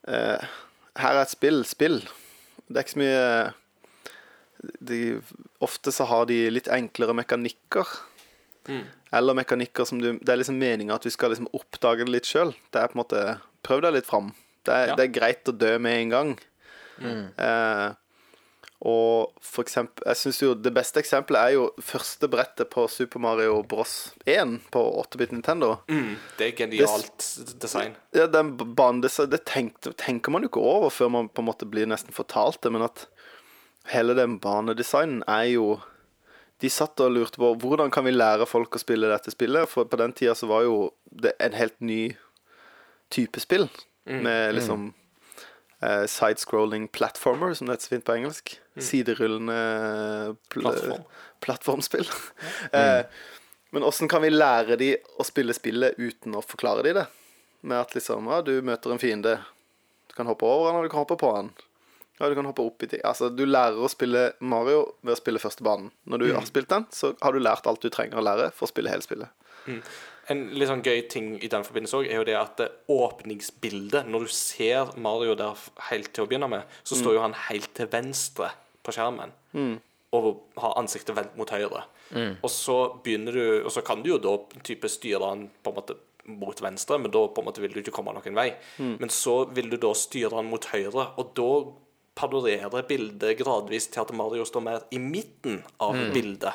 eh, 0.08 0.48
Her 0.98 1.14
er 1.20 1.22
et 1.22 1.30
spill, 1.36 1.62
spill. 1.66 2.00
Det 2.72 2.80
er 2.80 2.86
ikke 2.86 2.96
så 2.96 3.02
mye 3.04 3.54
de, 4.86 5.00
Ofte 5.66 5.92
så 5.94 6.06
har 6.10 6.26
de 6.30 6.38
litt 6.54 6.70
enklere 6.72 7.16
mekanikker. 7.18 7.88
Eller 9.12 9.34
mekanikker 9.36 9.88
som 9.90 9.98
du 10.02 10.12
Det 10.22 10.30
er 10.30 10.38
liksom 10.38 10.60
meninga 10.62 10.94
at 10.96 11.04
du 11.04 11.10
skal 11.12 11.34
liksom 11.34 11.50
oppdage 11.58 12.06
det 12.06 12.14
litt 12.14 12.30
sjøl. 12.30 12.54
Det 12.72 12.80
er 12.84 12.88
på 12.92 12.96
en 12.98 13.02
måte 13.04 13.24
Prøv 13.66 13.82
deg 13.86 13.94
litt 13.98 14.08
fram. 14.10 14.32
Det 14.66 14.74
er, 14.74 14.88
Ja. 14.92 14.96
det 14.96 15.04
er 15.08 15.20
greit 15.20 15.50
å 15.50 15.58
dø 15.58 15.78
med 15.82 15.98
en 16.00 16.10
gang. 16.10 16.32
Eh, 17.38 17.90
og 18.82 19.36
for 19.46 19.62
eksempel 19.62 20.08
Jeg 20.08 20.18
synes 20.18 20.40
jo 20.42 20.54
det 20.58 20.72
beste 20.74 21.02
eksempelet 21.04 21.42
er 21.42 21.54
jo 21.54 21.68
første 21.86 22.26
brettet 22.32 22.70
på 22.74 22.88
Super 22.90 23.22
Mario 23.22 23.60
Bros 23.62 24.14
1 24.26 24.56
på 24.74 24.82
8-bit 25.04 25.36
Nintendo. 25.36 25.76
Mm, 25.92 26.16
det 26.40 26.48
er 26.48 26.56
genialt 26.58 27.28
design. 27.62 27.94
Ja, 28.18 28.26
den 28.26 28.56
banen, 28.58 29.04
det, 29.06 29.14
det 29.30 29.44
tenkte, 29.46 29.94
tenker 29.94 30.34
man 30.34 30.42
jo 30.42 30.50
ikke 30.50 30.64
over 30.66 30.90
før 30.90 31.12
man 31.14 31.30
på 31.30 31.44
en 31.44 31.50
måte 31.52 31.70
blir 31.70 31.90
nesten 31.90 32.16
fortalt 32.16 32.62
det, 32.66 32.72
men 32.74 32.88
at 32.88 33.06
hele 33.94 34.16
den 34.18 34.40
banedesignen 34.42 35.24
er 35.30 35.48
jo 35.54 35.80
De 36.62 36.70
satt 36.70 37.02
og 37.02 37.10
lurte 37.10 37.40
på 37.42 37.56
hvordan 37.58 37.90
kan 37.90 38.06
vi 38.06 38.12
lære 38.14 38.46
folk 38.46 38.76
å 38.78 38.82
spille 38.82 39.10
dette 39.10 39.34
spillet, 39.34 39.70
for 39.70 39.88
på 39.90 39.98
den 39.98 40.14
tida 40.14 40.36
så 40.38 40.50
var 40.50 40.66
jo 40.68 40.92
det 41.10 41.32
en 41.42 41.56
helt 41.58 41.78
ny 41.82 42.16
type 43.10 43.42
spill, 43.42 43.66
med 44.06 44.54
liksom 44.56 44.92
eh, 45.82 46.06
side-scrolling 46.06 46.88
platformer, 46.94 47.54
som 47.54 47.68
det 47.68 47.78
heter 47.78 47.88
så 47.90 47.96
fint 47.96 48.08
på 48.08 48.16
engelsk. 48.16 48.54
Siderullende 48.80 49.58
pl 50.50 50.66
Plattform. 50.66 51.08
plattformspill. 51.44 52.08
eh, 52.72 53.02
men 53.72 53.88
åssen 53.88 54.12
kan 54.12 54.22
vi 54.22 54.30
lære 54.34 54.78
de 54.80 54.94
å 55.20 55.26
spille 55.28 55.56
spillet 55.56 56.00
uten 56.00 56.36
å 56.36 56.44
forklare 56.44 56.84
de 56.88 56.96
det? 57.00 57.08
Med 57.62 57.80
at 57.80 57.96
liksom, 57.96 58.28
ja, 58.32 58.42
du 58.44 58.58
møter 58.66 58.94
en 58.94 59.02
fiende. 59.02 59.38
Du 60.10 60.16
kan 60.18 60.28
hoppe 60.28 60.48
over 60.48 60.72
han, 60.72 60.80
og 60.82 60.88
du 60.88 60.92
kan 60.92 61.04
hoppe 61.06 61.20
på 61.22 61.30
han. 61.36 61.54
Ja, 62.20 62.30
du 62.30 62.36
kan 62.38 62.46
hoppe 62.46 62.62
opp 62.62 62.84
i 62.84 62.88
ting. 62.92 63.02
Altså, 63.08 63.32
du 63.34 63.46
lærer 63.48 63.80
å 63.82 63.90
spille 63.90 64.28
Mario 64.46 64.84
ved 65.02 65.16
å 65.16 65.18
spille 65.18 65.42
første 65.42 65.64
banen. 65.66 65.90
Når 66.06 66.22
du 66.22 66.26
har 66.36 66.44
spilt 66.46 66.70
den, 66.70 66.84
så 66.94 67.16
har 67.22 67.34
du 67.34 67.42
lært 67.42 67.66
alt 67.70 67.82
du 67.82 67.90
trenger 67.90 68.20
å 68.20 68.26
lære 68.26 68.52
for 68.54 68.68
å 68.68 68.70
spille 68.70 68.92
hele 68.94 69.06
spillet. 69.06 69.32
En 70.32 70.44
litt 70.56 70.70
sånn 70.70 70.84
gøy 70.86 71.04
ting 71.12 71.32
i 71.44 71.50
den 71.52 71.66
forbindelse 71.68 72.02
òg, 72.02 72.10
er 72.10 72.22
jo 72.22 72.26
det 72.28 72.36
at 72.40 72.58
det 72.62 72.68
åpningsbildet 72.92 74.08
Når 74.08 74.26
du 74.26 74.34
ser 74.36 74.92
Mario 75.02 75.36
der 75.40 75.58
helt 75.90 76.12
til 76.16 76.26
å 76.26 76.30
begynne 76.32 76.50
med, 76.52 76.76
så 76.84 76.98
står 77.00 77.18
jo 77.18 77.24
han 77.26 77.38
helt 77.50 77.72
til 77.78 77.90
venstre 77.92 78.52
på 78.82 78.94
skjermen. 78.96 79.34
Og 80.12 80.30
har 80.60 80.78
ansiktet 80.80 81.16
vendt 81.16 81.36
mot 81.40 81.50
høyre. 81.50 81.86
Og 82.44 82.50
så 82.52 82.78
begynner 83.04 83.32
du 83.32 83.64
Og 83.66 83.72
så 83.72 83.82
kan 83.88 84.02
du 84.04 84.10
jo 84.10 84.18
da 84.20 84.38
type 84.68 84.90
styre 84.92 85.30
han 85.30 85.46
på 85.64 85.72
en 85.72 85.78
måte 85.78 85.96
mot 86.32 86.60
venstre, 86.62 87.00
men 87.02 87.12
da 87.12 87.22
på 87.28 87.42
en 87.42 87.48
måte 87.48 87.62
vil 87.64 87.72
du 87.74 87.80
ikke 87.82 87.96
komme 87.96 88.14
noen 88.14 88.36
vei. 88.38 88.52
Men 89.02 89.10
så 89.10 89.46
vil 89.50 89.72
du 89.72 89.78
da 89.82 89.94
styre 89.98 90.36
han 90.38 90.50
mot 90.52 90.68
høyre, 90.70 91.08
og 91.18 91.32
da 91.36 91.52
padorerer 92.16 92.84
bildet 92.88 93.40
gradvis 93.40 93.88
til 93.90 94.04
at 94.04 94.12
Mario 94.14 94.46
står 94.46 94.62
mer 94.62 94.84
i 94.92 95.00
midten 95.02 95.64
av 95.82 95.96
bildet. 96.14 96.54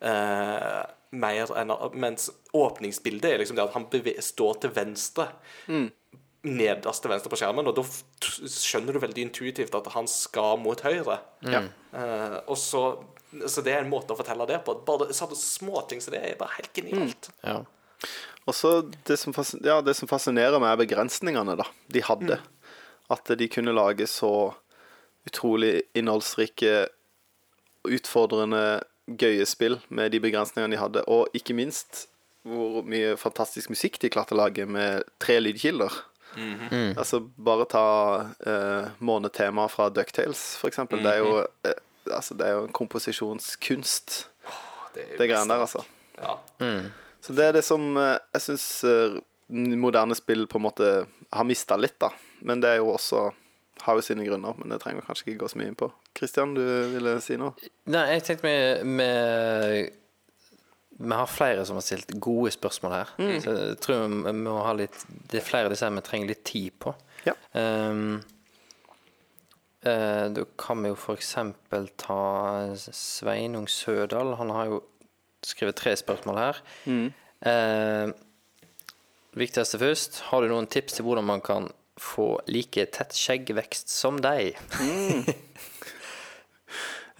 Eh, 0.00 0.82
mer 1.10 1.50
enn 1.58 1.72
Mens 1.98 2.28
åpningsbildet 2.54 3.32
er 3.32 3.40
liksom 3.42 3.58
det 3.58 3.66
at 3.66 3.74
han 3.76 3.88
står 4.22 4.60
til 4.62 4.74
venstre. 4.76 5.30
Nederst 6.40 7.04
til 7.04 7.12
venstre 7.12 7.32
på 7.32 7.38
skjermen, 7.40 7.68
og 7.68 7.76
da 7.76 7.84
skjønner 8.24 8.96
du 8.96 9.02
veldig 9.02 9.26
intuitivt 9.26 9.74
at 9.76 9.90
han 9.92 10.08
skal 10.08 10.60
mot 10.62 10.80
høyre. 10.86 11.18
Mm. 11.44 11.68
Uh, 11.92 12.38
og 12.46 12.56
så 12.58 12.84
Så 13.30 13.62
det 13.62 13.70
er 13.70 13.84
en 13.84 13.92
måte 13.92 14.10
å 14.10 14.18
fortelle 14.18 14.42
det 14.48 14.56
på. 14.66 14.74
Bare 14.86 15.12
småting 15.14 16.00
som 16.02 16.14
det 16.16 16.22
er 16.24 16.38
bare 16.38 16.56
helt 16.56 16.72
genialt. 16.74 17.28
Ja. 17.46 17.60
Og 18.48 18.56
så 18.58 18.72
det 19.06 19.20
som, 19.20 19.34
ja, 19.62 19.76
det 19.84 19.94
som 19.94 20.10
fascinerer 20.10 20.58
meg, 20.58 20.72
er 20.72 20.80
begrensningene 20.80 21.54
da, 21.60 21.68
de 21.86 22.02
hadde. 22.02 22.40
At 23.06 23.30
de 23.38 23.46
kunne 23.46 23.76
lage 23.76 24.08
så 24.10 24.52
utrolig 25.28 25.82
innholdsrike, 25.94 26.88
utfordrende, 27.86 28.80
gøye 29.18 29.46
spill 29.48 29.78
med 29.88 30.12
de 30.14 30.20
begrensningene 30.22 30.74
de 30.74 30.80
hadde. 30.80 31.04
Og 31.10 31.28
ikke 31.36 31.56
minst 31.56 32.06
hvor 32.46 32.84
mye 32.88 33.16
fantastisk 33.20 33.72
musikk 33.72 33.98
de 34.00 34.10
klarte 34.12 34.34
å 34.36 34.40
lage 34.40 34.64
med 34.68 35.04
tre 35.20 35.38
lydkilder. 35.42 35.92
Mm. 36.36 36.94
Altså, 36.94 37.20
bare 37.20 37.66
ta 37.68 37.84
uh, 38.46 38.90
månetemaet 39.02 39.72
fra 39.74 39.88
Ducktales, 39.92 40.54
for 40.60 40.70
eksempel. 40.70 41.02
Det 41.04 41.16
er 41.16 41.24
jo 41.24 41.38
uh, 41.42 41.78
Altså, 42.10 42.34
det 42.34 42.46
er 42.46 42.56
jo 42.56 42.62
en 42.64 42.72
komposisjonskunst, 42.74 44.14
Det 44.94 45.02
er 45.02 45.10
jo 45.12 45.18
det 45.20 45.26
greiene 45.28 45.52
der, 45.52 45.60
altså. 45.62 45.82
Ja. 46.16 46.32
Så 47.22 47.34
det 47.36 47.44
er 47.44 47.52
det 47.54 47.62
som 47.62 47.84
uh, 47.94 48.16
jeg 48.32 48.46
syns 48.48 48.64
moderne 49.50 50.16
spill 50.16 50.46
på 50.50 50.58
en 50.58 50.64
måte 50.64 50.88
har 51.04 51.46
mista 51.46 51.76
litt, 51.78 51.98
da. 52.00 52.08
Men 52.46 52.62
det 52.64 52.72
er 52.72 52.80
jo 52.80 52.88
også 52.94 53.28
har 53.86 53.96
jo 53.98 54.04
sine 54.04 54.26
grunner, 54.26 54.56
men 54.58 54.72
det 54.72 54.80
trenger 54.82 55.00
vi 55.00 55.06
kanskje 55.06 55.26
ikke 55.28 55.42
gå 55.44 55.48
så 55.52 55.60
mye 55.60 55.70
inn 55.70 55.78
på. 55.78 55.88
Kristian, 56.16 56.52
du 56.56 56.64
ville 56.92 57.14
si 57.24 57.38
noe? 57.40 57.70
Nei, 57.90 58.04
jeg 58.14 58.26
tenkte 58.26 58.48
vi, 58.48 58.56
vi 58.98 59.86
Vi 61.00 61.16
har 61.16 61.30
flere 61.32 61.64
som 61.64 61.78
har 61.78 61.86
stilt 61.86 62.12
gode 62.20 62.52
spørsmål 62.52 62.92
her. 62.92 63.14
Så 63.40 63.54
jeg 63.56 63.78
tror 63.80 64.04
vi 64.10 64.34
må 64.36 64.58
ha 64.66 64.74
litt 64.76 64.98
Det 65.08 65.40
er 65.40 65.46
flere 65.46 65.70
av 65.70 65.72
disse 65.72 65.88
her 65.88 65.96
vi 65.96 66.04
trenger 66.04 66.32
litt 66.34 66.44
tid 66.44 66.76
på. 66.82 66.92
Ja. 67.24 67.34
Um, 67.56 68.20
uh, 69.86 70.26
da 70.32 70.44
kan 70.60 70.84
vi 70.84 70.92
jo 70.92 71.00
eksempel 71.14 71.88
ta 72.00 72.20
Sveinung 72.76 73.68
Sødal. 73.68 74.36
Han 74.40 74.52
har 74.56 74.72
jo 74.74 74.82
skrevet 75.46 75.76
tre 75.80 75.96
spørsmål 75.96 76.38
her. 76.40 76.62
Eh, 77.40 78.12
viktigste 79.40 79.80
først. 79.80 80.20
Har 80.28 80.42
du 80.42 80.52
noen 80.52 80.68
tips 80.70 80.98
til 80.98 81.06
hvordan 81.06 81.26
man 81.26 81.44
kan 81.44 81.70
få 82.00 82.32
like 82.48 82.86
tett 82.96 83.16
skjeggvekst 83.16 83.92
som 83.92 84.20
deg? 84.24 84.56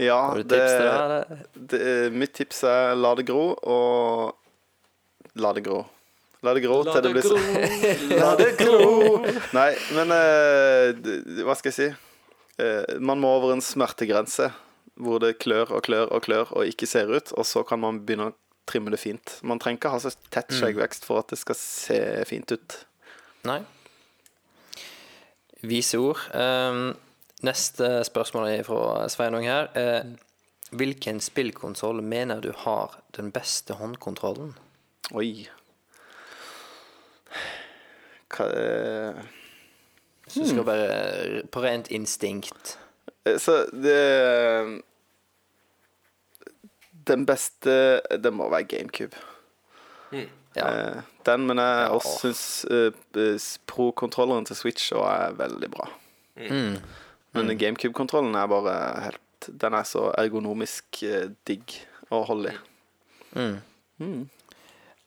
Ja, 0.01 0.33
tips 0.33 0.49
til 0.49 0.87
det? 0.87 1.25
det, 1.29 1.79
det, 1.79 2.13
mitt 2.17 2.33
tips 2.33 2.63
er 2.65 2.95
la 2.97 3.11
det 3.19 3.27
gro, 3.29 3.51
og 3.53 5.35
la 5.37 5.51
det 5.53 5.65
gro. 5.67 5.83
La 6.41 6.55
det 6.57 6.63
gro 6.65 6.79
La 6.87 6.95
til 6.95 7.05
det 7.05 7.11
det 7.11 7.17
blir 7.19 7.27
sånn. 7.27 8.15
La 8.23 8.31
det 8.39 8.55
gro! 8.57 9.19
Nei, 9.53 9.75
men 9.93 10.15
uh, 10.15 11.43
hva 11.45 11.57
skal 11.59 11.69
jeg 11.69 11.77
si? 11.77 11.89
Uh, 12.57 12.97
man 13.05 13.21
må 13.21 13.35
over 13.37 13.53
en 13.53 13.65
smertegrense 13.65 14.49
hvor 15.01 15.21
det 15.21 15.35
klør 15.41 15.75
og 15.77 15.85
klør 15.85 16.09
og 16.17 16.25
klør 16.25 16.55
og 16.57 16.69
ikke 16.69 16.89
ser 16.89 17.13
ut, 17.13 17.35
og 17.37 17.45
så 17.49 17.61
kan 17.69 17.83
man 17.85 18.01
begynne 18.07 18.31
å 18.31 18.37
trimme 18.69 18.93
det 18.95 19.03
fint. 19.03 19.37
Man 19.45 19.61
trenger 19.61 19.83
ikke 19.83 19.93
ha 19.93 20.01
så 20.01 20.15
tett 20.33 20.53
skjeggvekst 20.55 21.05
for 21.09 21.21
at 21.21 21.33
det 21.33 21.41
skal 21.41 21.59
se 21.61 22.01
fint 22.29 22.57
ut. 22.57 22.79
Nei. 23.49 23.61
Vise 25.63 25.99
ord. 25.99 26.19
Ehm, 26.35 26.97
neste 27.43 28.05
spørsmål 28.05 28.49
er 28.49 28.63
fra 28.63 29.09
Sveinung 29.09 29.45
her. 29.45 29.69
Eh, 29.77 30.05
hvilken 30.71 31.21
spillkonsoll 31.21 32.03
mener 32.03 32.41
du 32.41 32.53
har 32.57 33.01
den 33.17 33.33
beste 33.33 33.75
håndkontrollen? 33.75 34.55
Oi. 35.13 35.49
Hva 38.31 38.47
eh, 38.55 39.25
Så 40.29 40.45
du 40.45 40.49
skal 40.49 40.65
bare 40.65 41.43
på 41.51 41.63
rent 41.65 41.91
instinkt. 41.91 42.79
Eh, 43.27 43.39
Så 43.39 43.67
det 43.73 44.83
Den 47.07 47.27
beste 47.27 48.01
Det 48.23 48.33
må 48.33 48.49
være 48.51 48.65
GameCube. 48.65 49.17
Ja. 50.57 50.67
Eh, 50.67 51.03
Den, 51.27 51.47
men 51.47 51.59
jeg 51.59 51.87
Ja. 51.87 51.89
også 51.95 52.33
syns 52.33 52.67
uh, 52.71 53.57
pro-kontrolleren 53.67 54.47
til 54.47 54.57
Switch 54.57 54.93
også 54.93 55.05
er 55.07 55.37
veldig 55.39 55.71
bra. 55.71 55.89
Men 57.33 57.59
GameCube-kontrollen 57.59 58.35
er 58.35 58.47
bare 58.51 58.75
helt 59.05 59.49
Den 59.61 59.75
er 59.75 59.85
så 59.85 60.11
ergonomisk 60.19 61.03
eh, 61.03 61.31
digg 61.49 61.77
å 62.11 62.25
holde 62.29 62.51
i. 62.53 62.57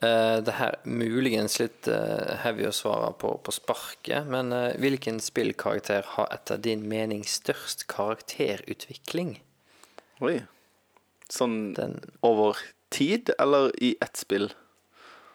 Eh, 0.03 0.37
det 0.43 0.55
her 0.57 0.73
er 0.73 0.87
muligens 0.89 1.59
litt 1.61 1.87
uh, 1.87 2.33
heavy 2.43 2.65
å 2.67 2.73
svare 2.75 3.11
på 3.19 3.35
på 3.45 3.53
sparket, 3.55 4.25
men 4.27 4.51
uh, 4.51 4.73
hvilken 4.81 5.19
spillkarakter 5.23 6.03
har 6.15 6.27
etter 6.33 6.57
din 6.57 6.87
mening 6.89 7.23
størst 7.23 7.85
karakterutvikling? 7.87 9.37
Oi. 10.21 10.41
Sånn 11.31 11.73
Den, 11.77 11.99
over 12.25 12.57
tid, 12.89 13.31
eller 13.39 13.71
i 13.79 13.93
ett 14.01 14.17
spill? 14.19 14.49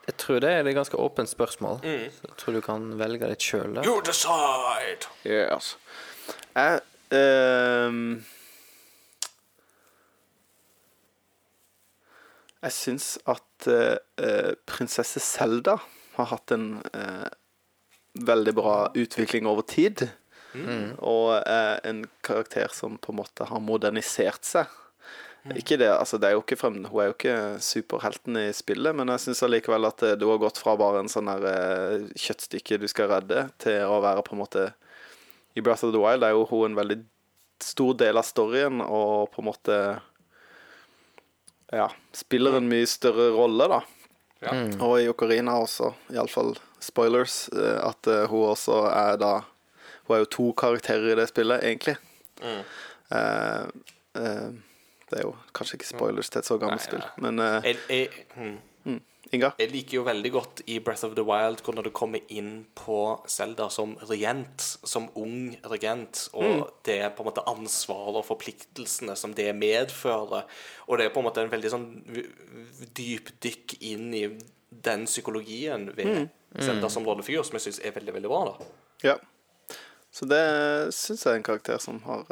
Jeg 0.09 0.17
tror 0.17 0.41
det 0.41 0.51
er 0.51 0.65
et 0.65 0.77
ganske 0.77 0.97
åpent 0.97 1.29
spørsmål. 1.29 1.83
Mm. 1.85 2.09
jeg 2.09 2.37
tror 2.41 2.55
du 2.57 2.63
kan 2.65 2.89
velge 2.97 3.29
litt 3.29 3.45
sjøl. 3.45 3.77
You 3.85 4.01
decide! 4.01 5.11
Yes. 5.29 5.77
Jeg 6.57 6.81
ehm, 7.13 8.25
Jeg 12.59 12.75
syns 12.75 13.11
at 13.31 13.69
eh, 13.71 14.55
prinsesse 14.67 15.21
Selda 15.23 15.77
har 16.17 16.27
hatt 16.33 16.51
en 16.51 16.81
uh, 16.91 17.29
veldig 18.27 18.55
bra 18.57 18.73
utvikling 18.99 19.47
over 19.47 19.63
tid. 19.63 20.09
Og 20.99 21.37
er 21.39 21.79
en 21.87 22.01
karakter 22.25 22.73
som 22.75 22.97
på 22.99 23.13
en 23.13 23.21
måte 23.21 23.47
har 23.47 23.63
modernisert 23.63 24.49
seg. 24.49 24.73
Ikke 25.57 25.79
det, 25.81 25.89
altså 25.89 26.19
det 26.20 26.29
er 26.29 26.35
jo 26.37 26.43
ikke 26.43 26.59
frem, 26.59 26.81
Hun 26.91 27.01
er 27.01 27.11
jo 27.11 27.15
ikke 27.15 27.37
superhelten 27.65 28.37
i 28.41 28.49
spillet, 28.57 28.97
men 28.97 29.09
jeg 29.15 29.23
syns 29.25 29.45
allikevel 29.47 29.89
at 29.89 30.03
eh, 30.05 30.16
du 30.19 30.27
har 30.29 30.41
gått 30.43 30.61
fra 30.61 30.75
bare 30.79 31.05
en 31.05 31.11
sånn 31.12 31.31
her 31.31 31.47
eh, 31.49 32.09
kjøttstykke 32.19 32.81
du 32.83 32.89
skal 32.91 33.11
redde, 33.12 33.47
til 33.62 33.87
å 33.87 34.01
være 34.05 34.25
på 34.27 34.37
en 34.37 34.43
måte 34.43 34.65
I 35.57 35.65
Breath 35.65 35.87
of 35.87 35.95
the 35.95 36.03
Wild 36.03 36.27
er 36.27 36.35
jo 36.37 36.47
hun 36.51 36.70
en 36.70 36.79
veldig 36.79 36.99
stor 37.65 37.97
del 37.99 38.20
av 38.20 38.27
storyen, 38.27 38.83
og 38.85 39.31
på 39.35 39.43
en 39.43 39.51
måte 39.51 39.79
Ja, 41.75 41.91
spiller 42.16 42.57
en 42.59 42.69
mye 42.70 42.89
større 42.89 43.31
rolle, 43.37 43.69
da. 43.69 43.83
Ja. 44.41 44.53
Og 44.87 45.01
i 45.03 45.09
Ocarina 45.11 45.59
også, 45.61 45.93
iallfall 46.15 46.55
spoilers, 46.83 47.47
eh, 47.55 47.79
at 47.85 48.11
hun 48.31 48.53
også 48.55 48.85
er 48.91 49.20
da 49.20 49.33
Hun 50.09 50.16
er 50.16 50.23
jo 50.23 50.29
to 50.33 50.45
karakterer 50.57 51.12
i 51.12 51.16
det 51.19 51.27
spillet, 51.29 51.61
egentlig. 51.69 51.99
Eh, 52.43 53.66
eh, 54.15 54.49
det 55.11 55.21
er 55.21 55.27
jo 55.27 55.35
kanskje 55.57 55.79
ikke 55.79 55.91
spoilers 55.91 56.31
til 56.31 56.43
et 56.43 56.49
så 56.49 56.59
gammelt 56.61 56.85
spill, 56.85 57.05
men 57.25 57.41
uh, 57.41 57.59
Jeg, 57.65 57.79
jeg, 57.89 58.27
hmm. 58.37 58.59
Inga? 59.29 59.51
jeg 59.61 59.69
liker 59.73 59.99
jo 59.99 60.05
veldig 60.07 60.31
godt 60.33 60.61
i 60.73 60.79
Breath 60.81 61.05
of 61.05 61.15
the 61.19 61.25
Wild 61.27 61.61
hvor 61.65 61.77
når 61.77 61.89
du 61.89 61.93
kommer 61.97 62.23
inn 62.33 62.63
på 62.79 62.99
Zelda 63.29 63.67
som 63.73 63.93
regent, 64.09 64.65
som 64.89 65.11
ung 65.21 65.53
regent, 65.69 66.29
og 66.33 66.71
det 66.89 66.97
er 67.05 67.13
på 67.13 67.25
en 67.25 67.29
måte 67.29 67.45
ansvaret 67.51 68.23
og 68.23 68.25
forpliktelsene 68.25 69.17
som 69.21 69.35
det 69.37 69.51
medfører. 69.57 70.49
Og 70.89 70.99
det 70.99 71.09
er 71.09 71.13
på 71.13 71.21
en 71.21 71.29
måte 71.29 71.45
en 71.45 71.53
veldig 71.53 71.73
sånn 71.75 71.89
dypdykk 72.97 73.77
inn 73.91 74.09
i 74.17 74.25
den 74.89 75.05
psykologien 75.09 75.91
ved 75.97 76.31
Zelda 76.65 76.89
som 76.93 77.05
rollefigur, 77.05 77.45
som 77.45 77.59
jeg 77.59 77.69
syns 77.69 77.83
er 77.85 77.97
veldig, 77.99 78.17
veldig 78.17 78.33
bra. 78.33 78.45
da 78.49 79.11
Ja. 79.11 79.19
Så 80.11 80.25
det 80.25 80.45
syns 80.97 81.27
jeg 81.27 81.35
er 81.35 81.43
en 81.43 81.51
karakter 81.51 81.79
som 81.85 82.01
har 82.09 82.25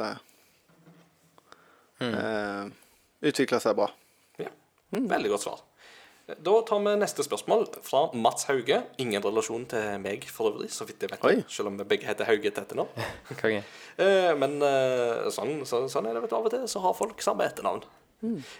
eh, 2.01 2.19
eh, 2.19 2.67
utvikla 3.31 3.61
seg 3.63 3.77
bra. 3.79 3.89
Ja. 4.41 4.53
Veldig 4.97 5.33
godt 5.33 5.47
svar. 5.47 5.65
Da 6.27 6.57
tar 6.67 6.81
vi 6.83 6.93
neste 6.99 7.23
spørsmål 7.23 7.69
fra 7.87 8.09
Mats 8.19 8.49
Hauge. 8.49 8.81
Ingen 8.99 9.23
relasjon 9.23 9.67
til 9.71 10.01
meg 10.03 10.25
for 10.27 10.51
øvrig, 10.51 10.73
så 10.75 10.87
vidt 10.89 11.05
jeg 11.05 11.13
vet. 11.13 11.23
Oi. 11.29 11.45
Selv 11.47 11.71
om 11.71 11.77
vi 11.79 11.87
begge 11.87 12.09
heter 12.09 12.27
Hauge 12.27 12.51
til 12.51 12.65
etternavn. 12.65 13.63
Eh, 13.97 14.35
men 14.37 14.59
eh, 14.61 15.29
sånn, 15.33 15.63
så, 15.65 15.87
sånn 15.89 16.05
er 16.11 16.13
det 16.13 16.21
vet 16.27 16.33
du, 16.35 16.35
av 16.37 16.49
og 16.49 16.53
til, 16.53 16.67
så 16.69 16.83
har 16.85 16.93
folk 16.99 17.23
samme 17.25 17.47
etternavn. 17.47 17.87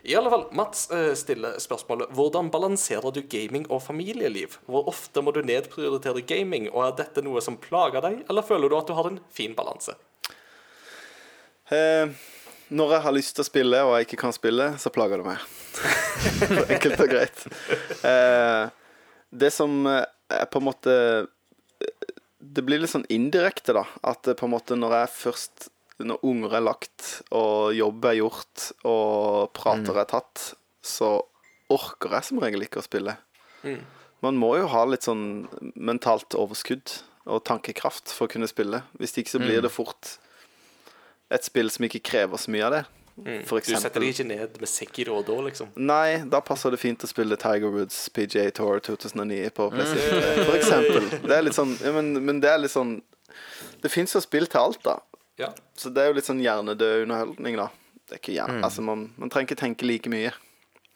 I 0.07 0.15
alle 0.17 0.31
fall, 0.33 0.47
Mats 0.57 0.87
stiller 1.21 1.57
spørsmålet 1.61 2.13
Hvordan 2.17 2.49
balanserer 2.53 3.13
du 3.13 3.23
gaming 3.25 3.67
og 3.73 3.83
familieliv? 3.85 4.59
Hvor 4.69 4.89
ofte 4.89 5.21
må 5.25 5.35
du 5.37 5.43
nedprioritere 5.45 6.23
gaming, 6.25 6.71
og 6.73 6.87
er 6.87 6.97
dette 7.03 7.25
noe 7.25 7.43
som 7.45 7.59
plager 7.61 8.05
deg, 8.05 8.23
eller 8.31 8.47
føler 8.47 8.73
du 8.73 8.79
at 8.79 8.89
du 8.89 8.95
har 8.97 9.11
en 9.11 9.21
fin 9.33 9.57
balanse? 9.59 9.97
Eh, 11.75 12.15
når 12.75 12.97
jeg 12.97 13.05
har 13.05 13.15
lyst 13.15 13.37
til 13.37 13.45
å 13.45 13.47
spille 13.47 13.81
og 13.87 13.95
jeg 13.95 14.09
ikke 14.09 14.21
kan 14.25 14.35
spille, 14.35 14.73
så 14.83 14.91
plager 14.95 15.23
det 15.23 15.29
meg. 15.29 15.45
Enkelt 16.75 17.03
og 17.05 17.13
greit. 17.13 17.45
Eh, 18.03 18.65
det 19.31 19.53
som 19.55 19.87
eh, 19.91 20.03
er 20.35 20.49
på 20.51 20.63
en 20.63 20.67
måte 20.67 20.95
eh, 20.97 22.13
Det 22.57 22.65
blir 22.67 22.81
litt 22.81 22.91
sånn 22.91 23.07
indirekte, 23.13 23.77
da. 23.77 23.85
At 24.03 24.27
på 24.27 24.49
en 24.49 24.55
måte 24.55 24.79
når 24.79 24.97
jeg 25.01 25.13
først 25.15 25.69
Når 26.03 26.25
unger 26.27 26.59
er 26.59 26.65
lagt, 26.67 27.07
og 27.31 27.77
jobb 27.77 28.11
er 28.11 28.19
gjort, 28.19 28.71
og 28.85 29.53
prater 29.57 29.97
er 30.03 30.11
tatt, 30.11 30.51
så 30.85 31.17
orker 31.73 32.19
jeg 32.19 32.29
som 32.29 32.43
regel 32.43 32.67
ikke 32.67 32.83
å 32.83 32.85
spille. 32.85 33.17
Man 34.25 34.37
må 34.37 34.53
jo 34.59 34.67
ha 34.71 34.83
litt 34.87 35.07
sånn 35.07 35.47
mentalt 35.75 36.37
overskudd 36.37 36.99
og 37.27 37.43
tankekraft 37.49 38.13
for 38.13 38.27
å 38.27 38.33
kunne 38.35 38.49
spille. 38.51 38.83
Hvis 39.01 39.17
ikke 39.17 39.35
så 39.35 39.41
blir 39.43 39.65
det 39.65 39.73
fort 39.73 40.19
et 41.33 41.47
spill 41.47 41.71
som 41.73 41.87
ikke 41.89 42.03
krever 42.07 42.41
så 42.41 42.53
mye 42.55 42.67
av 42.67 42.77
det. 42.77 42.85
For 43.49 43.65
Du 43.65 43.73
setter 43.73 44.03
deg 44.03 44.11
ikke 44.13 44.27
ned 44.29 44.59
med 44.61 44.69
Sekiro 44.69 45.23
da, 45.25 45.39
liksom? 45.47 45.71
Nei, 45.81 46.19
da 46.29 46.43
passer 46.45 46.75
det 46.75 46.81
fint 46.83 47.01
å 47.01 47.09
spille 47.09 47.39
Tiger 47.41 47.73
Woods 47.73 47.97
PGA 48.13 48.51
Tour 48.53 48.83
2009 48.85 49.39
på 49.57 49.71
PlayStation 49.73 50.21
mm. 50.21 50.41
for 50.43 50.57
eksempel. 50.59 51.07
Det 51.25 51.39
er 51.39 51.47
litt 51.47 51.57
sånn 51.57 51.73
ja, 51.81 51.95
men, 51.97 52.13
men 52.27 52.43
det 52.45 52.51
er 52.53 52.61
litt 52.61 52.75
sånn 52.75 52.99
Det 53.81 53.89
fins 53.93 54.13
jo 54.13 54.21
spill 54.21 54.45
til 54.53 54.61
alt, 54.61 54.83
da. 54.85 54.99
Ja. 55.41 55.49
Så 55.77 55.89
det 55.93 56.03
er 56.03 56.13
jo 56.13 56.19
litt 56.19 56.29
sånn 56.29 56.43
hjernedød 56.45 57.07
underholdning, 57.07 57.57
da. 57.61 57.71
Det 58.07 58.19
er 58.19 58.21
ikke 58.21 58.35
Mm. 58.47 58.61
Altså, 58.65 58.85
man, 58.85 59.09
man 59.17 59.33
trenger 59.33 59.49
ikke 59.49 59.63
tenke 59.65 59.89
like 59.89 60.13
mye. 60.13 60.31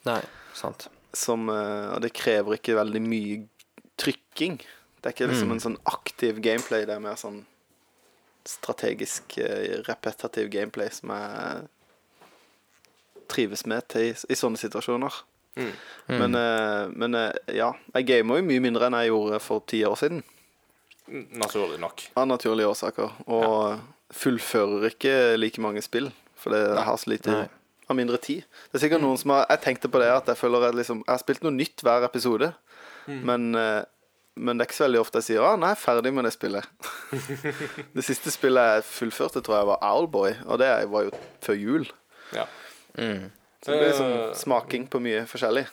Nei, 0.07 0.21
sant. 0.57 0.87
Som, 1.17 1.49
eh, 1.51 1.89
og 1.95 2.05
det 2.05 2.13
krever 2.15 2.57
ikke 2.57 2.77
veldig 2.79 3.01
mye 3.03 3.41
trykking. 4.01 4.61
Det 5.01 5.09
er 5.09 5.17
ikke 5.17 5.31
liksom 5.33 5.57
en 5.57 5.63
sånn 5.65 5.79
aktiv 5.89 6.39
gameplay, 6.45 6.85
det 6.87 6.95
er 6.95 7.03
mer 7.03 7.19
sånn 7.21 7.43
strategisk, 8.49 9.39
eh, 9.39 9.81
repetitiv 9.87 10.49
gameplay 10.53 10.91
som 10.95 11.13
jeg 11.15 11.69
trives 13.31 13.67
med 13.67 13.87
til, 13.93 14.11
i, 14.11 14.15
i 14.33 14.39
sånne 14.39 14.59
situasjoner. 14.61 15.21
Men, 16.07 16.35
eh, 16.35 16.89
men 16.89 17.15
eh, 17.15 17.57
ja, 17.59 17.71
jeg 17.95 18.09
gamer 18.09 18.41
jo 18.41 18.49
mye 18.49 18.63
mindre 18.63 18.89
enn 18.89 18.99
jeg 19.01 19.13
gjorde 19.13 19.41
for 19.45 19.65
ti 19.69 19.83
år 19.87 19.99
siden. 20.01 20.23
Naturlig 21.11 21.81
nok. 21.83 22.05
Av 22.19 22.29
naturlige 22.31 22.71
årsaker. 22.71 23.17
Og 23.31 23.81
fullfører 24.15 24.91
ikke 24.93 25.15
like 25.39 25.63
mange 25.63 25.83
spill, 25.85 26.11
for 26.39 26.55
det 26.55 26.65
har 26.87 26.99
så 26.99 27.11
lite 27.13 27.41
har 27.91 27.99
mindre 27.99 28.19
tid. 28.23 28.45
Det 28.71 28.79
er 28.79 28.85
sikkert 28.85 29.03
noen 29.03 29.19
som 29.19 29.33
har 29.35 29.49
Jeg 29.51 29.63
tenkte 29.65 29.91
på 29.91 29.99
det 30.03 30.11
at 30.15 30.29
jeg 30.31 30.39
føler 30.39 30.69
at 30.69 30.77
liksom, 30.79 31.03
jeg 31.03 31.11
har 31.11 31.23
spilt 31.23 31.43
noe 31.43 31.55
nytt 31.55 31.83
hver 31.83 32.07
episode, 32.07 32.53
men 33.11 33.55
eh, 33.59 33.83
men 34.37 34.57
det 34.57 34.65
er 34.65 34.71
ikke 34.71 34.79
så 34.79 34.87
veldig 34.87 35.01
ofte 35.01 35.21
jeg 35.21 35.29
sier 35.31 35.43
'Å, 35.43 35.57
er 35.57 35.75
jeg 35.75 35.83
ferdig 35.83 36.13
med 36.15 36.25
det 36.25 36.33
spillet'. 36.35 36.69
det 37.97 38.05
siste 38.07 38.31
spillet 38.31 38.75
jeg 38.75 38.89
fullførte, 38.89 39.43
tror 39.43 39.59
jeg 39.59 39.71
var 39.73 39.85
Owlboy, 39.91 40.33
og 40.47 40.59
det 40.63 40.71
var 40.91 41.09
jo 41.09 41.11
før 41.43 41.59
jul. 41.59 41.87
Ja. 42.33 42.47
Så 42.95 43.71
det 43.71 43.79
blir 43.79 44.01
Eh, 44.01 44.35
smaking 44.35 44.87
på 44.87 45.01
mye 45.01 45.27
forskjellig. 45.27 45.67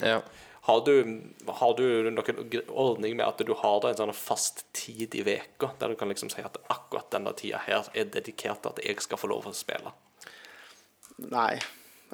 Ja. 0.00 0.20
Har 0.68 0.84
du, 0.84 1.22
har 1.46 1.74
du 1.78 2.10
noen 2.10 2.62
ordning 2.68 3.16
med 3.16 3.24
at 3.24 3.38
du 3.46 3.54
har 3.56 3.78
da 3.80 3.88
en 3.88 3.96
sånn 3.96 4.12
fast 4.12 4.66
tid 4.76 5.14
i 5.16 5.22
veka, 5.24 5.70
der 5.80 5.88
du 5.88 5.96
kan 5.96 6.10
liksom 6.10 6.28
si 6.28 6.42
at 6.44 6.58
akkurat 6.68 7.08
denne 7.14 7.32
tida 7.32 7.62
her 7.64 7.88
er 7.94 8.10
dedikert 8.12 8.60
til 8.62 8.74
at 8.74 8.82
jeg 8.84 9.00
skal 9.00 9.20
få 9.20 9.30
lov 9.32 9.48
å 9.48 9.54
spille? 9.56 9.94
Nei. 11.32 11.56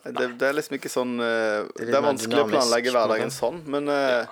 Det, 0.05 0.27
det 0.37 0.49
er 0.49 0.53
liksom 0.59 0.75
ikke 0.77 0.91
sånn 0.93 1.13
eh, 1.23 1.65
Det 1.79 1.87
er 1.87 1.93
mer 1.95 2.11
vanskelig 2.11 2.41
å 2.43 2.49
planlegge 2.51 2.91
hverdagen 2.93 3.31
sånn, 3.33 3.61
men, 3.73 3.87
eh, 3.89 4.27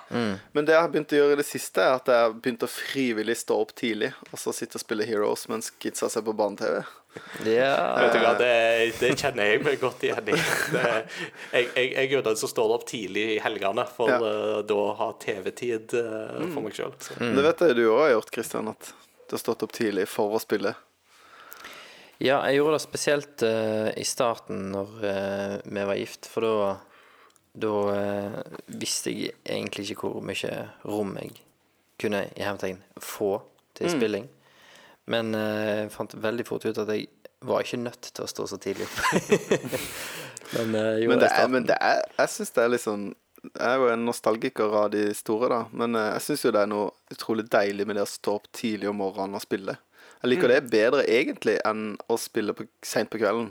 men 0.53 0.65
det 0.67 0.75
jeg 0.75 0.81
har 0.83 0.91
begynt 0.93 1.13
å 1.15 1.21
gjøre 1.21 1.33
i 1.33 1.39
det 1.39 1.45
siste, 1.49 1.81
er 1.81 1.95
at 1.97 2.11
jeg 2.11 2.19
har 2.27 2.35
begynt 2.35 2.65
å 2.67 2.69
frivillig 2.69 3.37
stå 3.39 3.57
opp 3.63 3.71
tidlig 3.79 4.11
og 4.29 4.37
så 4.37 4.53
sitte 4.53 4.77
og 4.77 4.83
spille 4.83 5.07
Heroes 5.07 5.47
mens 5.49 5.71
kidsa 5.81 6.09
ser 6.13 6.21
på 6.27 6.35
barne-TV. 6.37 6.83
ja. 7.47 7.73
Vet 8.03 8.13
du 8.13 8.19
hva, 8.21 8.35
det, 8.37 8.51
det 8.99 9.11
kjenner 9.21 9.49
jeg 9.49 9.63
meg 9.65 9.79
godt 9.81 10.05
igjen 10.05 10.29
i. 10.33 10.37
Det, 10.75 10.85
jeg, 10.93 11.09
jeg, 11.53 11.67
jeg 11.77 12.05
er 12.05 12.15
jo 12.17 12.21
den 12.29 12.37
som 12.43 12.49
står 12.53 12.75
opp 12.77 12.85
tidlig 12.89 13.25
i 13.35 13.41
helgene 13.41 13.85
for 13.97 14.09
Ja. 14.13 14.21
eh, 14.21 14.61
da 14.69 14.77
å 14.83 14.93
ha 14.99 15.11
TV-tid 15.21 15.93
for 15.97 16.61
meg 16.65 16.73
sjøl. 16.77 16.93
Det 17.17 17.45
vet 17.49 17.65
jeg 17.65 17.77
du 17.81 17.85
òg 17.89 17.99
har 18.07 18.15
gjort, 18.17 18.31
Kristian, 18.33 18.69
at 18.75 18.93
du 19.29 19.37
har 19.37 19.41
stått 19.41 19.65
opp 19.65 19.73
tidlig 19.73 20.05
for 20.11 20.37
å 20.37 20.41
spille. 20.41 20.75
Ja, 22.21 22.41
jeg 22.47 22.59
gjorde 22.59 22.77
det 22.77 22.83
spesielt 22.83 23.43
uh, 23.45 23.89
i 23.97 24.05
starten 24.05 24.67
når 24.73 24.91
uh, 25.01 25.55
vi 25.65 25.85
var 25.89 25.97
gift, 25.99 26.29
for 26.29 26.45
da 26.45 26.73
da 27.53 27.71
uh, 27.93 28.37
visste 28.81 29.11
jeg 29.13 29.35
egentlig 29.45 29.91
ikke 29.93 30.09
hvor 30.09 30.23
mye 30.25 30.53
rom 30.89 31.11
jeg 31.21 31.35
kunne 32.01 32.23
i 32.33 32.41
hermetegn 32.41 32.79
få 32.97 33.35
til 33.77 33.91
spilling. 33.93 34.25
Men 35.05 35.35
jeg 35.35 35.91
fant 35.93 36.15
veldig 36.17 36.45
fort 36.47 36.65
ut 36.65 36.79
at 36.79 36.89
jeg 36.93 37.09
var 37.43 37.61
ikke 37.61 37.81
nødt 37.83 38.09
til 38.09 38.23
å 38.23 38.29
stå 38.29 38.47
så 38.49 38.57
tidlig 38.61 38.87
opp. 38.87 38.97
men 40.55 40.71
Men 40.71 41.21
det 41.21 41.29
er, 41.29 41.47
men 41.51 41.67
det 41.67 41.77
er 41.77 42.01
Jeg 42.17 42.31
syns 42.31 42.53
det 42.55 42.63
er 42.63 42.71
litt 42.71 42.83
sånn 42.83 43.05
Jeg 43.49 43.67
er 43.67 43.81
jo 43.81 43.89
en 43.91 44.05
nostalgiker 44.07 44.75
av 44.79 44.91
de 44.95 45.05
store, 45.17 45.49
da. 45.51 45.61
Men 45.75 45.99
jeg 45.99 46.25
syns 46.25 46.45
jo 46.47 46.53
det 46.55 46.63
er 46.63 46.71
noe 46.71 46.89
utrolig 47.13 47.45
deilig 47.51 47.85
med 47.89 47.99
det 47.99 48.07
å 48.07 48.13
stå 48.13 48.37
opp 48.39 48.49
tidlig 48.55 48.89
om 48.89 49.01
morgenen 49.03 49.37
og 49.37 49.43
spille. 49.43 49.77
Jeg 50.23 50.31
liker 50.31 50.53
det 50.53 50.61
bedre 50.71 51.03
egentlig 51.03 51.57
enn 51.67 51.97
å 52.07 52.15
spille 52.21 52.55
på, 52.55 52.63
seint 52.85 53.09
på 53.11 53.19
kvelden. 53.19 53.49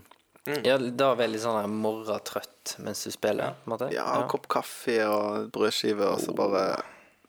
Ja, 0.64 0.78
da 0.80 1.12
er 1.12 1.20
jeg 1.26 1.34
litt 1.34 1.42
sånn 1.44 1.58
her 1.60 1.68
morratrøtt 1.70 2.72
mens 2.82 3.04
du 3.04 3.12
spiller, 3.14 3.58
måte. 3.68 3.90
Ja, 3.94 4.06
en 4.16 4.24
kopp 4.32 4.48
kaffe 4.50 4.96
og 5.04 5.50
brødskive, 5.54 6.08
og 6.14 6.22
så 6.24 6.32
bare 6.34 6.64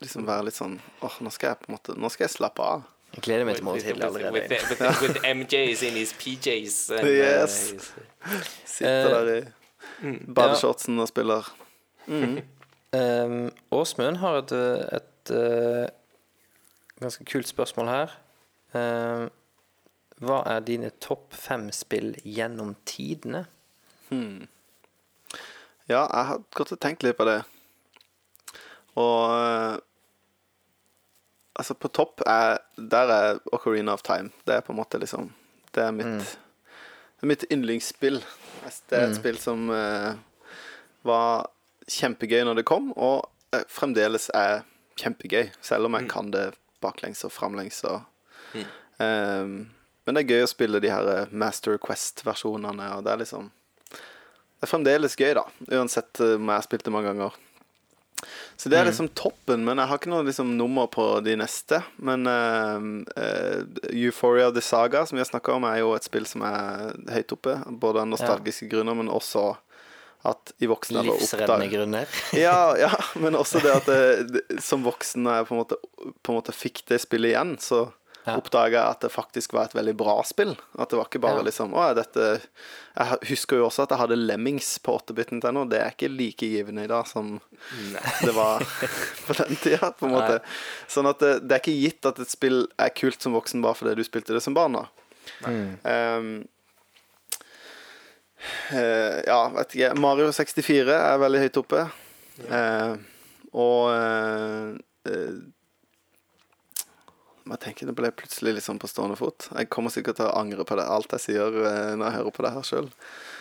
liksom 0.02 0.24
være 0.26 0.48
litt 0.48 0.56
sånn 0.56 0.78
Åh, 1.04 1.20
nå 1.22 1.30
skal 1.30 1.52
jeg 1.52 1.60
på 1.62 1.68
en 1.68 1.76
måte 1.76 1.94
Nå 2.00 2.10
skal 2.10 2.26
jeg 2.26 2.32
slappe 2.34 2.64
av. 2.64 2.88
Jeg 3.14 3.22
gleder 3.28 3.46
meg 3.46 3.60
til 3.60 3.68
morgen 3.68 3.84
tidlig 3.84 4.00
with, 4.00 4.08
allerede. 4.08 4.48
with, 4.48 4.80
with, 4.80 5.02
with 5.04 5.28
MJs 5.28 5.84
in 5.86 6.00
his 6.00 6.16
PJs. 6.18 6.78
and, 6.96 7.12
Yes. 7.20 7.60
Sitter 8.74 9.14
der 9.14 9.30
i 9.36 10.16
badeshortsen 10.34 10.98
og 10.98 11.06
spiller. 11.12 11.52
Um, 12.08 13.52
Åsmund 13.74 14.18
har 14.22 14.40
et, 14.40 14.52
eh, 14.56 14.98
et 14.98 15.32
eh, 15.34 15.86
ganske 17.00 17.24
kult 17.30 17.48
spørsmål 17.48 17.90
her. 17.92 18.18
Um, 18.74 19.30
hva 20.24 20.42
er 20.50 20.62
dine 20.66 20.92
topp 21.02 21.34
fem 21.34 21.68
spill 21.74 22.14
gjennom 22.22 22.74
tidene? 22.86 23.44
Ja, 25.90 26.04
jeg 26.06 26.28
har 26.30 26.44
gått 26.56 26.72
og 26.72 26.80
tenkt 26.80 27.04
litt 27.04 27.18
på 27.18 27.26
det. 27.28 27.40
Og 29.00 29.34
eh, 29.34 29.82
Altså, 31.54 31.74
på 31.78 31.86
topp 31.94 32.22
er 32.26 32.58
Der 32.76 33.10
er 33.14 33.36
Ocarina 33.52 33.92
of 33.92 34.02
Time. 34.02 34.32
Det 34.46 34.56
er 34.56 34.60
på 34.60 34.72
en 34.72 34.78
måte 34.80 34.98
liksom 34.98 35.28
Det 35.74 35.82
er 35.82 35.92
mitt, 35.94 36.38
er 37.22 37.26
mitt 37.26 37.44
yndlingsspill. 37.50 38.20
Det 38.90 38.98
er 38.98 39.08
et 39.08 39.16
spill 39.16 39.38
som 39.38 39.68
uh, 39.70 40.14
var 41.02 41.48
kjempegøy 41.90 42.44
når 42.46 42.60
det 42.60 42.64
kom, 42.68 42.92
og 42.96 43.26
eh, 43.52 43.64
fremdeles 43.68 44.28
er 44.34 44.62
kjempegøy. 44.96 45.50
Selv 45.60 45.88
om 45.88 45.96
jeg 45.98 46.08
kan 46.10 46.30
det 46.30 46.54
baklengs 46.80 47.24
og 47.26 47.32
framlengs 47.34 47.82
og 47.90 48.04
eh, 48.62 49.44
Men 50.04 50.16
det 50.16 50.24
er 50.24 50.34
gøy 50.36 50.46
å 50.46 50.50
spille 50.54 50.80
de 50.84 50.92
her 50.92 51.10
eh, 51.12 51.34
Master 51.34 51.80
Quest-versjonene, 51.82 52.92
og 52.96 53.06
det 53.06 53.14
er 53.14 53.22
liksom 53.24 53.52
det 54.64 54.70
er 54.70 54.70
fremdeles 54.70 55.18
gøy, 55.20 55.34
da. 55.36 55.42
Uansett 55.76 56.20
eh, 56.24 56.38
om 56.38 56.48
jeg 56.48 56.56
har 56.56 56.64
spilt 56.64 56.86
det 56.86 56.92
mange 56.94 57.10
ganger. 57.10 57.34
Så 58.56 58.70
det 58.72 58.78
er 58.78 58.86
liksom 58.88 59.10
toppen, 59.12 59.64
men 59.66 59.76
jeg 59.76 59.90
har 59.90 59.98
ikke 60.00 60.08
noe 60.08 60.24
liksom, 60.24 60.54
nummer 60.56 60.86
på 60.88 61.04
de 61.26 61.34
neste. 61.36 61.82
Men 62.00 62.24
uh, 62.24 62.80
uh, 63.18 63.58
Euphoria 63.90 64.48
The 64.54 64.62
Saga, 64.64 65.02
som 65.04 65.18
vi 65.18 65.20
har 65.20 65.28
snakka 65.28 65.58
om, 65.58 65.66
er 65.68 65.82
jo 65.82 65.90
et 65.92 66.06
spill 66.06 66.24
som 66.30 66.46
er 66.48 66.94
høyt 67.12 67.34
oppe. 67.36 67.58
Både 67.82 68.04
av 68.04 68.08
nostalgiske 68.08 68.70
grunner, 68.70 68.96
men 68.96 69.12
også 69.12 69.50
at 70.24 70.54
i 70.64 70.70
voksen 70.70 71.02
alder 71.02 71.18
Livsreddende 71.20 71.68
grunner. 71.68 72.16
ja, 72.46 72.56
ja, 72.80 72.92
men 73.20 73.36
også 73.36 73.60
det 73.60 73.74
at 73.74 73.90
det, 74.32 74.44
som 74.64 74.86
voksen 74.86 75.26
når 75.26 75.42
jeg 75.42 75.48
på 75.50 75.56
en, 75.56 75.60
måte, 75.60 75.80
på 76.24 76.32
en 76.32 76.38
måte 76.38 76.56
fikk 76.56 76.86
det 76.88 77.02
spillet 77.04 77.34
igjen, 77.34 77.56
så 77.60 77.84
Ja. 78.24 78.38
oppdaga 78.40 78.86
at 78.88 79.02
det 79.04 79.10
faktisk 79.12 79.52
var 79.52 79.66
et 79.68 79.74
veldig 79.76 79.92
bra 80.00 80.14
spill. 80.24 80.54
At 80.80 80.88
det 80.90 80.96
var 80.96 81.08
ikke 81.10 81.20
bare 81.20 81.42
Ja. 81.42 81.44
liksom 81.44 81.74
Å, 81.76 81.90
dette 81.94 82.40
Jeg 82.96 83.18
husker 83.28 83.58
jo 83.58 83.66
også 83.66 83.82
at 83.84 83.90
jeg 83.92 83.98
hadde 84.00 84.16
Lemmings 84.16 84.78
på 84.80 84.94
8-biten 84.96 85.42
til 85.42 85.52
nå. 85.52 85.64
Det 85.68 85.80
er 85.82 85.90
ikke 85.92 86.08
like 86.08 86.46
givende 86.46 86.84
i 86.84 86.88
dag 86.88 87.06
som 87.10 87.40
det 88.22 88.32
var 88.32 88.64
på 89.26 89.36
den 89.42 89.56
tida, 89.60 89.90
på 89.92 90.06
en 90.06 90.14
måte. 90.14 90.40
Sånn 90.88 91.10
at 91.10 91.18
det, 91.20 91.32
det 91.44 91.56
er 91.58 91.60
ikke 91.64 91.76
gitt 91.82 92.06
at 92.06 92.20
et 92.24 92.30
spill 92.32 92.64
er 92.78 92.94
kult 92.96 93.20
som 93.20 93.34
voksen 93.36 93.60
bare 93.64 93.74
fordi 93.74 93.96
du 93.98 94.04
spilte 94.06 94.32
det 94.32 94.40
som 94.46 94.54
barn. 94.56 94.78
da. 94.78 94.86
Um, 95.44 96.46
eh, 98.72 99.20
ja, 99.26 99.40
vet 99.58 99.74
ikke. 99.76 99.92
Mario 100.00 100.30
64 100.32 100.94
er 100.96 101.20
veldig 101.22 101.42
høyt 101.44 101.60
oppe. 101.60 101.84
Eh, 102.48 102.94
og 103.54 103.90
eh, 103.94 104.70
eh, 105.10 105.34
jeg 107.44 107.60
tenker 107.60 107.86
Det 107.90 107.94
ble 107.98 108.08
plutselig 108.16 108.54
litt 108.56 108.64
sånn 108.64 108.78
på 108.80 108.88
stående 108.88 109.16
fot. 109.20 109.48
Jeg 109.52 109.68
kommer 109.68 109.92
sikkert 109.92 110.16
til 110.16 110.26
å 110.30 110.34
angre 110.40 110.64
på 110.64 110.78
det 110.78 110.86
alt 110.88 111.12
jeg 111.12 111.20
sier 111.26 111.58
eh, 111.60 111.92
når 111.98 112.06
jeg 112.06 112.16
hører 112.18 112.34
på 112.38 112.44
det 112.46 112.52
her 112.54 112.64
sjøl. 112.64 112.88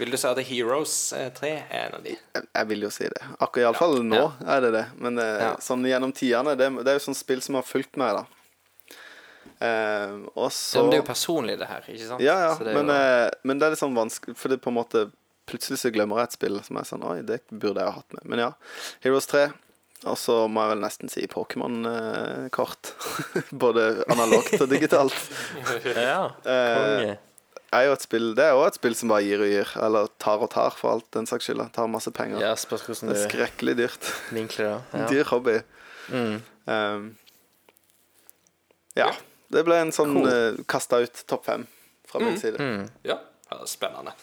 Vil 0.02 0.12
du 0.12 0.18
si 0.20 0.28
at 0.28 0.42
Heroes 0.50 0.96
eh, 1.16 1.30
3 1.38 1.52
er 1.54 1.88
en 1.88 1.98
av 2.00 2.04
de? 2.04 2.18
Jeg, 2.18 2.48
jeg 2.50 2.70
vil 2.74 2.84
jo 2.84 2.92
si 2.92 3.08
det. 3.14 3.22
Akkurat 3.40 3.64
iallfall 3.70 3.98
ja. 4.02 4.06
nå 4.12 4.22
er 4.58 4.66
det 4.68 4.72
det. 4.76 4.86
Men 5.00 5.24
eh, 5.24 5.40
Ja. 5.46 5.52
sånn 5.64 5.88
gjennom 5.88 6.12
tidene 6.16 6.58
det, 6.60 6.70
det 6.84 6.92
er 6.94 7.00
jo 7.00 7.06
sånn 7.08 7.18
spill 7.18 7.42
som 7.46 7.56
har 7.60 7.68
fulgt 7.68 7.96
meg, 8.02 8.20
da. 8.20 8.26
Eh, 9.64 10.14
og 10.36 10.52
så 10.52 10.80
Ja, 10.80 10.84
men 10.84 10.92
det 10.92 10.98
er 11.00 11.04
jo 11.04 11.08
personlig, 11.14 11.58
det 11.60 11.68
her. 11.72 11.84
ikke 11.88 12.08
sant? 12.08 12.24
Ja, 12.24 12.38
ja, 12.50 12.54
det 12.60 12.74
men, 12.76 12.90
jo, 12.92 12.96
eh, 13.00 13.30
men 13.48 13.60
det 13.60 13.68
er 13.68 13.76
litt 13.76 13.80
sånn 13.84 13.96
vanskelig 13.96 14.36
For 14.40 14.52
det 14.52 14.60
på 14.64 14.72
en 14.74 14.80
måte 14.82 15.06
Plutselig 15.48 15.80
så 15.82 15.92
glemmer 15.92 16.20
jeg 16.22 16.32
et 16.32 16.36
spill 16.38 16.60
som 16.64 16.80
er 16.80 16.88
sånn 16.88 17.04
Oi, 17.08 17.18
det 17.28 17.42
burde 17.52 17.84
jeg 17.84 17.88
ha 17.92 17.98
hatt 17.98 18.14
med. 18.16 18.24
Men 18.32 18.40
ja. 18.40 18.52
Heroes 19.04 19.28
3. 19.28 19.50
Og 20.06 20.18
så 20.20 20.34
må 20.52 20.66
jeg 20.66 20.74
vel 20.74 20.82
nesten 20.84 21.10
si 21.12 21.22
Pokémon-kort. 21.32 22.90
Både 23.64 24.04
analogt 24.12 24.58
og 24.60 24.68
digitalt. 24.72 25.16
ja, 25.96 26.26
Eh, 26.44 26.76
konge. 26.76 27.14
er 27.74 27.86
jo 27.88 27.94
et 27.96 28.04
spill, 28.04 28.28
det 28.36 28.44
er 28.44 28.52
jo 28.58 28.66
et 28.68 28.76
spill 28.78 28.96
som 29.00 29.14
bare 29.14 29.24
gir 29.24 29.42
og 29.46 29.48
gir. 29.54 29.72
Eller 29.86 30.10
tar 30.20 30.44
og 30.44 30.52
tar, 30.52 30.76
for 30.76 30.98
alt 30.98 31.08
den 31.16 31.26
saks 31.30 31.48
skyld. 31.48 31.64
Tar 31.76 31.88
masse 31.92 32.12
penger. 32.12 32.42
Ja, 32.44 32.52
hvordan 32.60 33.14
Det 33.14 33.18
er 33.22 33.30
skrekkelig 33.30 33.78
dyrt. 33.80 34.12
vinkler. 34.36 34.82
Ja. 34.94 35.08
Dyr 35.14 35.24
hobby. 35.32 35.58
Mm. 36.12 36.36
Um, 36.68 37.08
ja. 39.00 39.10
Det 39.54 39.62
ble 39.68 39.76
en 39.86 39.92
sånn 39.94 40.16
Cool. 40.18 40.28
uh, 40.28 40.64
kasta 40.70 41.00
ut 41.04 41.24
topp 41.30 41.46
fem 41.48 41.64
fra 42.10 42.20
min 42.24 42.36
side. 42.42 42.58
Mm. 42.60 42.88
Ja, 43.08 43.20
ja, 43.52 43.60
spennende. 43.70 44.14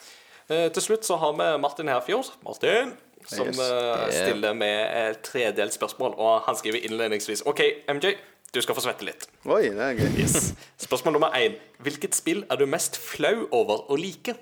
Uh, 0.51 0.66
til 0.74 0.82
slutt 0.82 1.07
så 1.07 1.16
har 1.23 1.32
vi 1.39 1.47
Martin 1.62 1.89
Herfjord. 1.89 2.32
Martin. 2.44 2.93
Som 3.28 3.47
Yes. 3.48 3.59
eh, 3.60 4.10
stiller 4.10 4.55
med 4.55 4.97
et 4.97 5.20
tredelt 5.22 5.72
spørsmål, 5.76 6.14
og 6.18 6.42
han 6.47 6.56
skriver 6.56 6.80
innledningsvis 6.88 7.42
OK, 7.47 7.60
MJ, 7.88 8.14
du 8.55 8.60
skal 8.62 8.74
få 8.74 8.82
svette 8.82 9.05
litt. 9.06 9.26
Oi, 9.47 9.68
det 9.68 9.78
er 9.78 9.98
gøy. 10.01 10.09
Yes. 10.18 10.52
Spørsmål 10.80 11.12
nummer 11.18 11.30
én. 11.38 11.59
Hvilket 11.84 12.14
spill 12.18 12.44
er 12.51 12.56
du 12.59 12.66
mest 12.66 12.97
flau 12.98 13.47
over 13.55 13.84
å 13.92 13.98
like? 14.01 14.34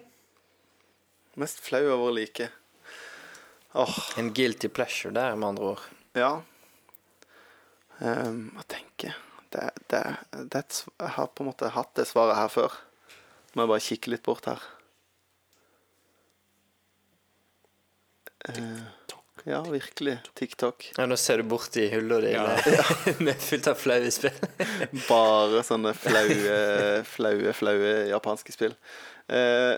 Mest 1.36 1.60
flau 1.60 1.82
over 1.92 2.08
å 2.10 2.14
like. 2.14 2.48
oh. 3.74 3.98
En 4.16 4.32
guilty 4.34 4.68
pleasure 4.68 5.12
der, 5.14 5.34
med 5.36 5.48
andre 5.54 5.74
ord. 5.74 5.82
ja. 6.16 6.38
Um, 8.00 8.52
hva 8.54 8.62
tenker 8.70 9.08
jeg? 9.10 9.16
det, 9.50 9.62
det 9.90 9.98
er 9.98 10.18
Jeg 11.00 11.08
har 11.16 11.26
på 11.34 11.42
en 11.42 11.48
måte 11.48 11.70
hatt 11.74 11.88
det 11.98 12.04
svaret 12.06 12.36
her 12.38 12.48
før. 12.52 12.76
Må 13.56 13.64
jeg 13.64 13.70
bare 13.72 13.82
kikke 13.82 14.12
litt 14.12 14.22
bort 14.22 14.46
her. 14.46 14.62
Eh, 18.48 19.14
ja, 19.48 19.62
virkelig. 19.62 20.18
TikTok. 20.36 20.90
Ja, 20.98 21.06
nå 21.08 21.16
ser 21.16 21.40
du 21.42 21.48
borti 21.48 21.86
hullet 21.92 22.24
di 22.26 22.32
Ja. 22.34 22.46
med, 22.48 23.20
med 23.30 23.40
fullt 23.42 23.68
av 23.70 23.78
flaue 23.80 24.10
spill. 24.12 24.34
Bare 25.08 25.62
sånne 25.64 25.94
flaue, 25.96 27.04
flaue, 27.08 27.52
flaue 27.56 27.92
japanske 28.10 28.52
spill. 28.56 28.74
Eh, 29.28 29.76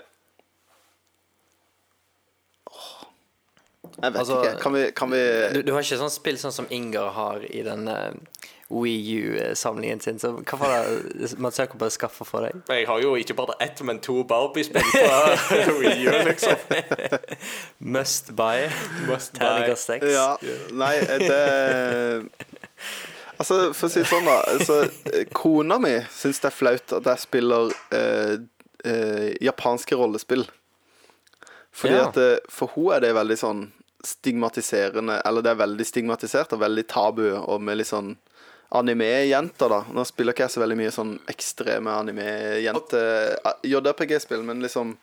jeg 4.01 4.13
vet 4.13 4.19
Altså, 4.21 4.37
ikke. 4.43 4.57
Kan 4.63 4.73
vi, 4.73 4.83
kan 4.95 5.11
vi 5.11 5.21
Du, 5.53 5.61
du 5.67 5.71
har 5.75 5.83
ikke 5.83 5.99
sånn 5.99 6.13
spill 6.13 6.37
sånn 6.41 6.53
som 6.55 6.67
Inger 6.73 7.09
har 7.15 7.43
i 7.49 7.61
den 7.65 7.87
uh, 8.71 8.79
Wii 8.81 9.17
U-samlingen 9.19 9.99
sin. 10.01 10.19
Så 10.19 10.31
hva 10.39 10.57
var 10.61 10.87
det 10.87 11.31
Mats 11.43 11.59
Jakob 11.59 11.83
å 11.83 11.89
skaffa 11.91 12.25
for 12.27 12.47
deg? 12.47 12.61
Jeg 12.71 12.87
har 12.87 13.01
jo 13.03 13.13
ikke 13.19 13.35
bare 13.37 13.57
ett, 13.59 13.81
men 13.87 13.99
to 13.99 14.23
Barbie-spill 14.23 14.87
på 14.93 15.77
Wii 15.81 16.07
U, 16.07 16.15
liksom. 16.29 16.55
Must 17.79 18.31
buy. 18.35 18.69
Must 19.07 19.39
buy. 19.39 19.75
Ja, 20.11 20.37
nei, 20.71 20.95
det 21.21 21.41
Altså, 23.41 23.71
for 23.73 23.87
å 23.87 23.89
si 23.89 24.03
det 24.03 24.09
sånn, 24.09 24.27
da. 24.27 24.37
Altså, 24.53 24.75
kona 25.33 25.79
mi 25.81 25.95
syns 26.13 26.37
det 26.43 26.51
er 26.51 26.53
flaut 26.53 26.91
at 26.93 27.07
jeg 27.09 27.21
spiller 27.23 27.71
eh, 27.97 28.35
eh, 28.85 29.29
japanske 29.41 29.97
rollespill. 29.97 30.43
Fordi 31.73 31.95
Ja. 31.95 32.07
at 32.09 32.17
eh, 32.21 32.37
For 32.51 32.69
hun 32.75 32.91
er 32.93 33.01
det 33.01 33.15
veldig 33.15 33.37
sånn 33.39 33.61
stigmatiserende 34.05 35.21
Eller 35.25 35.45
det 35.45 35.51
er 35.53 35.59
veldig 35.61 35.85
stigmatisert 35.87 36.53
og 36.53 36.59
veldig 36.59 36.83
tabu, 36.89 37.23
og 37.39 37.61
med 37.63 37.79
litt 37.79 37.89
sånn 37.89 38.15
anime-jenter, 38.71 39.69
da. 39.71 39.81
Nå 39.91 40.03
spiller 40.07 40.35
ikke 40.35 40.45
jeg 40.47 40.53
så 40.55 40.61
veldig 40.63 40.77
mye 40.79 40.91
sånn 40.95 41.15
ekstreme 41.31 41.91
anime-jente 42.01 43.01
JRPG-spill, 43.67 44.45
men 44.47 44.63
liksom 44.63 44.95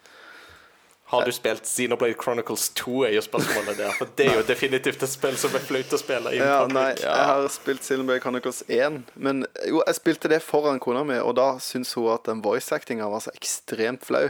Har 1.08 1.24
du 1.24 1.32
spilt 1.32 1.64
Xenoblade 1.64 2.16
Chronicles 2.20 2.66
2, 2.76 2.94
er 3.08 3.14
jo 3.16 3.22
spørsmålet 3.24 3.78
der. 3.78 3.92
For 3.96 4.10
det 4.16 4.26
er 4.28 4.34
jo 4.40 4.46
definitivt 4.48 5.04
et 5.04 5.12
spill 5.12 5.36
som 5.40 5.54
er 5.56 5.62
flaut 5.64 5.94
å 5.96 6.00
spille 6.00 6.34
Ja, 6.36 6.58
nei, 6.68 6.74
nei, 6.74 6.88
jeg 7.00 7.28
har 7.30 7.48
spilt 7.52 7.84
Xenoblade 7.84 8.20
Chronicles 8.24 8.62
1. 8.68 8.98
Men 9.16 9.46
jo, 9.68 9.80
jeg 9.86 9.96
spilte 10.00 10.28
det 10.32 10.42
foran 10.44 10.80
kona 10.84 11.04
mi, 11.08 11.16
og 11.20 11.36
da 11.40 11.54
syns 11.64 11.94
hun 11.96 12.10
at 12.12 12.28
den 12.28 12.42
voice-actinga 12.44 13.08
var 13.08 13.24
så 13.24 13.32
ekstremt 13.36 14.04
flau. 14.08 14.26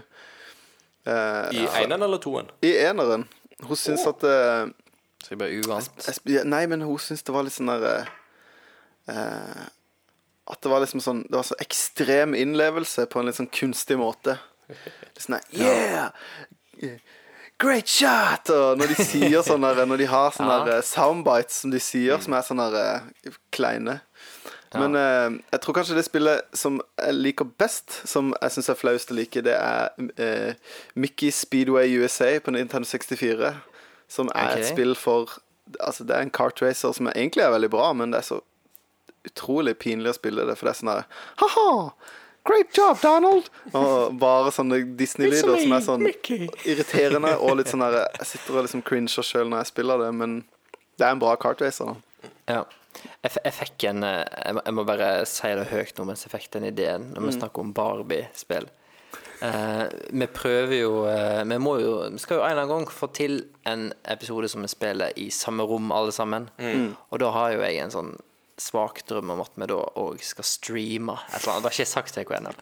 Eh, 1.09 1.49
I 1.55 1.65
eneren 1.83 2.03
eller 2.03 2.23
toen? 2.23 2.51
I 2.63 2.75
eneren. 2.85 3.27
Hun 3.63 3.79
syns 3.79 4.07
at 4.07 4.23
eh, 4.29 4.69
Så 5.25 5.35
det 5.35 5.41
ble 5.41 5.51
uvant. 5.63 6.09
Nei, 6.47 6.63
men 6.71 6.83
hun 6.87 6.99
syns 7.03 7.27
det 7.27 7.35
var 7.35 7.47
litt 7.47 7.55
sånn 7.59 7.71
der 7.73 7.87
eh, 7.91 8.15
At 9.09 10.63
det 10.65 10.71
var 10.73 10.81
liksom 10.81 11.01
sånn 11.05 11.23
Det 11.29 11.37
var 11.37 11.47
så 11.49 11.57
ekstrem 11.61 12.35
innlevelse 12.37 13.07
på 13.11 13.21
en 13.21 13.29
litt 13.29 13.37
sånn 13.39 13.51
kunstig 13.53 13.99
måte. 14.01 14.39
Litt 14.69 15.25
sånn 15.25 15.39
der 15.39 15.47
Yeah! 15.61 16.99
Great 17.59 17.91
shot! 17.91 18.51
Og 18.55 18.79
når 18.79 18.93
de 18.95 19.05
sier 19.09 19.43
sånn 19.43 19.65
Når 19.67 19.97
de 19.99 20.07
har 20.07 20.31
sånne 20.37 20.59
Ja. 20.69 20.83
soundbites 20.87 21.63
som 21.65 21.73
de 21.75 21.81
sier, 21.83 22.21
som 22.23 22.37
er 22.39 22.45
sånne 22.47 22.69
eh, 22.79 23.33
kleine. 23.51 24.01
Men 24.77 24.95
eh, 25.01 25.39
jeg 25.55 25.61
tror 25.65 25.75
kanskje 25.79 25.97
det 25.97 26.05
spillet 26.07 26.45
som 26.57 26.77
jeg 27.01 27.17
liker 27.17 27.49
best, 27.59 28.03
som 28.07 28.35
jeg 28.37 28.53
syns 28.53 28.69
er 28.69 28.77
flauest 28.77 29.11
å 29.11 29.17
like, 29.17 29.41
det 29.43 29.55
er 29.57 29.89
eh, 30.21 30.55
Mickey 30.95 31.33
Speedway 31.33 31.97
USA 31.97 32.35
på 32.45 32.53
Nintendo 32.53 32.85
64. 32.87 33.55
Som 34.13 34.29
er 34.37 34.59
et 34.59 34.69
spill 34.71 34.95
for 34.97 35.39
Altså, 35.85 36.05
det 36.09 36.15
er 36.17 36.23
en 36.25 36.31
kart 36.33 36.63
racer 36.65 36.95
som 36.97 37.11
egentlig 37.11 37.43
er 37.45 37.51
veldig 37.53 37.69
bra, 37.69 37.91
men 37.93 38.13
det 38.15 38.23
er 38.23 38.25
så 38.25 38.39
utrolig 39.27 39.75
pinlig 39.83 40.13
å 40.13 40.17
spille 40.19 40.45
det, 40.47 40.55
for 40.59 40.69
det 40.69 40.75
er 40.77 40.81
sånn 40.83 40.93
der 40.95 41.05
Ha-ha! 41.43 41.69
Great 42.49 42.71
job, 42.73 42.97
Donald! 43.03 43.51
Og 43.77 44.15
bare 44.21 44.53
sånne 44.55 44.79
Disney-lyder 44.97 45.59
som 45.65 45.75
er 45.77 45.83
sånn 45.85 46.07
irriterende 46.65 47.35
og 47.43 47.59
litt 47.59 47.69
sånn 47.73 47.83
der 47.85 47.99
Jeg 48.21 48.29
sitter 48.31 48.57
og 48.61 48.65
liksom 48.69 48.85
cringer 48.87 49.27
sjøl 49.27 49.51
når 49.51 49.65
jeg 49.65 49.73
spiller 49.75 50.01
det, 50.07 50.13
men 50.17 50.39
det 50.99 51.07
er 51.07 51.13
en 51.15 51.21
bra 51.23 51.35
kartracer, 51.39 51.93
da. 51.93 52.31
Ja. 52.49 52.63
Jeg, 53.23 53.31
f- 53.31 53.43
jeg 53.45 53.55
fikk 53.55 53.85
en 53.91 54.03
eh, 54.03 54.25
jeg 54.47 54.57
må, 54.57 54.63
jeg 54.67 54.75
må 54.75 54.85
bare 54.89 55.11
si 55.29 55.51
det 55.55 55.69
høyt 55.71 55.99
nå 56.01 56.07
mens 56.09 56.25
jeg 56.25 56.33
fikk 56.33 56.49
den 56.57 56.65
ideen, 56.73 57.11
når 57.15 57.27
vi 57.29 57.35
snakker 57.37 57.63
om 57.63 57.75
Barbie-spill. 57.77 58.67
Uh, 59.39 59.85
vi 60.11 60.27
prøver 60.35 60.81
jo 60.81 61.05
uh, 61.07 61.45
Vi 61.47 61.59
må 61.63 61.77
jo 61.79 61.93
Vi 62.11 62.19
skal 62.19 62.41
jo 62.41 62.43
en 62.43 62.51
eller 62.57 62.65
annen 62.65 62.73
gang 62.81 62.89
få 62.91 63.07
til 63.15 63.37
en 63.71 63.85
episode 64.11 64.49
som 64.51 64.65
vi 64.67 64.71
spiller 64.73 65.15
i 65.15 65.29
samme 65.31 65.63
rom, 65.63 65.93
alle 65.95 66.11
sammen. 66.17 66.49
Og 67.13 67.21
da 67.23 67.29
har 67.37 67.53
jo 67.55 67.61
jeg 67.63 67.79
en 67.85 67.95
sånn 67.95 68.11
svak 68.59 69.01
drøm 69.09 69.31
om 69.35 69.41
at 69.45 69.55
vi 69.55 69.69
da 69.71 69.79
òg 70.03 70.21
skal 70.27 70.47
streame 70.47 71.15
et 71.29 71.41
eller 71.41 71.55
annet. 71.55 71.65
Det 71.65 71.71
har 71.71 71.77
ikke 71.77 71.85
jeg 71.85 71.91
sagt 71.93 72.15
til 72.15 72.25
deg 72.27 72.37
ennå, 72.39 72.53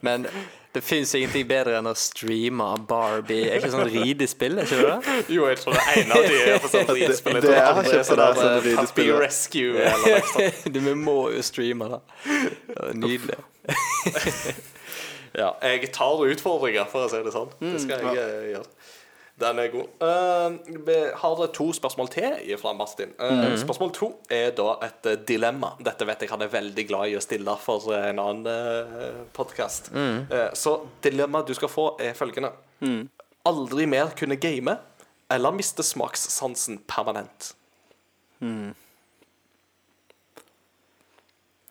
men 0.00 0.26
det 0.72 0.80
fins 0.80 1.12
ingenting 1.18 1.44
bedre 1.50 1.76
enn 1.78 1.90
å 1.90 1.92
streame 1.98 2.66
Barbie. 2.88 3.44
Er 3.50 3.60
ikke 3.60 3.72
sånn 3.74 3.90
ridespill, 3.92 4.56
er 4.56 4.68
ikke 4.68 4.78
det 4.80 4.94
det? 5.08 5.16
Jo, 5.36 5.44
jeg 5.50 5.60
tror 5.60 5.76
det 5.76 5.84
ene 6.00 6.16
av 6.16 6.28
de 6.30 6.38
er 6.40 6.62
på 6.64 6.72
sånn 6.72 6.92
ridspill. 6.96 7.36
Jeg 7.36 7.44
det 7.44 7.50
tror 7.50 7.52
det 7.52 7.60
er 7.60 7.70
andre 7.70 7.84
ikke 7.84 7.98
er 8.00 8.08
sånn 8.08 8.22
der 8.22 8.36
Puppy 8.40 8.70
ridespill, 8.70 9.10
ja. 9.10 9.18
Rescue 9.20 9.88
eller 9.90 10.06
noe 10.06 10.22
sånt. 10.32 10.78
Vi 10.88 10.94
må 11.04 11.18
jo 11.36 11.44
streame 11.44 11.90
det. 11.92 12.02
Det 12.72 12.92
Nydelig. 13.02 13.40
Ja, 15.32 15.54
jeg 15.64 15.88
tar 15.96 16.20
utfordringer, 16.28 16.88
for 16.92 17.06
å 17.06 17.08
si 17.08 17.20
det 17.24 17.32
sånn. 17.32 17.52
Det 17.60 17.78
skal 17.80 18.02
jeg 18.04 18.18
eh, 18.20 18.48
gjøre. 18.52 18.81
Den 19.42 19.58
er 19.58 19.70
god. 19.72 19.88
Uh, 19.98 20.76
vi 20.86 20.96
har 21.18 21.46
to 21.56 21.66
spørsmål 21.74 22.10
til 22.12 22.52
fra 22.60 22.72
Martin. 22.78 23.14
Eh, 23.18 23.56
Spørsmål 23.58 23.92
to 23.96 24.10
er 24.30 24.52
da 24.56 24.76
et 24.86 25.08
eh, 25.10 25.18
dilemma. 25.28 25.72
Dette 25.82 26.06
vet 26.06 26.22
jeg 26.22 26.30
han 26.30 26.44
er 26.44 26.52
veldig 26.52 26.84
glad 26.88 27.10
i 27.10 27.16
å 27.18 27.22
stille 27.24 27.56
for 27.62 27.90
eh, 27.92 28.10
en 28.12 28.20
annen 28.22 28.46
uh, 28.46 29.24
podkast. 29.34 29.90
så 30.54 30.76
dilemmaet 31.02 31.50
du 31.50 31.54
skal 31.58 31.72
få, 31.72 31.88
er 32.00 32.14
følgende. 32.18 32.52
Aldri 33.48 33.88
mer 33.90 34.14
kunne 34.18 34.38
game, 34.38 34.76
eller 35.32 35.56
miste 35.56 35.82
smakssansen 35.82 36.82
permanent. 36.86 37.52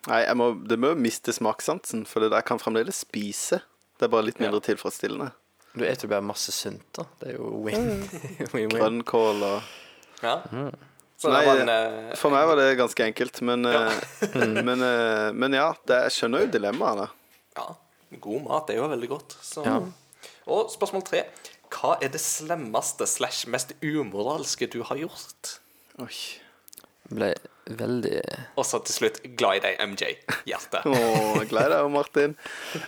Nei, 0.08 0.24
jeg 0.26 0.36
må, 0.36 0.50
det 0.66 0.78
må 0.82 0.92
miste 0.98 1.32
smakssansen, 1.32 2.04
for 2.10 2.24
det 2.24 2.32
der 2.34 2.44
kan 2.44 2.60
fremdeles 2.60 3.04
spise. 3.06 3.62
Det 3.96 4.08
er 4.08 4.12
bare 4.12 4.26
litt 4.26 4.40
mindre 4.42 4.60
tilfredsstillende. 4.64 5.30
Du 5.72 5.80
spiser 5.80 6.10
bare 6.10 6.24
masse 6.24 6.52
sunt, 6.52 6.84
da. 6.96 7.06
Det 7.20 7.32
er 7.32 7.38
jo 7.38 7.50
win. 7.64 8.02
Win-win. 8.54 8.74
Grønnkål 8.76 9.46
og 9.48 9.70
Ja. 10.22 10.40
Mm. 10.52 10.72
Nei, 11.22 11.42
en 11.46 11.70
eh, 11.70 12.14
For 12.18 12.34
meg 12.34 12.48
var 12.50 12.58
det 12.58 12.72
ganske 12.80 13.04
enkelt, 13.06 13.38
men, 13.46 13.62
ja. 13.70 13.84
men, 14.66 14.82
eh, 14.82 15.28
men 15.38 15.54
ja, 15.54 15.68
det, 15.86 16.00
jeg 16.08 16.16
skjønner 16.16 16.44
jo 16.44 16.50
dilemmaet. 16.56 17.12
Ja, 17.54 17.66
god 18.24 18.46
mat 18.48 18.72
er 18.74 18.80
jo 18.80 18.88
veldig 18.90 19.10
godt. 19.12 19.36
Så. 19.38 19.62
Ja. 19.66 19.76
Og 20.50 20.72
spørsmål 20.74 21.04
tre. 21.06 21.24
Hva 21.72 21.94
er 22.02 22.10
det 22.12 22.20
slemmeste 22.20 23.06
slash 23.08 23.46
mest 23.48 23.72
umoralske 23.80 24.66
du 24.72 24.80
har 24.88 24.98
gjort? 25.00 25.54
Oi. 26.02 26.14
Ble 27.10 27.32
veldig 27.78 28.20
Og 28.58 28.66
så 28.66 28.80
til 28.86 28.96
slutt 28.96 29.18
glad 29.38 29.60
i 29.60 29.62
deg, 29.66 29.80
MJ. 29.92 30.12
Hjerte. 30.48 30.82
Å, 30.86 31.42
glad 31.50 31.68
i 31.68 31.74
deg, 31.74 31.88
Martin. 31.92 32.36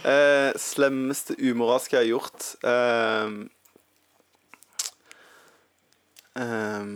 Eh, 0.02 0.50
slemmeste 0.60 1.36
umoralske 1.38 1.98
jeg 1.98 2.02
har 2.02 2.10
gjort 2.10 2.48
eh, 2.70 3.36
eh, 6.42 6.88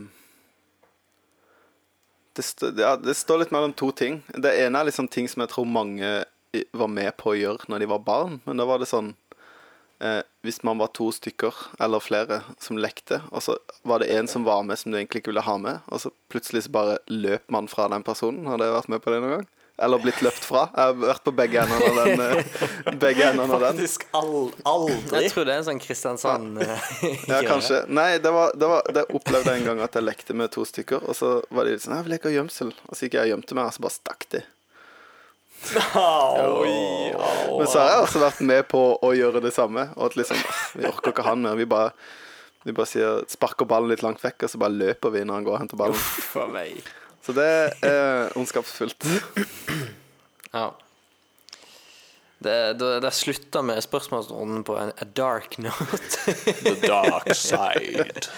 det, 2.38 2.46
stå, 2.46 2.72
ja, 2.78 2.96
det 3.02 3.14
står 3.18 3.44
litt 3.44 3.54
mellom 3.54 3.74
to 3.78 3.90
ting. 3.94 4.20
Det 4.34 4.54
ene 4.62 4.80
er 4.80 4.90
liksom 4.90 5.10
ting 5.10 5.30
som 5.30 5.42
jeg 5.42 5.54
tror 5.54 5.66
mange 5.70 6.18
var 6.72 6.90
med 6.90 7.10
på 7.18 7.32
å 7.32 7.38
gjøre 7.38 7.70
når 7.70 7.82
de 7.82 7.90
var 7.90 8.04
barn. 8.06 8.38
Men 8.46 8.60
da 8.60 8.66
var 8.68 8.82
det 8.82 8.90
sånn 8.90 9.14
eh, 10.00 10.22
Hvis 10.46 10.62
man 10.64 10.78
var 10.78 10.88
to 10.94 11.10
stykker 11.12 11.54
eller 11.80 12.00
flere 12.00 12.42
som 12.62 12.78
lekte, 12.80 13.20
og 13.30 13.42
så 13.42 13.56
var 13.84 13.98
det 14.00 14.10
en 14.16 14.28
som 14.30 14.44
var 14.46 14.62
med 14.64 14.78
som 14.78 14.92
du 14.92 14.98
egentlig 14.98 15.22
ikke 15.22 15.32
ville 15.34 15.44
ha 15.44 15.56
med, 15.58 15.80
og 15.88 16.00
så 16.00 16.10
plutselig 16.30 16.64
så 16.66 16.70
bare 16.74 16.98
løp 17.10 17.44
man 17.50 17.68
fra 17.68 17.88
den 17.92 18.02
personen. 18.06 18.46
Har 18.46 18.58
dere 18.58 18.76
vært 18.78 18.88
med 18.88 19.02
på 19.04 19.10
det 19.12 19.20
noen 19.22 19.36
gang? 19.40 19.46
Eller 19.78 20.00
blitt 20.02 20.18
løpt 20.26 20.42
fra? 20.42 20.64
Jeg 20.74 20.88
har 20.88 20.94
vært 20.98 21.22
på 21.22 21.30
begge 21.38 21.60
endene 21.62 21.86
av 21.86 21.98
den. 22.08 22.22
eh, 22.24 22.96
begge 23.04 23.28
endene 23.28 23.54
av 23.54 23.60
den. 23.62 23.76
Faktisk 23.78 24.06
al 24.18 24.32
aldri. 24.66 25.20
Jeg 25.22 25.30
tror 25.30 25.46
det 25.46 25.54
er 25.54 25.60
en 25.62 25.68
sånn 25.68 25.82
Kristiansand 25.84 26.58
Ja, 26.64 26.78
Ja, 27.30 27.38
kanskje. 27.46 27.84
Nei, 27.86 28.08
det, 28.18 28.32
var, 28.34 28.56
det, 28.58 28.66
var, 28.72 28.82
det 28.96 29.04
opplevde 29.14 29.54
jeg 29.54 29.62
en 29.62 29.68
gang 29.70 29.84
at 29.86 29.94
jeg 29.94 30.02
lekte 30.08 30.34
med 30.34 30.50
to 30.50 30.64
stykker, 30.66 31.06
og 31.06 31.14
så 31.14 31.36
var 31.54 31.68
de 31.68 31.76
litt 31.76 31.84
sånn 31.86 31.94
'Jeg 31.94 32.08
vil 32.08 32.14
leke 32.16 32.34
gjemsel', 32.34 32.74
og 32.88 32.96
så 32.98 33.06
gikk 33.06 33.20
jeg 33.20 33.28
og 33.28 33.32
gjemte 33.36 33.54
meg, 33.54 33.70
og 33.70 33.76
så 33.78 33.84
bare 33.86 33.98
stakk 34.00 34.26
de. 34.34 34.42
Oi, 35.68 37.12
oh. 37.18 37.58
Men 37.58 37.66
så 37.68 37.82
har 37.82 37.90
jeg 37.92 38.04
også 38.04 38.22
vært 38.22 38.40
med 38.46 38.64
på 38.70 38.82
å 39.04 39.10
gjøre 39.16 39.42
det 39.44 39.52
samme, 39.56 39.88
og 39.96 40.10
at 40.10 40.16
liksom 40.20 40.40
Vi 40.78 40.86
orker 40.88 41.12
ikke 41.12 41.26
han 41.26 41.42
mer. 41.44 41.58
Vi 41.58 41.66
bare, 41.68 41.92
vi 42.64 42.74
bare 42.76 42.90
sier, 42.90 43.24
sparker 43.30 43.68
ballen 43.68 43.92
litt 43.92 44.04
langt 44.06 44.22
vekk, 44.24 44.46
og 44.46 44.52
så 44.54 44.60
bare 44.62 44.76
løper 44.78 45.14
vi 45.14 45.24
når 45.26 45.40
han 45.40 45.48
går 45.48 45.56
og 45.56 45.62
henter 45.64 45.80
ballen. 45.80 46.04
for 46.32 46.50
meg. 46.52 46.78
Så 47.26 47.34
det 47.36 47.50
er 47.84 48.30
ondskapsfullt. 48.38 49.04
Ja. 50.54 50.70
Det, 52.38 52.78
det, 52.78 53.00
det 53.02 53.10
slutter 53.12 53.64
med 53.66 53.82
spørsmålsrunden 53.82 54.62
på 54.64 54.78
en 54.78 54.94
a 54.94 55.06
dark 55.18 55.58
note. 55.58 56.34
The 56.62 56.76
dark 56.86 57.34
side. 57.36 58.30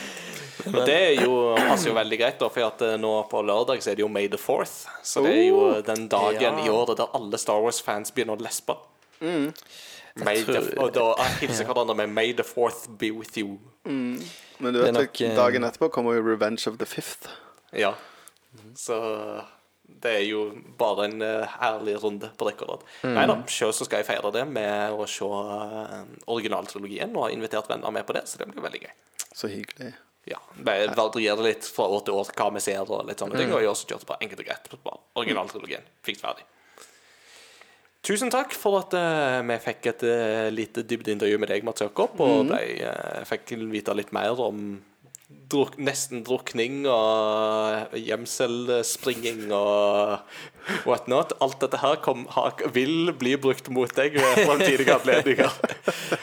Og 0.66 0.86
det 0.86 0.96
er 0.96 1.22
jo, 1.24 1.34
passer 1.56 1.90
jo 1.90 1.94
veldig 1.96 2.18
greit, 2.20 2.38
da, 2.40 2.48
for 2.48 2.66
at 2.66 2.82
eh, 2.86 2.96
nå 3.00 3.12
på 3.30 3.42
lørdag 3.46 3.82
så 3.82 3.92
er 3.92 3.98
det 3.98 4.04
jo 4.04 4.08
May 4.12 4.28
the 4.28 4.38
4th. 4.40 4.86
Så 5.02 5.22
det 5.24 5.32
er 5.36 5.46
jo 5.48 5.62
den 5.86 6.08
dagen 6.08 6.58
Ja. 6.60 6.64
i 6.66 6.68
året 6.68 6.96
der 7.00 7.12
alle 7.16 7.38
Star 7.38 7.60
Wars-fans 7.62 8.10
begynner 8.12 8.36
å 8.36 8.42
lespe. 8.44 8.76
Mm. 9.20 9.52
the, 10.16 10.42
tror- 10.44 10.78
og 10.82 10.92
da 10.92 11.14
hilser 11.40 11.64
hverandre 11.68 11.94
med 11.96 12.08
'May 12.08 12.32
the 12.36 12.42
4th 12.42 12.88
be 12.98 13.10
with 13.12 13.36
you'. 13.38 13.58
Men 13.84 14.74
du 14.74 14.82
vet, 14.82 14.92
nok, 14.92 15.20
eh, 15.20 15.36
dagen 15.36 15.62
etterpå 15.64 15.90
kommer 15.90 16.14
jo 16.14 16.22
Revenge 16.22 16.66
of 16.68 16.78
the 16.78 16.86
Fifth. 16.86 17.28
Ja. 17.72 17.94
Så 18.74 19.44
det 20.02 20.10
er 20.16 20.24
jo 20.24 20.52
bare 20.78 21.04
en 21.04 21.22
ærlig 21.22 22.02
runde 22.02 22.30
på 22.38 22.46
rekord. 22.48 22.82
Nei 23.04 23.26
da, 23.26 23.36
sjøl 23.46 23.72
så 23.72 23.84
skal 23.84 23.98
jeg 24.02 24.06
feire 24.06 24.32
det 24.32 24.46
med 24.48 24.92
å 24.92 25.06
se 25.06 25.24
originaltrilogien, 26.30 27.14
og 27.16 27.22
har 27.28 27.34
invitert 27.34 27.68
venner 27.70 27.90
med 27.94 28.06
på 28.06 28.12
det, 28.16 28.22
så 28.28 28.38
det 28.38 28.48
blir 28.50 28.62
veldig 28.64 28.80
gøy. 28.84 28.92
Så 29.34 29.48
hyggelig. 29.50 29.92
Ja, 30.28 30.38
det 30.54 30.94
varierer 30.98 31.42
litt 31.46 31.64
fra 31.64 31.86
år 31.88 32.04
til 32.04 32.18
år 32.20 32.30
hva 32.36 32.50
vi 32.54 32.62
ser 32.62 32.84
og 32.84 33.06
litt 33.08 33.22
sånne 33.22 33.40
ting. 33.40 33.52
Og 33.54 33.62
jeg 33.62 33.72
også 33.72 33.88
kjørte 33.92 34.08
på 34.10 34.18
enkelt 34.20 34.42
og 34.42 34.50
greit 34.50 34.68
på 34.72 34.80
bare 34.84 35.00
originaltrilogien. 35.22 35.86
Fiks 36.06 36.22
ferdig. 36.22 36.44
Tusen 38.06 38.32
takk 38.32 38.54
for 38.56 38.78
at 38.80 38.94
uh, 38.96 39.40
vi 39.44 39.56
fikk 39.60 39.90
et 39.90 40.04
uh, 40.08 40.46
lite 40.52 40.84
dybdeintervju 40.88 41.40
med 41.40 41.50
deg, 41.52 41.66
Mats 41.68 41.84
Jakob, 41.84 42.16
og 42.24 42.46
ble, 42.48 42.62
uh, 42.88 43.20
fikk 43.28 43.52
vite 43.68 43.96
litt 43.96 44.12
mer 44.16 44.40
om 44.40 44.78
druk, 45.50 45.76
nesten 45.78 46.24
drukning 46.26 46.86
og 46.90 47.92
gjemselspringing 47.94 49.50
og 49.54 50.86
whatnot. 50.88 51.36
Alt 51.44 51.60
dette 51.62 51.82
her 51.82 52.00
kom, 52.04 52.24
har, 52.34 52.56
vil 52.74 53.12
bli 53.20 53.36
brukt 53.40 53.68
mot 53.74 53.92
deg 53.96 54.16
ved 54.18 54.44
framtidige 54.46 54.96
anledninger. 55.00 55.56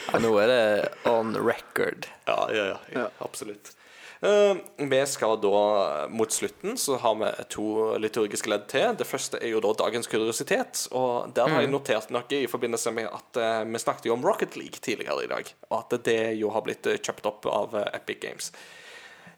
Ja, 0.08 0.18
nå 0.24 0.30
er 0.40 0.48
det 0.48 0.62
on 1.08 1.34
record. 1.36 2.06
Ja, 2.24 2.46
ja, 2.52 2.62
ja, 2.70 2.78
ja 2.94 3.02
absolutt. 3.20 3.74
Eh, 4.20 4.56
vi 4.76 5.06
skal 5.06 5.36
da, 5.40 6.06
mot 6.10 6.32
slutten, 6.32 6.78
så 6.78 6.96
har 6.96 7.14
vi 7.20 7.30
to 7.54 7.66
liturgiske 8.02 8.50
ledd 8.50 8.66
til. 8.70 8.96
Det 8.98 9.06
første 9.06 9.38
er 9.38 9.52
jo 9.52 9.62
da 9.62 9.72
dagens 9.78 10.10
kuriositet. 10.10 10.86
Og 10.90 11.30
der 11.36 11.50
har 11.52 11.62
jeg 11.62 11.70
notert 11.70 12.10
noe 12.14 12.40
i 12.40 12.48
forbindelse 12.50 12.92
med 12.96 13.10
at 13.12 13.38
eh, 13.38 13.62
vi 13.68 13.82
snakket 13.82 14.10
jo 14.10 14.16
om 14.16 14.26
Rocket 14.26 14.58
League 14.58 14.82
tidligere 14.82 15.24
i 15.26 15.30
dag. 15.30 15.52
Og 15.70 15.78
at 15.80 15.98
det 16.08 16.20
jo 16.40 16.50
har 16.54 16.66
blitt 16.66 16.86
eh, 16.90 16.98
kjøpt 16.98 17.30
opp 17.30 17.46
av 17.52 17.78
eh, 17.78 17.90
Epic 18.00 18.20
Games. 18.24 18.50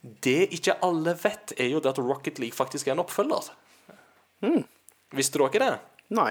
Det 0.01 0.49
ikke 0.57 0.79
alle 0.87 1.13
vet, 1.21 1.53
er 1.61 1.75
jo 1.75 1.83
det 1.85 1.93
at 1.93 2.01
Rocket 2.01 2.41
League 2.41 2.57
faktisk 2.57 2.89
er 2.89 2.97
en 2.97 3.05
oppfølger. 3.05 3.53
Visste 5.13 5.43
dere 5.43 5.61
det? 5.61 5.75
Nei. 6.17 6.31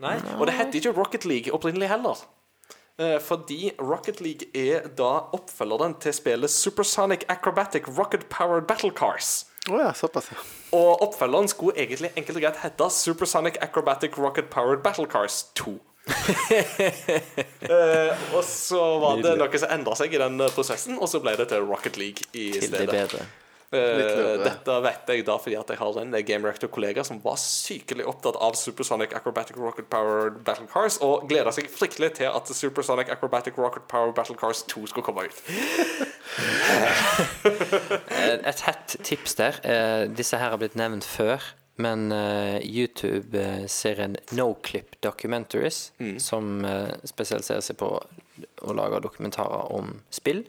Nei. 0.00 0.16
Og 0.40 0.46
det 0.48 0.56
heter 0.56 0.80
ikke 0.80 0.96
Rocket 0.96 1.26
League 1.28 1.54
opprinnelig 1.54 1.90
heller. 1.92 2.18
Eh, 3.00 3.16
fordi 3.24 3.70
Rocket 3.80 4.20
League 4.20 4.50
er 4.52 4.88
da 4.98 5.12
oppfølgeren 5.32 5.94
til 6.02 6.12
spillet 6.12 6.52
Supersonic 6.52 7.24
Acrobatic 7.32 7.88
Rocket 7.98 8.26
Powered 8.28 8.66
Battle 8.68 8.90
Cars. 8.92 9.46
Oh 9.70 9.78
ja, 9.80 9.92
såpass, 9.96 10.28
ja. 10.32 10.36
Og 10.76 11.00
oppfølgeren 11.06 11.48
skulle 11.48 11.76
egentlig 11.80 12.10
enkelt 12.16 12.36
og 12.36 12.44
greit 12.44 12.60
hete 12.62 12.90
Supersonic 12.92 13.56
Acrobatic 13.64 14.18
Rocket 14.18 14.50
Powered 14.52 14.82
Battle 14.84 15.06
Cars 15.08 15.42
2. 15.54 15.78
Eh, 17.70 18.16
og 18.34 18.42
så 18.44 18.80
var 18.98 19.20
det 19.22 19.36
noe 19.38 19.58
som 19.60 19.70
endra 19.70 19.92
seg 19.94 20.14
i 20.16 20.18
den 20.18 20.40
prosessen, 20.54 20.96
og 20.98 21.06
så 21.12 21.20
ble 21.22 21.36
det 21.38 21.46
til 21.52 21.62
Rocket 21.68 21.98
League 22.00 22.24
i 22.32 22.48
Til 22.56 22.64
det 22.64 22.70
stedet. 22.72 22.94
bedre. 22.96 23.26
Eh, 23.72 24.42
dette 24.42 24.74
vet 24.82 25.10
jeg 25.14 25.22
da 25.28 25.36
fordi 25.38 25.54
at 25.54 25.68
jeg 25.70 25.78
har 25.78 25.98
en 26.00 26.16
Game 26.26 26.42
Reactor-kollega 26.48 27.04
som 27.06 27.20
var 27.22 27.36
sykelig 27.38 28.02
opptatt 28.10 28.34
av 28.42 28.56
Supersonic 28.58 29.12
Acrobatic 29.14 29.56
Rocket 29.62 29.86
Power 29.92 30.30
Battle 30.42 30.66
Cars, 30.72 30.96
og 31.06 31.28
gleda 31.30 31.52
seg 31.54 31.68
fryktelig 31.70 32.16
til 32.18 32.26
at 32.34 32.50
Supersonic 32.50 33.12
Acrobatic 33.14 33.54
Rocket 33.58 33.86
Power 33.86 34.10
Battle 34.16 34.34
Cars 34.40 34.64
2 34.66 34.86
skulle 34.90 35.06
komme 35.06 35.28
ut. 35.28 35.38
Eh, 38.10 38.48
Et 38.50 38.60
hett 38.66 38.96
tips 39.06 39.34
der. 39.38 39.60
eh, 39.64 40.08
Disse 40.18 40.36
her 40.38 40.50
har 40.50 40.58
blitt 40.58 40.74
nevnt 40.78 41.04
før. 41.06 41.38
Men 41.80 42.10
YouTube-serien 42.60 44.16
Noclip 44.36 44.98
Documentaries, 45.00 45.92
som 46.20 46.64
eh, 46.68 46.90
spesialiserer 47.08 47.62
seg 47.64 47.78
på 47.80 47.88
å 47.96 48.74
lage 48.76 48.98
dokumentarer 49.00 49.70
om 49.72 49.94
spill, 50.12 50.42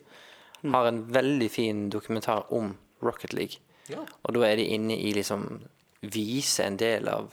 har 0.65 0.89
en 0.89 0.99
veldig 1.07 1.47
fin 1.53 1.85
dokumentar 1.93 2.49
om 2.51 2.73
Rocket 3.01 3.33
League. 3.37 3.61
Ja. 3.91 4.05
Og 4.23 4.35
da 4.37 4.47
er 4.47 4.61
de 4.61 4.71
inne 4.77 4.97
i 4.97 5.13
liksom 5.17 5.61
Vise 6.01 6.63
en 6.65 6.79
del 6.81 7.05
av 7.11 7.27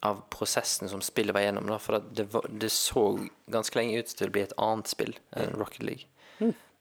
av 0.00 0.22
prosessen 0.32 0.88
som 0.88 1.02
spillet 1.04 1.34
var 1.36 1.44
gjennom. 1.44 1.66
Da, 1.68 1.76
for 1.78 1.98
at 1.98 2.06
det, 2.16 2.24
var, 2.32 2.46
det 2.48 2.70
så 2.72 3.02
ganske 3.52 3.76
lenge 3.76 4.00
ut 4.00 4.14
til 4.16 4.30
å 4.30 4.32
bli 4.32 4.44
et 4.46 4.54
annet 4.56 4.88
spill 4.88 5.12
enn 5.36 5.52
Rocket 5.60 5.84
League. 5.84 6.08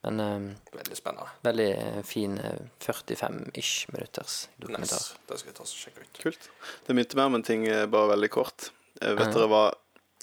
Men 0.08 0.20
um, 0.24 0.46
Veldig 0.72 0.96
spennende. 0.96 1.28
Veldig 1.44 2.04
fin 2.08 2.38
eh, 2.40 2.62
45-ish 2.80 3.90
minutters 3.92 4.48
dokumentar. 4.56 4.96
Nice. 4.96 5.18
Det 5.28 5.40
skal 5.42 5.52
jeg 5.52 5.58
ta 5.58 5.66
og 5.66 5.74
sjekke 5.74 6.06
ut. 6.06 6.22
Kult. 6.22 6.48
Det 6.88 6.96
minte 6.96 7.20
meg 7.20 7.28
om 7.28 7.36
en 7.36 7.44
ting, 7.44 7.66
eh, 7.68 7.84
bare 7.92 8.14
veldig 8.14 8.30
kort. 8.32 8.70
Jeg 9.02 9.18
Vet 9.20 9.36
dere 9.36 9.50
hva 9.52 9.66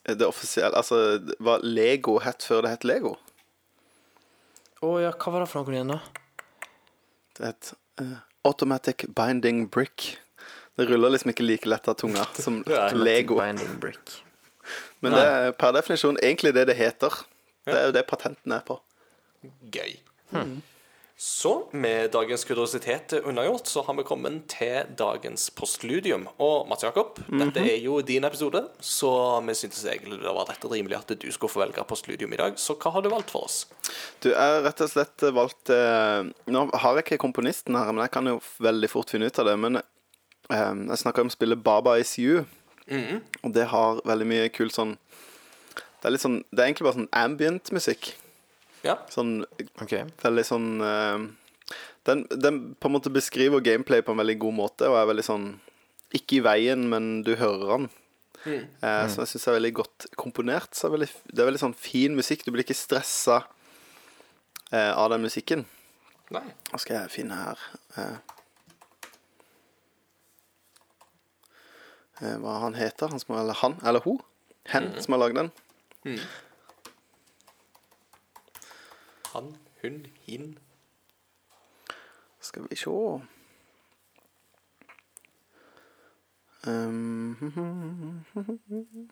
det 0.06 0.26
offisielle 0.26 0.76
Altså, 0.76 1.18
hva 1.42 1.58
Lego 1.64 2.16
het 2.24 2.44
før 2.44 2.64
det 2.64 2.72
het 2.72 2.88
Lego? 2.88 3.14
Å 4.84 4.90
ja, 5.02 5.12
hva 5.12 5.32
var 5.34 5.44
det 5.44 5.50
for 5.52 5.60
noe 5.60 5.76
igjen, 5.76 5.92
da? 5.92 6.24
Det 7.36 7.44
er 7.44 7.54
et 7.54 7.72
uh, 8.00 8.16
Automatic 8.46 9.06
Binding 9.16 9.66
Brick. 9.70 10.16
Det 10.76 10.88
ruller 10.90 11.14
liksom 11.14 11.32
ikke 11.32 11.44
like 11.46 11.68
lett 11.68 11.88
av 11.88 11.96
tunga 12.00 12.26
som 12.44 12.62
Lego. 12.92 13.40
Binding 13.40 13.78
brick. 13.80 14.22
Men 15.00 15.16
det 15.16 15.24
er 15.24 15.50
per 15.56 15.72
definisjon 15.76 16.18
egentlig 16.22 16.54
det 16.56 16.66
det 16.70 16.76
heter. 16.76 17.22
Det 17.66 17.74
er 17.74 17.88
jo 17.88 17.94
det 17.96 18.06
patenten 18.06 18.54
er 18.54 18.64
på. 18.66 18.78
Gøy. 19.72 19.96
Så, 21.18 21.68
med 21.72 22.10
dagens 22.12 22.42
kuriositet 22.44 23.12
unnagjort, 23.24 23.66
så 23.66 23.80
har 23.86 23.94
vi 23.96 24.02
kommet 24.04 24.42
til 24.52 24.84
dagens 24.98 25.46
postludium. 25.56 26.26
Og 26.36 26.66
Mats 26.68 26.84
Jakob, 26.84 27.16
dette 27.32 27.62
er 27.62 27.78
jo 27.80 28.02
din 28.04 28.26
episode, 28.28 28.60
så 28.84 29.12
vi 29.46 29.54
syntes 29.56 29.86
egentlig 29.88 30.18
det 30.20 30.34
var 30.36 30.50
rett 30.50 30.66
og 30.68 30.74
rimelig 30.76 30.98
at 30.98 31.14
du 31.16 31.24
skulle 31.32 31.54
få 31.54 31.62
velge 31.62 31.86
postludium 31.88 32.34
i 32.36 32.40
dag. 32.42 32.58
Så 32.60 32.76
hva 32.76 32.92
har 32.92 33.06
du 33.06 33.08
valgt 33.08 33.32
for 33.32 33.48
oss? 33.48 33.62
Du 34.20 34.28
er 34.34 34.60
rett 34.66 34.82
og 34.84 34.92
slett 34.92 35.24
valgt 35.32 35.72
eh, 35.72 36.28
Nå 36.52 36.66
har 36.82 37.00
jeg 37.00 37.06
ikke 37.06 37.20
komponisten 37.24 37.80
her, 37.80 37.94
men 37.96 38.04
jeg 38.04 38.12
kan 38.18 38.28
jo 38.34 38.36
veldig 38.68 38.92
fort 38.92 39.16
finne 39.16 39.32
ut 39.32 39.40
av 39.40 39.48
det. 39.48 39.56
Men 39.64 39.80
eh, 39.80 40.74
jeg 40.92 41.00
snakker 41.00 41.24
om 41.24 41.32
spillet 41.32 41.64
Baba 41.64 41.96
Is 42.02 42.12
You, 42.20 42.44
og 43.40 43.56
det 43.56 43.70
har 43.72 44.04
veldig 44.04 44.28
mye 44.30 44.52
kul 44.54 44.68
sånn 44.70 44.92
Det 45.72 46.06
er 46.06 46.12
litt 46.14 46.22
sånn 46.22 46.36
Det 46.52 46.60
er 46.60 46.68
egentlig 46.68 46.86
bare 46.86 47.00
sånn 47.00 47.08
ambient 47.18 47.72
musikk. 47.74 48.12
Ja. 48.86 48.96
Sånn 49.12 49.40
okay. 49.82 50.06
veldig 50.22 50.46
sånn 50.46 50.68
uh, 50.80 51.26
den, 52.06 52.24
den 52.30 52.60
på 52.78 52.88
en 52.88 52.94
måte 52.94 53.10
beskriver 53.10 53.64
gameplay 53.64 54.02
på 54.06 54.14
en 54.14 54.22
veldig 54.22 54.38
god 54.44 54.58
måte, 54.60 54.90
og 54.90 54.98
er 55.00 55.08
veldig 55.10 55.26
sånn 55.26 55.46
Ikke 56.14 56.38
i 56.38 56.44
veien, 56.44 56.84
men 56.88 57.24
du 57.26 57.34
hører 57.34 57.72
den. 57.72 57.88
Uh, 58.46 59.06
Som 59.10 59.24
jeg 59.24 59.32
syns 59.32 59.48
er 59.48 59.56
veldig 59.56 59.72
godt 59.80 60.06
komponert. 60.14 60.70
Så 60.76 60.86
er 60.86 60.94
veldig, 60.94 61.08
det 61.32 61.42
er 61.42 61.48
veldig 61.50 61.62
sånn 61.64 61.74
fin 61.74 62.14
musikk. 62.14 62.44
Du 62.46 62.52
blir 62.54 62.62
ikke 62.62 62.78
stressa 62.78 63.40
uh, 63.42 64.92
av 64.94 65.10
den 65.10 65.26
musikken. 65.26 65.66
Nei. 66.34 66.46
Hva 66.70 66.80
skal 66.82 66.96
jeg 67.00 67.12
finne 67.14 67.36
her 67.38 67.60
eh, 68.00 68.16
eh, 72.18 72.32
Hva 72.42 72.56
han 72.64 72.74
heter 72.74 73.12
han 73.12 73.22
som 73.22 73.36
Eller 73.38 73.54
han, 73.60 73.76
eller 73.86 74.02
hun. 74.02 74.18
Hen 74.72 74.90
som 74.98 75.14
har 75.14 75.22
lagd 75.22 75.38
den. 75.38 75.52
Han, 79.36 79.56
hun, 79.82 80.06
hin. 80.24 80.58
Skal 82.40 82.64
vi 82.70 82.76
se 82.76 82.90
um, 86.66 87.36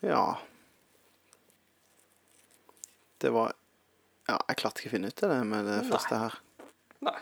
Ja 0.00 0.38
Det 3.20 3.32
var 3.32 3.52
Ja, 4.28 4.38
jeg 4.48 4.56
klarte 4.56 4.80
ikke 4.80 4.88
å 4.88 4.96
finne 4.96 5.12
ut 5.12 5.22
av 5.28 5.30
det 5.34 5.44
med 5.52 5.68
det 5.68 5.84
første 5.90 6.24
her. 6.24 6.40
Nei. 7.04 7.18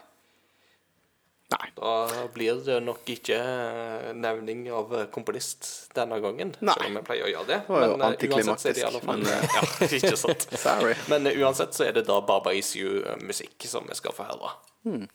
Nei. 1.57 1.70
Da 1.74 2.27
blir 2.35 2.59
det 2.65 2.77
nok 2.85 3.09
ikke 3.09 3.37
eh, 3.37 4.09
nevning 4.16 4.66
av 4.74 4.93
eh, 4.97 5.07
komponist 5.12 5.69
denne 5.97 6.19
gangen. 6.20 6.53
Nei. 6.61 6.74
Selv 6.77 6.91
om 6.91 6.99
jeg 6.99 7.07
pleier 7.07 7.28
å 7.28 7.31
gjøre 7.31 7.49
det. 7.49 7.59
jo 7.69 7.97
Men, 7.97 8.05
eh, 8.05 8.27
uansett 8.37 8.61
så 8.61 8.69
er 8.69 8.77
det 8.77 8.83
i 8.83 8.87
alle 8.89 9.03
fall 9.05 9.23
antiklimaktisk, 9.23 9.37
men, 9.41 9.47
Ja, 9.57 9.91
ikke 10.01 10.20
sant. 10.20 10.49
Sorry. 10.66 10.95
Men 11.12 11.31
uansett 11.33 11.78
så 11.78 11.87
er 11.89 11.97
det 11.97 12.07
da 12.11 12.19
Baba 12.28 12.53
Is 12.57 12.74
You-musikk 12.77 13.69
som 13.70 13.89
vi 13.89 13.97
skal 13.97 14.16
få 14.16 14.28
høre. 14.28 14.53
Hmm. 14.89 15.07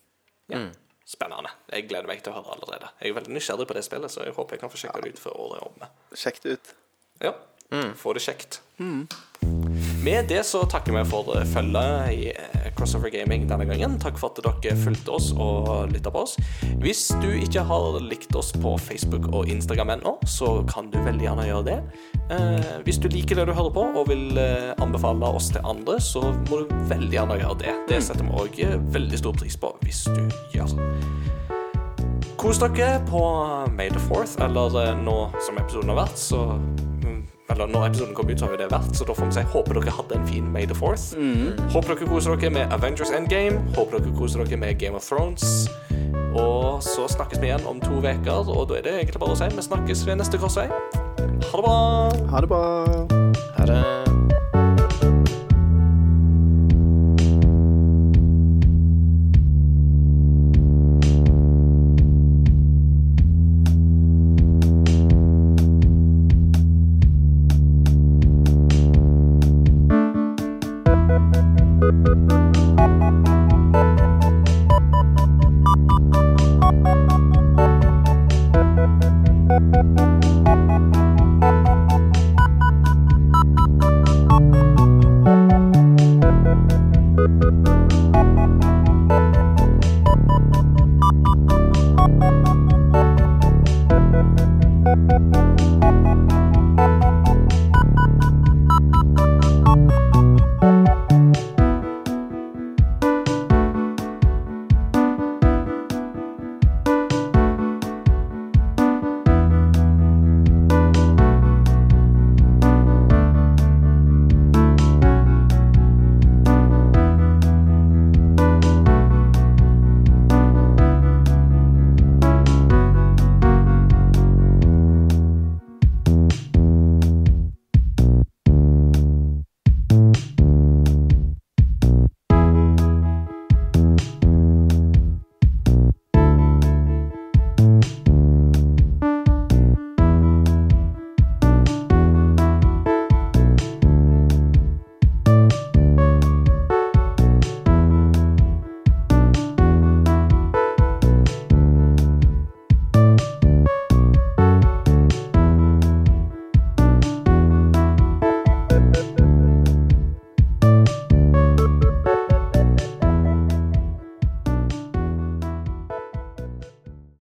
Ja. 0.52 0.66
Spennende. 1.12 1.54
Jeg 1.70 1.90
gleder 1.92 2.10
meg 2.10 2.24
til 2.26 2.34
å 2.34 2.40
høre 2.40 2.56
allerede. 2.56 2.94
Jeg 3.02 3.12
er 3.12 3.20
veldig 3.20 3.36
nysgjerrig 3.38 3.68
på 3.70 3.78
det 3.78 3.86
spillet, 3.86 4.14
så 4.14 4.26
jeg 4.26 4.38
håper 4.38 4.58
jeg 4.58 4.64
kan 4.64 4.74
få 4.74 4.82
sjekka 4.82 5.04
det 5.04 5.14
ut 5.14 5.26
før 5.28 5.42
året 5.46 5.60
er 5.60 5.68
omme. 5.70 5.92
Sjekk 6.18 6.42
det 6.46 6.56
ut. 6.58 6.74
Ja. 7.22 7.36
Få 8.00 8.16
det 8.18 8.26
kjekt. 8.26 8.64
Med 10.03 10.26
det 10.28 10.44
så 10.44 10.64
takker 10.65 10.95
vi 10.95 11.02
for 11.06 11.28
følget 11.45 12.14
i 12.15 12.30
eh, 12.32 12.69
Crossover 12.73 13.11
Gaming 13.14 13.44
denne 13.45 13.68
gangen. 13.69 13.99
Takk 14.02 14.18
for 14.18 14.34
at 14.34 14.41
dere 14.41 14.73
fulgte 14.82 15.14
oss 15.14 15.28
og 15.36 15.91
lytta 15.94 16.10
på 16.10 16.23
oss. 16.23 16.34
Hvis 16.82 17.03
du 17.22 17.28
ikke 17.38 17.61
har 17.69 17.99
likt 18.02 18.34
oss 18.34 18.49
på 18.56 18.73
Facebook 18.82 19.30
og 19.30 19.52
Instagram 19.53 19.94
ennå, 19.99 20.15
så 20.26 20.64
kan 20.65 20.90
du 20.90 20.98
veldig 21.06 21.28
gjerne 21.28 21.45
gjøre 21.45 21.68
det. 21.69 21.78
Eh, 22.34 22.73
hvis 22.88 22.98
du 22.98 23.11
liker 23.14 23.38
det 23.38 23.45
du 23.52 23.53
hører 23.53 23.69
på 23.78 23.86
og 24.02 24.10
vil 24.10 24.41
eh, 24.41 24.73
anbefale 24.82 25.30
oss 25.38 25.53
til 25.53 25.61
andre, 25.69 25.99
så 26.02 26.32
må 26.49 26.64
du 26.64 26.73
veldig 26.90 27.14
gjerne 27.19 27.41
gjøre 27.44 27.61
det. 27.61 27.80
Det 27.94 28.02
setter 28.02 28.26
vi 28.26 28.41
òg 28.41 28.61
veldig 28.98 29.22
stor 29.22 29.38
pris 29.38 29.60
på 29.61 29.76
hvis 29.86 30.07
du 30.10 30.23
gjør. 30.57 30.80
Kos 32.41 32.57
dere 32.57 32.95
på 33.06 33.22
May 33.78 33.94
the 33.94 34.02
Fourth, 34.07 34.34
eller 34.41 34.95
nå 34.98 35.19
som 35.45 35.61
episoden 35.61 35.94
har 35.94 36.07
vært, 36.07 36.18
så 36.18 36.48
mm, 36.57 36.91
Eller 37.52 37.68
når 37.68 37.90
episoden 37.90 38.15
kommer 38.15 38.32
ut, 38.32 38.40
så 38.40 38.48
har 38.48 38.56
jo 38.56 38.61
det 38.61 38.69
vært, 38.72 38.91
så 38.95 39.07
da 39.07 39.15
får 39.18 39.28
vi 39.30 39.36
si 39.38 39.44
håper 39.53 39.80
dere 39.80 39.95
hadde 39.98 40.19
en 40.19 40.28
fin 40.28 40.52
May 40.53 40.65
the 40.69 40.78
Fourth. 40.78 41.11
Håper 41.73 41.95
dere 41.95 42.07
koser 42.10 42.36
dere 42.36 42.53
med 42.56 42.76
Avengers 42.78 43.11
Endgame. 43.15 43.60
Håper 43.76 43.99
dere 43.99 44.15
koser 44.18 44.44
dere 44.45 44.61
med 44.61 44.80
Game 44.80 44.95
of 44.95 45.07
Thrones. 45.07 45.68
Og 46.32 46.80
så 46.86 47.10
snakkes 47.11 47.41
vi 47.41 47.49
igjen 47.52 47.68
om 47.68 47.82
to 47.84 47.99
uker, 47.99 48.48
og 48.48 48.69
da 48.69 48.80
er 48.80 48.88
det 48.88 48.95
egentlig 49.02 49.19
bare 49.19 49.36
å 49.36 49.41
si 49.41 49.52
vi 49.52 49.68
snakkes 49.68 50.06
ved 50.07 50.22
neste 50.23 50.40
korsvei. 50.40 50.69
Ha 50.72 51.60
det 51.60 51.65
bra. 51.68 51.78
Ha 52.32 52.41
det 52.45 52.49
bra. 52.52 52.64
Ha 53.57 53.68
det. 53.68 54.11